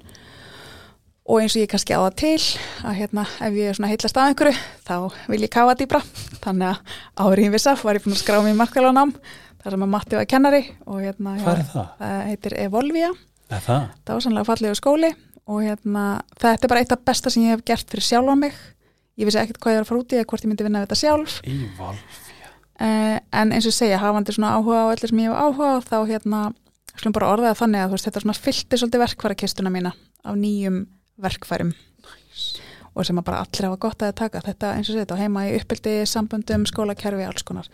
og 1.29 1.37
eins 1.41 1.55
og 1.55 1.61
ég 1.61 1.69
kannski 1.71 1.93
á 1.93 2.01
það 2.01 2.15
til 2.21 2.37
að 2.89 2.95
hérna, 2.97 3.23
ef 3.45 3.57
ég 3.59 3.69
er 3.69 3.77
svona 3.77 3.91
heillast 3.91 4.17
af 4.17 4.29
einhverju 4.31 4.55
þá 4.87 4.95
vil 5.29 5.41
ég 5.45 5.51
kafa 5.53 5.75
dýbra 5.79 6.01
þannig 6.41 6.71
að 6.71 6.95
árið 7.21 7.47
í 7.47 7.51
vissaf 7.53 7.83
var 7.85 7.99
ég 7.99 8.05
búin 8.05 8.15
að 8.17 8.23
skrá 8.23 8.39
mig 8.41 8.55
í 8.55 8.59
markvælanám 8.59 9.13
þar 9.61 9.75
sem 9.75 9.85
að 9.85 9.91
Matti 9.93 10.17
var 10.17 10.25
kennari 10.31 10.61
og 10.89 11.01
hérna, 11.03 11.35
það? 11.43 11.61
það 11.99 12.21
heitir 12.31 12.55
Evolvia 12.63 13.11
Er 13.51 13.61
það? 13.61 13.85
það 14.07 14.13
var 14.15 14.23
sannlega 14.25 14.49
fallegu 14.49 14.79
skóli 14.79 15.11
og 15.51 15.61
hérna, 15.65 16.05
þetta 16.41 16.65
er 16.65 16.71
bara 16.71 16.81
eitt 16.85 16.95
af 16.95 17.03
besta 17.05 17.29
sem 17.33 17.43
ég 17.45 17.53
hef 17.53 17.63
gert 17.67 17.89
fyrir 17.91 18.07
sjálfa 18.07 18.35
mig 18.39 18.55
ég 19.19 19.27
vissi 19.27 19.41
ekkert 19.41 19.59
hvað 19.61 19.75
ég 19.75 19.81
var 19.81 19.85
að 19.85 19.91
fara 19.91 20.01
út 20.01 20.13
í 20.15 20.17
eða 20.17 20.29
hvort 20.31 20.45
ég 20.45 20.49
myndi 20.51 20.65
vinna 20.65 20.81
við 20.81 20.87
þetta 20.87 20.99
sjálf 21.01 21.35
Íval. 21.45 21.97
uh, 22.81 23.17
en 23.41 23.51
eins 23.53 23.67
og 23.69 23.75
segja, 23.75 23.99
hafandi 24.01 24.33
svona 24.33 24.55
áhuga 24.57 24.85
á 24.87 24.91
öllu 24.95 25.11
sem 25.11 25.21
ég 25.21 25.29
hef 25.29 25.37
áhuga 25.37 25.69
á, 25.69 25.77
þá 25.85 25.97
hérna 26.09 26.41
skulum 26.95 27.15
bara 27.19 27.29
orða 27.35 27.51
það 27.51 27.61
þannig 27.61 27.83
að 27.85 27.93
veist, 27.93 28.07
þetta 28.07 28.23
svona 28.23 28.37
fyllti 28.39 28.79
svolítið 28.81 29.03
verkfærakistuna 29.05 29.73
mína 29.73 29.93
af 30.23 30.39
nýjum 30.39 30.79
verkfærum. 31.21 31.73
Og 32.91 33.05
sem 33.07 33.15
að 33.21 33.27
bara 33.29 33.39
allir 33.45 33.67
hafa 33.69 33.79
gott 33.79 34.03
að 34.03 34.15
taka. 34.19 34.41
Þetta 34.43 34.73
eins 34.75 34.89
og 34.91 34.97
þetta 34.99 35.15
á 35.15 35.21
heima 35.21 35.45
í 35.47 35.53
uppbyldi 35.59 35.93
samböndum, 36.11 36.65
skólakerfi, 36.67 37.23
alls 37.27 37.45
konar. 37.47 37.69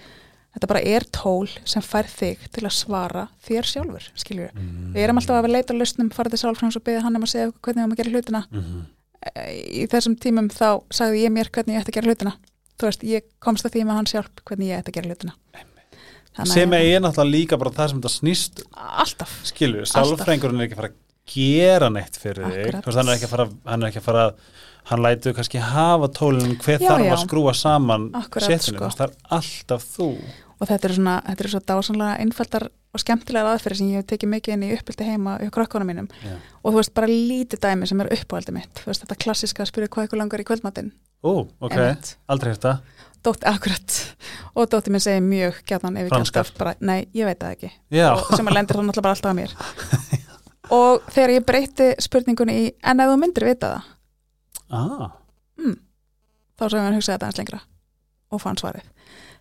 Þetta 0.54 0.70
bara 0.70 0.82
er 0.86 1.06
tól 1.14 1.48
sem 1.66 1.82
fær 1.86 2.08
þig 2.10 2.46
til 2.54 2.64
að 2.66 2.74
svara 2.74 3.28
þér 3.46 3.66
sjálfur 3.70 4.06
skiljur, 4.18 4.52
Mm. 4.54 4.94
við 4.94 5.04
erum 5.04 5.18
alltaf 5.20 5.44
að 5.44 5.52
leita 5.54 5.74
að 5.74 5.82
lausnum 5.82 6.10
fara 6.14 6.30
til 6.30 6.40
sálfræðings 6.40 6.78
og 6.78 6.84
byggja 6.84 7.02
hann 7.04 7.16
um 7.16 7.24
að 7.24 7.34
segja 7.34 7.50
okkur 7.52 7.62
hvernig 7.62 7.78
við 7.78 7.84
erum 7.84 7.94
að 7.94 8.02
gera 8.02 8.14
hlutina. 8.16 8.46
Mhm. 8.52 8.86
í 9.28 9.88
þessum 9.90 10.16
tímum 10.22 10.48
þá 10.54 10.84
sagði 10.94 11.24
ég 11.26 11.32
mér 11.34 11.50
hvernig 11.52 11.74
ég 11.76 11.82
ætti 11.82 11.92
að 11.92 11.98
gera 11.98 12.08
hlutina. 12.12 12.34
Þú 12.78 12.86
veist, 12.88 13.04
ég 13.04 13.22
komst 13.42 13.66
að 13.66 13.74
því 13.74 13.82
með 13.88 13.98
hans 13.98 14.14
hjálp 14.14 14.42
hvernig 14.46 14.70
ég 14.70 14.80
ætti 14.80 14.92
að 14.94 14.98
gera 14.98 15.10
hlutina. 15.10 15.34
Sem 16.46 16.74
er 16.78 17.02
náttúrulega 17.02 17.34
líka 17.34 17.58
bara 17.58 17.72
það 17.74 17.90
sem 17.90 18.02
þetta 18.02 18.14
snýst 18.14 18.62
alltaf. 18.78 19.32
Alltaf. 19.44 19.90
sálfrængurinn 19.90 20.62
er 20.62 20.68
ekki 20.68 20.78
að 20.78 20.82
fara 20.82 20.92
að 20.94 21.00
gera 21.34 21.90
neitt 21.94 22.18
fyrir 22.22 22.48
þig 22.48 22.64
Akkurat. 22.68 22.88
Veist, 22.88 22.98
hann 23.02 23.12
er 23.12 23.18
ekki 23.18 23.28
að 23.30 23.34
fara, 23.36 23.48
hann 23.68 23.88
fara 24.08 24.26
hann 24.88 25.04
lætur 25.04 25.36
kannski 25.36 25.60
hafa 25.64 26.08
tólinn 26.16 26.58
hver 26.64 26.80
Já, 26.80 26.88
þarf 26.94 27.06
já. 27.06 27.14
að 27.14 27.24
skrúa 27.26 27.54
saman 27.58 28.10
setinu, 28.40 28.78
sko. 28.80 28.92
það 28.96 29.08
er 29.08 29.16
alltaf 29.38 29.88
þú 29.98 30.10
og 30.58 30.70
þetta 30.72 30.88
er 30.90 30.94
svona, 30.98 31.16
þetta 31.28 31.44
er 31.46 31.52
svo 31.54 31.62
dásanlega 31.70 32.20
einfaldar 32.24 32.68
og 32.96 33.02
skemmtilega 33.04 33.52
aðferði 33.54 33.78
sem 33.82 33.90
ég 33.92 34.00
hef 34.02 34.08
tekið 34.10 34.32
mikið 34.32 34.56
inn 34.56 34.64
í 34.66 34.70
uppbyldi 34.78 35.08
heima 35.10 35.36
hjá 35.42 35.52
krökkunum 35.54 35.90
mínum 35.92 36.08
Já. 36.24 36.38
og 36.64 36.72
þú 36.72 36.80
veist 36.80 36.94
bara 36.98 37.10
lítið 37.12 37.62
dæmi 37.68 37.90
sem 37.90 38.02
er 38.02 38.10
uppáhaldið 38.16 38.58
mitt 38.58 38.82
veist 38.88 39.04
þetta 39.04 39.20
klassiska 39.26 39.66
að 39.66 39.72
spyrja 39.74 39.92
hvað 39.94 40.08
ykkur 40.10 40.22
langar 40.24 40.44
í 40.44 40.48
kvöldmatinn 40.48 40.94
Ó, 41.26 41.44
ok, 41.60 41.74
Einmitt. 41.76 42.16
aldrei 42.32 42.54
hérta 42.56 42.78
Dótt, 43.26 43.44
akkurat, 43.50 43.96
og 44.56 44.70
dótti 44.72 44.92
minn 44.94 45.04
segir 45.04 45.24
mjög 45.26 45.58
gætnan 45.68 45.98
ef 46.00 46.06
ég 46.08 46.14
Franskar. 46.14 46.46
kæft 46.48 46.60
bara, 46.62 46.76
nei, 46.80 47.08
ég 47.18 47.28
veit 47.28 47.42
það 47.42 47.56
ekki 47.58 47.72
Já, 47.98 48.12
og 48.16 48.30
sem 48.38 48.48
að 48.48 48.56
lendir 48.60 48.78
þá 48.78 48.86
náttúrulega 48.88 49.08
bara 49.10 49.18
alltaf 49.18 49.34
að 49.34 49.40
mér 49.42 49.56
og 50.74 51.08
þegar 51.14 51.34
ég 51.36 51.48
breyti 51.48 51.88
spurningunni 52.04 52.58
í 52.64 52.68
en 52.84 53.04
ef 53.04 53.12
þú 53.12 53.18
myndir 53.22 53.48
vita 53.48 53.72
það? 53.74 53.96
Ah, 54.68 55.10
þá 56.58 56.68
sem 56.68 56.84
hann 56.84 56.98
hugsaði 56.98 57.16
þetta 57.16 57.30
eins 57.30 57.42
lengra 57.42 57.60
og 58.34 58.44
fann 58.44 58.60
svarið. 58.60 58.86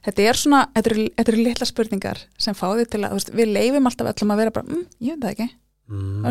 Þetta 0.06 0.26
er 0.30 0.38
svona, 0.38 0.60
þetta 0.76 0.90
eru, 0.92 1.04
þetta 1.18 1.32
eru 1.32 1.42
litla 1.42 1.66
spurningar 1.66 2.20
sem 2.38 2.54
fá 2.54 2.66
þig 2.78 2.90
til 2.92 3.00
að, 3.02 3.16
veist, 3.16 3.32
við 3.34 3.52
leifum 3.56 3.88
alltaf 3.90 4.10
öllum 4.12 4.34
að 4.34 4.42
vera 4.42 4.54
bara, 4.54 4.68
mm, 4.68 4.84
ég 5.02 5.16
veit 5.16 5.24
það 5.24 5.32
ekki. 5.32 5.48
Mm, 5.90 6.26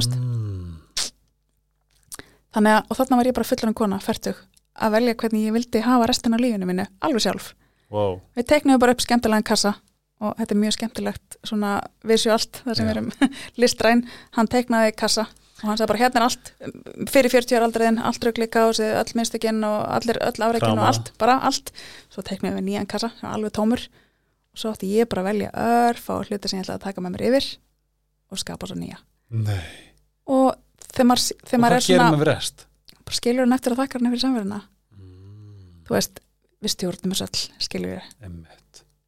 þannig 2.56 2.78
að, 2.78 2.82
og 2.88 3.00
þarna 3.00 3.20
var 3.20 3.30
ég 3.30 3.36
bara 3.36 3.50
fullan 3.50 3.76
kona, 3.76 4.00
færtug 4.04 4.40
að 4.76 4.96
velja 4.96 5.18
hvernig 5.20 5.46
ég 5.48 5.56
vildi 5.56 5.84
hafa 5.84 6.08
restina 6.12 6.40
af 6.40 6.44
lífinu 6.44 6.70
mínu, 6.70 6.88
alveg 7.04 7.26
sjálf. 7.26 7.54
Wow. 7.94 8.18
við 8.34 8.48
teiknum 8.50 8.80
bara 8.82 8.96
upp 8.96 9.04
skemmtilegan 9.04 9.46
kassa 9.46 9.76
og 10.24 10.36
þetta 10.40 10.56
er 10.56 10.62
mjög 10.62 10.76
skemmtilegt 10.78 11.40
svona 11.44 11.72
visuált, 12.08 12.62
það 12.64 12.78
sem 12.78 12.88
við 12.88 12.94
erum 12.96 13.10
listræn, 13.62 14.06
hann 14.38 14.52
teiknaði 14.52 14.94
kassa 14.96 15.28
og 15.64 15.70
hann 15.70 15.80
sagði 15.80 15.90
bara 15.92 16.02
hérna 16.04 16.20
er 16.20 16.26
allt 16.28 16.50
fyrir 17.12 17.32
40 17.32 17.58
ára 17.58 17.68
aldriðin, 17.70 18.00
allt 18.04 18.26
rauglíka 18.28 18.66
og 18.70 18.80
öll 18.84 19.14
minnstökin 19.16 19.62
og 19.66 19.78
allir, 19.98 20.20
öll 20.20 20.44
afreikin 20.48 20.76
og 20.82 20.88
allt, 20.90 21.14
bara 21.22 21.38
allt. 21.48 21.72
Svo 22.12 22.24
teiknaði 22.28 22.60
við 22.60 22.66
nýjan 22.68 22.90
kassa, 22.92 23.14
alveg 23.24 23.54
tómur. 23.56 23.86
Og 24.52 24.60
svo 24.60 24.74
átti 24.76 24.90
ég 24.92 25.08
bara 25.12 25.24
að 25.24 25.30
velja 25.32 25.54
örf 25.64 26.10
á 26.12 26.16
hluti 26.28 26.52
sem 26.52 26.60
ég 26.60 26.66
ætlaði 26.68 26.76
að 26.82 26.86
taka 26.90 27.04
með 27.06 27.16
mér 27.16 27.26
yfir 27.30 27.48
og 28.32 28.42
skapa 28.44 28.68
svo 28.68 28.78
nýja. 28.80 29.00
Nei, 29.32 29.64
og 30.28 30.54
þegar 30.92 31.10
maður, 31.12 31.26
þegar 31.48 31.64
maður 31.64 31.78
er 31.80 31.88
svona 31.88 32.12
bara 33.06 33.18
skilur 33.20 33.46
hann 33.46 33.56
eftir 33.56 33.76
að 33.76 33.82
þakka 33.84 34.00
hann 34.00 34.12
fyrir 34.12 34.24
samverðina 34.26 34.62
Mm, 34.96 35.82
þú 35.88 35.96
veist, 35.98 36.22
við 36.64 36.72
stjórnum 36.76 37.14
þessu 37.16 37.26
öll 37.28 37.66
skilur 37.68 37.92
við. 37.96 38.14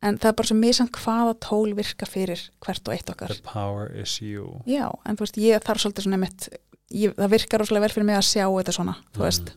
En 0.06 0.20
það 0.22 0.30
er 0.30 0.38
bara 0.39 0.50
svo 0.52 0.58
misam 0.60 0.89
hvaða 0.93 1.34
tól 1.43 1.74
virka 1.78 2.08
fyrir 2.10 2.43
hvert 2.64 2.89
og 2.89 2.95
eitt 2.95 3.10
okkar. 3.14 3.34
The 3.34 3.48
power 3.48 3.89
is 3.98 4.20
you. 4.22 4.60
Já, 4.70 4.89
en 5.06 5.18
þú 5.18 5.26
veist, 5.26 5.41
ég 5.41 5.66
þarf 5.66 5.84
svolítið 5.84 6.08
svona 6.08 6.22
mitt 6.22 6.50
ég, 6.93 7.16
það 7.18 7.34
virkar 7.34 7.64
rosalega 7.64 7.88
vel 7.88 7.95
fyrir 7.95 8.08
mig 8.12 8.20
að 8.20 8.30
sjá 8.30 8.45
þetta 8.45 8.78
svona, 8.78 8.95
þú 9.16 9.26
veist. 9.26 9.52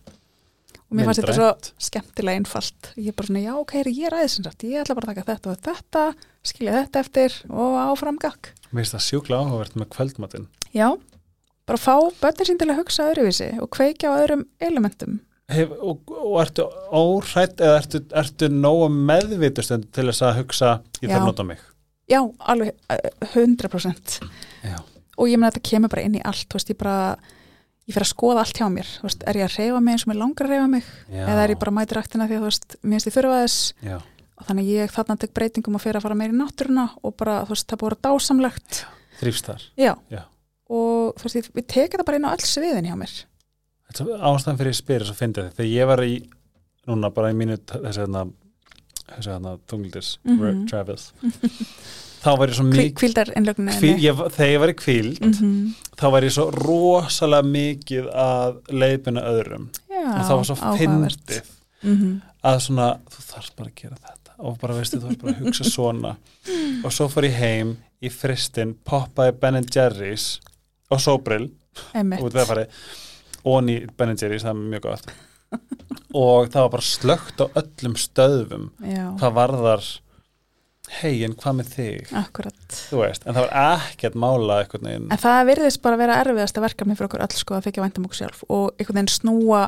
Og 0.90 0.96
mér 0.98 1.06
fannst 1.06 1.22
þetta 1.22 1.36
svo 1.36 1.50
skemmtilega 1.86 2.40
einfalt. 2.40 2.90
Ég 2.98 3.12
er 3.12 3.18
bara 3.18 3.30
svona, 3.30 3.44
já, 3.44 3.52
ok, 3.60 3.76
ég 3.86 4.08
er 4.08 4.16
aðeins 4.16 4.36
sem 4.38 4.46
sagt 4.46 4.66
ég 4.66 4.80
ætla 4.82 4.96
bara 4.98 5.10
að 5.10 5.14
taka 5.14 5.26
þetta 5.28 5.52
og 5.52 5.60
þetta 5.68 6.04
skilja 6.50 6.76
þetta 6.80 7.04
eftir 7.04 7.36
og 7.52 7.76
áframgak 7.84 8.50
Mér 8.70 8.84
finnst 8.84 8.94
það 8.94 9.06
sjúkla 9.06 9.38
áhugavert 9.42 9.78
með 9.78 9.88
kvöldmatinn. 9.94 10.44
Já, 10.70 10.86
bara 11.66 11.78
fá 11.78 11.94
að 11.98 12.76
hugsa 12.78 13.08
öðruvísi 13.10 13.48
og 13.62 13.70
kveikja 13.74 14.12
á 14.14 14.18
öðrum 14.22 14.44
elementum 14.62 15.18
Hef, 15.50 15.72
og, 15.82 16.12
og 16.14 16.36
ertu 16.44 16.66
óhrætt 16.94 17.60
eða 17.62 17.80
ertu, 17.80 18.00
ertu 18.22 18.48
nógu 18.52 18.86
meðvitustund 18.92 19.88
til 19.94 20.06
þess 20.10 20.24
að 20.26 20.38
hugsa 20.40 20.70
ég 21.00 21.10
þarf 21.10 21.24
að 21.24 21.28
nota 21.30 21.46
mig? 21.48 21.64
Já, 22.10 22.20
alveg 22.52 22.72
uh, 22.90 23.34
100% 23.34 24.16
Já. 24.66 24.78
og 25.16 25.30
ég 25.30 25.38
meina 25.38 25.50
þetta 25.50 25.66
kemur 25.70 25.92
bara 25.92 26.04
inn 26.06 26.18
í 26.18 26.22
allt 26.26 26.54
veist, 26.54 26.70
ég 26.70 26.78
bara, 26.78 27.16
ég 27.86 27.96
fer 27.96 28.06
að 28.06 28.12
skoða 28.12 28.44
allt 28.44 28.60
hjá 28.60 28.66
mér. 28.72 28.92
Veist, 29.04 29.26
er 29.30 29.40
ég 29.40 29.46
að 29.46 29.58
reyfa 29.58 29.82
mig 29.86 29.96
eins 29.96 30.06
og 30.06 30.12
mér 30.12 30.20
langar 30.22 30.48
að 30.48 30.54
reyfa 30.54 30.70
mig? 30.74 30.90
Já. 31.08 31.24
eða 31.24 31.44
er 31.44 31.54
ég 31.54 31.62
bara 31.64 31.76
mæti 31.78 31.98
ræktina 31.98 32.28
því 32.30 32.38
að 32.40 32.46
veist, 32.48 32.78
mér 32.82 32.96
finnst 32.96 33.10
ég 33.10 33.16
þurfa 33.18 33.40
þess? 33.44 33.60
Já. 33.86 33.96
og 34.40 34.48
þannig 34.50 34.66
að 34.68 34.74
ég 34.76 34.94
þarna 34.96 35.18
tek 35.22 35.34
breytingum 35.38 35.78
að 35.78 35.86
fyrir 35.86 36.00
að 36.00 36.06
fara 36.06 36.18
meir 36.18 36.34
í 36.34 36.38
náttúruna 36.38 36.86
og 37.02 37.16
bara, 37.18 37.40
það 37.46 37.82
búið 37.82 37.96
að 37.96 38.04
dásamlegt. 38.08 38.84
Þrýfst 39.20 39.50
þar. 39.50 39.66
Já, 39.78 39.92
Já. 40.10 40.22
og 40.70 41.18
þú 41.18 41.26
veist, 41.26 41.40
ég, 41.42 41.50
við 41.58 41.66
tekið 41.74 42.00
það 42.02 42.08
bara 42.10 42.20
inn 42.20 42.30
á 42.30 42.34
öll 42.34 42.46
sviðin 42.48 42.90
hjá 42.90 42.96
mér 42.98 43.18
ástæðan 43.98 44.58
fyrir 44.60 44.76
spyrir 44.78 45.06
svo 45.08 45.14
fyndið 45.18 45.50
þegar 45.56 45.70
ég 45.72 45.86
var 45.90 45.98
í 46.06 46.14
núna 46.88 47.10
bara 47.14 47.30
í 47.32 47.36
mínu 47.36 47.56
þessi 47.66 48.00
hérna 48.04 48.24
þessi 49.10 49.32
hérna 49.34 49.56
tunglindis 49.70 50.18
Mhm. 50.24 50.66
travels 50.70 51.12
þá 52.20 52.30
var 52.38 52.48
ég 52.48 52.54
svo 52.58 52.64
mikið 52.68 52.94
Hví, 53.80 53.90
ég, 54.04 54.14
þegar 54.36 54.50
ég 54.52 54.60
var 54.60 54.68
í 54.72 54.76
kvíld 54.78 55.20
mm 55.20 55.32
-hmm. 55.32 55.74
þá 55.96 56.10
var 56.12 56.22
ég 56.22 56.30
svo 56.36 56.50
rosalega 56.50 57.42
mikið 57.48 58.10
að 58.14 58.60
leiðbuna 58.70 59.22
öðrum 59.24 59.68
já, 59.90 60.02
og 60.04 60.24
það 60.28 60.36
var 60.36 60.44
svo 60.44 60.56
fyndið 60.78 61.42
Mhm. 61.82 62.20
að 62.44 62.58
svona, 62.60 62.98
þú 63.08 63.20
þarfst 63.32 63.56
bara 63.56 63.68
að 63.70 63.74
gera 63.74 63.96
þetta 63.96 64.30
og 64.38 64.58
bara 64.60 64.74
veistu, 64.74 64.98
þú 65.00 65.06
þarfst 65.08 65.22
bara 65.22 65.32
að 65.32 65.44
hugsa 65.44 65.64
svona 65.64 66.16
og 66.84 66.92
svo 66.92 67.08
fór 67.08 67.24
ég 67.24 67.34
heim 67.40 67.76
í 68.02 68.08
fristin, 68.10 68.74
poppaði 68.84 69.32
Ben 69.40 69.64
Jerry's 69.64 70.40
og 70.90 70.98
sóbrill 71.00 71.50
Einmitt. 71.94 72.20
út 72.20 72.32
við 72.32 72.40
að 72.42 72.46
fara 72.46 72.66
onni 73.44 73.78
Ben 73.96 74.14
Jerry's, 74.16 74.44
það 74.44 74.50
er 74.56 74.62
mjög 74.74 74.86
gott. 74.88 75.10
Og 76.14 76.48
það 76.52 76.62
var 76.62 76.70
bara 76.76 76.86
slögt 76.86 77.40
á 77.42 77.46
öllum 77.58 77.96
stöðum 77.98 78.70
já, 78.86 79.04
hvað 79.18 79.34
varðar 79.34 79.84
hei, 81.00 81.20
en 81.22 81.34
hvað 81.38 81.56
með 81.60 81.68
þig? 81.74 82.08
Akkurat. 82.18 82.76
Þú 82.90 82.98
veist, 83.04 83.26
en 83.26 83.36
það 83.36 83.44
var 83.46 83.76
ekkert 83.84 84.16
mála 84.18 84.56
einhvern 84.64 84.88
veginn. 84.88 85.08
En 85.14 85.20
það 85.22 85.44
virðist 85.52 85.82
bara 85.84 85.94
að 85.98 86.02
vera 86.02 86.16
erfiðasta 86.24 86.64
verkefni 86.64 86.96
fyrir 86.98 87.08
okkur 87.10 87.22
öll 87.26 87.36
sko 87.38 87.54
að 87.58 87.68
þykja 87.68 87.84
væntum 87.84 88.08
okkur 88.08 88.18
sjálf 88.20 88.42
og 88.48 88.64
einhvern 88.74 88.98
veginn 88.98 89.12
snúa 89.14 89.60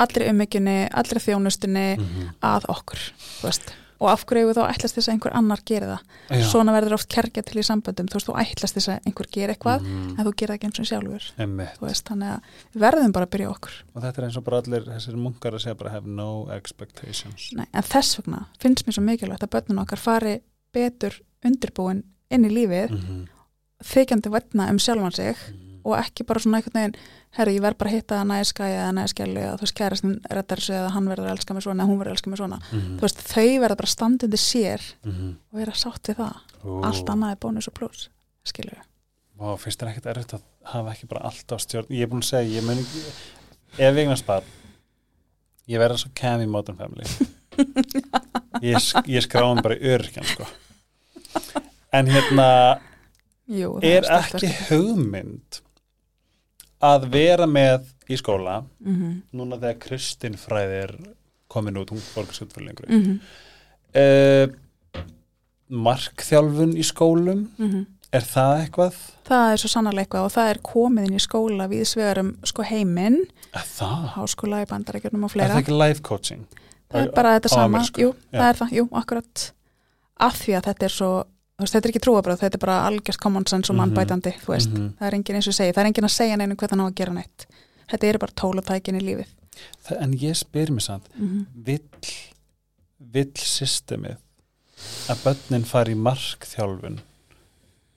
allri 0.00 0.28
ummyggjunni, 0.32 0.76
allri 1.02 1.20
þjónustunni 1.26 1.86
Mhm. 2.00 2.30
að 2.40 2.68
okkur, 2.72 3.02
þú 3.40 3.48
veist. 3.50 3.72
Og 4.02 4.08
af 4.10 4.24
hverju 4.26 4.48
við 4.48 4.56
þá 4.58 4.62
ætlast 4.72 4.96
þess 4.98 5.06
að 5.08 5.12
einhver 5.14 5.34
annar 5.38 5.60
geri 5.64 5.86
það. 5.86 6.00
Já. 6.32 6.42
Svona 6.50 6.72
verður 6.74 6.94
oft 6.96 7.08
kergja 7.12 7.42
til 7.46 7.60
í 7.60 7.64
samböndum, 7.68 8.08
þú 8.10 8.16
veist, 8.18 8.26
þú 8.26 8.34
ætlast 8.42 8.74
þess 8.78 8.88
að 8.90 9.06
einhver 9.06 9.28
geri 9.30 9.54
eitthvað 9.54 9.80
Mhm. 9.86 10.18
en 10.18 10.26
þú 10.26 10.32
gerir 10.34 10.50
það 10.50 10.58
ekki 10.58 10.66
eins 10.66 10.80
og 10.82 10.88
sjálfur, 10.90 11.24
veist, 11.86 12.04
þannig 12.10 12.28
að 12.32 12.40
við 12.74 12.80
verðum 12.82 13.12
bara 13.12 13.26
að 13.26 13.30
byrja 13.36 13.50
okkur. 13.54 13.74
og 13.94 14.02
þetta 14.02 14.18
er 14.18 14.24
eins 14.26 14.36
og 14.36 14.44
bara 14.44 14.56
allir 14.62 14.82
þessir 14.90 15.16
munkar 15.16 15.52
að 15.54 15.60
segja 15.62 15.78
bara 15.78 15.90
have 15.90 16.06
no 16.06 16.48
expectations 16.50 17.52
Nei, 17.54 17.66
en 17.72 17.82
þess 17.82 18.16
vegna 18.18 18.46
finnst 18.58 18.84
mér 18.86 18.92
svo 18.98 19.04
mikilvægt 19.06 19.46
að 19.46 19.52
börnun 19.54 19.80
okkar 19.86 19.98
fari 19.98 20.40
betur 20.74 21.20
undirbúin 21.44 22.02
inn 22.30 22.44
í 22.44 22.50
lífið, 22.50 22.90
Mhm. 22.90 23.28
þykjandi 23.84 24.30
vætna 24.30 24.68
um 24.70 24.78
sjálfan 24.78 25.12
sig 25.14 25.36
Mhm. 25.36 25.71
Og 25.84 25.96
ekki 25.98 26.24
bara 26.28 26.40
svona 26.40 26.58
einhvern 26.60 26.78
veginn 26.78 26.96
herri, 27.38 27.54
ég 27.56 27.62
verð 27.64 27.78
bara 27.80 27.90
að 27.90 27.96
hitta 27.96 28.18
að 28.20 28.28
næja 28.30 28.44
skæja 28.50 28.78
eða 28.82 28.92
næja 28.98 29.10
skjæli 29.12 29.40
eða 29.42 29.56
þú 29.56 29.64
veist, 29.66 29.76
kærastin 29.80 30.14
reddar 30.30 30.60
sig 30.60 30.76
eða 30.76 30.90
hann 30.94 31.08
verður 31.08 31.28
að 31.28 31.34
elska 31.36 31.54
mig 31.56 31.62
svona 31.66 31.82
eða 31.82 31.90
hún 31.92 31.98
verður 32.02 32.12
að 32.12 32.16
elska 32.18 32.30
mig 32.30 32.38
svona. 32.42 32.58
Mhm. 32.72 32.96
þú 32.98 33.06
veist, 33.06 33.22
þau 33.32 33.60
verða 33.64 33.76
bara 33.82 33.92
standandi 33.96 34.36
sér 34.40 34.80
Mhm. 35.04 35.28
og 35.52 35.58
vera 35.58 35.72
sátt 35.72 36.02
við 36.08 36.16
það. 36.16 36.36
Ú. 36.64 36.80
allt 36.84 37.06
annað 37.10 37.30
er 37.32 37.36
bónus 37.42 37.68
og 37.68 37.74
pluss 37.74 38.08
við 38.44 38.78
Vá, 39.38 39.56
finnst 39.58 39.80
þér 39.80 39.88
ekkert 39.90 40.06
erfitt 40.16 40.34
að 40.34 40.42
hafa 40.64 40.90
ekki 40.92 41.08
bara 41.08 41.24
allt 41.26 41.46
á 41.50 41.56
stjórn? 41.58 41.88
Ég 41.90 42.02
er 42.02 42.06
búin 42.06 42.22
að 42.22 42.30
segja, 42.30 42.60
ég 42.60 42.62
mun 42.66 42.78
ekki 42.78 43.00
ef 43.78 43.94
ég 43.96 43.98
eignast 43.98 44.26
barn 44.26 44.44
ég 45.68 45.78
verða 45.78 45.98
svo 45.98 46.10
í 46.42 46.46
Modern 46.48 46.76
Family. 46.76 47.04
Ég, 48.62 48.76
ég 49.10 49.24
skráðum 49.24 49.62
bara 49.62 49.74
örkjan 49.76 50.24
sko. 50.24 50.46
En 51.92 52.06
hérna 52.06 52.46
Jú, 53.50 53.74
það 53.82 53.88
er 53.90 54.06
ekki 54.20 54.50
hugmynd 54.70 55.58
að 56.82 57.08
vera 57.12 57.46
með 57.46 57.88
í 58.10 58.18
skóla 58.18 58.62
Mhm, 58.82 59.22
núna 59.38 59.58
þegar 59.60 59.78
Kristin 59.86 60.34
fræði 60.40 60.82
er 60.86 60.94
komin 61.52 61.76
út, 61.78 61.90
hún 61.92 62.02
borgar 62.14 62.34
sér 62.34 62.50
fyrir 62.52 62.70
lengur 62.70 62.88
mhm, 62.88 63.18
uh, 63.94 65.02
markþjálfun 65.72 66.74
í 66.76 66.84
skólum 66.84 67.46
mhm. 67.58 67.84
er 68.12 68.26
það 68.28 68.54
eitthvað? 68.64 68.98
það 69.28 69.52
er 69.52 69.62
svo 69.62 69.70
sannarlega 69.72 70.04
eitthvað 70.06 70.26
og 70.28 70.34
það 70.34 70.50
er 70.52 70.60
komið 70.68 71.06
inn 71.08 71.16
í 71.16 71.22
skóla 71.22 71.68
við 71.70 71.84
svegarum 71.88 72.34
sko 72.44 72.66
heiminn. 72.68 73.20
Er 73.52 73.68
háskóla 74.16 74.62
í 74.64 74.68
bandarækjörnum 74.68 75.24
og 75.24 75.30
Er 75.30 75.34
fleira. 75.36 75.54
það 75.54 75.62
ekki 75.62 75.78
life 75.78 76.02
coaching? 76.04 76.44
það 76.92 77.06
er 77.06 77.12
bara 77.16 77.34
þetta 77.38 77.48
sama, 77.52 77.80
jú, 77.96 78.10
það 78.32 78.48
er 78.50 78.58
það, 78.58 78.72
jú, 78.76 78.84
akkurat. 79.00 79.44
Af 80.20 80.36
því 80.42 80.56
að 80.58 80.66
þetta 80.68 80.84
er 80.88 80.92
svo 80.92 81.12
veist, 81.64 81.74
þetta 81.76 81.88
er 81.88 81.92
ekki 81.92 82.02
trúabröð, 82.06 82.40
þetta 82.42 82.58
er 82.58 82.64
bara 82.66 82.78
algjörst 82.88 83.20
common 83.22 83.46
sense 83.46 83.70
og 83.70 83.76
Mhm. 83.76 83.82
mannbætandi, 83.82 84.32
þú 84.44 84.52
veist 84.54 84.70
Mhm. 84.72 84.88
það 85.00 85.06
er 85.08 85.14
enginn 85.14 85.36
eins 85.36 85.48
og 85.48 85.54
segi, 85.54 85.72
það 85.72 85.78
er 85.84 85.86
enginn 85.90 86.08
að 86.08 86.16
segja 86.18 86.36
neinu 86.36 86.56
hvernig 86.56 86.70
hann 86.70 86.80
á 86.80 86.88
að 86.90 86.94
gera 86.94 87.12
neitt 87.12 87.46
þetta 87.90 88.08
eru 88.08 88.18
bara 88.18 88.32
tólutækin 88.40 89.00
í 89.00 89.02
lífið 89.02 89.26
Það, 89.86 89.96
en 90.02 90.12
ég 90.18 90.36
spyr 90.36 90.70
mér 90.70 90.80
samt, 90.82 91.08
mm 91.18 91.28
-hmm. 91.28 91.46
vill, 91.64 91.80
vill 93.12 93.32
systemið 93.34 94.16
að 95.08 95.22
börnin 95.24 95.64
fari 95.64 95.92
í 95.92 95.96
markþjálfun 95.96 97.00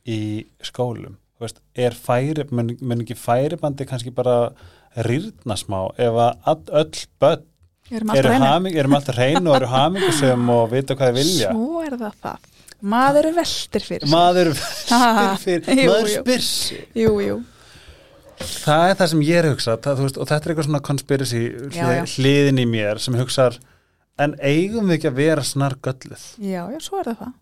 í 0.08 0.46
skólum? 0.62 1.18
Þú 1.36 1.40
Veist, 1.40 1.60
er 1.76 1.92
færi, 1.92 2.46
mun, 2.52 2.78
mun 2.82 3.02
ekki 3.02 3.16
færibandi 3.16 3.86
kannski 3.86 4.12
bara 4.16 4.52
rýrna 4.98 5.58
smá 5.60 5.90
ef 5.98 6.14
að 6.14 6.70
öll 6.72 7.08
börn 7.20 7.44
erum 7.92 8.10
alltaf 8.96 9.16
hrein 9.16 9.48
og 9.48 9.56
eru 9.60 9.68
hamingisum 9.76 10.50
og 10.50 10.72
vita 10.72 10.96
hvað 10.96 11.12
þið 11.12 11.20
vilja 11.20 11.52
svo 11.52 11.82
er 11.86 11.98
það 12.00 12.14
það 12.24 12.38
maður 12.94 13.28
er 13.32 13.36
veltir 13.40 13.86
fyrir 13.86 14.06
sig. 14.06 14.14
maður 14.14 14.52
veltir 14.56 15.62
fyrir 15.66 15.84
Jú, 15.86 15.92
maður 15.92 16.10
jú. 16.12 16.22
spyr 16.24 16.44
sig. 16.46 16.84
Jú, 17.02 17.14
jú, 17.26 17.38
það 18.66 18.90
er 18.92 18.98
það 19.00 19.12
sem 19.14 19.24
ég 19.26 19.40
er 19.40 19.48
að 19.50 19.54
hugsa 19.56 19.78
það, 19.86 20.02
veist, 20.06 20.18
og 20.22 20.30
þetta 20.30 20.42
er 20.50 20.54
eitthvað 20.54 20.70
svona 20.70 20.84
hlið, 21.72 22.16
hliðin 22.16 22.62
í 22.62 22.68
mér 22.70 23.02
sem 23.04 23.18
hugsar 23.20 23.58
en 24.22 24.36
eigum 24.40 24.88
við 24.90 24.98
ekki 25.00 25.10
að 25.12 25.20
vera 25.20 25.44
snar 25.44 25.76
gölluð 25.84 26.26
já, 26.40 26.62
já, 26.72 26.80
svo 26.84 27.02
er 27.02 27.10
það 27.12 27.22
það. 27.26 27.34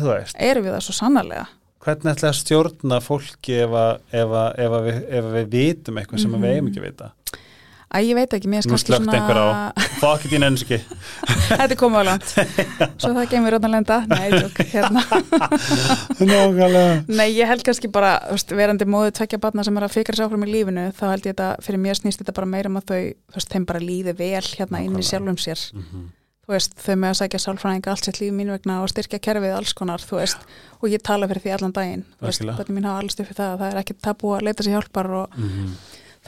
Þú 0.00 0.06
veist, 0.12 0.36
erum 0.50 0.64
við 0.68 0.74
það 0.76 0.84
svo 0.86 0.94
sannarlega? 1.00 1.46
Hvernig 1.80 2.10
ætla 2.12 2.28
að 2.30 2.36
stjórna 2.36 2.98
fólki 3.00 3.54
ef, 3.64 3.72
að, 3.80 3.92
ef, 4.12 4.32
að, 4.36 4.48
ef, 4.60 4.74
að 4.76 4.84
við, 4.86 4.98
ef 5.18 5.24
að 5.30 5.36
við 5.38 5.46
vitum 5.54 6.00
eitthvað 6.02 6.20
sem 6.22 6.30
Mhm. 6.34 6.42
við 6.44 6.50
eigum 6.56 6.68
ekki 6.70 6.80
að 6.82 6.86
vita 6.90 7.08
Æ, 7.90 8.04
ég 8.06 8.14
veit 8.14 8.30
ekki, 8.36 8.46
mér 8.46 8.62
er 8.62 8.66
nú 8.68 8.76
kannski 8.76 8.92
slögt 8.92 9.10
einhver 9.10 9.38
á. 9.42 9.74
Fokk 9.98 10.22
í 10.30 10.38
enski 10.38 10.76
Þetta 10.78 11.64
er 11.66 11.78
komið 11.80 11.98
á 11.98 12.04
land 12.06 12.22
Svo 13.02 13.10
það 13.16 13.24
gemur 13.32 13.50
ráðan 13.56 13.72
lenda. 13.74 13.96
Nei, 14.06 14.30
tjók, 14.30 14.60
hérna. 14.70 15.02
Nákvæmlega. 16.30 17.02
Nei, 17.10 17.28
ég 17.34 17.50
held 17.50 17.64
kannski 17.66 17.90
bara, 17.90 18.12
veist, 18.30 18.54
verandi 18.54 18.86
móðu 18.86 19.10
tvekja 19.18 19.40
batna 19.42 19.64
sem 19.66 19.74
er 19.80 19.88
að 19.88 19.96
fikra 19.96 20.14
sér 20.14 20.28
áfram 20.28 20.46
í 20.46 20.52
lífinu 20.52 20.84
þá 20.94 21.02
held 21.08 21.26
ég 21.26 21.34
þetta, 21.34 21.48
fyrir 21.66 21.82
mér 21.82 21.98
snýst 21.98 22.22
þetta 22.22 22.36
bara 22.38 22.50
meira 22.54 22.70
um 22.70 22.78
að 22.78 22.86
þau 22.92 23.02
þú 23.10 23.34
veist, 23.40 23.50
þeim 23.56 23.66
bara 23.72 23.82
líði 23.82 24.14
vel 24.22 24.46
hérna 24.54 24.84
inn 24.86 24.94
í 24.94 25.02
sjálfum 25.10 25.38
sér. 25.42 25.60
Mhm. 25.74 26.06
þú 26.46 26.50
veist, 26.54 26.72
þau 26.78 26.94
með 26.94 27.10
að 27.10 27.18
sækja 27.24 27.42
sálfræðinga 27.42 27.90
allt 27.90 28.04
sitt 28.06 28.18
líf 28.22 28.32
mín 28.34 28.54
vegna 28.54 28.80
og 28.84 28.88
styrkja 28.94 29.18
kerfið 29.22 29.52
alls 29.58 29.74
konar 29.74 30.02
þú 30.02 30.22
veist, 30.22 30.40
og 30.78 30.86
ég 30.90 31.02
tala 31.02 31.26
fyrir 31.30 31.42
því 31.42 31.50
allan 31.58 31.74
daginn. 31.74 32.06
Þú 32.18 32.26
veist, 32.26 32.42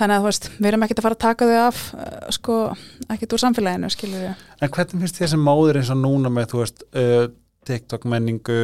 Þannig 0.03 0.17
að 0.19 0.23
þú 0.25 0.27
veist, 0.27 0.47
við 0.59 0.67
erum 0.73 0.83
ekkert 0.83 0.99
að 0.99 1.05
fara 1.07 1.15
að 1.17 1.23
taka 1.23 1.47
þau 1.47 1.59
af 1.63 1.81
uh, 1.95 2.31
sko, 2.35 2.55
ekkert 3.15 3.35
úr 3.37 3.43
samfélaginu 3.45 3.91
skilur 3.95 4.25
við 4.25 4.33
en 4.67 4.73
hvernig 4.75 5.03
finnst 5.05 5.21
þér 5.21 5.31
sem 5.31 5.45
móður 5.47 5.79
eins 5.79 5.93
og 5.95 6.01
núna 6.03 6.33
með 6.35 6.49
þú 6.51 6.61
veist 6.65 6.83
uh, 6.99 7.25
TikTok 7.69 8.07
menningu 8.11 8.59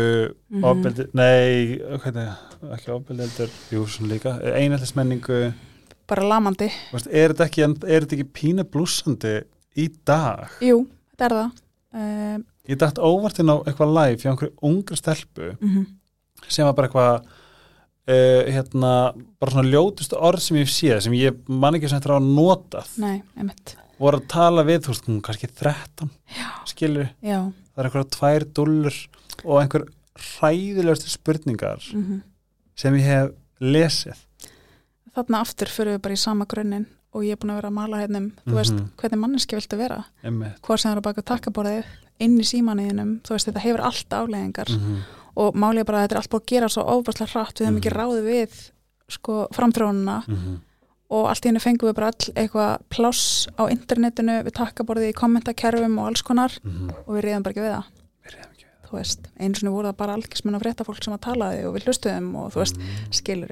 Mhm. 0.49 0.65
ofbeldi, 0.65 1.05
nei 1.15 1.79
hvernig, 2.03 2.31
ekki 2.75 2.91
ofbeldi 2.91 3.27
heldur 3.29 3.51
jú, 3.71 3.83
svona 3.87 4.09
líka, 4.17 4.33
einhellis 4.59 4.95
menningu 4.99 5.53
bara 6.09 6.25
lamandi, 6.25 6.71
veist, 6.91 7.07
er 7.13 7.35
þetta 7.37 7.47
ekki, 7.47 7.63
er 7.85 8.03
þetta 8.07 8.17
ekki 8.17 8.29
pína 8.41 8.65
blúsandi 8.65 9.35
í 9.79 9.87
dag? 10.09 10.49
Jú, 10.65 10.81
þetta 11.13 11.27
er 11.29 11.37
það. 11.37 11.61
Uh, 11.99 12.39
ég 12.73 12.81
dætt 12.81 12.99
óvart 12.99 13.39
inn 13.45 13.53
á 13.53 13.57
eitthvað 13.61 13.93
live 14.01 14.19
hjá 14.25 14.33
einhverju 14.33 14.57
ungra 14.73 14.99
stelpu 14.99 15.53
mm 15.61 15.87
sem 16.49 16.65
var 16.65 16.75
bara 16.79 16.87
eitthvað 16.87 17.25
uh, 18.09 18.49
hérna, 18.55 18.93
bara 19.41 19.53
svona 19.55 19.69
ljótustu 19.73 20.17
orð 20.21 20.41
sem 20.45 20.57
ég 20.61 20.71
séð, 20.73 21.01
sem 21.05 21.13
ég 21.19 21.37
man 21.49 21.75
ekki 21.79 21.89
sem 21.91 22.01
þetta 22.01 22.17
á 22.17 22.21
að 22.21 22.31
notað, 22.39 22.89
nei, 23.03 23.23
voru 23.99 24.21
að 24.21 24.27
tala 24.33 24.65
við, 24.65 24.83
þú 24.87 24.95
veist, 24.95 25.09
kannski 25.27 25.49
13 25.53 26.11
skilur, 26.71 27.09
já, 27.23 27.41
það 27.75 27.83
er 27.85 27.89
eitthvað 27.91 28.11
tvær 28.17 28.47
dullur 28.59 28.99
og 29.45 29.61
einhver 29.63 29.87
hræðilegustu 30.19 31.11
spurningar 31.13 31.85
mm 31.95 32.23
sem 32.79 32.95
ég 32.95 33.03
hef 33.11 33.31
lesið. 33.59 34.19
Þarna 35.17 35.41
aftur 35.43 35.67
fyrir 35.67 35.97
við 35.97 36.03
bara 36.05 36.15
í 36.15 36.21
sama 36.23 36.45
grunnin 36.47 36.85
og 37.11 37.25
ég 37.27 37.35
er 37.35 37.41
búin 37.43 37.51
að 37.51 37.57
vera 37.59 37.71
að 37.73 37.75
mala 37.75 37.99
hérna 38.05 38.21
um 38.23 38.29
þú 38.45 38.55
veist, 38.55 38.73
Mhm. 38.77 38.91
hvernig 39.01 39.19
manneski 39.19 39.57
viltu 39.59 39.77
vera? 39.81 40.05
Einmitt. 40.23 40.61
hvað 40.63 40.79
sem 40.79 40.93
er 40.93 41.01
að 41.01 41.03
baka 41.03 41.23
takkaborðið 41.23 41.85
inn 42.21 42.39
í 42.39 42.45
símanuðinum 42.47 43.21
þú 43.27 43.31
veist, 43.35 43.47
þetta 43.49 43.65
hefur 43.65 43.81
allt 43.83 44.09
afleðingar 44.11 44.69
Mhm. 44.71 45.03
Og 45.39 45.55
málið 45.55 45.87
bara 45.89 46.01
að 46.01 46.07
þetta 46.09 46.17
er 46.17 46.21
allt 46.23 46.33
búið 46.33 46.43
að 46.43 46.51
gera 46.53 46.69
svo 46.75 46.85
ofbærslega 46.95 47.31
hratt, 47.35 47.59
við 47.61 47.67
hefum 47.69 47.79
ekki 47.79 47.93
Mhm. 47.93 47.99
ráðið 48.01 48.25
við 48.33 48.57
sko 49.09 49.35
framþrónuna 49.55 50.17
Mhm. 50.29 50.57
og 51.11 51.29
allt 51.31 51.45
í 51.45 51.49
henni 51.49 51.61
fengum 51.65 51.89
við 51.91 51.95
bara 51.95 52.07
all 52.13 52.33
eitthvað 52.35 52.79
pláss 52.91 53.49
á 53.57 53.63
internetinu 53.71 54.43
við 54.45 54.53
takkaborðið 54.59 55.09
í 55.13 55.15
kommentakerfum 55.15 55.99
og 55.99 56.07
alls 56.11 56.23
konar 56.23 56.53
Mhm. 56.65 56.91
og 57.07 57.15
við 57.17 57.23
reyðum 57.25 57.43
bara 57.43 57.55
ekki 57.55 57.65
við 57.65 57.75
það 57.77 57.85
Við 58.29 58.35
ekki 58.45 58.65
við 58.67 58.89
þú 58.91 58.99
veist, 58.99 59.21
einu 59.41 59.55
svona 59.55 59.73
voru 59.73 59.89
það 59.89 59.97
bara 59.97 60.15
algismenn 60.17 60.55
og 60.57 60.63
frétta 60.63 60.85
fólk 60.85 61.05
sem 61.05 61.15
að 61.15 61.21
talaði 61.21 61.65
og 61.67 61.75
við 61.77 61.85
hlustuðum 61.87 62.35
og 62.37 62.53
þú 62.53 62.59
veist, 62.61 62.77
Mhm. 62.77 63.13
skilur 63.13 63.51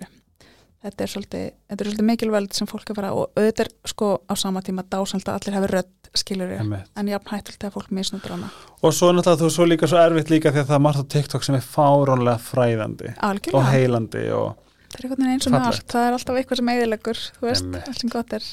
þetta 0.85 1.03
er 1.07 1.11
svolítið, 1.13 1.47
þetta 1.71 1.83
er 1.85 1.89
svolítið 1.91 2.07
mikilvægt 2.11 2.55
sem 2.59 2.69
fólk 2.71 2.91
er 2.93 2.99
fara 2.99 3.13
og 3.17 3.31
auðvitað 3.37 3.65
er 3.67 3.71
sko 3.93 4.09
á 4.29 4.35
sama 4.39 4.61
tíma 4.63 4.85
dásamt 4.93 5.27
að 5.29 5.39
allir 5.41 5.57
hafi 5.57 5.71
rödd 5.73 6.11
skilur 6.17 6.53
Einmitt. 6.57 6.91
en 6.97 7.09
jafn 7.11 7.33
hættult 7.33 7.65
að 7.67 7.75
fólk 7.75 7.91
misnútur 7.97 8.35
hana. 8.37 8.51
Og 8.83 8.95
svo 8.95 9.11
náttúrulega 9.13 9.41
þú 9.43 9.51
svo 9.57 9.67
líka 9.69 9.89
svo 9.91 9.99
erfitt 10.01 10.31
líka 10.33 10.53
því 10.55 10.63
að 10.63 10.69
það 10.71 10.79
er 10.79 10.85
margt 10.87 11.03
á 11.03 11.13
TikTok 11.17 11.45
sem 11.45 11.57
er 11.59 11.65
fáránlega 11.67 12.39
fræðandi 12.41 13.11
og 13.17 13.25
algjörlega, 13.31 13.73
heilandi 13.73 14.25
og 14.37 14.53
það 14.87 15.01
er 15.01 15.09
einhvern 15.09 15.25
veginn 15.25 15.33
eins 15.35 15.47
og 15.49 15.53
með 15.57 15.67
allt. 15.71 15.87
Það 15.93 16.07
er 16.07 16.17
alltaf 16.19 16.39
eitthvað 16.41 16.61
sem 16.63 16.71
eiðilegur 16.75 17.23
þú 17.41 17.49
veist, 17.51 17.67
Einmitt. 17.67 17.89
allt 17.91 18.01
sem 18.05 18.13
gott 18.15 18.37
er. 18.39 18.47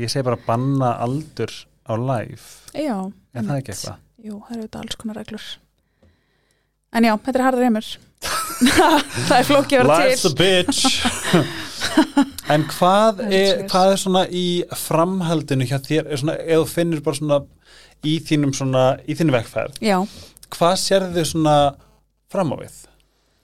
Ég 0.00 0.12
segi 0.14 0.24
bara 0.30 0.38
banna 0.46 0.92
aldur 1.04 1.52
á 1.84 1.92
live. 1.98 2.46
Já, 2.72 2.96
er 3.00 3.42
það 3.42 3.42
einmitt. 3.42 3.58
ekki 3.58 3.74
eitthvað? 3.74 3.98
jú, 4.20 4.38
það 4.46 4.54
eru 4.56 4.62
þetta 4.68 4.84
alls 4.84 4.96
konar 5.00 5.16
reglur. 5.20 5.48
En 6.92 7.04
já, 7.06 7.12
þetta 7.26 7.38
er 7.38 7.44
harður 7.46 7.66
heimur. 7.68 7.90
Það 8.60 9.36
er 9.38 9.46
flókið 9.48 9.78
að 9.80 9.88
vera 9.88 10.16
til. 10.20 10.32
bitch 10.36 10.80
En 12.54 12.64
hvað 12.66 13.20
er 13.30 13.64
hvað 13.70 13.92
er 13.92 14.00
svona 14.02 14.24
í 14.26 14.44
framhaldinu 14.74 15.68
hjá 15.70 15.78
þér, 15.84 16.08
svona, 16.18 16.36
þú 16.48 16.66
finnir 16.70 17.02
bara 17.06 17.18
svona 17.20 17.40
í 18.06 18.16
þínum 18.26 18.54
svona, 18.56 18.84
í 19.06 19.16
þínu 19.18 19.42
já, 19.84 19.96
hvað 20.56 20.76
sérðu 20.82 21.24
svona 21.28 21.56
fram 22.32 22.54
á 22.54 22.56
við? 22.62 22.78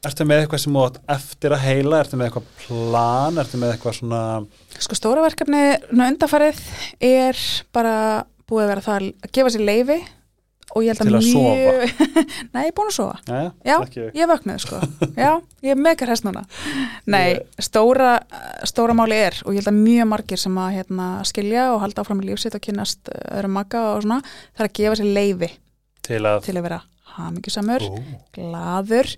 Ertu 0.06 0.26
með 0.28 0.42
eitthvað 0.42 0.62
sem 0.62 0.76
átt 0.78 0.98
eftir 1.10 1.54
að 1.56 1.64
heila, 1.64 2.00
ertu 2.02 2.18
með 2.18 2.28
eitthvað 2.28 2.50
plan, 2.62 3.38
ertu 3.42 3.60
með 3.60 3.72
eitthvað 3.74 3.96
svona, 4.00 4.22
sko 4.78 4.98
stóra 4.98 5.24
verkefni 5.24 5.62
undanfarið 5.92 6.60
er 7.02 7.40
bara 7.74 7.96
búið 8.46 8.66
að 8.66 8.70
vera 8.72 8.84
það 8.84 9.08
að 9.08 9.32
gefa 9.34 9.54
sér 9.54 9.66
leifi 9.66 9.98
og 10.74 10.82
ég 10.82 10.92
held 10.92 11.02
að 11.04 11.16
að 11.16 11.26
mjög 11.28 11.92
nei, 12.54 12.62
ég 12.64 12.70
er 12.70 12.74
búin 12.76 12.90
að 12.90 12.96
sofa. 12.96 13.20
Ja, 13.28 13.76
Já, 13.86 14.08
ég 14.16 14.30
vaknaði 14.30 14.64
sko. 14.64 14.80
Já, 15.24 15.30
ég 15.64 15.72
er 15.72 15.80
mega 15.80 16.08
hræst 16.08 16.26
núna. 16.26 16.42
Nei, 17.12 17.38
stóra, 17.62 18.16
stóra 18.66 18.96
máli 18.98 19.20
er 19.28 19.38
og 19.44 19.54
ég 19.54 19.62
held 19.62 19.70
að 19.70 19.78
mjög 19.78 20.10
margir 20.10 20.42
sem 20.42 20.58
að 20.60 20.74
hérna, 20.80 21.08
skilja 21.28 21.70
og 21.74 21.80
halda 21.84 22.02
áfram 22.02 22.20
í 22.24 22.28
lífsitt 22.30 22.58
og 22.58 22.66
kynnast 22.66 23.12
uh, 23.12 23.22
öðrum 23.38 23.56
makka 23.60 23.86
og 23.94 24.04
svona 24.04 24.20
það 24.26 24.64
er 24.64 24.68
að 24.70 24.76
gefa 24.80 25.00
sér 25.00 25.10
leifi 25.20 25.50
til 26.06 26.22
að, 26.22 26.42
til 26.46 26.56
að 26.58 26.68
vera 26.68 26.82
hamingjusamur, 27.16 27.86
Ó, 27.86 27.96
glaður 28.36 29.16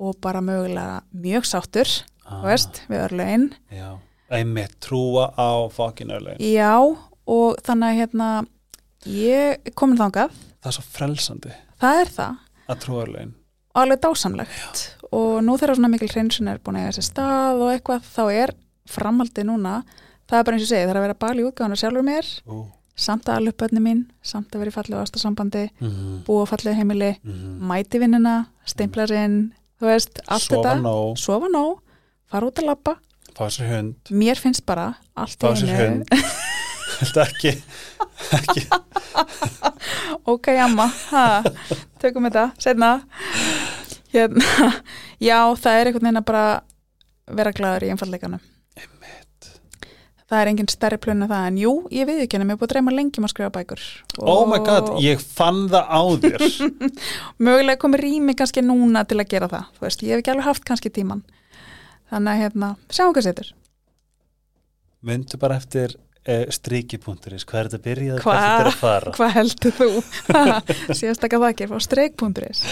og 0.00 0.16
bara 0.22 0.42
mögulega 0.44 1.00
mjög 1.12 1.46
sáttur 1.48 1.90
ah, 2.26 2.42
veist, 2.44 2.82
við 2.90 3.04
örlögin. 3.06 3.50
Já, 3.72 3.94
einmitt 4.32 4.78
trúa 4.84 5.30
á 5.36 5.68
fokkin 5.72 6.12
örlegin. 6.14 6.42
Já, 6.52 6.74
og 7.30 7.60
þannig 7.66 7.92
að 7.92 8.00
hérna 8.02 8.30
ég 9.06 9.72
komin 9.74 9.98
þangað. 9.98 10.30
Það 10.60 10.70
er 10.70 10.76
svo 10.76 10.82
frelsandi. 10.92 11.52
Það 11.80 12.00
er 12.00 12.08
það. 12.16 12.34
Að 12.70 12.80
trúa 12.84 13.04
örlegin. 13.06 13.34
og 13.74 13.82
alveg 13.84 14.00
dásamlegt. 14.02 14.80
Og 15.14 15.42
nú 15.46 15.54
þegar 15.58 15.76
svona 15.78 15.88
mikil 15.92 16.08
hreinsun 16.10 16.48
er 16.50 16.58
búin 16.58 16.76
að 16.76 16.84
eiga 16.88 16.96
sér 16.98 17.06
stað 17.06 17.60
og 17.62 17.68
eitthvað 17.70 18.02
þá 18.02 18.22
er 18.34 18.52
framaldi 18.90 19.44
núna 19.46 19.84
það 20.28 20.38
er 20.38 20.44
bara 20.44 20.56
eins 20.56 20.62
og 20.62 20.66
ég 20.66 20.72
segi, 20.74 20.86
það 20.86 20.90
er 20.90 20.98
að 20.98 21.04
vera 21.06 21.18
bal 21.22 21.38
í 21.38 21.44
útgáðan 21.46 21.78
sjálfur 21.78 22.02
mér, 22.06 22.26
Ú. 22.50 22.58
samt 22.96 23.24
að 23.30 23.36
alveg 23.40 23.56
bönni 23.62 23.80
mín, 23.82 24.00
samt 24.22 24.50
að 24.54 24.58
vera 24.64 24.70
í 24.70 24.74
fallegu 24.74 25.02
ástasambandi 25.02 25.70
Mhm. 25.80 26.24
búa 26.26 26.42
á 26.46 26.50
fallegu 26.50 26.74
heimili 26.76 27.12
Mhm. 27.22 27.60
mæti 27.70 27.98
vinnina, 28.02 28.46
steimlarinn 28.66 29.52
þú 29.80 29.86
veist, 29.86 30.18
allt 30.28 30.42
Sofa 30.42 30.62
þetta. 30.62 30.82
nóg, 30.82 31.18
sofa 31.18 31.46
nóg, 31.48 31.78
fara 32.26 32.46
út 32.46 32.54
að 32.58 32.66
labba. 32.66 32.96
Fá 33.34 33.46
sér 33.50 33.68
hund. 33.70 33.94
Mér 34.10 34.34
finnst 34.36 34.66
bara 34.66 34.96
allt 35.16 35.38
í 35.38 35.54
sér 35.54 36.04
Þetta 37.00 37.24
ekki, 37.24 37.52
ekki. 38.36 38.64
Ok 40.28 40.50
amma, 40.60 40.90
ha, 41.10 41.24
tökum 42.02 42.28
þetta 42.28 42.50
setna 42.60 42.92
hérna, 44.12 44.70
já 45.22 45.38
það 45.56 45.80
er 45.80 45.90
einhvern 45.90 46.06
veginn 46.10 46.20
að 46.20 46.28
bara 46.28 46.46
vera 47.40 47.54
glæður 47.56 47.86
í 47.86 47.92
einfalleikanum 47.94 48.42
það 50.30 50.40
er 50.40 50.50
engin 50.52 50.70
stærri 50.70 50.98
plun 51.02 51.24
en 51.24 51.30
það 51.30 51.46
en 51.48 51.58
jú, 51.58 51.72
ég 51.94 52.06
við 52.06 52.22
ekki 52.24 52.38
henni, 52.38 52.46
mér 52.46 52.56
er 52.56 52.60
búið 52.60 52.68
að 52.68 52.74
dreyma 52.74 52.92
lengi 52.94 53.18
um 53.18 53.26
að 53.26 53.32
skrifa 53.32 53.50
bækur. 53.54 53.80
Oh 54.22 54.44
my 54.46 54.60
god, 54.66 54.90
ég 55.02 55.22
fann 55.22 55.64
það 55.72 55.88
á 55.90 56.00
þér. 56.22 56.44
Mögulega 57.48 57.80
komið 57.82 58.04
rými 58.04 58.36
kannski 58.38 58.62
núna 58.62 59.02
til 59.10 59.18
að 59.18 59.30
gera 59.32 59.50
það 59.50 59.72
þú 59.74 59.86
veist, 59.86 60.04
ég 60.06 60.14
hef 60.14 60.22
ekki 60.22 60.34
alveg 60.34 60.46
haft 60.46 60.66
kannski 60.68 60.92
tíman 60.94 61.24
þannig 62.12 62.30
að 62.32 62.44
hérna, 62.44 62.70
sjáum 62.94 63.16
hvað 63.16 63.26
setur. 63.26 63.50
Myndu 65.06 65.40
bara 65.42 65.58
eftir 65.58 65.96
uh, 66.30 66.44
striki.is 66.54 67.44
Hvað 67.48 67.60
er 67.60 67.68
þetta 67.72 67.80
byrjað? 67.86 68.20
Hva? 68.20 68.24
Hvað 68.24 68.40
þetta 68.44 68.62
er 68.64 68.70
að 68.70 68.78
fara? 68.80 69.12
hvað 69.18 69.34
heldur 69.36 69.74
þú? 69.78 69.88
það 71.44 71.52
ekki, 71.54 71.68
fá 71.72 71.78
streik.is 71.86 72.62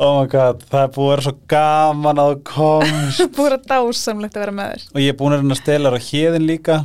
Oh 0.00 0.20
my 0.20 0.28
god, 0.32 0.62
það 0.70 0.84
er 0.86 0.92
búið 0.94 1.06
að 1.06 1.10
vera 1.10 1.24
svo 1.26 1.32
gaman 1.50 2.20
að 2.22 2.30
komst. 2.48 3.24
Búið 3.36 3.56
að 3.56 3.64
dásamlegt 3.72 4.36
að 4.38 4.44
vera 4.44 4.54
með 4.56 4.70
þér. 4.70 4.84
Og 4.94 5.00
ég 5.02 5.10
er 5.12 5.16
búin 5.18 5.34
að 5.34 5.42
reyna 5.42 5.56
að 5.56 5.60
stela 5.60 5.90
á 5.90 5.98
hérðin 6.06 6.46
líka. 6.48 6.76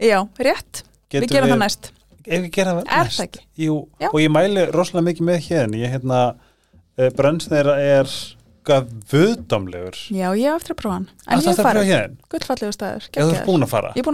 Já, 0.00 0.18
rétt, 0.46 0.82
Getum 1.12 1.26
við 1.26 1.34
gerum 1.34 1.52
það 1.52 1.60
næst. 1.64 1.90
Ef 2.22 2.44
við 2.46 2.48
gera 2.54 2.76
það 2.78 2.84
Er 2.86 3.10
næst? 3.10 3.18
það? 3.24 3.42
Jú, 3.66 3.76
og 4.08 4.16
ég 4.22 4.32
mæli 4.32 4.64
rosalega 4.70 5.06
mikið 5.10 5.26
með 5.28 5.40
hérðin 5.48 5.76
Ég 5.82 5.92
hérna, 5.96 6.20
brönnsn 7.18 7.50
þeirra 7.52 7.74
er 7.82 8.14
vöðdómlegur 9.10 9.98
já, 10.14 10.28
ég 10.38 10.46
hef 10.46 10.60
eftir 10.62 10.76
að 10.76 10.80
prófa 10.84 10.94
hann. 11.00 11.08
En 11.26 11.32
Það 11.32 11.42
ég 11.42 11.42
er 11.42 11.50
hef 11.50 11.58
að 11.58 11.66
fara. 11.66 11.80
farið, 11.82 11.90
hérðin 11.92 12.16
gullfallegu 12.30 12.76
staður 12.78 13.08
ég 13.10 13.32
er 13.42 13.48
búin 13.50 13.66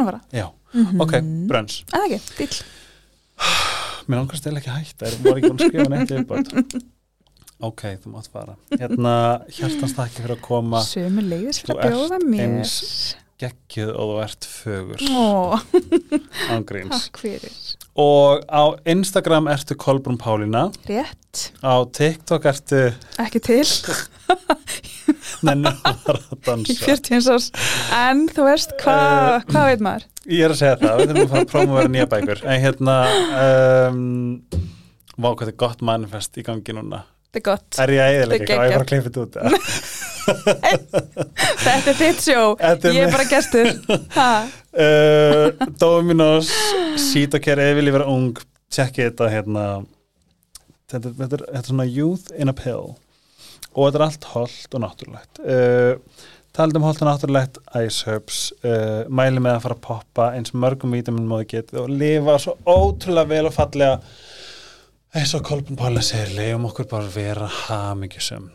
að 0.06 0.10
fara 0.10 0.48
Mm 0.74 1.00
ok, 1.00 1.14
brönns 1.48 1.80
en 1.88 1.94
það 1.94 2.14
ekki, 2.18 2.36
dýll 2.42 2.58
Mér 4.08 4.18
langar 4.22 4.38
stila 4.40 4.60
ekki 4.60 4.70
að 4.72 4.78
hætta, 4.82 5.08
er 5.08 5.16
voru 5.24 5.38
ekki 5.40 5.50
búin 5.52 5.58
að 5.58 5.70
skrifa 5.70 5.90
neitt 5.92 6.12
yfirbátt 6.12 6.84
Ok, 7.58 7.82
þú 8.04 8.12
mátt 8.12 8.28
fara. 8.30 8.52
Hérna, 8.70 9.12
hjartans 9.50 9.94
þakki 9.96 10.20
fyrir 10.22 10.34
að 10.36 10.42
koma. 10.46 10.78
Sömu 10.86 11.24
leiðis 11.26 11.58
fyrir 11.64 11.74
Þú 11.74 11.80
að 11.82 11.88
bjóða 11.90 12.18
ert 12.20 12.26
mér. 12.30 12.42
eins 12.44 12.74
geggjuð 13.42 13.90
og 13.98 14.12
þú 14.12 14.20
ert 14.22 14.46
fögur. 14.52 15.02
Ó, 15.10 15.58
ángríns 16.54 16.92
takk 17.08 17.18
fyrir 17.24 17.56
og 17.98 18.44
á 18.46 18.62
Instagram 18.88 19.48
ertu 19.50 19.74
Kolbrún 19.78 20.18
Pálína. 20.20 20.68
Rétt, 20.88 21.48
á 21.66 21.74
TikTok 21.90 22.46
ertu 22.50 22.84
ekki 23.18 23.40
til. 23.42 23.64
Nennu 25.46 25.70
var 25.82 26.18
að 26.18 26.30
í 26.34 26.38
dansa 26.46 26.74
40 26.84 27.28
árs. 27.34 27.50
En 27.96 28.24
þú 28.32 28.46
veist, 28.48 28.74
hvað 28.82 29.04
Eh, 29.08 29.44
hva 29.52 29.62
veit 29.68 29.82
maður? 29.84 30.06
ég 30.28 30.44
er 30.44 30.52
að 30.54 30.58
segja 30.60 30.78
það, 30.82 30.98
við 31.00 31.06
þurfum 31.08 31.22
að 31.24 31.30
fara 31.32 31.44
að 31.44 31.52
prófa 31.52 31.68
að 31.68 31.78
vera 31.78 31.92
nýja 31.94 32.08
bækur. 32.14 32.42
En 32.44 32.60
hérna 32.64 32.96
um, 33.44 34.02
vá 35.16 35.28
hvað 35.30 35.44
þetta 35.46 35.54
er 35.54 35.60
gott 35.64 35.84
manifest 35.88 36.38
í 36.38 36.44
gangi 36.46 36.76
núna. 36.76 37.00
Þetta 37.28 37.40
er 37.40 37.46
gott, 37.48 37.78
er 37.84 37.92
ég 37.92 38.02
að 38.04 38.18
eðilega 38.18 38.44
ekki, 38.44 38.54
á 38.56 38.62
ég 38.62 38.74
bara 38.74 38.84
að 38.84 38.90
klippa 38.92 39.08
þetta 39.08 39.20
út 39.24 39.34
þetta 40.28 41.90
er 41.92 41.96
þitt 41.98 42.22
sjó. 42.24 42.40
Ég 42.92 43.00
er 43.06 43.12
bara 43.14 43.26
gestur. 43.30 43.70
Ha, 44.16 44.28
uh, 44.78 45.68
Dominos 45.80 46.50
Sítokær 47.08 47.60
ef 47.62 47.76
vilja 47.78 47.94
vera 47.98 48.08
ung 48.10 48.38
tjekkið 48.72 49.10
þetta 49.10 49.28
hérna. 49.32 49.66
Þetta, 50.88 51.12
þetta, 51.20 51.28
er, 51.28 51.44
þetta 51.44 51.60
er 51.60 51.70
svona 51.70 51.86
youth 51.88 52.32
in 52.38 52.52
a 52.52 52.56
pill. 52.56 52.96
Og 53.74 53.88
þetta 53.88 54.00
er 54.00 54.06
allt 54.06 54.28
holdt 54.32 54.76
og 54.76 54.84
náttúrulegt. 54.84 55.42
Uh, 55.44 56.26
talað 56.56 56.80
um 56.80 56.88
holdt 56.88 57.04
og 57.04 57.10
náttúrulegt 57.10 57.62
Ice 57.82 58.08
Herbs. 58.08 58.40
Uh, 58.64 59.04
mæli 59.12 59.42
með 59.44 59.58
að 59.58 59.64
fara 59.66 59.78
að 59.78 59.86
poppa 59.88 60.30
eins 60.36 60.54
mörgum 60.56 60.96
vítamin 60.96 61.28
móði 61.28 61.50
getið 61.56 61.82
og 61.84 61.92
lifa 61.92 62.38
svo 62.42 62.56
ótrúlega 62.66 63.34
vel 63.34 63.46
og 63.50 63.56
fallega. 63.56 64.00
Eins 65.16 65.32
og 65.36 65.46
Kolbjörn 65.48 65.78
Pála 65.80 66.04
segir 66.04 66.34
leiðum 66.36 66.68
okkur 66.68 66.90
bara 66.90 67.08
vera 67.14 67.48
hamingjusum 67.48 68.50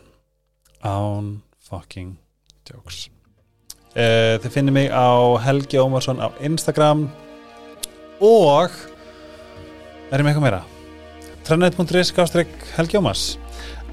án 0.84 1.40
fucking 1.64 2.16
jokes 2.68 3.08
uh, 3.94 4.34
þið 4.42 4.50
finnir 4.52 4.76
mig 4.76 4.90
á 4.92 5.38
Helgi 5.46 5.80
Ómarsson 5.80 6.22
á 6.22 6.28
Instagram. 6.44 7.08
Og 8.22 8.70
er 10.10 10.20
ég 10.20 10.24
með 10.24 10.34
eitthvað 10.34 10.46
meira? 10.46 10.62
Trennet.is 11.44 12.12
gástrík 12.16 12.54
Helgi 12.76 13.00
Ómars. 13.00 13.24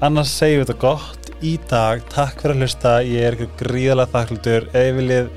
Annars 0.02 0.32
segjum 0.34 0.62
við 0.62 0.70
þetta 0.70 0.80
gott 0.82 1.28
í 1.42 1.56
dag. 1.70 2.00
Takk 2.12 2.40
fyrir 2.40 2.56
að 2.56 2.64
hlusta, 2.64 2.94
ég 3.06 3.26
er 3.26 3.36
ykkur 3.36 3.52
gríðalega 3.60 4.14
þakklutur, 4.14 4.70
ef 4.72 4.88
þið 4.88 4.96
viljið 4.98 5.28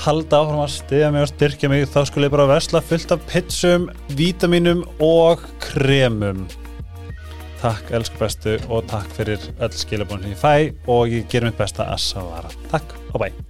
halda 0.00 0.40
áfram 0.40 0.62
að 0.64 0.72
stiða 0.78 1.10
mig 1.12 1.26
og 1.26 1.30
styrkja 1.32 1.70
mig 1.70 1.84
þá 1.90 2.00
skulle 2.08 2.30
ég 2.30 2.34
bara 2.34 2.48
vesla 2.48 2.82
fullt 2.84 3.12
af 3.14 3.26
pitsum 3.28 3.90
vítaminum 4.16 4.82
og 5.04 5.44
kremum. 5.62 6.46
Takk 7.60 7.92
elsku 7.92 8.16
bestu 8.22 8.56
og 8.72 8.88
takk 8.88 9.10
fyrir 9.18 9.44
öll 9.60 9.76
skilabónu 9.76 10.24
sem 10.24 10.32
ég 10.32 10.40
fæ. 10.40 10.54
Og 10.88 11.12
ég 11.12 11.28
ger 11.28 11.44
mitt 11.44 11.60
besta 11.60 11.90
að 11.92 12.02
svara. 12.08 12.56
Takk 12.72 12.96
og 13.12 13.20
bæ 13.26 13.49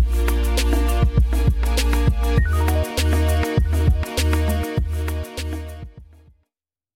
Thank 0.00 0.30
you 0.30 0.37